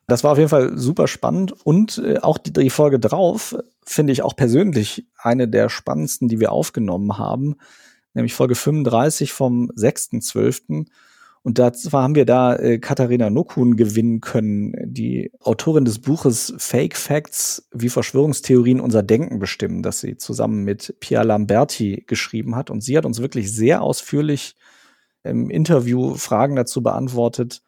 Das 0.07 0.25
war 0.25 0.33
auf 0.33 0.39
jeden 0.39 0.51
Fall 0.51 0.77
super 0.77 1.07
spannend 1.07 1.53
und 1.65 1.99
äh, 1.99 2.19
auch 2.19 2.39
die, 2.39 2.53
die 2.53 2.71
Folge 2.71 2.99
drauf 2.99 3.57
finde 3.85 4.13
ich 4.13 4.23
auch 4.23 4.35
persönlich 4.35 5.07
eine 5.17 5.49
der 5.49 5.69
spannendsten, 5.69 6.29
die 6.29 6.41
wir 6.41 6.53
aufgenommen 6.53 7.19
haben, 7.19 7.57
nämlich 8.15 8.35
Folge 8.35 8.55
35 8.55 9.33
vom 9.33 9.71
6.12. 9.71 10.87
Und 11.45 11.59
da 11.59 11.73
haben 11.93 12.15
wir 12.15 12.25
da 12.25 12.55
äh, 12.55 12.79
Katharina 12.79 13.29
Nokun 13.29 13.77
gewinnen 13.77 14.21
können, 14.21 14.75
die 14.85 15.33
Autorin 15.41 15.85
des 15.85 15.99
Buches 15.99 16.55
Fake 16.59 16.97
Facts, 16.97 17.69
wie 17.73 17.89
Verschwörungstheorien 17.89 18.81
unser 18.81 19.03
Denken 19.03 19.41
bestimmen, 19.41 19.83
das 19.83 20.01
sie 20.01 20.17
zusammen 20.17 20.63
mit 20.63 20.95
Pia 21.01 21.23
Lamberti 21.23 22.05
geschrieben 22.07 22.55
hat. 22.55 22.71
Und 22.71 22.83
sie 22.83 22.97
hat 22.97 23.05
uns 23.05 23.21
wirklich 23.21 23.53
sehr 23.53 23.83
ausführlich 23.83 24.55
im 25.25 25.51
Interview 25.51 26.15
Fragen 26.15 26.55
dazu 26.55 26.81
beantwortet, 26.83 27.63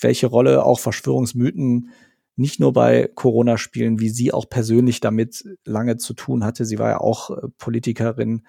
welche 0.00 0.26
Rolle 0.26 0.64
auch 0.64 0.80
Verschwörungsmythen 0.80 1.90
nicht 2.34 2.58
nur 2.58 2.72
bei 2.72 3.08
Corona 3.14 3.56
spielen, 3.56 4.00
wie 4.00 4.08
sie 4.08 4.32
auch 4.32 4.48
persönlich 4.48 5.00
damit 5.00 5.44
lange 5.64 5.96
zu 5.96 6.14
tun 6.14 6.44
hatte. 6.44 6.64
Sie 6.64 6.78
war 6.78 6.90
ja 6.90 7.00
auch 7.00 7.30
äh, 7.30 7.48
Politikerin. 7.58 8.42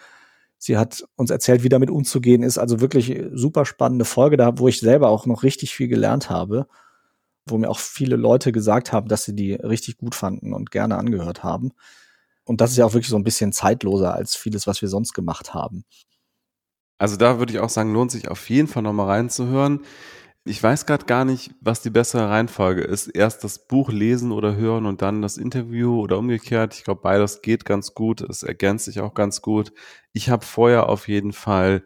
Sie 0.66 0.78
hat 0.78 1.03
uns 1.18 1.30
erzählt, 1.30 1.64
wie 1.64 1.70
damit 1.70 1.91
umzugehen 1.91 2.41
ist. 2.41 2.57
Also 2.57 2.80
wirklich 2.80 3.22
super 3.34 3.66
spannende 3.66 4.05
Folge 4.05 4.38
da, 4.38 4.57
wo 4.59 4.70
ich 4.70 4.80
selber 4.80 5.09
auch 5.09 5.26
noch 5.26 5.43
richtig 5.43 5.76
viel 5.76 5.89
gelernt 5.89 6.30
habe, 6.30 6.68
wo 7.45 7.57
mir 7.57 7.70
auch 7.70 7.80
viele 7.80 8.16
Leute 8.16 8.53
gesagt 8.53 8.93
haben, 8.93 9.09
dass 9.09 9.26
sie 9.26 9.36
die 9.36 9.55
richtig 9.55 9.97
gut 9.97 10.16
fanden 10.16 10.53
und 10.53 10.72
gerne 10.72 10.97
angehört 10.97 11.43
haben. 11.43 11.74
Und 12.45 12.61
das 12.61 12.72
ist 12.72 12.78
ja 12.78 12.86
auch 12.86 12.93
wirklich 12.93 13.09
so 13.09 13.18
ein 13.18 13.26
bisschen 13.26 13.51
zeitloser 13.51 14.14
als 14.14 14.38
vieles, 14.38 14.66
was 14.66 14.82
wir 14.82 14.88
sonst 14.88 15.11
gemacht 15.11 15.53
haben. 15.53 15.84
Also 16.97 17.18
da 17.18 17.39
würde 17.39 17.51
ich 17.51 17.59
auch 17.59 17.68
sagen, 17.68 17.91
lohnt 17.91 18.11
sich 18.11 18.30
auf 18.30 18.49
jeden 18.49 18.70
Fall 18.70 18.84
nochmal 18.84 19.07
reinzuhören. 19.07 19.82
Ich 20.45 20.61
weiß 20.61 20.85
gerade 20.85 21.05
gar 21.05 21.23
nicht, 21.23 21.55
was 21.61 21.81
die 21.81 21.89
bessere 21.89 22.29
Reihenfolge 22.29 22.81
ist. 22.81 23.07
Erst 23.07 23.45
das 23.45 23.65
Buch 23.65 23.89
lesen 23.89 24.33
oder 24.33 24.55
hören 24.55 24.85
und 24.85 25.01
dann 25.01 25.21
das 25.21 25.37
Interview 25.37 26.01
oder 26.01 26.17
umgekehrt. 26.17 26.75
Ich 26.75 26.83
glaube, 26.83 27.01
beides 27.01 27.41
geht 27.41 27.63
ganz 27.63 27.93
gut. 27.93 28.19
Es 28.19 28.43
ergänzt 28.43 28.85
sich 28.85 28.99
auch 28.99 29.13
ganz 29.13 29.41
gut. 29.41 29.71
Ich 30.11 30.29
habe 30.29 30.45
vorher 30.45 30.89
auf 30.89 31.07
jeden 31.07 31.31
Fall 31.31 31.83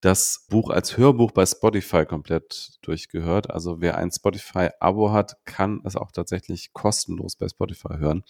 das 0.00 0.46
Buch 0.48 0.70
als 0.70 0.96
Hörbuch 0.96 1.32
bei 1.32 1.44
Spotify 1.44 2.06
komplett 2.06 2.78
durchgehört. 2.80 3.50
Also 3.50 3.82
wer 3.82 3.98
ein 3.98 4.10
Spotify-Abo 4.10 5.12
hat, 5.12 5.36
kann 5.44 5.82
es 5.84 5.94
auch 5.94 6.10
tatsächlich 6.10 6.72
kostenlos 6.72 7.36
bei 7.36 7.48
Spotify 7.48 7.98
hören. 7.98 8.24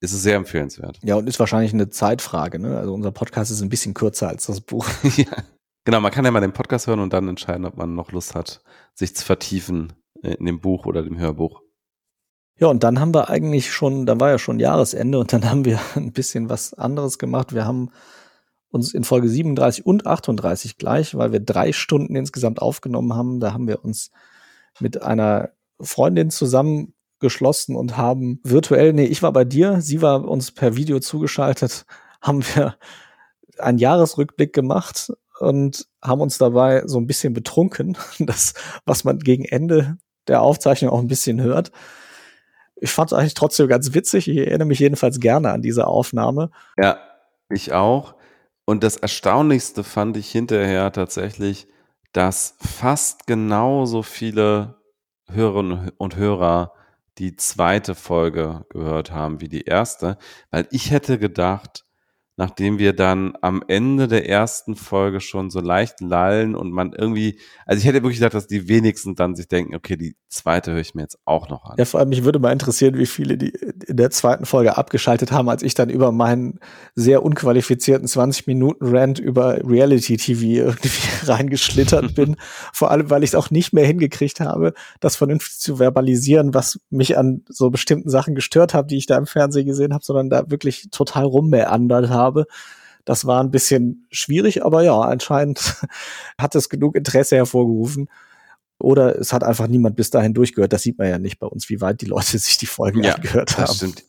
Ist 0.00 0.12
es 0.12 0.22
sehr 0.22 0.36
empfehlenswert. 0.36 0.98
Ja, 1.02 1.16
und 1.16 1.28
ist 1.28 1.40
wahrscheinlich 1.40 1.72
eine 1.72 1.88
Zeitfrage. 1.88 2.58
Ne? 2.58 2.76
Also 2.76 2.92
unser 2.92 3.12
Podcast 3.12 3.50
ist 3.50 3.62
ein 3.62 3.68
bisschen 3.70 3.94
kürzer 3.94 4.28
als 4.28 4.46
das 4.46 4.60
Buch. 4.60 4.86
ja. 5.16 5.26
Genau, 5.88 6.02
man 6.02 6.12
kann 6.12 6.26
ja 6.26 6.30
mal 6.30 6.42
den 6.42 6.52
Podcast 6.52 6.86
hören 6.86 7.00
und 7.00 7.14
dann 7.14 7.28
entscheiden, 7.28 7.64
ob 7.64 7.78
man 7.78 7.94
noch 7.94 8.12
Lust 8.12 8.34
hat, 8.34 8.60
sich 8.92 9.16
zu 9.16 9.24
vertiefen 9.24 9.94
in 10.20 10.44
dem 10.44 10.60
Buch 10.60 10.84
oder 10.84 11.02
dem 11.02 11.18
Hörbuch. 11.18 11.62
Ja, 12.58 12.66
und 12.66 12.84
dann 12.84 13.00
haben 13.00 13.14
wir 13.14 13.30
eigentlich 13.30 13.72
schon, 13.72 14.04
da 14.04 14.20
war 14.20 14.28
ja 14.28 14.38
schon 14.38 14.60
Jahresende 14.60 15.18
und 15.18 15.32
dann 15.32 15.44
haben 15.50 15.64
wir 15.64 15.80
ein 15.94 16.12
bisschen 16.12 16.50
was 16.50 16.74
anderes 16.74 17.18
gemacht. 17.18 17.54
Wir 17.54 17.64
haben 17.64 17.88
uns 18.68 18.92
in 18.92 19.02
Folge 19.02 19.30
37 19.30 19.86
und 19.86 20.06
38 20.06 20.76
gleich, 20.76 21.14
weil 21.14 21.32
wir 21.32 21.40
drei 21.40 21.72
Stunden 21.72 22.16
insgesamt 22.16 22.60
aufgenommen 22.60 23.14
haben, 23.14 23.40
da 23.40 23.54
haben 23.54 23.66
wir 23.66 23.82
uns 23.82 24.10
mit 24.80 25.00
einer 25.00 25.52
Freundin 25.80 26.28
zusammengeschlossen 26.28 27.76
und 27.76 27.96
haben 27.96 28.40
virtuell, 28.44 28.92
nee, 28.92 29.06
ich 29.06 29.22
war 29.22 29.32
bei 29.32 29.46
dir, 29.46 29.80
sie 29.80 30.02
war 30.02 30.28
uns 30.28 30.50
per 30.50 30.76
Video 30.76 31.00
zugeschaltet, 31.00 31.86
haben 32.20 32.44
wir 32.44 32.76
einen 33.56 33.78
Jahresrückblick 33.78 34.52
gemacht 34.52 35.12
und 35.40 35.86
haben 36.02 36.20
uns 36.20 36.38
dabei 36.38 36.82
so 36.86 36.98
ein 36.98 37.06
bisschen 37.06 37.32
betrunken, 37.32 37.96
das, 38.18 38.54
was 38.84 39.04
man 39.04 39.18
gegen 39.18 39.44
Ende 39.44 39.96
der 40.26 40.42
Aufzeichnung 40.42 40.90
auch 40.90 41.00
ein 41.00 41.08
bisschen 41.08 41.40
hört. 41.40 41.72
Ich 42.76 42.90
fand 42.90 43.12
es 43.12 43.18
eigentlich 43.18 43.34
trotzdem 43.34 43.66
ganz 43.66 43.94
witzig. 43.94 44.28
Ich 44.28 44.36
erinnere 44.36 44.68
mich 44.68 44.78
jedenfalls 44.78 45.18
gerne 45.18 45.50
an 45.50 45.62
diese 45.62 45.86
Aufnahme. 45.86 46.50
Ja, 46.76 46.98
ich 47.48 47.72
auch. 47.72 48.14
Und 48.64 48.84
das 48.84 48.96
Erstaunlichste 48.96 49.82
fand 49.82 50.16
ich 50.16 50.30
hinterher 50.30 50.92
tatsächlich, 50.92 51.66
dass 52.12 52.56
fast 52.60 53.26
genauso 53.26 54.02
viele 54.02 54.76
Hörerinnen 55.30 55.90
und 55.96 56.16
Hörer 56.16 56.72
die 57.18 57.34
zweite 57.36 57.94
Folge 57.94 58.64
gehört 58.70 59.10
haben 59.10 59.40
wie 59.40 59.48
die 59.48 59.64
erste, 59.64 60.18
weil 60.50 60.68
ich 60.70 60.90
hätte 60.90 61.18
gedacht, 61.18 61.84
nachdem 62.38 62.78
wir 62.78 62.92
dann 62.92 63.36
am 63.40 63.64
Ende 63.66 64.06
der 64.06 64.28
ersten 64.28 64.76
Folge 64.76 65.20
schon 65.20 65.50
so 65.50 65.60
leicht 65.60 66.00
lallen 66.00 66.54
und 66.54 66.70
man 66.70 66.92
irgendwie, 66.92 67.40
also 67.66 67.80
ich 67.80 67.84
hätte 67.84 68.00
wirklich 68.04 68.20
gedacht, 68.20 68.34
dass 68.34 68.46
die 68.46 68.68
wenigsten 68.68 69.16
dann 69.16 69.34
sich 69.34 69.48
denken, 69.48 69.74
okay, 69.74 69.96
die 69.96 70.14
zweite 70.28 70.70
höre 70.70 70.78
ich 70.78 70.94
mir 70.94 71.02
jetzt 71.02 71.18
auch 71.24 71.48
noch 71.48 71.64
an. 71.64 71.74
Ja, 71.78 71.84
vor 71.84 71.98
allem 71.98 72.10
mich 72.10 72.22
würde 72.22 72.38
mal 72.38 72.52
interessieren, 72.52 72.96
wie 72.96 73.06
viele 73.06 73.36
die 73.36 73.48
in 73.88 73.96
der 73.96 74.10
zweiten 74.10 74.46
Folge 74.46 74.78
abgeschaltet 74.78 75.32
haben, 75.32 75.48
als 75.48 75.64
ich 75.64 75.74
dann 75.74 75.90
über 75.90 76.12
meinen 76.12 76.60
sehr 76.94 77.24
unqualifizierten 77.24 78.06
20 78.06 78.46
Minuten 78.46 78.86
Rant 78.86 79.18
über 79.18 79.58
Reality 79.64 80.16
TV 80.16 80.42
irgendwie 80.68 80.90
reingeschlittert 81.24 82.14
bin. 82.14 82.36
vor 82.72 82.92
allem, 82.92 83.10
weil 83.10 83.24
ich 83.24 83.30
es 83.30 83.34
auch 83.34 83.50
nicht 83.50 83.72
mehr 83.72 83.84
hingekriegt 83.84 84.38
habe, 84.38 84.74
das 85.00 85.16
vernünftig 85.16 85.58
zu 85.58 85.78
verbalisieren, 85.78 86.54
was 86.54 86.78
mich 86.88 87.18
an 87.18 87.42
so 87.48 87.70
bestimmten 87.70 88.10
Sachen 88.10 88.36
gestört 88.36 88.74
hat, 88.74 88.92
die 88.92 88.96
ich 88.96 89.06
da 89.06 89.18
im 89.18 89.26
Fernsehen 89.26 89.66
gesehen 89.66 89.92
habe, 89.92 90.04
sondern 90.04 90.30
da 90.30 90.48
wirklich 90.52 90.88
total 90.92 91.24
rummeandert 91.24 92.10
habe 92.10 92.27
habe. 92.28 92.46
Das 93.04 93.26
war 93.26 93.42
ein 93.42 93.50
bisschen 93.50 94.06
schwierig, 94.10 94.64
aber 94.64 94.82
ja, 94.82 95.00
anscheinend 95.00 95.76
hat 96.38 96.54
es 96.54 96.68
genug 96.68 96.94
Interesse 96.94 97.36
hervorgerufen. 97.36 98.08
Oder 98.78 99.18
es 99.18 99.32
hat 99.32 99.42
einfach 99.42 99.66
niemand 99.66 99.96
bis 99.96 100.10
dahin 100.10 100.34
durchgehört. 100.34 100.72
Das 100.72 100.82
sieht 100.82 100.98
man 100.98 101.08
ja 101.08 101.18
nicht 101.18 101.38
bei 101.38 101.46
uns, 101.46 101.68
wie 101.70 101.80
weit 101.80 102.00
die 102.02 102.06
Leute 102.06 102.38
sich 102.38 102.58
die 102.58 102.66
Folgen 102.66 103.02
ja, 103.02 103.14
angehört 103.14 103.56
haben. 103.58 103.74
Stimmt. 103.74 104.04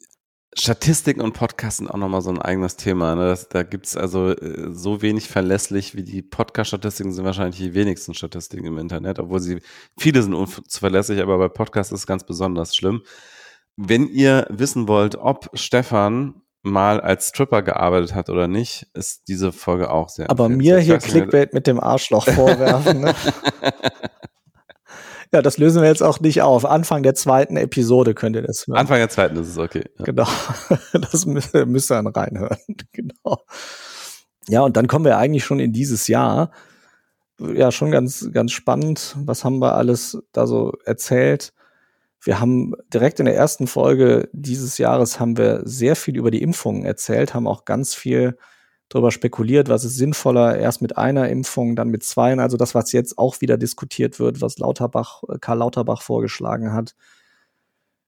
Statistiken 0.53 1.21
und 1.21 1.33
Podcasts 1.33 1.77
sind 1.77 1.89
auch 1.89 1.97
nochmal 1.97 2.21
so 2.21 2.29
ein 2.31 2.41
eigenes 2.41 2.75
Thema. 2.75 3.15
Ne? 3.15 3.27
Das, 3.27 3.47
da 3.47 3.63
gibt's 3.63 3.95
also 3.95 4.31
äh, 4.31 4.73
so 4.73 5.01
wenig 5.01 5.29
verlässlich 5.29 5.95
wie 5.95 6.03
die 6.03 6.21
Podcast-Statistiken 6.21 7.13
sind 7.13 7.23
wahrscheinlich 7.23 7.57
die 7.57 7.75
wenigsten 7.75 8.13
Statistiken 8.13 8.65
im 8.65 8.79
Internet, 8.79 9.19
obwohl 9.19 9.39
sie 9.39 9.61
viele 9.97 10.23
sind 10.23 10.33
unzuverlässig, 10.33 11.21
aber 11.21 11.37
bei 11.37 11.47
Podcasts 11.47 11.93
ist 11.93 12.01
es 12.01 12.07
ganz 12.07 12.25
besonders 12.25 12.75
schlimm. 12.75 13.03
Wenn 13.77 14.07
ihr 14.07 14.47
wissen 14.49 14.87
wollt, 14.87 15.15
ob 15.15 15.49
Stefan 15.53 16.41
mal 16.61 16.99
als 16.99 17.29
Stripper 17.29 17.61
gearbeitet 17.61 18.15
hat 18.15 18.29
oder 18.29 18.47
nicht, 18.47 18.87
ist 18.93 19.27
diese 19.27 19.51
Folge 19.51 19.91
auch 19.91 20.09
sehr. 20.09 20.29
Aber 20.29 20.49
mir 20.49 20.79
hier 20.79 20.97
Clickbait 20.97 21.53
mit 21.53 21.67
dem 21.67 21.79
Arschloch 21.79 22.25
vorwerfen. 22.29 23.01
Ne? 23.01 23.15
ja, 25.33 25.41
das 25.41 25.57
lösen 25.57 25.81
wir 25.81 25.89
jetzt 25.89 26.03
auch 26.03 26.19
nicht 26.19 26.41
auf. 26.41 26.65
Anfang 26.65 27.03
der 27.03 27.15
zweiten 27.15 27.55
Episode 27.57 28.13
könnt 28.13 28.35
ihr 28.35 28.41
das 28.41 28.67
hören. 28.67 28.77
Anfang 28.77 28.97
der 28.97 29.09
zweiten 29.09 29.37
ist 29.37 29.49
es 29.49 29.57
okay. 29.57 29.85
Ja. 29.97 30.05
Genau. 30.05 30.27
Das 30.93 31.25
müsst, 31.25 31.53
müsst 31.53 31.91
ihr 31.91 31.95
dann 32.01 32.07
reinhören. 32.07 32.57
Genau. 32.91 33.43
Ja, 34.47 34.61
und 34.61 34.75
dann 34.75 34.87
kommen 34.87 35.05
wir 35.05 35.17
eigentlich 35.17 35.45
schon 35.45 35.59
in 35.59 35.71
dieses 35.71 36.07
Jahr. 36.07 36.51
Ja, 37.39 37.71
schon 37.71 37.91
ganz, 37.91 38.29
ganz 38.33 38.51
spannend. 38.51 39.15
Was 39.19 39.45
haben 39.45 39.59
wir 39.59 39.75
alles 39.75 40.17
da 40.33 40.45
so 40.45 40.73
erzählt? 40.83 41.53
Wir 42.21 42.39
haben 42.39 42.73
direkt 42.93 43.19
in 43.19 43.25
der 43.25 43.35
ersten 43.35 43.67
Folge 43.67 44.29
dieses 44.33 44.77
Jahres 44.77 45.19
haben 45.19 45.37
wir 45.37 45.61
sehr 45.63 45.95
viel 45.95 46.17
über 46.17 46.31
die 46.31 46.41
Impfungen 46.41 46.83
erzählt, 46.83 47.33
haben 47.33 47.47
auch 47.47 47.65
ganz 47.65 47.95
viel 47.95 48.37
darüber 48.89 49.11
spekuliert, 49.11 49.69
was 49.69 49.85
ist 49.85 49.95
sinnvoller, 49.95 50.57
erst 50.57 50.81
mit 50.81 50.97
einer 50.97 51.29
Impfung, 51.29 51.75
dann 51.75 51.89
mit 51.89 52.03
zweien. 52.03 52.39
Also 52.39 52.57
das, 52.57 52.75
was 52.75 52.91
jetzt 52.91 53.17
auch 53.17 53.39
wieder 53.39 53.57
diskutiert 53.57 54.19
wird, 54.19 54.41
was 54.41 54.57
Lauterbach, 54.57 55.23
Karl 55.39 55.59
Lauterbach 55.59 56.01
vorgeschlagen 56.01 56.73
hat. 56.73 56.95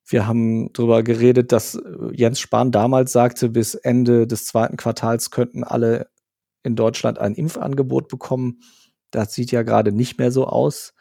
Wir 0.06 0.28
haben 0.28 0.74
darüber 0.74 1.04
geredet, 1.04 1.52
dass 1.52 1.80
Jens 2.12 2.40
Spahn 2.40 2.72
damals 2.72 3.14
sagte, 3.14 3.48
bis 3.48 3.76
Ende 3.76 4.28
des 4.28 4.46
zweiten 4.46 4.76
Quartals 4.76 5.30
könnten 5.32 5.64
alle 5.64 6.10
in 6.64 6.76
Deutschland 6.76 7.20
ein 7.20 7.36
Impfangebot 7.36 8.08
bekommen. 8.08 8.62
Das 9.12 9.34
sieht 9.34 9.52
ja 9.52 9.62
gerade 9.62 9.92
nicht 9.92 10.18
mehr 10.18 10.32
so 10.32 10.48
aus. 10.48 10.94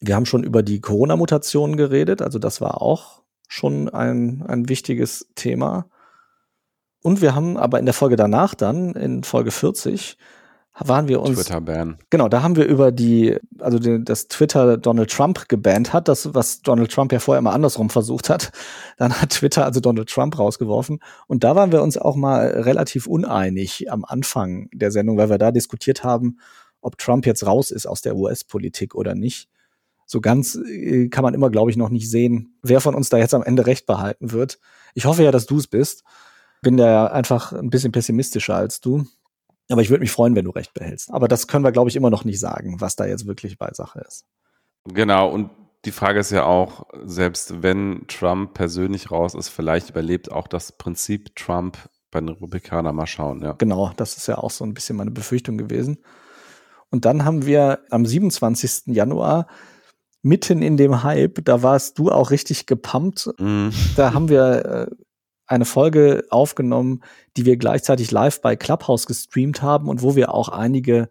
Wir 0.00 0.14
haben 0.14 0.26
schon 0.26 0.44
über 0.44 0.62
die 0.62 0.80
Corona-Mutationen 0.80 1.76
geredet, 1.76 2.22
also 2.22 2.38
das 2.38 2.60
war 2.60 2.82
auch 2.82 3.22
schon 3.48 3.88
ein, 3.88 4.44
ein 4.46 4.68
wichtiges 4.68 5.28
Thema. 5.34 5.88
Und 7.02 7.22
wir 7.22 7.34
haben 7.34 7.56
aber 7.56 7.78
in 7.78 7.86
der 7.86 7.94
Folge 7.94 8.16
danach 8.16 8.54
dann, 8.54 8.94
in 8.94 9.24
Folge 9.24 9.50
40, 9.50 10.18
waren 10.80 11.08
wir 11.08 11.20
uns. 11.20 11.36
Twitter-Ban. 11.36 11.98
Genau, 12.10 12.28
da 12.28 12.42
haben 12.42 12.56
wir 12.56 12.66
über 12.66 12.92
die, 12.92 13.36
also 13.58 13.78
die, 13.78 14.02
das 14.04 14.28
Twitter 14.28 14.76
Donald 14.76 15.10
Trump 15.10 15.48
gebannt 15.48 15.92
hat, 15.92 16.08
das, 16.08 16.34
was 16.34 16.60
Donald 16.60 16.92
Trump 16.92 17.12
ja 17.12 17.18
vorher 17.18 17.38
immer 17.38 17.52
andersrum 17.52 17.90
versucht 17.90 18.30
hat. 18.30 18.52
Dann 18.96 19.12
hat 19.20 19.30
Twitter 19.30 19.64
also 19.64 19.80
Donald 19.80 20.08
Trump 20.08 20.38
rausgeworfen. 20.38 21.00
Und 21.26 21.44
da 21.44 21.56
waren 21.56 21.72
wir 21.72 21.82
uns 21.82 21.98
auch 21.98 22.16
mal 22.16 22.46
relativ 22.46 23.06
uneinig 23.06 23.90
am 23.90 24.04
Anfang 24.04 24.68
der 24.72 24.90
Sendung, 24.90 25.16
weil 25.16 25.30
wir 25.30 25.38
da 25.38 25.50
diskutiert 25.50 26.04
haben, 26.04 26.38
ob 26.80 26.98
Trump 26.98 27.26
jetzt 27.26 27.44
raus 27.44 27.70
ist 27.70 27.86
aus 27.86 28.02
der 28.02 28.16
US-Politik 28.16 28.94
oder 28.94 29.14
nicht. 29.14 29.48
So 30.08 30.22
ganz 30.22 30.56
äh, 30.56 31.08
kann 31.08 31.22
man 31.22 31.34
immer, 31.34 31.50
glaube 31.50 31.70
ich, 31.70 31.76
noch 31.76 31.90
nicht 31.90 32.10
sehen, 32.10 32.56
wer 32.62 32.80
von 32.80 32.94
uns 32.94 33.10
da 33.10 33.18
jetzt 33.18 33.34
am 33.34 33.42
Ende 33.42 33.66
recht 33.66 33.84
behalten 33.84 34.32
wird. 34.32 34.58
Ich 34.94 35.04
hoffe 35.04 35.22
ja, 35.22 35.30
dass 35.30 35.44
du 35.44 35.58
es 35.58 35.66
bist. 35.66 36.02
Bin 36.62 36.78
da 36.78 37.08
einfach 37.08 37.52
ein 37.52 37.68
bisschen 37.68 37.92
pessimistischer 37.92 38.56
als 38.56 38.80
du. 38.80 39.04
Aber 39.68 39.82
ich 39.82 39.90
würde 39.90 40.00
mich 40.00 40.10
freuen, 40.10 40.34
wenn 40.34 40.46
du 40.46 40.50
recht 40.50 40.72
behältst. 40.72 41.12
Aber 41.12 41.28
das 41.28 41.46
können 41.46 41.62
wir, 41.62 41.72
glaube 41.72 41.90
ich, 41.90 41.96
immer 41.96 42.08
noch 42.08 42.24
nicht 42.24 42.40
sagen, 42.40 42.80
was 42.80 42.96
da 42.96 43.04
jetzt 43.04 43.26
wirklich 43.26 43.58
bei 43.58 43.70
Sache 43.74 44.00
ist. 44.00 44.24
Genau, 44.86 45.28
und 45.28 45.50
die 45.84 45.92
Frage 45.92 46.20
ist 46.20 46.30
ja 46.30 46.44
auch, 46.44 46.86
selbst 47.04 47.62
wenn 47.62 48.06
Trump 48.08 48.54
persönlich 48.54 49.10
raus 49.10 49.34
ist, 49.34 49.50
vielleicht 49.50 49.90
überlebt 49.90 50.32
auch 50.32 50.48
das 50.48 50.72
Prinzip 50.72 51.36
Trump 51.36 51.76
bei 52.10 52.20
den 52.20 52.30
Republikanern. 52.30 52.96
Mal 52.96 53.06
schauen, 53.06 53.42
ja. 53.42 53.52
Genau, 53.52 53.92
das 53.98 54.16
ist 54.16 54.26
ja 54.26 54.38
auch 54.38 54.50
so 54.50 54.64
ein 54.64 54.72
bisschen 54.72 54.96
meine 54.96 55.10
Befürchtung 55.10 55.58
gewesen. 55.58 55.98
Und 56.90 57.04
dann 57.04 57.26
haben 57.26 57.44
wir 57.44 57.80
am 57.90 58.06
27. 58.06 58.86
Januar 58.86 59.46
mitten 60.22 60.62
in 60.62 60.76
dem 60.76 61.02
Hype, 61.02 61.44
da 61.44 61.62
warst 61.62 61.98
du 61.98 62.10
auch 62.10 62.30
richtig 62.30 62.66
gepumpt. 62.66 63.30
Mm. 63.38 63.68
Da 63.96 64.12
haben 64.12 64.28
wir 64.28 64.64
äh, 64.64 64.86
eine 65.46 65.64
Folge 65.64 66.24
aufgenommen, 66.30 67.02
die 67.36 67.46
wir 67.46 67.56
gleichzeitig 67.56 68.10
live 68.10 68.40
bei 68.40 68.56
Clubhouse 68.56 69.06
gestreamt 69.06 69.62
haben 69.62 69.88
und 69.88 70.02
wo 70.02 70.16
wir 70.16 70.34
auch 70.34 70.48
einige 70.48 71.08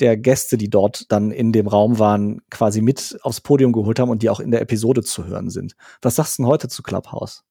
der 0.00 0.16
Gäste, 0.16 0.56
die 0.56 0.68
dort 0.68 1.12
dann 1.12 1.30
in 1.30 1.52
dem 1.52 1.68
Raum 1.68 1.98
waren, 1.98 2.42
quasi 2.50 2.80
mit 2.80 3.18
aufs 3.22 3.40
Podium 3.40 3.72
geholt 3.72 4.00
haben 4.00 4.10
und 4.10 4.22
die 4.22 4.30
auch 4.30 4.40
in 4.40 4.50
der 4.50 4.60
Episode 4.60 5.02
zu 5.02 5.26
hören 5.26 5.48
sind. 5.48 5.74
Was 6.00 6.16
sagst 6.16 6.38
du 6.38 6.42
denn 6.42 6.50
heute 6.50 6.68
zu 6.68 6.82
Clubhouse? 6.82 7.44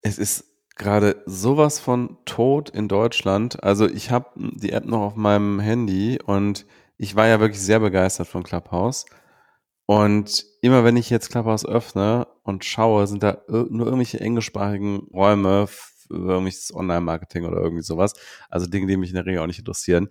Es 0.00 0.18
ist 0.18 0.44
gerade 0.74 1.22
sowas 1.26 1.78
von 1.78 2.16
tot 2.24 2.70
in 2.70 2.88
Deutschland. 2.88 3.62
Also 3.62 3.86
ich 3.86 4.10
habe 4.10 4.30
die 4.36 4.72
App 4.72 4.84
noch 4.84 5.00
auf 5.00 5.14
meinem 5.14 5.60
Handy 5.60 6.18
und 6.24 6.66
ich 6.96 7.14
war 7.14 7.28
ja 7.28 7.40
wirklich 7.40 7.60
sehr 7.60 7.78
begeistert 7.78 8.26
von 8.26 8.42
Clubhouse. 8.42 9.06
Und 9.86 10.44
immer 10.60 10.84
wenn 10.84 10.96
ich 10.96 11.10
jetzt 11.10 11.30
Clubhouse 11.30 11.66
öffne 11.66 12.26
und 12.42 12.64
schaue, 12.64 13.06
sind 13.06 13.22
da 13.22 13.42
nur 13.48 13.86
irgendwelche 13.86 14.20
englischsprachigen 14.20 15.08
Räume 15.12 15.66
für 15.66 16.14
irgendwelches 16.14 16.74
Online-Marketing 16.74 17.44
oder 17.44 17.58
irgendwie 17.58 17.82
sowas. 17.82 18.14
Also 18.48 18.66
Dinge, 18.66 18.86
die 18.86 18.96
mich 18.96 19.10
in 19.10 19.16
der 19.16 19.26
Regel 19.26 19.40
auch 19.40 19.46
nicht 19.46 19.58
interessieren. 19.58 20.08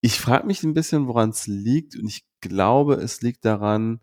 Ich 0.00 0.20
frage 0.20 0.46
mich 0.46 0.62
ein 0.62 0.74
bisschen, 0.74 1.06
woran 1.06 1.30
es 1.30 1.46
liegt. 1.46 1.96
Und 1.96 2.06
ich 2.08 2.24
glaube, 2.40 2.94
es 2.94 3.22
liegt 3.22 3.44
daran, 3.44 4.00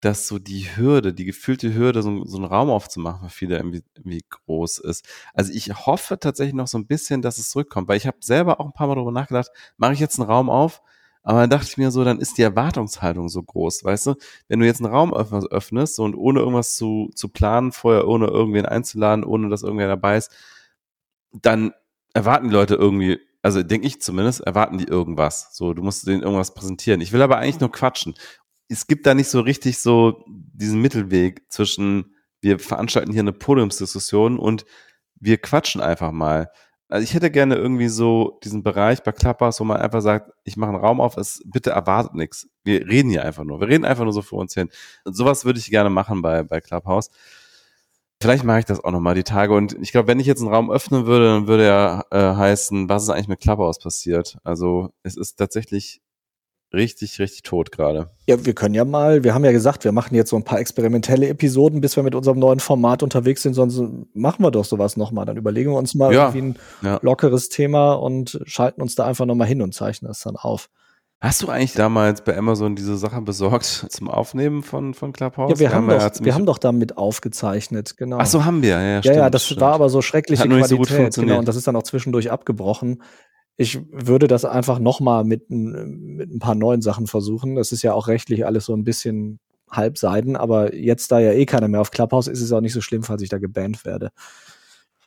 dass 0.00 0.28
so 0.28 0.38
die 0.38 0.76
Hürde, 0.76 1.12
die 1.12 1.24
gefühlte 1.24 1.74
Hürde, 1.74 2.02
so, 2.02 2.24
so 2.24 2.36
einen 2.36 2.46
Raum 2.46 2.70
aufzumachen 2.70 3.28
für 3.28 3.34
viele 3.34 3.56
irgendwie, 3.56 3.82
irgendwie 3.96 4.24
groß 4.28 4.78
ist. 4.78 5.04
Also 5.34 5.52
ich 5.52 5.86
hoffe 5.86 6.18
tatsächlich 6.18 6.54
noch 6.54 6.68
so 6.68 6.78
ein 6.78 6.86
bisschen, 6.86 7.20
dass 7.20 7.38
es 7.38 7.50
zurückkommt, 7.50 7.88
weil 7.88 7.96
ich 7.96 8.06
habe 8.06 8.18
selber 8.20 8.60
auch 8.60 8.66
ein 8.66 8.72
paar 8.72 8.86
Mal 8.86 8.94
darüber 8.94 9.12
nachgedacht, 9.12 9.50
mache 9.76 9.94
ich 9.94 10.00
jetzt 10.00 10.20
einen 10.20 10.30
Raum 10.30 10.50
auf, 10.50 10.82
aber 11.28 11.40
dann 11.42 11.50
dachte 11.50 11.66
ich 11.68 11.76
mir 11.76 11.90
so, 11.90 12.04
dann 12.04 12.20
ist 12.20 12.38
die 12.38 12.42
Erwartungshaltung 12.42 13.28
so 13.28 13.42
groß, 13.42 13.84
weißt 13.84 14.06
du? 14.06 14.14
Wenn 14.48 14.60
du 14.60 14.66
jetzt 14.66 14.80
einen 14.82 14.90
Raum 14.90 15.12
öffnest 15.12 16.00
und 16.00 16.14
ohne 16.14 16.40
irgendwas 16.40 16.74
zu, 16.74 17.10
zu 17.14 17.28
planen, 17.28 17.70
vorher 17.72 18.08
ohne 18.08 18.28
irgendwen 18.28 18.64
einzuladen, 18.64 19.24
ohne 19.24 19.50
dass 19.50 19.62
irgendwer 19.62 19.88
dabei 19.88 20.16
ist, 20.16 20.30
dann 21.30 21.74
erwarten 22.14 22.48
die 22.48 22.54
Leute 22.54 22.76
irgendwie, 22.76 23.20
also 23.42 23.62
denke 23.62 23.86
ich 23.86 24.00
zumindest, 24.00 24.40
erwarten 24.40 24.78
die 24.78 24.86
irgendwas. 24.86 25.50
So, 25.54 25.74
du 25.74 25.82
musst 25.82 26.06
denen 26.06 26.22
irgendwas 26.22 26.54
präsentieren. 26.54 27.02
Ich 27.02 27.12
will 27.12 27.20
aber 27.20 27.36
eigentlich 27.36 27.60
nur 27.60 27.72
quatschen. 27.72 28.14
Es 28.68 28.86
gibt 28.86 29.04
da 29.04 29.12
nicht 29.12 29.28
so 29.28 29.40
richtig 29.40 29.80
so 29.80 30.24
diesen 30.26 30.80
Mittelweg 30.80 31.42
zwischen, 31.52 32.14
wir 32.40 32.58
veranstalten 32.58 33.12
hier 33.12 33.20
eine 33.20 33.34
Podiumsdiskussion 33.34 34.38
und 34.38 34.64
wir 35.16 35.36
quatschen 35.36 35.82
einfach 35.82 36.10
mal. 36.10 36.50
Also 36.88 37.04
ich 37.04 37.12
hätte 37.12 37.30
gerne 37.30 37.56
irgendwie 37.56 37.88
so 37.88 38.38
diesen 38.42 38.62
Bereich 38.62 39.02
bei 39.02 39.12
Clubhouse, 39.12 39.60
wo 39.60 39.64
man 39.64 39.76
einfach 39.76 40.00
sagt, 40.00 40.32
ich 40.44 40.56
mache 40.56 40.70
einen 40.70 40.80
Raum 40.80 41.00
auf, 41.00 41.18
es 41.18 41.42
bitte 41.44 41.70
erwartet 41.70 42.14
nichts. 42.14 42.48
Wir 42.64 42.86
reden 42.86 43.10
hier 43.10 43.24
einfach 43.24 43.44
nur. 43.44 43.60
Wir 43.60 43.68
reden 43.68 43.84
einfach 43.84 44.04
nur 44.04 44.12
so 44.14 44.22
vor 44.22 44.38
uns 44.40 44.54
hin. 44.54 44.70
Und 45.04 45.14
sowas 45.14 45.44
würde 45.44 45.58
ich 45.58 45.70
gerne 45.70 45.90
machen 45.90 46.22
bei, 46.22 46.42
bei 46.42 46.60
Clubhouse. 46.60 47.10
Vielleicht 48.20 48.42
mache 48.42 48.60
ich 48.60 48.64
das 48.64 48.82
auch 48.82 48.90
nochmal 48.90 49.14
die 49.14 49.22
Tage. 49.22 49.54
Und 49.54 49.76
ich 49.80 49.92
glaube, 49.92 50.08
wenn 50.08 50.18
ich 50.18 50.26
jetzt 50.26 50.40
einen 50.40 50.52
Raum 50.52 50.70
öffnen 50.70 51.06
würde, 51.06 51.26
dann 51.26 51.46
würde 51.46 51.66
er 51.66 52.06
äh, 52.10 52.36
heißen, 52.36 52.88
was 52.88 53.04
ist 53.04 53.10
eigentlich 53.10 53.28
mit 53.28 53.40
Clubhouse 53.40 53.78
passiert? 53.78 54.38
Also 54.42 54.90
es 55.02 55.16
ist 55.16 55.36
tatsächlich 55.36 56.00
richtig, 56.72 57.18
richtig 57.18 57.42
tot 57.42 57.72
gerade. 57.72 58.10
Ja, 58.26 58.44
wir 58.44 58.54
können 58.54 58.74
ja 58.74 58.84
mal, 58.84 59.24
wir 59.24 59.34
haben 59.34 59.44
ja 59.44 59.52
gesagt, 59.52 59.84
wir 59.84 59.92
machen 59.92 60.14
jetzt 60.14 60.30
so 60.30 60.36
ein 60.36 60.44
paar 60.44 60.60
experimentelle 60.60 61.28
Episoden, 61.28 61.80
bis 61.80 61.96
wir 61.96 62.02
mit 62.02 62.14
unserem 62.14 62.38
neuen 62.38 62.60
Format 62.60 63.02
unterwegs 63.02 63.42
sind, 63.42 63.54
sonst 63.54 63.82
machen 64.14 64.42
wir 64.42 64.50
doch 64.50 64.64
sowas 64.64 64.96
nochmal. 64.96 65.26
Dann 65.26 65.36
überlegen 65.36 65.70
wir 65.70 65.78
uns 65.78 65.94
mal 65.94 66.12
ja, 66.12 66.32
irgendwie 66.32 66.42
ein 66.42 66.56
ja. 66.82 66.98
lockeres 67.02 67.48
Thema 67.48 67.94
und 67.94 68.40
schalten 68.44 68.82
uns 68.82 68.94
da 68.94 69.06
einfach 69.06 69.26
nochmal 69.26 69.48
hin 69.48 69.62
und 69.62 69.74
zeichnen 69.74 70.08
das 70.08 70.20
dann 70.20 70.36
auf. 70.36 70.68
Hast 71.20 71.42
du 71.42 71.48
eigentlich 71.48 71.72
damals 71.72 72.22
bei 72.22 72.36
Amazon 72.36 72.76
diese 72.76 72.96
Sache 72.96 73.20
besorgt 73.20 73.64
zum 73.90 74.08
Aufnehmen 74.08 74.62
von, 74.62 74.94
von 74.94 75.12
Clubhouse? 75.12 75.50
Ja, 75.50 75.58
wir, 75.58 75.72
haben, 75.72 75.90
haben 75.90 75.98
doch, 75.98 76.24
wir 76.24 76.34
haben 76.34 76.46
doch 76.46 76.58
damit 76.58 76.96
aufgezeichnet, 76.96 77.96
genau. 77.96 78.18
Ach 78.20 78.26
so, 78.26 78.44
haben 78.44 78.62
wir, 78.62 78.70
ja, 78.70 78.82
ja, 78.82 79.02
stimmt, 79.02 79.16
ja, 79.16 79.30
das 79.30 79.46
stimmt. 79.46 79.62
war 79.62 79.72
aber 79.72 79.88
so 79.88 80.00
schreckliche 80.00 80.48
Qualität, 80.48 81.12
so 81.12 81.22
genau, 81.22 81.40
und 81.40 81.48
das 81.48 81.56
ist 81.56 81.66
dann 81.66 81.74
auch 81.74 81.82
zwischendurch 81.82 82.30
abgebrochen 82.30 83.02
ich 83.60 83.80
würde 83.90 84.28
das 84.28 84.44
einfach 84.44 84.78
nochmal 84.78 85.24
mit, 85.24 85.50
mit 85.50 86.32
ein 86.32 86.38
paar 86.38 86.54
neuen 86.54 86.80
Sachen 86.80 87.08
versuchen. 87.08 87.56
Das 87.56 87.72
ist 87.72 87.82
ja 87.82 87.92
auch 87.92 88.06
rechtlich 88.06 88.46
alles 88.46 88.64
so 88.66 88.74
ein 88.74 88.84
bisschen 88.84 89.40
halbseiden, 89.68 90.36
aber 90.36 90.74
jetzt, 90.74 91.10
da 91.10 91.18
ja 91.18 91.32
eh 91.32 91.44
keiner 91.44 91.66
mehr 91.66 91.80
auf 91.80 91.90
Clubhouse 91.90 92.28
ist, 92.28 92.38
ist 92.38 92.46
es 92.46 92.52
auch 92.52 92.60
nicht 92.60 92.72
so 92.72 92.80
schlimm, 92.80 93.02
falls 93.02 93.20
ich 93.20 93.28
da 93.28 93.38
gebannt 93.38 93.84
werde. 93.84 94.10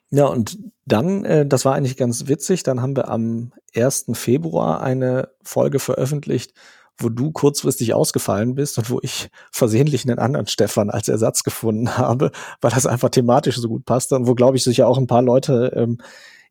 Ja, 0.09 0.25
und 0.25 0.59
dann, 0.85 1.23
äh, 1.23 1.45
das 1.45 1.63
war 1.63 1.75
eigentlich 1.75 1.95
ganz 1.95 2.27
witzig, 2.27 2.63
dann 2.63 2.81
haben 2.81 2.97
wir 2.97 3.07
am 3.07 3.53
1. 3.73 4.07
Februar 4.11 4.81
eine 4.81 5.29
Folge 5.41 5.79
veröffentlicht, 5.79 6.53
wo 6.97 7.07
du 7.07 7.31
kurzfristig 7.31 7.93
ausgefallen 7.93 8.55
bist 8.55 8.77
und 8.77 8.89
wo 8.89 8.99
ich 9.01 9.29
versehentlich 9.51 10.05
einen 10.05 10.19
anderen 10.19 10.47
Stefan 10.47 10.89
als 10.89 11.07
Ersatz 11.07 11.43
gefunden 11.43 11.97
habe, 11.97 12.31
weil 12.59 12.71
das 12.71 12.85
einfach 12.85 13.09
thematisch 13.09 13.55
so 13.55 13.69
gut 13.69 13.85
passte 13.85 14.17
und 14.17 14.27
wo, 14.27 14.35
glaube 14.35 14.57
ich, 14.57 14.63
sich 14.65 14.77
ja 14.77 14.87
auch 14.87 14.97
ein 14.97 15.07
paar 15.07 15.21
Leute 15.21 15.71
ähm, 15.73 15.99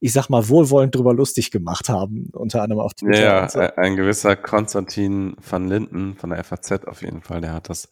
ich 0.01 0.13
sag 0.15 0.29
mal, 0.31 0.49
wohlwollend 0.49 0.95
drüber 0.95 1.13
lustig 1.13 1.51
gemacht 1.51 1.89
haben, 1.89 2.31
unter 2.33 2.63
anderem 2.63 2.81
auf 2.81 2.95
Twitter. 2.95 3.21
Ja, 3.21 3.49
so. 3.49 3.61
ein 3.61 3.97
gewisser 3.97 4.35
Konstantin 4.35 5.37
van 5.49 5.69
Linden 5.69 6.17
von 6.17 6.31
der 6.31 6.43
FAZ 6.43 6.87
auf 6.87 7.03
jeden 7.03 7.21
Fall, 7.21 7.43
der 7.43 7.53
hat 7.53 7.69
das 7.69 7.89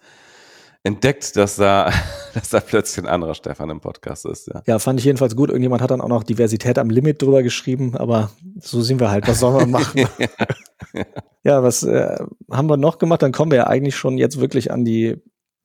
entdeckt, 0.83 1.37
dass 1.37 1.57
da, 1.57 1.93
dass 2.35 2.49
da 2.49 2.61
plötzlich 2.61 3.05
ein 3.05 3.11
anderer 3.11 3.35
Stefan 3.35 3.69
im 3.69 3.81
Podcast 3.81 4.25
ist. 4.25 4.49
Ja. 4.49 4.63
ja, 4.67 4.79
fand 4.79 4.99
ich 4.99 5.05
jedenfalls 5.05 5.37
gut. 5.37 5.51
Irgendjemand 5.51 5.83
hat 5.83 5.91
dann 5.91 6.01
auch 6.01 6.09
noch 6.09 6.25
Diversität 6.25 6.79
am 6.79 6.89
Limit 6.89 7.21
drüber 7.21 7.43
geschrieben, 7.43 7.97
aber 7.97 8.31
so 8.59 8.81
sind 8.81 9.01
wir 9.01 9.11
halt. 9.11 9.29
Was 9.29 9.41
sollen 9.41 9.57
wir 9.59 9.67
machen? 9.79 10.09
ja, 10.95 11.05
ja. 11.45 11.63
was 11.63 11.83
äh, 11.83 12.17
haben 12.51 12.71
wir 12.71 12.79
noch 12.79 12.99
gemacht? 12.99 13.23
Dann 13.23 13.33
kommen 13.33 13.51
wir 13.51 13.59
ja 13.59 13.67
eigentlich 13.67 13.97
schon 13.97 14.17
jetzt 14.17 14.41
wirklich 14.41 14.73
an 14.73 14.85
die, 14.85 15.17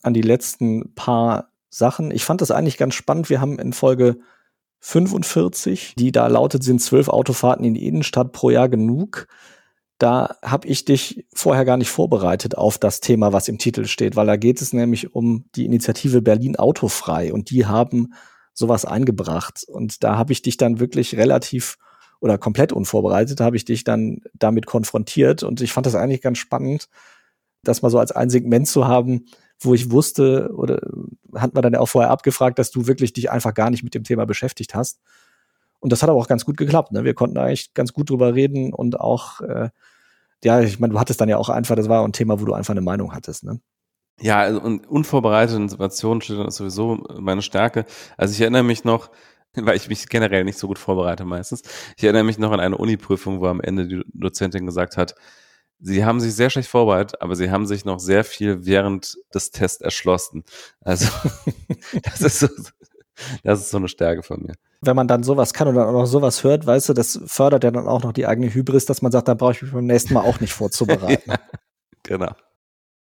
an 0.02 0.14
die 0.14 0.22
letzten 0.22 0.94
paar 0.94 1.52
Sachen. 1.70 2.12
Ich 2.12 2.26
fand 2.26 2.42
das 2.42 2.52
eigentlich 2.52 2.78
ganz 2.78 2.96
spannend. 2.96 3.30
Wir 3.30 3.40
haben 3.40 3.60
in 3.60 3.72
Folge 3.72 4.18
45, 4.86 5.96
die 5.98 6.12
da 6.12 6.28
lautet, 6.28 6.62
sind 6.62 6.82
zwölf 6.82 7.08
Autofahrten 7.08 7.64
in 7.64 7.74
die 7.74 7.88
Innenstadt 7.88 8.34
pro 8.34 8.50
Jahr 8.50 8.68
genug. 8.68 9.28
Da 9.98 10.36
habe 10.44 10.68
ich 10.68 10.84
dich 10.84 11.26
vorher 11.34 11.64
gar 11.64 11.78
nicht 11.78 11.90
vorbereitet 11.90 12.58
auf 12.58 12.78
das 12.78 13.00
Thema, 13.00 13.32
was 13.32 13.48
im 13.48 13.58
Titel 13.58 13.86
steht, 13.86 14.18
weil 14.18 14.28
da 14.28 14.36
geht 14.36 14.62
es 14.62 14.74
nämlich 14.74 15.16
um 15.16 15.46
die 15.56 15.64
Initiative 15.64 16.22
Berlin 16.22 16.58
Autofrei 16.58 17.32
und 17.32 17.50
die 17.50 17.66
haben 17.66 18.14
sowas 18.54 18.84
eingebracht. 18.84 19.64
Und 19.66 20.04
da 20.04 20.18
habe 20.18 20.34
ich 20.34 20.42
dich 20.42 20.58
dann 20.58 20.82
wirklich 20.82 21.16
relativ 21.16 21.78
oder 22.20 22.38
komplett 22.38 22.74
unvorbereitet, 22.74 23.40
habe 23.40 23.56
ich 23.56 23.64
dich 23.64 23.86
dann 23.86 24.20
damit 24.34 24.66
konfrontiert. 24.66 25.44
Und 25.44 25.62
ich 25.62 25.72
fand 25.72 25.86
das 25.86 25.96
eigentlich 25.96 26.22
ganz 26.22 26.40
spannend, 26.40 26.90
das 27.64 27.82
mal 27.82 27.90
so 27.90 28.00
als 28.00 28.12
ein 28.12 28.30
Segment 28.30 28.68
zu 28.68 28.86
haben, 28.86 29.28
wo 29.66 29.74
ich 29.74 29.92
wusste, 29.92 30.52
oder 30.56 30.80
hat 31.36 31.54
man 31.54 31.64
dann 31.64 31.74
ja 31.74 31.80
auch 31.80 31.88
vorher 31.88 32.12
abgefragt, 32.12 32.60
dass 32.60 32.72
du 32.72 32.88
wirklich 32.88 33.14
dich 33.14 33.32
einfach 33.32 33.54
gar 33.54 33.70
nicht 33.70 33.84
mit 33.84 33.96
dem 33.96 34.04
Thema 34.04 34.26
beschäftigt 34.26 34.76
hast. 34.76 35.02
Und 35.80 35.92
das 35.92 36.02
hat 36.02 36.10
aber 36.10 36.20
auch 36.20 36.28
ganz 36.28 36.46
gut 36.46 36.58
geklappt. 36.58 36.92
Ne? 36.92 37.04
Wir 37.04 37.14
konnten 37.14 37.38
eigentlich 37.38 37.74
ganz 37.74 37.94
gut 37.94 38.10
drüber 38.10 38.34
reden 38.34 38.74
und 38.74 39.00
auch, 39.00 39.42
äh, 39.42 39.70
ja, 40.44 40.62
ich 40.62 40.80
meine, 40.80 40.94
du 40.94 41.00
hattest 41.00 41.20
dann 41.20 41.30
ja 41.30 41.38
auch 41.38 41.50
einfach, 41.50 41.76
das 41.76 41.90
war 41.90 42.04
ein 42.06 42.14
Thema, 42.14 42.40
wo 42.40 42.46
du 42.46 42.54
einfach 42.54 42.72
eine 42.72 42.82
Meinung 42.82 43.14
hattest. 43.14 43.44
Ne? 43.44 43.60
Ja, 44.22 44.40
also, 44.40 44.62
und 44.62 44.88
unvorbereitete 44.88 45.68
Situationen 45.68 46.22
steht 46.22 46.52
sowieso 46.52 47.04
meine 47.20 47.42
Stärke. 47.42 47.86
Also 48.18 48.34
ich 48.34 48.42
erinnere 48.42 48.64
mich 48.64 48.84
noch, 48.84 49.10
weil 49.56 49.76
ich 49.76 49.90
mich 49.90 50.08
generell 50.08 50.44
nicht 50.44 50.58
so 50.58 50.68
gut 50.68 50.80
vorbereite 50.80 51.26
meistens. 51.26 51.64
Ich 51.98 52.04
erinnere 52.04 52.24
mich 52.24 52.38
noch 52.38 52.52
an 52.52 52.60
eine 52.60 52.78
Uni-Prüfung, 52.78 53.42
wo 53.42 53.48
am 53.48 53.62
Ende 53.62 53.88
die 53.88 54.04
Dozentin 54.14 54.66
gesagt 54.66 54.98
hat, 54.98 55.16
Sie 55.86 56.06
haben 56.06 56.22
sich 56.22 56.34
sehr 56.34 56.50
schlecht 56.50 56.70
vorbereitet, 56.70 57.22
aber 57.22 57.36
sie 57.36 57.52
haben 57.52 57.66
sich 57.66 57.84
noch 57.84 58.00
sehr 58.00 58.24
viel 58.24 58.66
während 58.66 59.18
des 59.34 59.52
Tests 59.52 59.82
erschlossen. 59.82 60.44
Also 60.82 61.08
das 62.04 62.22
ist 62.22 62.40
so, 62.40 62.48
Das 63.44 63.60
ist 63.60 63.70
so 63.70 63.78
eine 63.78 63.88
Stärke 63.88 64.24
von 64.24 64.42
mir. 64.42 64.54
Wenn 64.82 64.96
man 64.96 65.08
dann 65.08 65.24
sowas 65.24 65.54
kann 65.54 65.68
und 65.68 65.76
dann 65.76 65.88
auch 65.88 65.94
noch 65.94 66.06
sowas 66.06 66.44
hört, 66.44 66.66
weißt 66.66 66.90
du, 66.90 66.94
das 66.94 67.20
fördert 67.26 67.64
ja 67.64 67.72
dann 67.72 67.88
auch 67.88 68.04
noch 68.04 68.14
die 68.14 68.26
eigene 68.26 68.54
Hybris, 68.54 68.86
dass 68.86 69.02
man 69.02 69.12
sagt, 69.12 69.28
da 69.28 69.34
brauche 69.34 69.54
ich 69.54 69.62
mich 69.62 69.72
beim 69.72 69.86
nächsten 69.86 70.14
Mal 70.14 70.22
auch 70.22 70.40
nicht 70.40 70.54
vorzubereiten. 70.54 71.30
ja, 71.32 71.40
genau. 72.04 72.32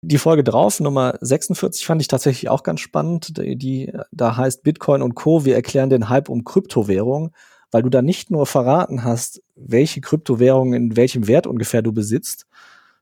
Die 0.01 0.19
Folge 0.19 0.43
drauf, 0.43 0.79
Nummer 0.79 1.15
46, 1.21 1.85
fand 1.85 2.01
ich 2.01 2.07
tatsächlich 2.07 2.49
auch 2.49 2.63
ganz 2.63 2.79
spannend. 2.79 3.37
Die, 3.37 3.57
die 3.57 3.91
da 4.11 4.37
heißt 4.37 4.63
Bitcoin 4.63 5.01
und 5.01 5.15
Co. 5.15 5.43
Wir 5.43 5.55
erklären 5.55 5.89
den 5.89 6.09
Hype 6.09 6.29
um 6.29 6.43
Kryptowährung, 6.43 7.33
weil 7.71 7.83
du 7.83 7.89
da 7.89 8.01
nicht 8.01 8.31
nur 8.31 8.45
verraten 8.45 9.03
hast, 9.03 9.41
welche 9.55 10.01
Kryptowährung 10.01 10.73
in 10.73 10.95
welchem 10.95 11.27
Wert 11.27 11.47
ungefähr 11.47 11.81
du 11.81 11.91
besitzt, 11.91 12.45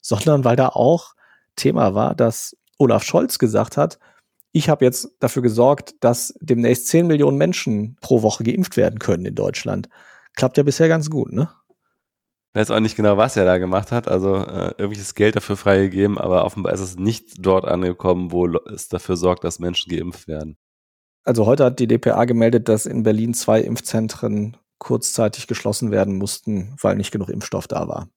sondern 0.01 0.43
weil 0.43 0.55
da 0.55 0.69
auch 0.69 1.15
Thema 1.55 1.93
war, 1.93 2.15
dass 2.15 2.57
Olaf 2.77 3.03
Scholz 3.03 3.39
gesagt 3.39 3.77
hat, 3.77 3.99
ich 4.51 4.69
habe 4.69 4.85
jetzt 4.85 5.09
dafür 5.19 5.41
gesorgt, 5.41 5.95
dass 5.99 6.33
demnächst 6.39 6.87
10 6.87 7.07
Millionen 7.07 7.37
Menschen 7.37 7.97
pro 7.99 8.21
Woche 8.21 8.43
geimpft 8.43 8.77
werden 8.77 8.99
können 8.99 9.25
in 9.25 9.35
Deutschland. 9.35 9.89
Klappt 10.35 10.57
ja 10.57 10.63
bisher 10.63 10.87
ganz 10.87 11.09
gut, 11.09 11.33
ne? 11.33 11.49
Ich 12.53 12.61
weiß 12.61 12.71
auch 12.71 12.79
nicht 12.79 12.95
genau, 12.95 13.17
was 13.17 13.35
er 13.35 13.43
da 13.43 13.57
gemacht 13.57 13.91
hat. 13.91 14.07
Also 14.07 14.35
äh, 14.37 14.69
irgendwelches 14.77 15.13
Geld 15.13 15.35
dafür 15.35 15.57
freigegeben, 15.57 16.17
aber 16.17 16.45
offenbar 16.45 16.71
ist 16.71 16.79
es 16.79 16.95
nicht 16.95 17.45
dort 17.45 17.65
angekommen, 17.65 18.31
wo 18.31 18.47
es 18.47 18.87
dafür 18.87 19.17
sorgt, 19.17 19.43
dass 19.43 19.59
Menschen 19.59 19.89
geimpft 19.93 20.29
werden. 20.29 20.57
Also 21.25 21.45
heute 21.47 21.65
hat 21.65 21.79
die 21.79 21.87
DPA 21.87 22.25
gemeldet, 22.25 22.69
dass 22.69 22.85
in 22.85 23.03
Berlin 23.03 23.33
zwei 23.33 23.61
Impfzentren 23.61 24.57
kurzzeitig 24.77 25.47
geschlossen 25.47 25.91
werden 25.91 26.17
mussten, 26.17 26.75
weil 26.79 26.95
nicht 26.95 27.11
genug 27.11 27.29
Impfstoff 27.29 27.67
da 27.67 27.87
war. 27.87 28.07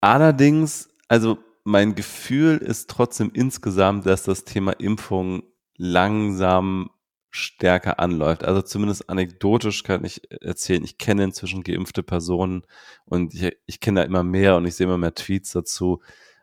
Allerdings, 0.00 0.88
also 1.08 1.38
mein 1.64 1.94
Gefühl 1.94 2.58
ist 2.58 2.88
trotzdem 2.88 3.30
insgesamt, 3.34 4.06
dass 4.06 4.22
das 4.22 4.44
Thema 4.44 4.72
Impfung 4.72 5.42
langsam 5.76 6.90
stärker 7.30 7.98
anläuft. 7.98 8.44
Also 8.44 8.62
zumindest 8.62 9.08
anekdotisch 9.08 9.82
kann 9.82 10.04
ich 10.04 10.20
erzählen, 10.42 10.84
ich 10.84 10.98
kenne 10.98 11.24
inzwischen 11.24 11.62
geimpfte 11.62 12.02
Personen 12.02 12.62
und 13.06 13.34
ich, 13.34 13.56
ich 13.66 13.80
kenne 13.80 14.00
da 14.00 14.06
immer 14.06 14.22
mehr 14.22 14.56
und 14.56 14.66
ich 14.66 14.74
sehe 14.74 14.86
immer 14.86 14.98
mehr 14.98 15.14
Tweets 15.14 15.52
dazu. 15.52 16.00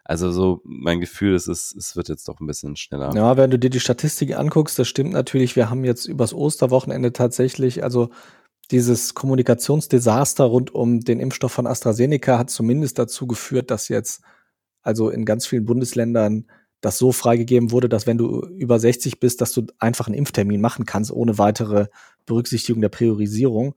Also 0.10 0.31
so 0.31 0.61
mein 0.64 0.99
Gefühl 0.99 1.36
ist, 1.36 1.45
es, 1.45 1.72
es 1.77 1.95
wird 1.95 2.10
jetzt 2.10 2.27
doch 2.27 2.40
ein 2.40 2.48
bisschen 2.48 2.76
schneller. 2.76 3.14
Ja, 3.14 3.38
wenn 3.38 3.52
du 3.52 3.60
dir 3.60 3.69
die 3.69 3.80
Statistiken 3.80 4.34
anguckst, 4.34 4.80
das 4.80 4.88
stimmt 4.88 5.11
natürlich. 5.11 5.56
Wir 5.56 5.69
haben 5.69 5.84
jetzt 5.84 6.07
übers 6.07 6.34
Osterwochenende 6.34 7.14
tatsächlich, 7.14 7.84
also 7.84 8.10
dieses 8.72 9.14
Kommunikationsdesaster 9.14 10.45
rund 10.45 10.73
um 10.73 11.02
den 11.02 11.19
Impfstoff 11.19 11.52
von 11.52 11.68
AstraZeneca 11.68 12.40
hat 12.40 12.49
zumindest 12.49 12.98
dazu 12.98 13.27
geführt, 13.27 13.69
dass 13.69 13.88
jetzt 13.88 14.23
also 14.81 15.11
in 15.11 15.26
ganz 15.26 15.45
vielen 15.45 15.65
Bundesländern 15.65 16.48
das 16.81 16.98
so 16.98 17.11
freigegeben 17.11 17.69
wurde, 17.69 17.88
dass 17.88 18.07
wenn 18.07 18.18
du 18.18 18.48
über 18.48 18.80
60 18.80 19.19
bist, 19.19 19.41
dass 19.41 19.52
du 19.52 19.68
einfach 19.77 20.07
einen 20.07 20.18
Impftermin 20.18 20.60
machen 20.60 20.88
kannst, 20.88 21.11
ohne 21.11 21.38
weitere 21.38 21.86
Berücksichtigung 22.26 22.81
der 22.81 22.90
Priorisierung. 22.90 23.76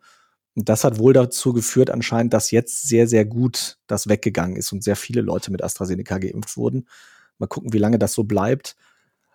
Und 0.54 0.68
das 0.68 0.84
hat 0.84 0.98
wohl 0.98 1.12
dazu 1.12 1.52
geführt, 1.52 1.90
anscheinend, 1.90 2.34
dass 2.34 2.50
jetzt 2.50 2.88
sehr, 2.88 3.08
sehr 3.08 3.24
gut 3.24 3.78
das 3.86 4.08
weggegangen 4.08 4.56
ist 4.56 4.72
und 4.72 4.84
sehr 4.84 4.96
viele 4.96 5.22
Leute 5.22 5.50
mit 5.50 5.62
AstraZeneca 5.62 6.18
geimpft 6.18 6.56
wurden. 6.56 6.86
Mal 7.38 7.46
gucken, 7.46 7.72
wie 7.72 7.78
lange 7.78 7.98
das 7.98 8.12
so 8.12 8.24
bleibt. 8.24 8.76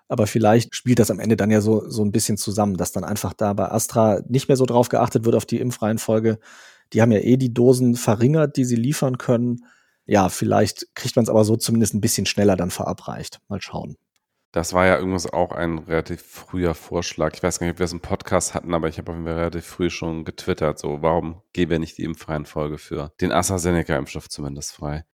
Aber 0.07 0.27
vielleicht 0.27 0.75
spielt 0.75 0.99
das 0.99 1.11
am 1.11 1.19
Ende 1.19 1.35
dann 1.35 1.51
ja 1.51 1.59
so, 1.59 1.89
so 1.89 2.03
ein 2.03 2.11
bisschen 2.11 2.37
zusammen, 2.37 2.77
dass 2.77 2.91
dann 2.91 3.03
einfach 3.03 3.33
da 3.33 3.53
bei 3.53 3.69
Astra 3.71 4.21
nicht 4.27 4.47
mehr 4.47 4.57
so 4.57 4.65
drauf 4.65 4.89
geachtet 4.89 5.25
wird 5.25 5.35
auf 5.35 5.45
die 5.45 5.59
Impfreihenfolge. 5.59 6.39
Die 6.93 7.01
haben 7.01 7.11
ja 7.11 7.19
eh 7.19 7.37
die 7.37 7.53
Dosen 7.53 7.95
verringert, 7.95 8.55
die 8.55 8.65
sie 8.65 8.77
liefern 8.77 9.17
können 9.17 9.65
ja, 10.07 10.29
vielleicht 10.29 10.87
kriegt 10.95 11.15
man 11.17 11.23
es 11.23 11.29
aber 11.29 11.43
so 11.43 11.57
zumindest 11.57 11.93
ein 11.93 12.01
bisschen 12.01 12.25
schneller 12.25 12.55
dann 12.55 12.71
verabreicht. 12.71 13.39
Mal 13.49 13.61
schauen. 13.61 13.97
Das 14.51 14.73
war 14.73 14.85
ja 14.85 14.97
irgendwas 14.97 15.31
auch 15.31 15.51
ein 15.51 15.79
relativ 15.79 16.21
früher 16.21 16.73
Vorschlag. 16.73 17.33
Ich 17.35 17.43
weiß 17.43 17.59
gar 17.59 17.67
nicht, 17.67 17.75
ob 17.75 17.79
wir 17.79 17.85
es 17.85 17.93
im 17.93 17.99
Podcast 17.99 18.53
hatten, 18.53 18.73
aber 18.73 18.87
ich 18.87 18.97
habe 18.97 19.11
auf 19.11 19.17
jeden 19.17 19.27
Fall 19.27 19.37
relativ 19.37 19.65
früh 19.65 19.89
schon 19.89 20.23
getwittert, 20.23 20.79
so 20.79 21.01
warum 21.01 21.41
geben 21.53 21.71
wir 21.71 21.79
nicht 21.79 21.97
die 21.97 22.03
Impfreihenfolge 22.03 22.77
für 22.77 23.11
den 23.19 23.31
AstraZeneca-Impfstoff 23.31 24.29
zumindest 24.29 24.73
frei. 24.73 25.05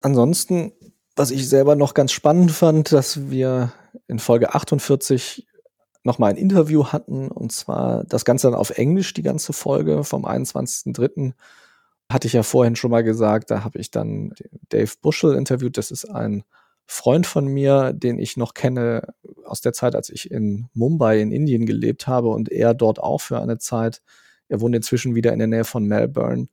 Ansonsten, 0.00 0.72
was 1.14 1.30
ich 1.30 1.48
selber 1.48 1.76
noch 1.76 1.94
ganz 1.94 2.12
spannend 2.12 2.52
fand, 2.52 2.92
dass 2.92 3.30
wir 3.30 3.72
in 4.08 4.18
Folge 4.18 4.54
48 4.54 5.46
nochmal 6.02 6.30
ein 6.30 6.36
Interview 6.36 6.86
hatten 6.86 7.28
und 7.28 7.52
zwar 7.52 8.04
das 8.04 8.24
Ganze 8.24 8.46
dann 8.46 8.58
auf 8.58 8.70
Englisch, 8.70 9.12
die 9.12 9.22
ganze 9.22 9.52
Folge 9.52 10.04
vom 10.04 10.24
21.03 10.24 11.34
hatte 12.10 12.28
ich 12.28 12.34
ja 12.34 12.42
vorhin 12.42 12.76
schon 12.76 12.90
mal 12.90 13.02
gesagt, 13.02 13.50
da 13.50 13.64
habe 13.64 13.78
ich 13.78 13.90
dann 13.90 14.32
Dave 14.68 14.92
Bushel 15.02 15.34
interviewt. 15.34 15.76
Das 15.76 15.90
ist 15.90 16.04
ein 16.04 16.44
Freund 16.86 17.26
von 17.26 17.46
mir, 17.46 17.92
den 17.92 18.18
ich 18.18 18.36
noch 18.36 18.54
kenne 18.54 19.14
aus 19.44 19.60
der 19.60 19.72
Zeit, 19.72 19.96
als 19.96 20.08
ich 20.08 20.30
in 20.30 20.68
Mumbai 20.72 21.20
in 21.20 21.32
Indien 21.32 21.66
gelebt 21.66 22.06
habe 22.06 22.28
und 22.28 22.50
er 22.50 22.74
dort 22.74 23.00
auch 23.00 23.20
für 23.20 23.40
eine 23.40 23.58
Zeit. 23.58 24.02
Er 24.48 24.60
wohnt 24.60 24.76
inzwischen 24.76 25.14
wieder 25.14 25.32
in 25.32 25.40
der 25.40 25.48
Nähe 25.48 25.64
von 25.64 25.84
Melbourne. 25.84 26.48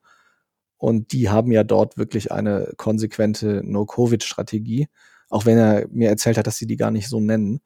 Und 0.78 1.14
die 1.14 1.30
haben 1.30 1.52
ja 1.52 1.64
dort 1.64 1.98
wirklich 1.98 2.32
eine 2.32 2.74
konsequente 2.78 3.62
No-Covid-Strategie, 3.64 4.88
auch 5.30 5.46
wenn 5.46 5.58
er 5.58 5.88
mir 5.90 6.10
erzählt 6.10 6.38
hat, 6.38 6.48
dass 6.48 6.58
sie 6.58 6.68
die 6.68 6.78
gar 6.78 6.92
nicht 6.92 7.08
so 7.08 7.20
nennen. 7.22 7.62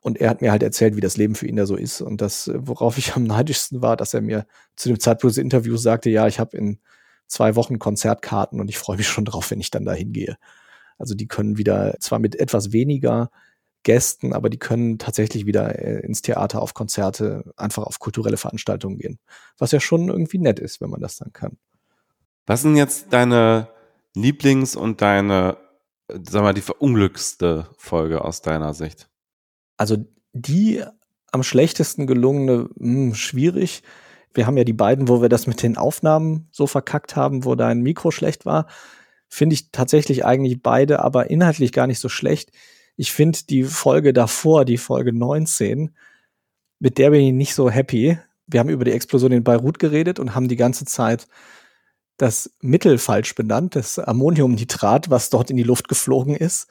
Und 0.00 0.20
er 0.20 0.30
hat 0.30 0.42
mir 0.42 0.50
halt 0.50 0.62
erzählt, 0.62 0.96
wie 0.96 1.00
das 1.00 1.16
Leben 1.16 1.34
für 1.34 1.46
ihn 1.46 1.56
da 1.56 1.64
so 1.64 1.76
ist. 1.76 2.02
Und 2.02 2.20
das, 2.20 2.50
worauf 2.54 2.98
ich 2.98 3.16
am 3.16 3.24
neidischsten 3.24 3.82
war, 3.82 3.96
dass 3.96 4.14
er 4.14 4.20
mir 4.20 4.46
zu 4.76 4.88
dem 4.90 5.00
Zeitpunkt 5.00 5.36
des 5.36 5.42
Interviews 5.42 5.82
sagte, 5.82 6.10
ja, 6.10 6.26
ich 6.26 6.38
habe 6.38 6.56
in 6.56 6.78
zwei 7.26 7.56
Wochen 7.56 7.78
Konzertkarten 7.78 8.60
und 8.60 8.68
ich 8.68 8.78
freue 8.78 8.98
mich 8.98 9.08
schon 9.08 9.24
drauf, 9.24 9.50
wenn 9.50 9.60
ich 9.60 9.70
dann 9.70 9.84
da 9.84 9.92
hingehe. 9.92 10.36
Also 10.98 11.14
die 11.14 11.28
können 11.28 11.58
wieder, 11.58 11.96
zwar 12.00 12.18
mit 12.18 12.36
etwas 12.36 12.72
weniger 12.72 13.30
Gästen, 13.82 14.32
aber 14.32 14.48
die 14.48 14.58
können 14.58 14.98
tatsächlich 14.98 15.46
wieder 15.46 15.78
äh, 15.78 16.00
ins 16.00 16.22
Theater, 16.22 16.62
auf 16.62 16.74
Konzerte, 16.74 17.52
einfach 17.56 17.82
auf 17.82 17.98
kulturelle 17.98 18.36
Veranstaltungen 18.36 18.98
gehen. 18.98 19.18
Was 19.58 19.72
ja 19.72 19.80
schon 19.80 20.08
irgendwie 20.08 20.38
nett 20.38 20.60
ist, 20.60 20.80
wenn 20.80 20.90
man 20.90 21.00
das 21.00 21.16
dann 21.16 21.32
kann. 21.32 21.58
Was 22.46 22.62
sind 22.62 22.76
jetzt 22.76 23.12
deine 23.12 23.68
Lieblings- 24.14 24.76
und 24.76 25.00
deine, 25.00 25.56
sag 26.08 26.42
mal, 26.42 26.54
die 26.54 26.60
verunglückste 26.60 27.68
Folge 27.76 28.24
aus 28.24 28.42
deiner 28.42 28.74
Sicht? 28.74 29.08
Also 29.76 29.96
die 30.32 30.84
am 31.32 31.42
schlechtesten 31.42 32.06
gelungene, 32.06 32.68
mh, 32.76 33.06
hm, 33.08 33.14
schwierig 33.14 33.82
wir 34.34 34.46
haben 34.46 34.56
ja 34.56 34.64
die 34.64 34.72
beiden, 34.72 35.08
wo 35.08 35.20
wir 35.20 35.28
das 35.28 35.46
mit 35.46 35.62
den 35.62 35.76
Aufnahmen 35.76 36.48
so 36.50 36.66
verkackt 36.66 37.16
haben, 37.16 37.44
wo 37.44 37.54
dein 37.54 37.82
Mikro 37.82 38.10
schlecht 38.10 38.46
war. 38.46 38.66
Finde 39.34 39.54
ich 39.54 39.72
tatsächlich 39.72 40.26
eigentlich 40.26 40.62
beide, 40.62 41.02
aber 41.02 41.30
inhaltlich 41.30 41.72
gar 41.72 41.86
nicht 41.86 42.00
so 42.00 42.10
schlecht. 42.10 42.52
Ich 42.96 43.12
finde 43.12 43.38
die 43.48 43.64
Folge 43.64 44.12
davor, 44.12 44.66
die 44.66 44.76
Folge 44.76 45.14
19, 45.14 45.96
mit 46.78 46.98
der 46.98 47.08
bin 47.12 47.22
ich 47.22 47.32
nicht 47.32 47.54
so 47.54 47.70
happy. 47.70 48.18
Wir 48.46 48.60
haben 48.60 48.68
über 48.68 48.84
die 48.84 48.92
Explosion 48.92 49.32
in 49.32 49.42
Beirut 49.42 49.78
geredet 49.78 50.18
und 50.18 50.34
haben 50.34 50.48
die 50.48 50.56
ganze 50.56 50.84
Zeit 50.84 51.28
das 52.18 52.54
Mittel 52.60 52.98
falsch 52.98 53.34
benannt, 53.34 53.74
das 53.74 53.98
Ammoniumnitrat, 53.98 55.08
was 55.08 55.30
dort 55.30 55.48
in 55.48 55.56
die 55.56 55.62
Luft 55.62 55.88
geflogen 55.88 56.36
ist. 56.36 56.66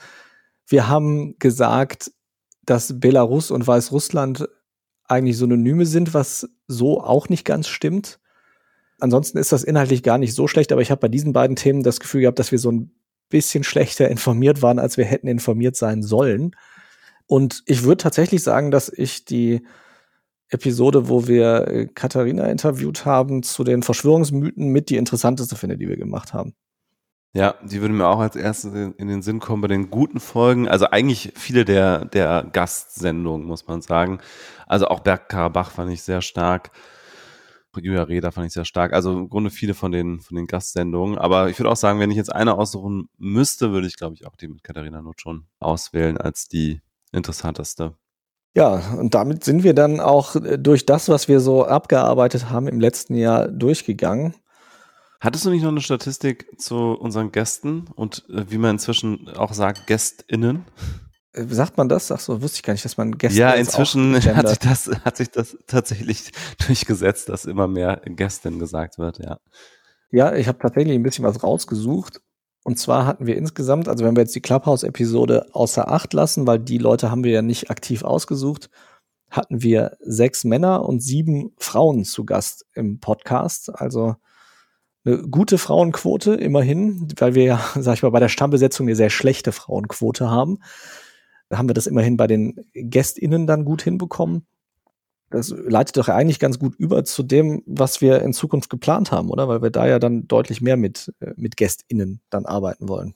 Wir 0.68 0.88
haben 0.88 1.40
gesagt, 1.40 2.12
dass 2.62 3.00
Belarus 3.00 3.50
und 3.50 3.66
Weißrussland 3.66 4.48
eigentlich 5.06 5.36
Synonyme 5.36 5.88
sind, 5.88 6.14
was 6.14 6.48
so 6.68 7.02
auch 7.02 7.28
nicht 7.28 7.44
ganz 7.44 7.68
stimmt. 7.70 8.20
Ansonsten 9.02 9.38
ist 9.38 9.52
das 9.52 9.64
inhaltlich 9.64 10.04
gar 10.04 10.18
nicht 10.18 10.34
so 10.34 10.48
schlecht, 10.48 10.72
aber 10.72 10.82
ich 10.82 10.92
habe 10.92 11.02
bei 11.02 11.08
diesen 11.08 11.34
beiden 11.34 11.56
Themen 11.56 11.84
das 11.84 12.00
Gefühl 12.00 12.22
gehabt, 12.22 12.40
dass 12.40 12.52
wir 12.52 12.60
so 12.60 12.72
ein 12.72 12.92
bisschen 13.30 13.64
schlechter 13.64 14.10
informiert 14.10 14.62
waren, 14.62 14.80
als 14.80 14.98
wir 14.98 15.06
hätten 15.06 15.28
informiert 15.28 15.76
sein 15.76 16.04
sollen. 16.04 16.56
Und 17.26 17.64
ich 17.66 17.84
würde 17.84 17.98
tatsächlich 17.98 18.44
sagen, 18.44 18.72
dass 18.72 18.90
ich 18.90 19.26
die 19.26 19.66
Episode, 20.50 21.08
wo 21.08 21.28
wir 21.28 21.68
äh, 21.68 21.88
Katharina 21.88 22.46
interviewt 22.48 23.06
haben, 23.06 23.42
zu 23.42 23.64
den 23.64 23.84
Verschwörungsmythen 23.84 24.68
mit 24.68 24.90
die 24.90 24.98
interessanteste 24.98 25.56
finde, 25.56 25.78
die 25.78 25.88
wir 25.88 25.98
gemacht 25.98 26.34
haben. 26.34 26.54
Ja, 27.34 27.56
die 27.64 27.80
würde 27.80 27.94
mir 27.94 28.08
auch 28.08 28.20
als 28.20 28.36
erstes 28.36 28.74
in 28.74 29.08
den 29.08 29.22
Sinn 29.22 29.40
kommen 29.40 29.62
bei 29.62 29.70
den 29.70 29.90
guten 29.90 30.20
Folgen. 30.20 30.68
Also 30.68 30.88
eigentlich 30.88 31.32
viele 31.36 31.64
der, 31.64 32.04
der 32.04 32.46
Gastsendungen, 32.52 33.48
muss 33.48 33.66
man 33.68 33.82
sagen. 33.82 34.20
Also 34.68 34.88
auch 34.90 35.00
Bergkarabach 35.00 35.72
fand 35.72 35.92
ich 35.94 36.02
sehr 36.02 36.22
stark. 36.22 36.72
Julia 37.76 38.04
Reda 38.04 38.32
fand 38.32 38.48
ich 38.48 38.54
sehr 38.54 38.66
stark. 38.66 38.94
Also 38.94 39.12
im 39.18 39.30
Grunde 39.30 39.50
viele 39.50 39.74
von 39.74 39.92
den, 39.92 40.20
von 40.20 40.36
den 40.36 40.48
Gastsendungen. 40.48 41.18
Aber 41.18 41.50
ich 41.50 41.60
würde 41.60 41.70
auch 41.70 41.76
sagen, 41.76 42.00
wenn 42.00 42.12
ich 42.12 42.18
jetzt 42.18 42.34
eine 42.34 42.56
aussuchen 42.56 43.10
müsste, 43.18 43.72
würde 43.72 43.88
ich, 43.88 43.98
glaube 43.98 44.16
ich, 44.16 44.26
auch 44.26 44.36
die 44.36 44.48
mit 44.48 44.64
Katharina 44.64 45.02
Not 45.02 45.22
schon 45.22 45.46
auswählen 45.60 46.18
als 46.18 46.48
die 46.48 46.82
interessanteste. 47.12 47.96
Ja, 48.54 48.96
und 48.98 49.14
damit 49.14 49.44
sind 49.46 49.64
wir 49.64 49.74
dann 49.74 50.00
auch 50.02 50.36
äh, 50.36 50.58
durch 50.58 50.86
das, 50.86 51.08
was 51.08 51.28
wir 51.28 51.40
so 51.40 51.66
abgearbeitet 51.66 52.50
haben 52.50 52.68
im 52.68 52.82
letzten 52.82 53.16
Jahr 53.16 53.48
durchgegangen. 53.48 54.36
Hattest 55.22 55.46
du 55.46 55.52
nicht 55.52 55.62
noch 55.62 55.70
eine 55.70 55.82
Statistik 55.82 56.48
zu 56.60 56.76
unseren 56.76 57.32
Gästen 57.32 57.86
und 57.96 58.26
äh, 58.30 58.50
wie 58.50 58.58
man 58.58 58.72
inzwischen 58.72 59.30
auch 59.30 59.54
sagt, 59.54 59.88
GästInnen? 59.88 60.66
Äh, 61.34 61.46
sagt 61.50 61.78
man 61.78 61.90
das? 61.90 62.12
Ach 62.12 62.20
so, 62.20 62.42
wusste 62.42 62.58
ich 62.58 62.64
gar 62.64 62.74
nicht, 62.74 62.86
dass 62.86 62.98
man 62.98 63.18
Gäste 63.18 63.40
Ja, 63.40 63.52
inzwischen 63.52 64.16
hat 64.36 64.48
sich 64.50 64.60
das, 64.60 64.90
hat 65.04 65.18
sich 65.18 65.32
das 65.32 65.58
tatsächlich 65.68 66.32
durchgesetzt, 66.66 67.30
dass 67.30 67.46
immer 67.46 67.68
mehr 67.68 68.02
Gästin 68.06 68.60
gesagt 68.60 68.98
wird, 68.98 69.20
ja. 69.20 69.40
Ja, 70.12 70.36
ich 70.36 70.48
habe 70.48 70.60
tatsächlich 70.60 70.96
ein 70.96 71.04
bisschen 71.04 71.24
was 71.24 71.42
rausgesucht. 71.42 72.22
Und 72.64 72.78
zwar 72.78 73.08
hatten 73.08 73.26
wir 73.26 73.38
insgesamt, 73.38 73.88
also 73.88 74.06
wenn 74.06 74.16
wir 74.16 74.22
jetzt 74.22 74.36
die 74.36 74.42
Clubhouse-Episode 74.42 75.48
außer 75.54 75.90
Acht 75.90 76.14
lassen, 76.14 76.46
weil 76.46 76.60
die 76.60 76.78
Leute 76.78 77.10
haben 77.10 77.24
wir 77.24 77.32
ja 77.32 77.42
nicht 77.42 77.72
aktiv 77.72 78.04
ausgesucht, 78.04 78.70
hatten 79.32 79.64
wir 79.64 79.98
sechs 80.02 80.44
Männer 80.44 80.84
und 80.86 81.02
sieben 81.02 81.54
Frauen 81.58 82.04
zu 82.04 82.26
Gast 82.26 82.66
im 82.74 83.00
Podcast. 83.00 83.74
Also 83.74 84.16
eine 85.06 85.24
gute 85.24 85.58
Frauenquote 85.58 86.36
immerhin, 86.36 87.08
weil 87.18 87.34
wir 87.34 87.44
ja, 87.46 87.66
sag 87.76 87.96
ich 87.96 88.04
mal, 88.04 88.12
bei 88.12 88.20
der 88.20 88.30
Stammbesetzung 88.30 88.88
eine 88.88 88.96
sehr 88.96 89.10
schlechte 89.10 89.52
Frauenquote 89.52 90.30
haben. 90.30 90.60
Haben 91.52 91.70
wir 91.70 91.74
das 91.74 91.88
immerhin 91.88 92.18
bei 92.18 92.28
den 92.28 92.56
GästInnen 92.74 93.48
dann 93.48 93.66
gut 93.66 93.82
hinbekommen. 93.82 94.46
Das 95.30 95.50
leitet 95.50 95.98
doch 95.98 96.10
eigentlich 96.10 96.40
ganz 96.40 96.60
gut 96.60 96.76
über 96.76 97.06
zu 97.06 97.24
dem, 97.24 97.64
was 97.66 98.02
wir 98.02 98.22
in 98.22 98.34
Zukunft 98.34 98.70
geplant 98.70 99.12
haben, 99.12 99.30
oder? 99.30 99.48
Weil 99.48 99.62
wir 99.62 99.70
da 99.70 99.88
ja 99.88 99.98
dann 99.98 100.28
deutlich 100.28 100.62
mehr 100.62 100.76
mit, 100.76 101.14
äh, 101.22 101.34
mit 101.38 101.56
GästInnen 101.56 102.22
dann 102.30 102.46
arbeiten 102.46 102.90
wollen. 102.90 103.16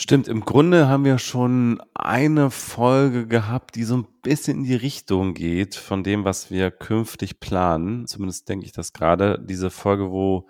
Stimmt, 0.00 0.28
im 0.28 0.44
Grunde 0.44 0.86
haben 0.86 1.04
wir 1.04 1.18
schon 1.18 1.82
eine 1.92 2.52
Folge 2.52 3.26
gehabt, 3.26 3.74
die 3.74 3.82
so 3.82 3.96
ein 3.96 4.06
bisschen 4.22 4.58
in 4.58 4.64
die 4.64 4.76
Richtung 4.76 5.34
geht 5.34 5.74
von 5.74 6.04
dem, 6.04 6.24
was 6.24 6.52
wir 6.52 6.70
künftig 6.70 7.40
planen. 7.40 8.06
Zumindest 8.06 8.48
denke 8.48 8.64
ich 8.64 8.70
das 8.70 8.92
gerade. 8.92 9.44
Diese 9.44 9.70
Folge, 9.70 10.12
wo 10.12 10.46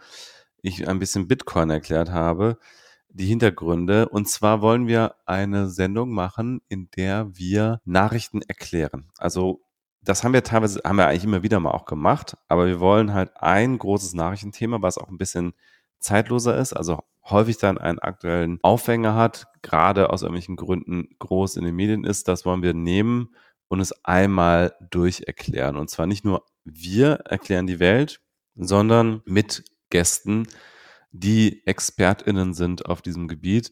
ich 0.60 0.86
ein 0.86 0.98
bisschen 0.98 1.28
Bitcoin 1.28 1.70
erklärt 1.70 2.10
habe, 2.10 2.58
die 3.08 3.26
Hintergründe. 3.26 4.08
Und 4.08 4.28
zwar 4.28 4.60
wollen 4.60 4.86
wir 4.86 5.14
eine 5.26 5.68
Sendung 5.68 6.10
machen, 6.10 6.60
in 6.68 6.90
der 6.96 7.36
wir 7.36 7.80
Nachrichten 7.84 8.42
erklären. 8.42 9.10
Also 9.18 9.62
das 10.02 10.24
haben 10.24 10.32
wir 10.32 10.44
teilweise, 10.44 10.80
haben 10.84 10.96
wir 10.96 11.06
eigentlich 11.06 11.24
immer 11.24 11.42
wieder 11.42 11.60
mal 11.60 11.72
auch 11.72 11.84
gemacht, 11.84 12.36
aber 12.48 12.66
wir 12.66 12.80
wollen 12.80 13.12
halt 13.12 13.30
ein 13.36 13.78
großes 13.78 14.14
Nachrichtenthema, 14.14 14.80
was 14.80 14.98
auch 14.98 15.08
ein 15.08 15.18
bisschen 15.18 15.52
zeitloser 15.98 16.56
ist, 16.56 16.72
also 16.72 17.00
häufig 17.24 17.58
dann 17.58 17.78
einen 17.78 17.98
aktuellen 17.98 18.58
Aufhänger 18.62 19.14
hat, 19.14 19.46
gerade 19.62 20.10
aus 20.10 20.22
irgendwelchen 20.22 20.56
Gründen 20.56 21.08
groß 21.18 21.56
in 21.56 21.64
den 21.64 21.74
Medien 21.74 22.04
ist, 22.04 22.28
das 22.28 22.46
wollen 22.46 22.62
wir 22.62 22.74
nehmen 22.74 23.34
und 23.68 23.80
es 23.80 23.92
einmal 24.04 24.74
durcherklären. 24.90 25.76
Und 25.76 25.90
zwar 25.90 26.06
nicht 26.06 26.24
nur 26.24 26.44
wir 26.64 27.14
erklären 27.26 27.66
die 27.66 27.80
Welt, 27.80 28.20
sondern 28.54 29.22
mit 29.26 29.64
Gästen, 29.90 30.46
die 31.10 31.66
ExpertInnen 31.66 32.54
sind 32.54 32.86
auf 32.86 33.02
diesem 33.02 33.28
Gebiet, 33.28 33.70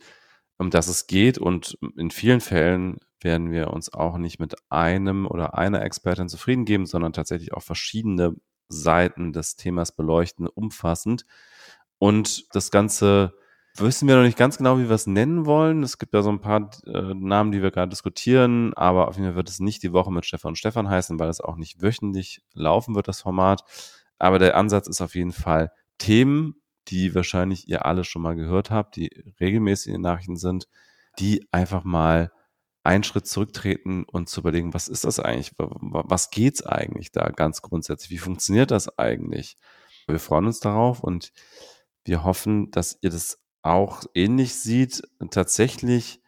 um 0.59 0.71
das 0.71 0.89
es 0.89 1.07
geht. 1.07 1.39
Und 1.39 1.79
in 1.97 2.11
vielen 2.11 2.41
Fällen 2.41 2.99
werden 3.21 3.51
wir 3.51 3.71
uns 3.73 3.93
auch 3.93 4.19
nicht 4.19 4.39
mit 4.39 4.55
einem 4.71 5.27
oder 5.27 5.57
einer 5.57 5.83
Expertin 5.83 6.29
zufrieden 6.29 6.65
geben, 6.65 6.87
sondern 6.87 7.13
tatsächlich 7.13 7.53
auch 7.53 7.63
verschiedene 7.63 8.35
Seiten 8.69 9.33
des 9.33 9.57
Themas 9.57 9.93
beleuchten, 9.93 10.47
umfassend. 10.47 11.25
Und 11.99 12.55
das 12.55 12.71
Ganze 12.71 13.35
wissen 13.79 14.09
wir 14.09 14.17
noch 14.17 14.23
nicht 14.23 14.39
ganz 14.39 14.59
genau, 14.59 14.79
wie 14.79 14.89
wir 14.89 14.95
es 14.95 15.07
nennen 15.07 15.47
wollen. 15.47 15.83
Es 15.83 15.99
gibt 15.99 16.15
ja 16.15 16.23
so 16.23 16.31
ein 16.31 16.41
paar 16.41 16.71
äh, 16.87 17.15
Namen, 17.15 17.53
die 17.53 17.63
wir 17.63 17.71
gerade 17.71 17.91
diskutieren, 17.91 18.73
aber 18.75 19.09
auf 19.09 19.17
jeden 19.17 19.29
Fall 19.29 19.37
wird 19.37 19.49
es 19.49 19.61
nicht 19.61 19.83
die 19.83 19.93
Woche 19.93 20.13
mit 20.13 20.25
Stefan 20.25 20.51
und 20.51 20.57
Stefan 20.57 20.89
heißen, 20.89 21.19
weil 21.19 21.29
es 21.29 21.41
auch 21.41 21.57
nicht 21.57 21.83
wöchentlich 21.83 22.43
laufen 22.55 22.95
wird, 22.95 23.09
das 23.09 23.21
Format. 23.21 23.65
Aber 24.19 24.39
der 24.39 24.57
Ansatz 24.57 24.89
ist 24.89 25.01
auf 25.01 25.15
jeden 25.15 25.33
Fall 25.33 25.71
Themen, 25.99 26.55
die 26.89 27.15
wahrscheinlich 27.15 27.69
ihr 27.69 27.87
alle 27.87 28.05
schon 28.05 28.23
mal 28.23 28.37
gehört 28.37 28.71
habt, 28.71 28.97
die 28.97 29.11
regelmäßig 29.41 29.89
in 29.89 29.95
den 29.95 30.03
Nachrichten 30.03 30.37
sind, 30.37 30.69
die 31.19 31.47
einfach 31.51 31.85
mal 31.85 32.31
einen 32.85 33.03
Schritt 33.03 33.27
zurücktreten 33.27 34.05
und 34.05 34.29
zu 34.29 34.41
überlegen, 34.41 34.73
was 34.73 34.89
ist 34.89 35.05
das 35.05 35.19
eigentlich? 35.19 35.53
Was 35.59 36.31
geht's 36.31 36.65
eigentlich 36.65 37.11
da 37.11 37.29
ganz 37.31 37.61
grundsätzlich? 37.61 38.11
Wie 38.11 38.19
funktioniert 38.19 38.71
das 38.71 38.99
eigentlich? 38.99 39.57
Wir 40.07 40.21
freuen 40.21 40.47
uns 40.47 40.61
darauf 40.61 41.03
und 41.03 41.33
wir 42.05 42.23
hoffen, 42.23 42.71
dass 42.71 42.97
ihr 43.01 43.11
das 43.11 43.41
auch 43.63 44.05
ähnlich 44.15 44.55
sieht. 44.55 45.03
Tatsächlich 45.31 46.21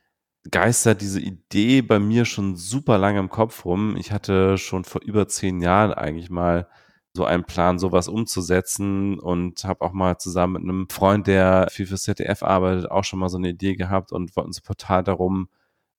geistert 0.51 1.01
diese 1.01 1.21
Idee 1.21 1.83
bei 1.83 2.01
mir 2.01 2.25
schon 2.25 2.57
super 2.57 2.99
lange 2.99 3.21
im 3.21 3.29
Kopf 3.29 3.65
rum. 3.65 3.97
Ich 3.97 4.11
hatte 4.11 4.59
schon 4.59 4.85
vor 4.85 5.03
über 5.03 5.29
zehn 5.29 5.61
Jahren 5.61 5.93
eigentlich 5.93 6.31
mal 6.31 6.69
so 7.15 7.25
einen 7.25 7.45
Plan, 7.45 7.79
sowas 7.79 8.09
umzusetzen 8.09 9.19
und 9.19 9.65
habe 9.65 9.83
auch 9.83 9.93
mal 9.93 10.19
zusammen 10.19 10.55
mit 10.55 10.63
einem 10.63 10.89
Freund, 10.89 11.27
der 11.27 11.69
viel 11.71 11.87
fürs 11.87 12.03
ZDF 12.03 12.43
arbeitet, 12.43 12.91
auch 12.91 13.05
schon 13.05 13.19
mal 13.19 13.29
so 13.29 13.39
eine 13.39 13.49
Idee 13.51 13.75
gehabt 13.75 14.13
und 14.13 14.37
wollten 14.37 14.53
so 14.53 14.61
ein 14.61 14.67
Portal 14.67 15.03
darum 15.03 15.49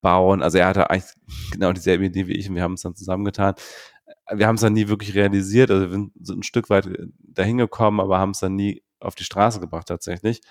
bauen. 0.01 0.41
Also 0.41 0.57
er 0.57 0.67
hatte 0.67 0.89
eigentlich 0.89 1.13
genau 1.51 1.73
dieselbe 1.73 2.05
Idee 2.05 2.27
wie 2.27 2.33
ich 2.33 2.49
und 2.49 2.55
wir 2.55 2.63
haben 2.63 2.73
es 2.73 2.81
dann 2.81 2.95
zusammengetan. 2.95 3.55
Wir 4.31 4.47
haben 4.47 4.55
es 4.55 4.61
dann 4.61 4.73
nie 4.73 4.87
wirklich 4.87 5.15
realisiert, 5.15 5.71
also 5.71 5.91
wir 5.91 6.09
sind 6.21 6.39
ein 6.39 6.43
Stück 6.43 6.69
weit 6.69 6.87
dahin 7.17 7.57
gekommen, 7.57 7.99
aber 7.99 8.19
haben 8.19 8.31
es 8.31 8.39
dann 8.39 8.55
nie 8.55 8.83
auf 8.99 9.15
die 9.15 9.23
Straße 9.23 9.59
gebracht 9.59 9.87
tatsächlich. 9.87 10.41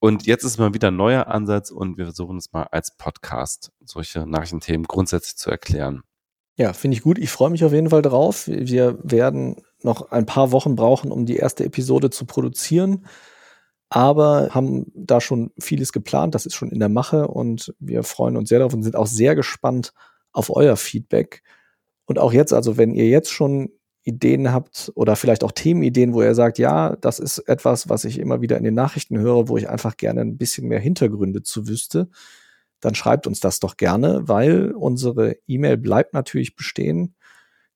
Und 0.00 0.26
jetzt 0.26 0.44
ist 0.44 0.58
mal 0.58 0.72
wieder 0.72 0.88
ein 0.88 0.96
neuer 0.96 1.26
Ansatz 1.26 1.70
und 1.70 1.98
wir 1.98 2.06
versuchen 2.06 2.38
es 2.38 2.52
mal 2.52 2.62
als 2.70 2.96
Podcast, 2.96 3.70
solche 3.84 4.26
Nachrichtenthemen 4.26 4.86
grundsätzlich 4.86 5.36
zu 5.36 5.50
erklären. 5.50 6.02
Ja, 6.56 6.72
finde 6.72 6.96
ich 6.96 7.02
gut. 7.02 7.18
Ich 7.18 7.30
freue 7.30 7.50
mich 7.50 7.64
auf 7.64 7.72
jeden 7.72 7.90
Fall 7.90 8.02
drauf. 8.02 8.46
Wir 8.46 8.98
werden 9.02 9.62
noch 9.84 10.10
ein 10.10 10.26
paar 10.26 10.52
Wochen 10.52 10.76
brauchen, 10.76 11.10
um 11.12 11.26
die 11.26 11.36
erste 11.36 11.64
Episode 11.64 12.10
zu 12.10 12.26
produzieren, 12.26 13.06
aber 13.88 14.50
haben 14.54 14.86
da 14.94 15.20
schon 15.20 15.50
vieles 15.58 15.92
geplant. 15.92 16.34
Das 16.34 16.46
ist 16.46 16.54
schon 16.54 16.70
in 16.70 16.78
der 16.78 16.88
Mache 16.88 17.28
und 17.28 17.74
wir 17.78 18.02
freuen 18.04 18.36
uns 18.36 18.48
sehr 18.48 18.60
darauf 18.60 18.74
und 18.74 18.82
sind 18.82 18.96
auch 18.96 19.06
sehr 19.06 19.34
gespannt 19.34 19.92
auf 20.32 20.50
euer 20.54 20.76
Feedback. 20.76 21.42
Und 22.06 22.18
auch 22.18 22.32
jetzt, 22.32 22.52
also 22.52 22.76
wenn 22.76 22.94
ihr 22.94 23.08
jetzt 23.08 23.30
schon 23.30 23.70
Ideen 24.02 24.52
habt 24.52 24.90
oder 24.94 25.16
vielleicht 25.16 25.44
auch 25.44 25.52
Themenideen, 25.52 26.14
wo 26.14 26.22
ihr 26.22 26.34
sagt, 26.34 26.58
ja, 26.58 26.96
das 26.96 27.18
ist 27.18 27.38
etwas, 27.40 27.88
was 27.88 28.04
ich 28.04 28.18
immer 28.18 28.40
wieder 28.40 28.56
in 28.56 28.64
den 28.64 28.74
Nachrichten 28.74 29.18
höre, 29.18 29.48
wo 29.48 29.56
ich 29.56 29.68
einfach 29.68 29.96
gerne 29.96 30.22
ein 30.22 30.38
bisschen 30.38 30.68
mehr 30.68 30.80
Hintergründe 30.80 31.42
zu 31.42 31.68
wüsste, 31.68 32.08
dann 32.80 32.94
schreibt 32.94 33.26
uns 33.26 33.40
das 33.40 33.60
doch 33.60 33.76
gerne, 33.76 34.22
weil 34.26 34.72
unsere 34.72 35.36
E-Mail 35.46 35.76
bleibt 35.76 36.14
natürlich 36.14 36.56
bestehen. 36.56 37.14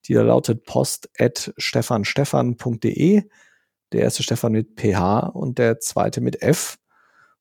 Die 0.08 0.14
lautet 0.14 0.64
post 0.64 1.08
at 1.18 1.52
stefanstefan.de. 1.56 3.22
Der 3.92 4.00
erste 4.00 4.22
Stefan 4.22 4.52
mit 4.52 4.76
PH 4.76 5.28
und 5.28 5.58
der 5.58 5.78
zweite 5.80 6.20
mit 6.20 6.42
F. 6.42 6.78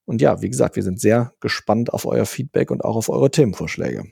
Und 0.05 0.21
ja, 0.21 0.41
wie 0.41 0.49
gesagt, 0.49 0.75
wir 0.75 0.83
sind 0.83 0.99
sehr 0.99 1.33
gespannt 1.39 1.93
auf 1.93 2.05
euer 2.05 2.25
Feedback 2.25 2.71
und 2.71 2.83
auch 2.83 2.95
auf 2.95 3.09
eure 3.09 3.31
Themenvorschläge. 3.31 4.03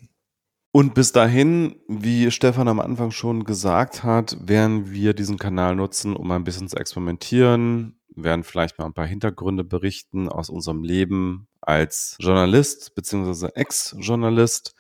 Und 0.73 0.93
bis 0.93 1.11
dahin, 1.11 1.75
wie 1.89 2.31
Stefan 2.31 2.69
am 2.69 2.79
Anfang 2.79 3.11
schon 3.11 3.43
gesagt 3.43 4.03
hat, 4.03 4.37
werden 4.39 4.89
wir 4.89 5.13
diesen 5.13 5.37
Kanal 5.37 5.75
nutzen, 5.75 6.15
um 6.15 6.31
ein 6.31 6.45
bisschen 6.45 6.69
zu 6.69 6.77
experimentieren, 6.77 7.99
werden 8.15 8.45
vielleicht 8.45 8.79
mal 8.79 8.85
ein 8.85 8.93
paar 8.93 9.05
Hintergründe 9.05 9.65
berichten 9.65 10.29
aus 10.29 10.49
unserem 10.49 10.83
Leben 10.83 11.49
als 11.59 12.15
Journalist 12.19 12.95
bzw. 12.95 13.49
Ex-Journalist. 13.53 14.73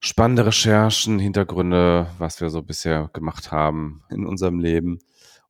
Spannende 0.00 0.46
Recherchen, 0.46 1.18
Hintergründe, 1.18 2.08
was 2.18 2.40
wir 2.40 2.50
so 2.50 2.62
bisher 2.62 3.10
gemacht 3.12 3.50
haben 3.50 4.02
in 4.10 4.26
unserem 4.26 4.58
Leben. 4.60 4.98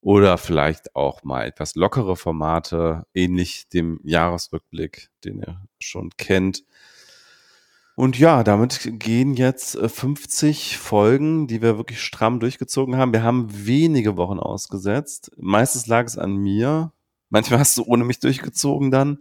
Oder 0.01 0.39
vielleicht 0.39 0.95
auch 0.95 1.25
mal 1.25 1.47
etwas 1.47 1.75
lockere 1.75 2.17
Formate, 2.17 3.07
ähnlich 3.13 3.69
dem 3.69 3.99
Jahresrückblick, 4.05 5.11
den 5.25 5.41
ihr 5.41 5.61
schon 5.79 6.11
kennt 6.17 6.65
und 7.97 8.19
ja, 8.19 8.45
damit 8.45 8.79
gehen 9.01 9.33
jetzt 9.35 9.79
50 9.79 10.75
äh, 10.75 10.77
Folgen, 10.77 11.47
die 11.47 11.63
wir 11.63 11.79
wirklich 11.79 12.03
stramm 12.03 12.41
durchgezogen 12.41 12.97
haben. 12.97 13.15
Wir 13.15 13.23
haben 13.23 13.49
wenige 13.51 14.19
Wochen 14.19 14.39
ausgesetzt. 14.39 15.33
Meistens 15.39 15.87
lag 15.87 16.05
es 16.05 16.19
an 16.19 16.37
mir. 16.37 16.93
Manchmal 17.29 17.59
hast 17.59 17.77
du 17.77 17.85
ohne 17.85 18.05
mich 18.05 18.21
durchgezogen 18.21 18.91
dann, 18.91 19.19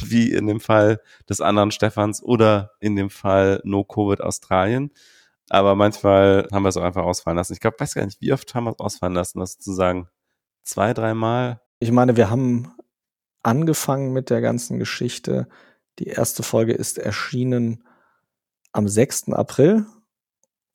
wie 0.00 0.32
in 0.32 0.46
dem 0.46 0.60
Fall 0.60 1.00
des 1.28 1.40
anderen 1.40 1.70
Stefans 1.70 2.22
oder 2.22 2.72
in 2.80 2.94
dem 2.96 3.10
Fall 3.10 3.60
No 3.64 3.84
Covid 3.84 4.20
Australien. 4.20 4.92
Aber 5.50 5.74
manchmal 5.74 6.46
haben 6.52 6.62
wir 6.62 6.68
es 6.68 6.76
auch 6.76 6.82
einfach 6.82 7.04
ausfallen 7.04 7.36
lassen. 7.36 7.54
Ich 7.54 7.60
glaube, 7.60 7.80
weiß 7.80 7.94
gar 7.94 8.04
nicht, 8.04 8.20
wie 8.20 8.32
oft 8.32 8.54
haben 8.54 8.64
wir 8.64 8.72
es 8.72 8.78
ausfallen 8.78 9.14
lassen, 9.14 9.40
das 9.40 9.58
zu 9.58 9.72
sagen. 9.72 10.08
Zwei, 10.62 10.92
dreimal? 10.92 11.60
Ich 11.80 11.90
meine, 11.90 12.16
wir 12.16 12.30
haben 12.30 12.72
angefangen 13.42 14.12
mit 14.12 14.30
der 14.30 14.40
ganzen 14.40 14.78
Geschichte. 14.78 15.48
Die 15.98 16.06
erste 16.06 16.42
Folge 16.42 16.74
ist 16.74 16.98
erschienen 16.98 17.84
am 18.72 18.88
6. 18.88 19.30
April. 19.32 19.86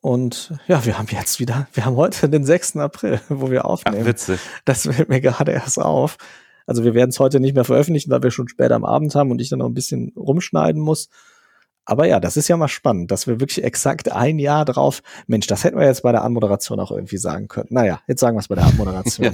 Und 0.02 0.54
ja, 0.68 0.84
wir 0.86 0.98
haben 0.98 1.08
jetzt 1.12 1.40
wieder, 1.40 1.68
wir 1.74 1.86
haben 1.86 1.96
heute 1.96 2.28
den 2.28 2.44
6. 2.44 2.78
April, 2.78 3.22
wo 3.30 3.52
wir 3.52 3.66
aufnehmen. 3.66 4.02
Ach, 4.02 4.08
witzig. 4.08 4.40
Das 4.66 4.84
fällt 4.84 5.10
mir 5.10 5.22
gerade 5.22 5.52
erst 5.52 5.80
auf. 5.80 6.18
Also 6.66 6.84
wir 6.84 6.94
werden 6.94 7.10
es 7.10 7.20
heute 7.20 7.40
nicht 7.40 7.56
mehr 7.56 7.66
veröffentlichen, 7.66 8.12
weil 8.12 8.24
wir 8.24 8.32
schon 8.32 8.48
später 8.48 8.76
am 8.76 8.86
Abend 8.86 9.16
haben 9.16 9.32
und 9.32 9.42
ich 9.42 9.50
dann 9.50 9.60
noch 9.60 9.68
ein 9.68 9.74
bisschen 9.74 10.14
rumschneiden 10.16 10.82
muss. 10.82 11.10
Aber 11.86 12.08
ja, 12.08 12.20
das 12.20 12.38
ist 12.38 12.48
ja 12.48 12.56
mal 12.56 12.70
spannend, 12.70 13.12
dass 13.12 13.28
wir 13.28 13.40
wirklich 13.40 13.64
exakt 13.64 14.12
ein 14.12 14.40
Jahr 14.40 14.64
drauf, 14.64 15.02
Mensch, 15.28 15.48
das 15.48 15.64
hätten 15.64 15.78
wir 15.78 15.86
jetzt 15.86 16.04
bei 16.04 16.12
der 16.12 16.24
Anmoderation 16.24 16.80
auch 16.80 16.92
irgendwie 16.92 17.18
sagen 17.18 17.48
können. 17.50 17.68
Naja, 17.72 18.02
jetzt 18.08 18.22
sagen 18.22 18.38
wir 18.38 18.40
es 18.40 18.48
bei 18.48 18.56
der 18.56 18.66
Anmoderation. 18.66 19.26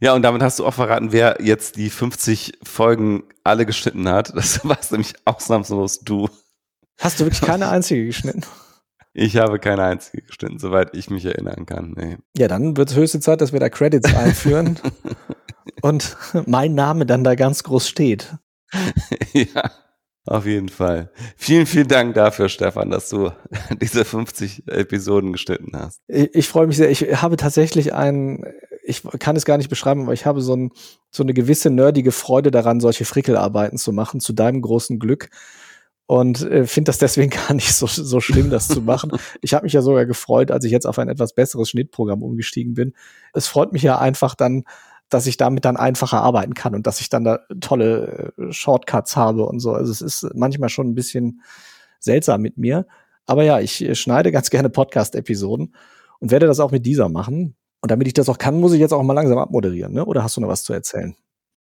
ja, 0.00 0.14
und 0.14 0.22
damit 0.22 0.42
hast 0.42 0.58
du 0.58 0.66
auch 0.66 0.72
verraten, 0.72 1.12
wer 1.12 1.38
jetzt 1.42 1.76
die 1.76 1.90
50 1.90 2.58
Folgen 2.62 3.24
alle 3.42 3.66
geschnitten 3.66 4.08
hat. 4.08 4.34
Das 4.34 4.66
warst 4.66 4.92
nämlich 4.92 5.14
ausnahmslos 5.26 6.00
du. 6.00 6.28
Hast 6.98 7.20
du 7.20 7.24
wirklich 7.24 7.42
keine 7.42 7.68
einzige 7.68 8.06
geschnitten? 8.06 8.42
Ich 9.16 9.36
habe 9.36 9.60
keine 9.60 9.84
einzige 9.84 10.22
geschnitten, 10.22 10.58
soweit 10.58 10.94
ich 10.94 11.08
mich 11.08 11.24
erinnern 11.24 11.66
kann. 11.66 11.94
Nee. 11.96 12.18
Ja, 12.36 12.48
dann 12.48 12.76
wird 12.76 12.90
es 12.90 12.96
höchste 12.96 13.20
Zeit, 13.20 13.40
dass 13.40 13.52
wir 13.52 13.60
da 13.60 13.68
Credits 13.68 14.12
einführen 14.12 14.80
und 15.82 16.16
mein 16.46 16.74
Name 16.74 17.06
dann 17.06 17.22
da 17.22 17.36
ganz 17.36 17.62
groß 17.62 17.88
steht. 17.88 18.34
ja. 19.32 19.70
Auf 20.26 20.46
jeden 20.46 20.70
Fall. 20.70 21.10
Vielen, 21.36 21.66
vielen 21.66 21.86
Dank 21.86 22.14
dafür, 22.14 22.48
Stefan, 22.48 22.90
dass 22.90 23.10
du 23.10 23.30
diese 23.80 24.04
50 24.04 24.66
Episoden 24.68 25.32
geschnitten 25.32 25.72
hast. 25.74 26.00
Ich, 26.08 26.34
ich 26.34 26.48
freue 26.48 26.66
mich 26.66 26.78
sehr. 26.78 26.90
Ich 26.90 27.02
habe 27.20 27.36
tatsächlich 27.36 27.92
einen, 27.92 28.42
ich 28.82 29.02
kann 29.18 29.36
es 29.36 29.44
gar 29.44 29.58
nicht 29.58 29.68
beschreiben, 29.68 30.02
aber 30.04 30.14
ich 30.14 30.24
habe 30.24 30.40
so, 30.40 30.56
ein, 30.56 30.72
so 31.10 31.22
eine 31.22 31.34
gewisse 31.34 31.68
nerdige 31.68 32.10
Freude 32.10 32.50
daran, 32.50 32.80
solche 32.80 33.04
Frickelarbeiten 33.04 33.76
zu 33.76 33.92
machen, 33.92 34.18
zu 34.18 34.32
deinem 34.32 34.62
großen 34.62 34.98
Glück. 34.98 35.28
Und 36.06 36.42
äh, 36.42 36.66
finde 36.66 36.90
das 36.90 36.98
deswegen 36.98 37.30
gar 37.48 37.54
nicht 37.54 37.72
so, 37.72 37.86
so 37.86 38.20
schlimm, 38.20 38.50
das 38.50 38.68
zu 38.68 38.82
machen. 38.82 39.12
Ich 39.40 39.54
habe 39.54 39.64
mich 39.64 39.72
ja 39.72 39.82
sogar 39.82 40.06
gefreut, 40.06 40.50
als 40.50 40.64
ich 40.64 40.72
jetzt 40.72 40.86
auf 40.86 40.98
ein 40.98 41.08
etwas 41.08 41.34
besseres 41.34 41.70
Schnittprogramm 41.70 42.22
umgestiegen 42.22 42.74
bin. 42.74 42.92
Es 43.32 43.46
freut 43.46 43.72
mich 43.72 43.82
ja 43.82 43.98
einfach 43.98 44.34
dann, 44.34 44.64
dass 45.08 45.26
ich 45.26 45.36
damit 45.36 45.64
dann 45.64 45.76
einfacher 45.76 46.22
arbeiten 46.22 46.54
kann 46.54 46.74
und 46.74 46.86
dass 46.86 47.00
ich 47.00 47.08
dann 47.08 47.24
da 47.24 47.40
tolle 47.60 48.32
äh, 48.36 48.52
Shortcuts 48.52 49.16
habe 49.16 49.46
und 49.46 49.60
so. 49.60 49.72
Also 49.72 49.92
es 49.92 50.00
ist 50.00 50.28
manchmal 50.34 50.68
schon 50.68 50.88
ein 50.88 50.94
bisschen 50.94 51.40
seltsam 52.00 52.42
mit 52.42 52.58
mir. 52.58 52.86
Aber 53.26 53.44
ja, 53.44 53.60
ich 53.60 53.82
äh, 53.82 53.94
schneide 53.94 54.32
ganz 54.32 54.50
gerne 54.50 54.70
Podcast-Episoden 54.70 55.74
und 56.20 56.30
werde 56.30 56.46
das 56.46 56.60
auch 56.60 56.70
mit 56.70 56.84
dieser 56.86 57.08
machen. 57.08 57.56
Und 57.80 57.90
damit 57.90 58.06
ich 58.06 58.14
das 58.14 58.28
auch 58.28 58.38
kann, 58.38 58.60
muss 58.60 58.72
ich 58.72 58.80
jetzt 58.80 58.92
auch 58.92 59.02
mal 59.02 59.12
langsam 59.12 59.38
abmoderieren, 59.38 59.92
ne? 59.92 60.06
Oder 60.06 60.22
hast 60.22 60.36
du 60.36 60.40
noch 60.40 60.48
was 60.48 60.64
zu 60.64 60.72
erzählen? 60.72 61.14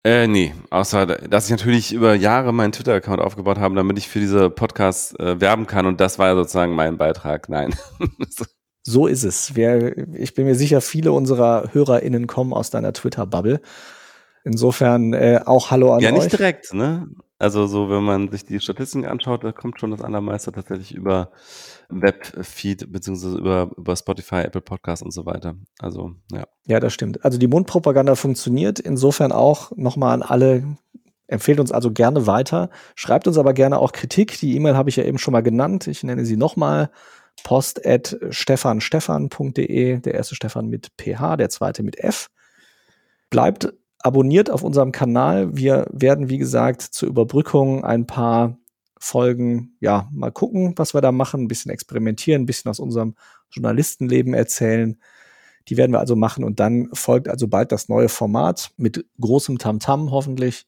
Äh, 0.04 0.28
nee, 0.28 0.54
außer 0.70 1.06
dass 1.06 1.46
ich 1.46 1.52
natürlich 1.52 1.92
über 1.92 2.16
Jahre 2.16 2.54
meinen 2.54 2.72
Twitter-Account 2.72 3.22
aufgebaut 3.22 3.58
habe, 3.58 3.76
damit 3.76 3.98
ich 3.98 4.08
für 4.08 4.20
diese 4.20 4.50
Podcasts 4.50 5.14
äh, 5.20 5.42
werben 5.42 5.68
kann 5.68 5.86
und 5.86 6.00
das 6.00 6.18
war 6.20 6.28
ja 6.28 6.36
sozusagen 6.36 6.74
mein 6.74 6.98
Beitrag. 6.98 7.50
Nein. 7.50 7.76
So 8.90 9.06
ist 9.06 9.24
es. 9.24 9.56
Wir, 9.56 10.16
ich 10.16 10.34
bin 10.34 10.46
mir 10.46 10.56
sicher, 10.56 10.82
viele 10.82 11.12
unserer 11.12 11.74
HörerInnen 11.74 12.26
kommen 12.26 12.54
aus 12.54 12.72
deiner 12.72 12.92
Twitter-Bubble. 12.92 13.62
Insofern 14.44 15.14
äh, 15.14 15.42
auch 15.46 15.70
Hallo 15.70 15.92
an 15.92 15.98
euch. 15.98 16.04
Ja, 16.04 16.12
nicht 16.12 16.32
direkt, 16.32 16.74
ne? 16.74 17.08
Also 17.38 17.68
so, 17.68 17.90
wenn 17.90 18.04
man 18.04 18.30
sich 18.32 18.46
die 18.46 18.60
Statistiken 18.60 19.06
anschaut, 19.06 19.44
da 19.44 19.52
kommt 19.52 19.80
schon 19.80 19.92
das 19.92 20.02
allermeiste 20.02 20.52
tatsächlich 20.52 20.96
über 20.96 21.32
Webfeed 21.90 22.92
beziehungsweise 22.92 23.38
über, 23.38 23.72
über 23.76 23.96
Spotify, 23.96 24.42
Apple 24.42 24.62
Podcasts 24.62 25.04
und 25.04 25.12
so 25.12 25.26
weiter. 25.26 25.56
Also, 25.80 26.12
ja. 26.32 26.48
Ja, 26.66 26.80
das 26.80 26.94
stimmt. 26.94 27.26
Also 27.26 27.38
die 27.38 27.48
Mundpropaganda 27.48 28.16
funktioniert. 28.16 28.80
Insofern 28.80 29.32
auch 29.32 29.72
nochmal 29.76 30.14
an 30.14 30.22
alle, 30.22 30.78
empfehlt 31.28 31.60
uns 31.60 31.72
also 31.72 31.92
gerne 31.92 32.28
weiter. 32.28 32.70
Schreibt 32.96 33.28
uns 33.28 33.38
aber 33.38 33.54
gerne 33.54 33.80
auch 33.80 33.92
Kritik. 33.92 34.40
Die 34.40 34.56
E-Mail 34.56 34.76
habe 34.76 34.90
ich 34.90 34.96
ja 34.96 35.04
eben 35.04 35.18
schon 35.18 35.32
mal 35.32 35.42
genannt. 35.42 35.88
Ich 35.88 36.04
nenne 36.04 36.26
sie 36.26 36.38
nochmal 36.38 36.92
post 37.44 37.86
at 37.86 38.18
stefanstefan.de, 38.30 40.00
der 40.00 40.14
erste 40.14 40.36
Stefan 40.36 40.68
mit 40.68 40.92
PH, 41.00 41.38
der 41.38 41.50
zweite 41.50 41.84
mit 41.84 41.98
F. 41.98 42.30
Bleibt 43.30 43.74
abonniert 44.00 44.50
auf 44.50 44.64
unserem 44.64 44.92
Kanal. 44.92 45.56
Wir 45.56 45.88
werden, 45.92 46.30
wie 46.30 46.38
gesagt, 46.38 46.82
zur 46.82 47.10
Überbrückung 47.10 47.84
ein 47.84 48.06
paar 48.06 48.58
Folgen, 49.00 49.76
ja, 49.80 50.10
mal 50.12 50.32
gucken, 50.32 50.74
was 50.76 50.94
wir 50.94 51.02
da 51.02 51.12
machen, 51.12 51.44
ein 51.44 51.48
bisschen 51.48 51.72
experimentieren, 51.72 52.44
ein 52.44 52.46
bisschen 52.46 52.70
aus 52.70 52.80
unserem 52.80 53.16
Journalistenleben 53.50 54.34
erzählen. 54.34 55.00
Die 55.68 55.78
werden 55.78 55.92
wir 55.92 56.00
also 56.00 56.16
machen 56.16 56.44
und 56.44 56.60
dann 56.60 56.90
folgt 56.94 57.30
also 57.30 57.48
bald 57.48 57.72
das 57.72 57.90
neue 57.90 58.10
Format 58.10 58.72
mit 58.78 59.06
großem 59.20 59.58
Tamtam 59.58 60.08
-Tam 60.08 60.12
hoffentlich. 60.12 60.68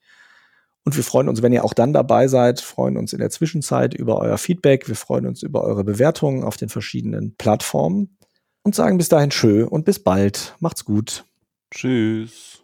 Und 0.83 0.95
wir 0.95 1.03
freuen 1.03 1.29
uns, 1.29 1.41
wenn 1.41 1.53
ihr 1.53 1.63
auch 1.63 1.73
dann 1.73 1.93
dabei 1.93 2.27
seid, 2.27 2.59
freuen 2.59 2.97
uns 2.97 3.13
in 3.13 3.19
der 3.19 3.29
Zwischenzeit 3.29 3.93
über 3.93 4.17
euer 4.19 4.37
Feedback. 4.37 4.87
Wir 4.87 4.95
freuen 4.95 5.27
uns 5.27 5.43
über 5.43 5.63
eure 5.63 5.83
Bewertungen 5.83 6.43
auf 6.43 6.57
den 6.57 6.69
verschiedenen 6.69 7.35
Plattformen 7.35 8.17
und 8.63 8.75
sagen 8.75 8.97
bis 8.97 9.09
dahin 9.09 9.31
schön 9.31 9.67
und 9.67 9.85
bis 9.85 9.99
bald. 9.99 10.55
Macht's 10.59 10.85
gut. 10.85 11.25
Tschüss. 11.71 12.60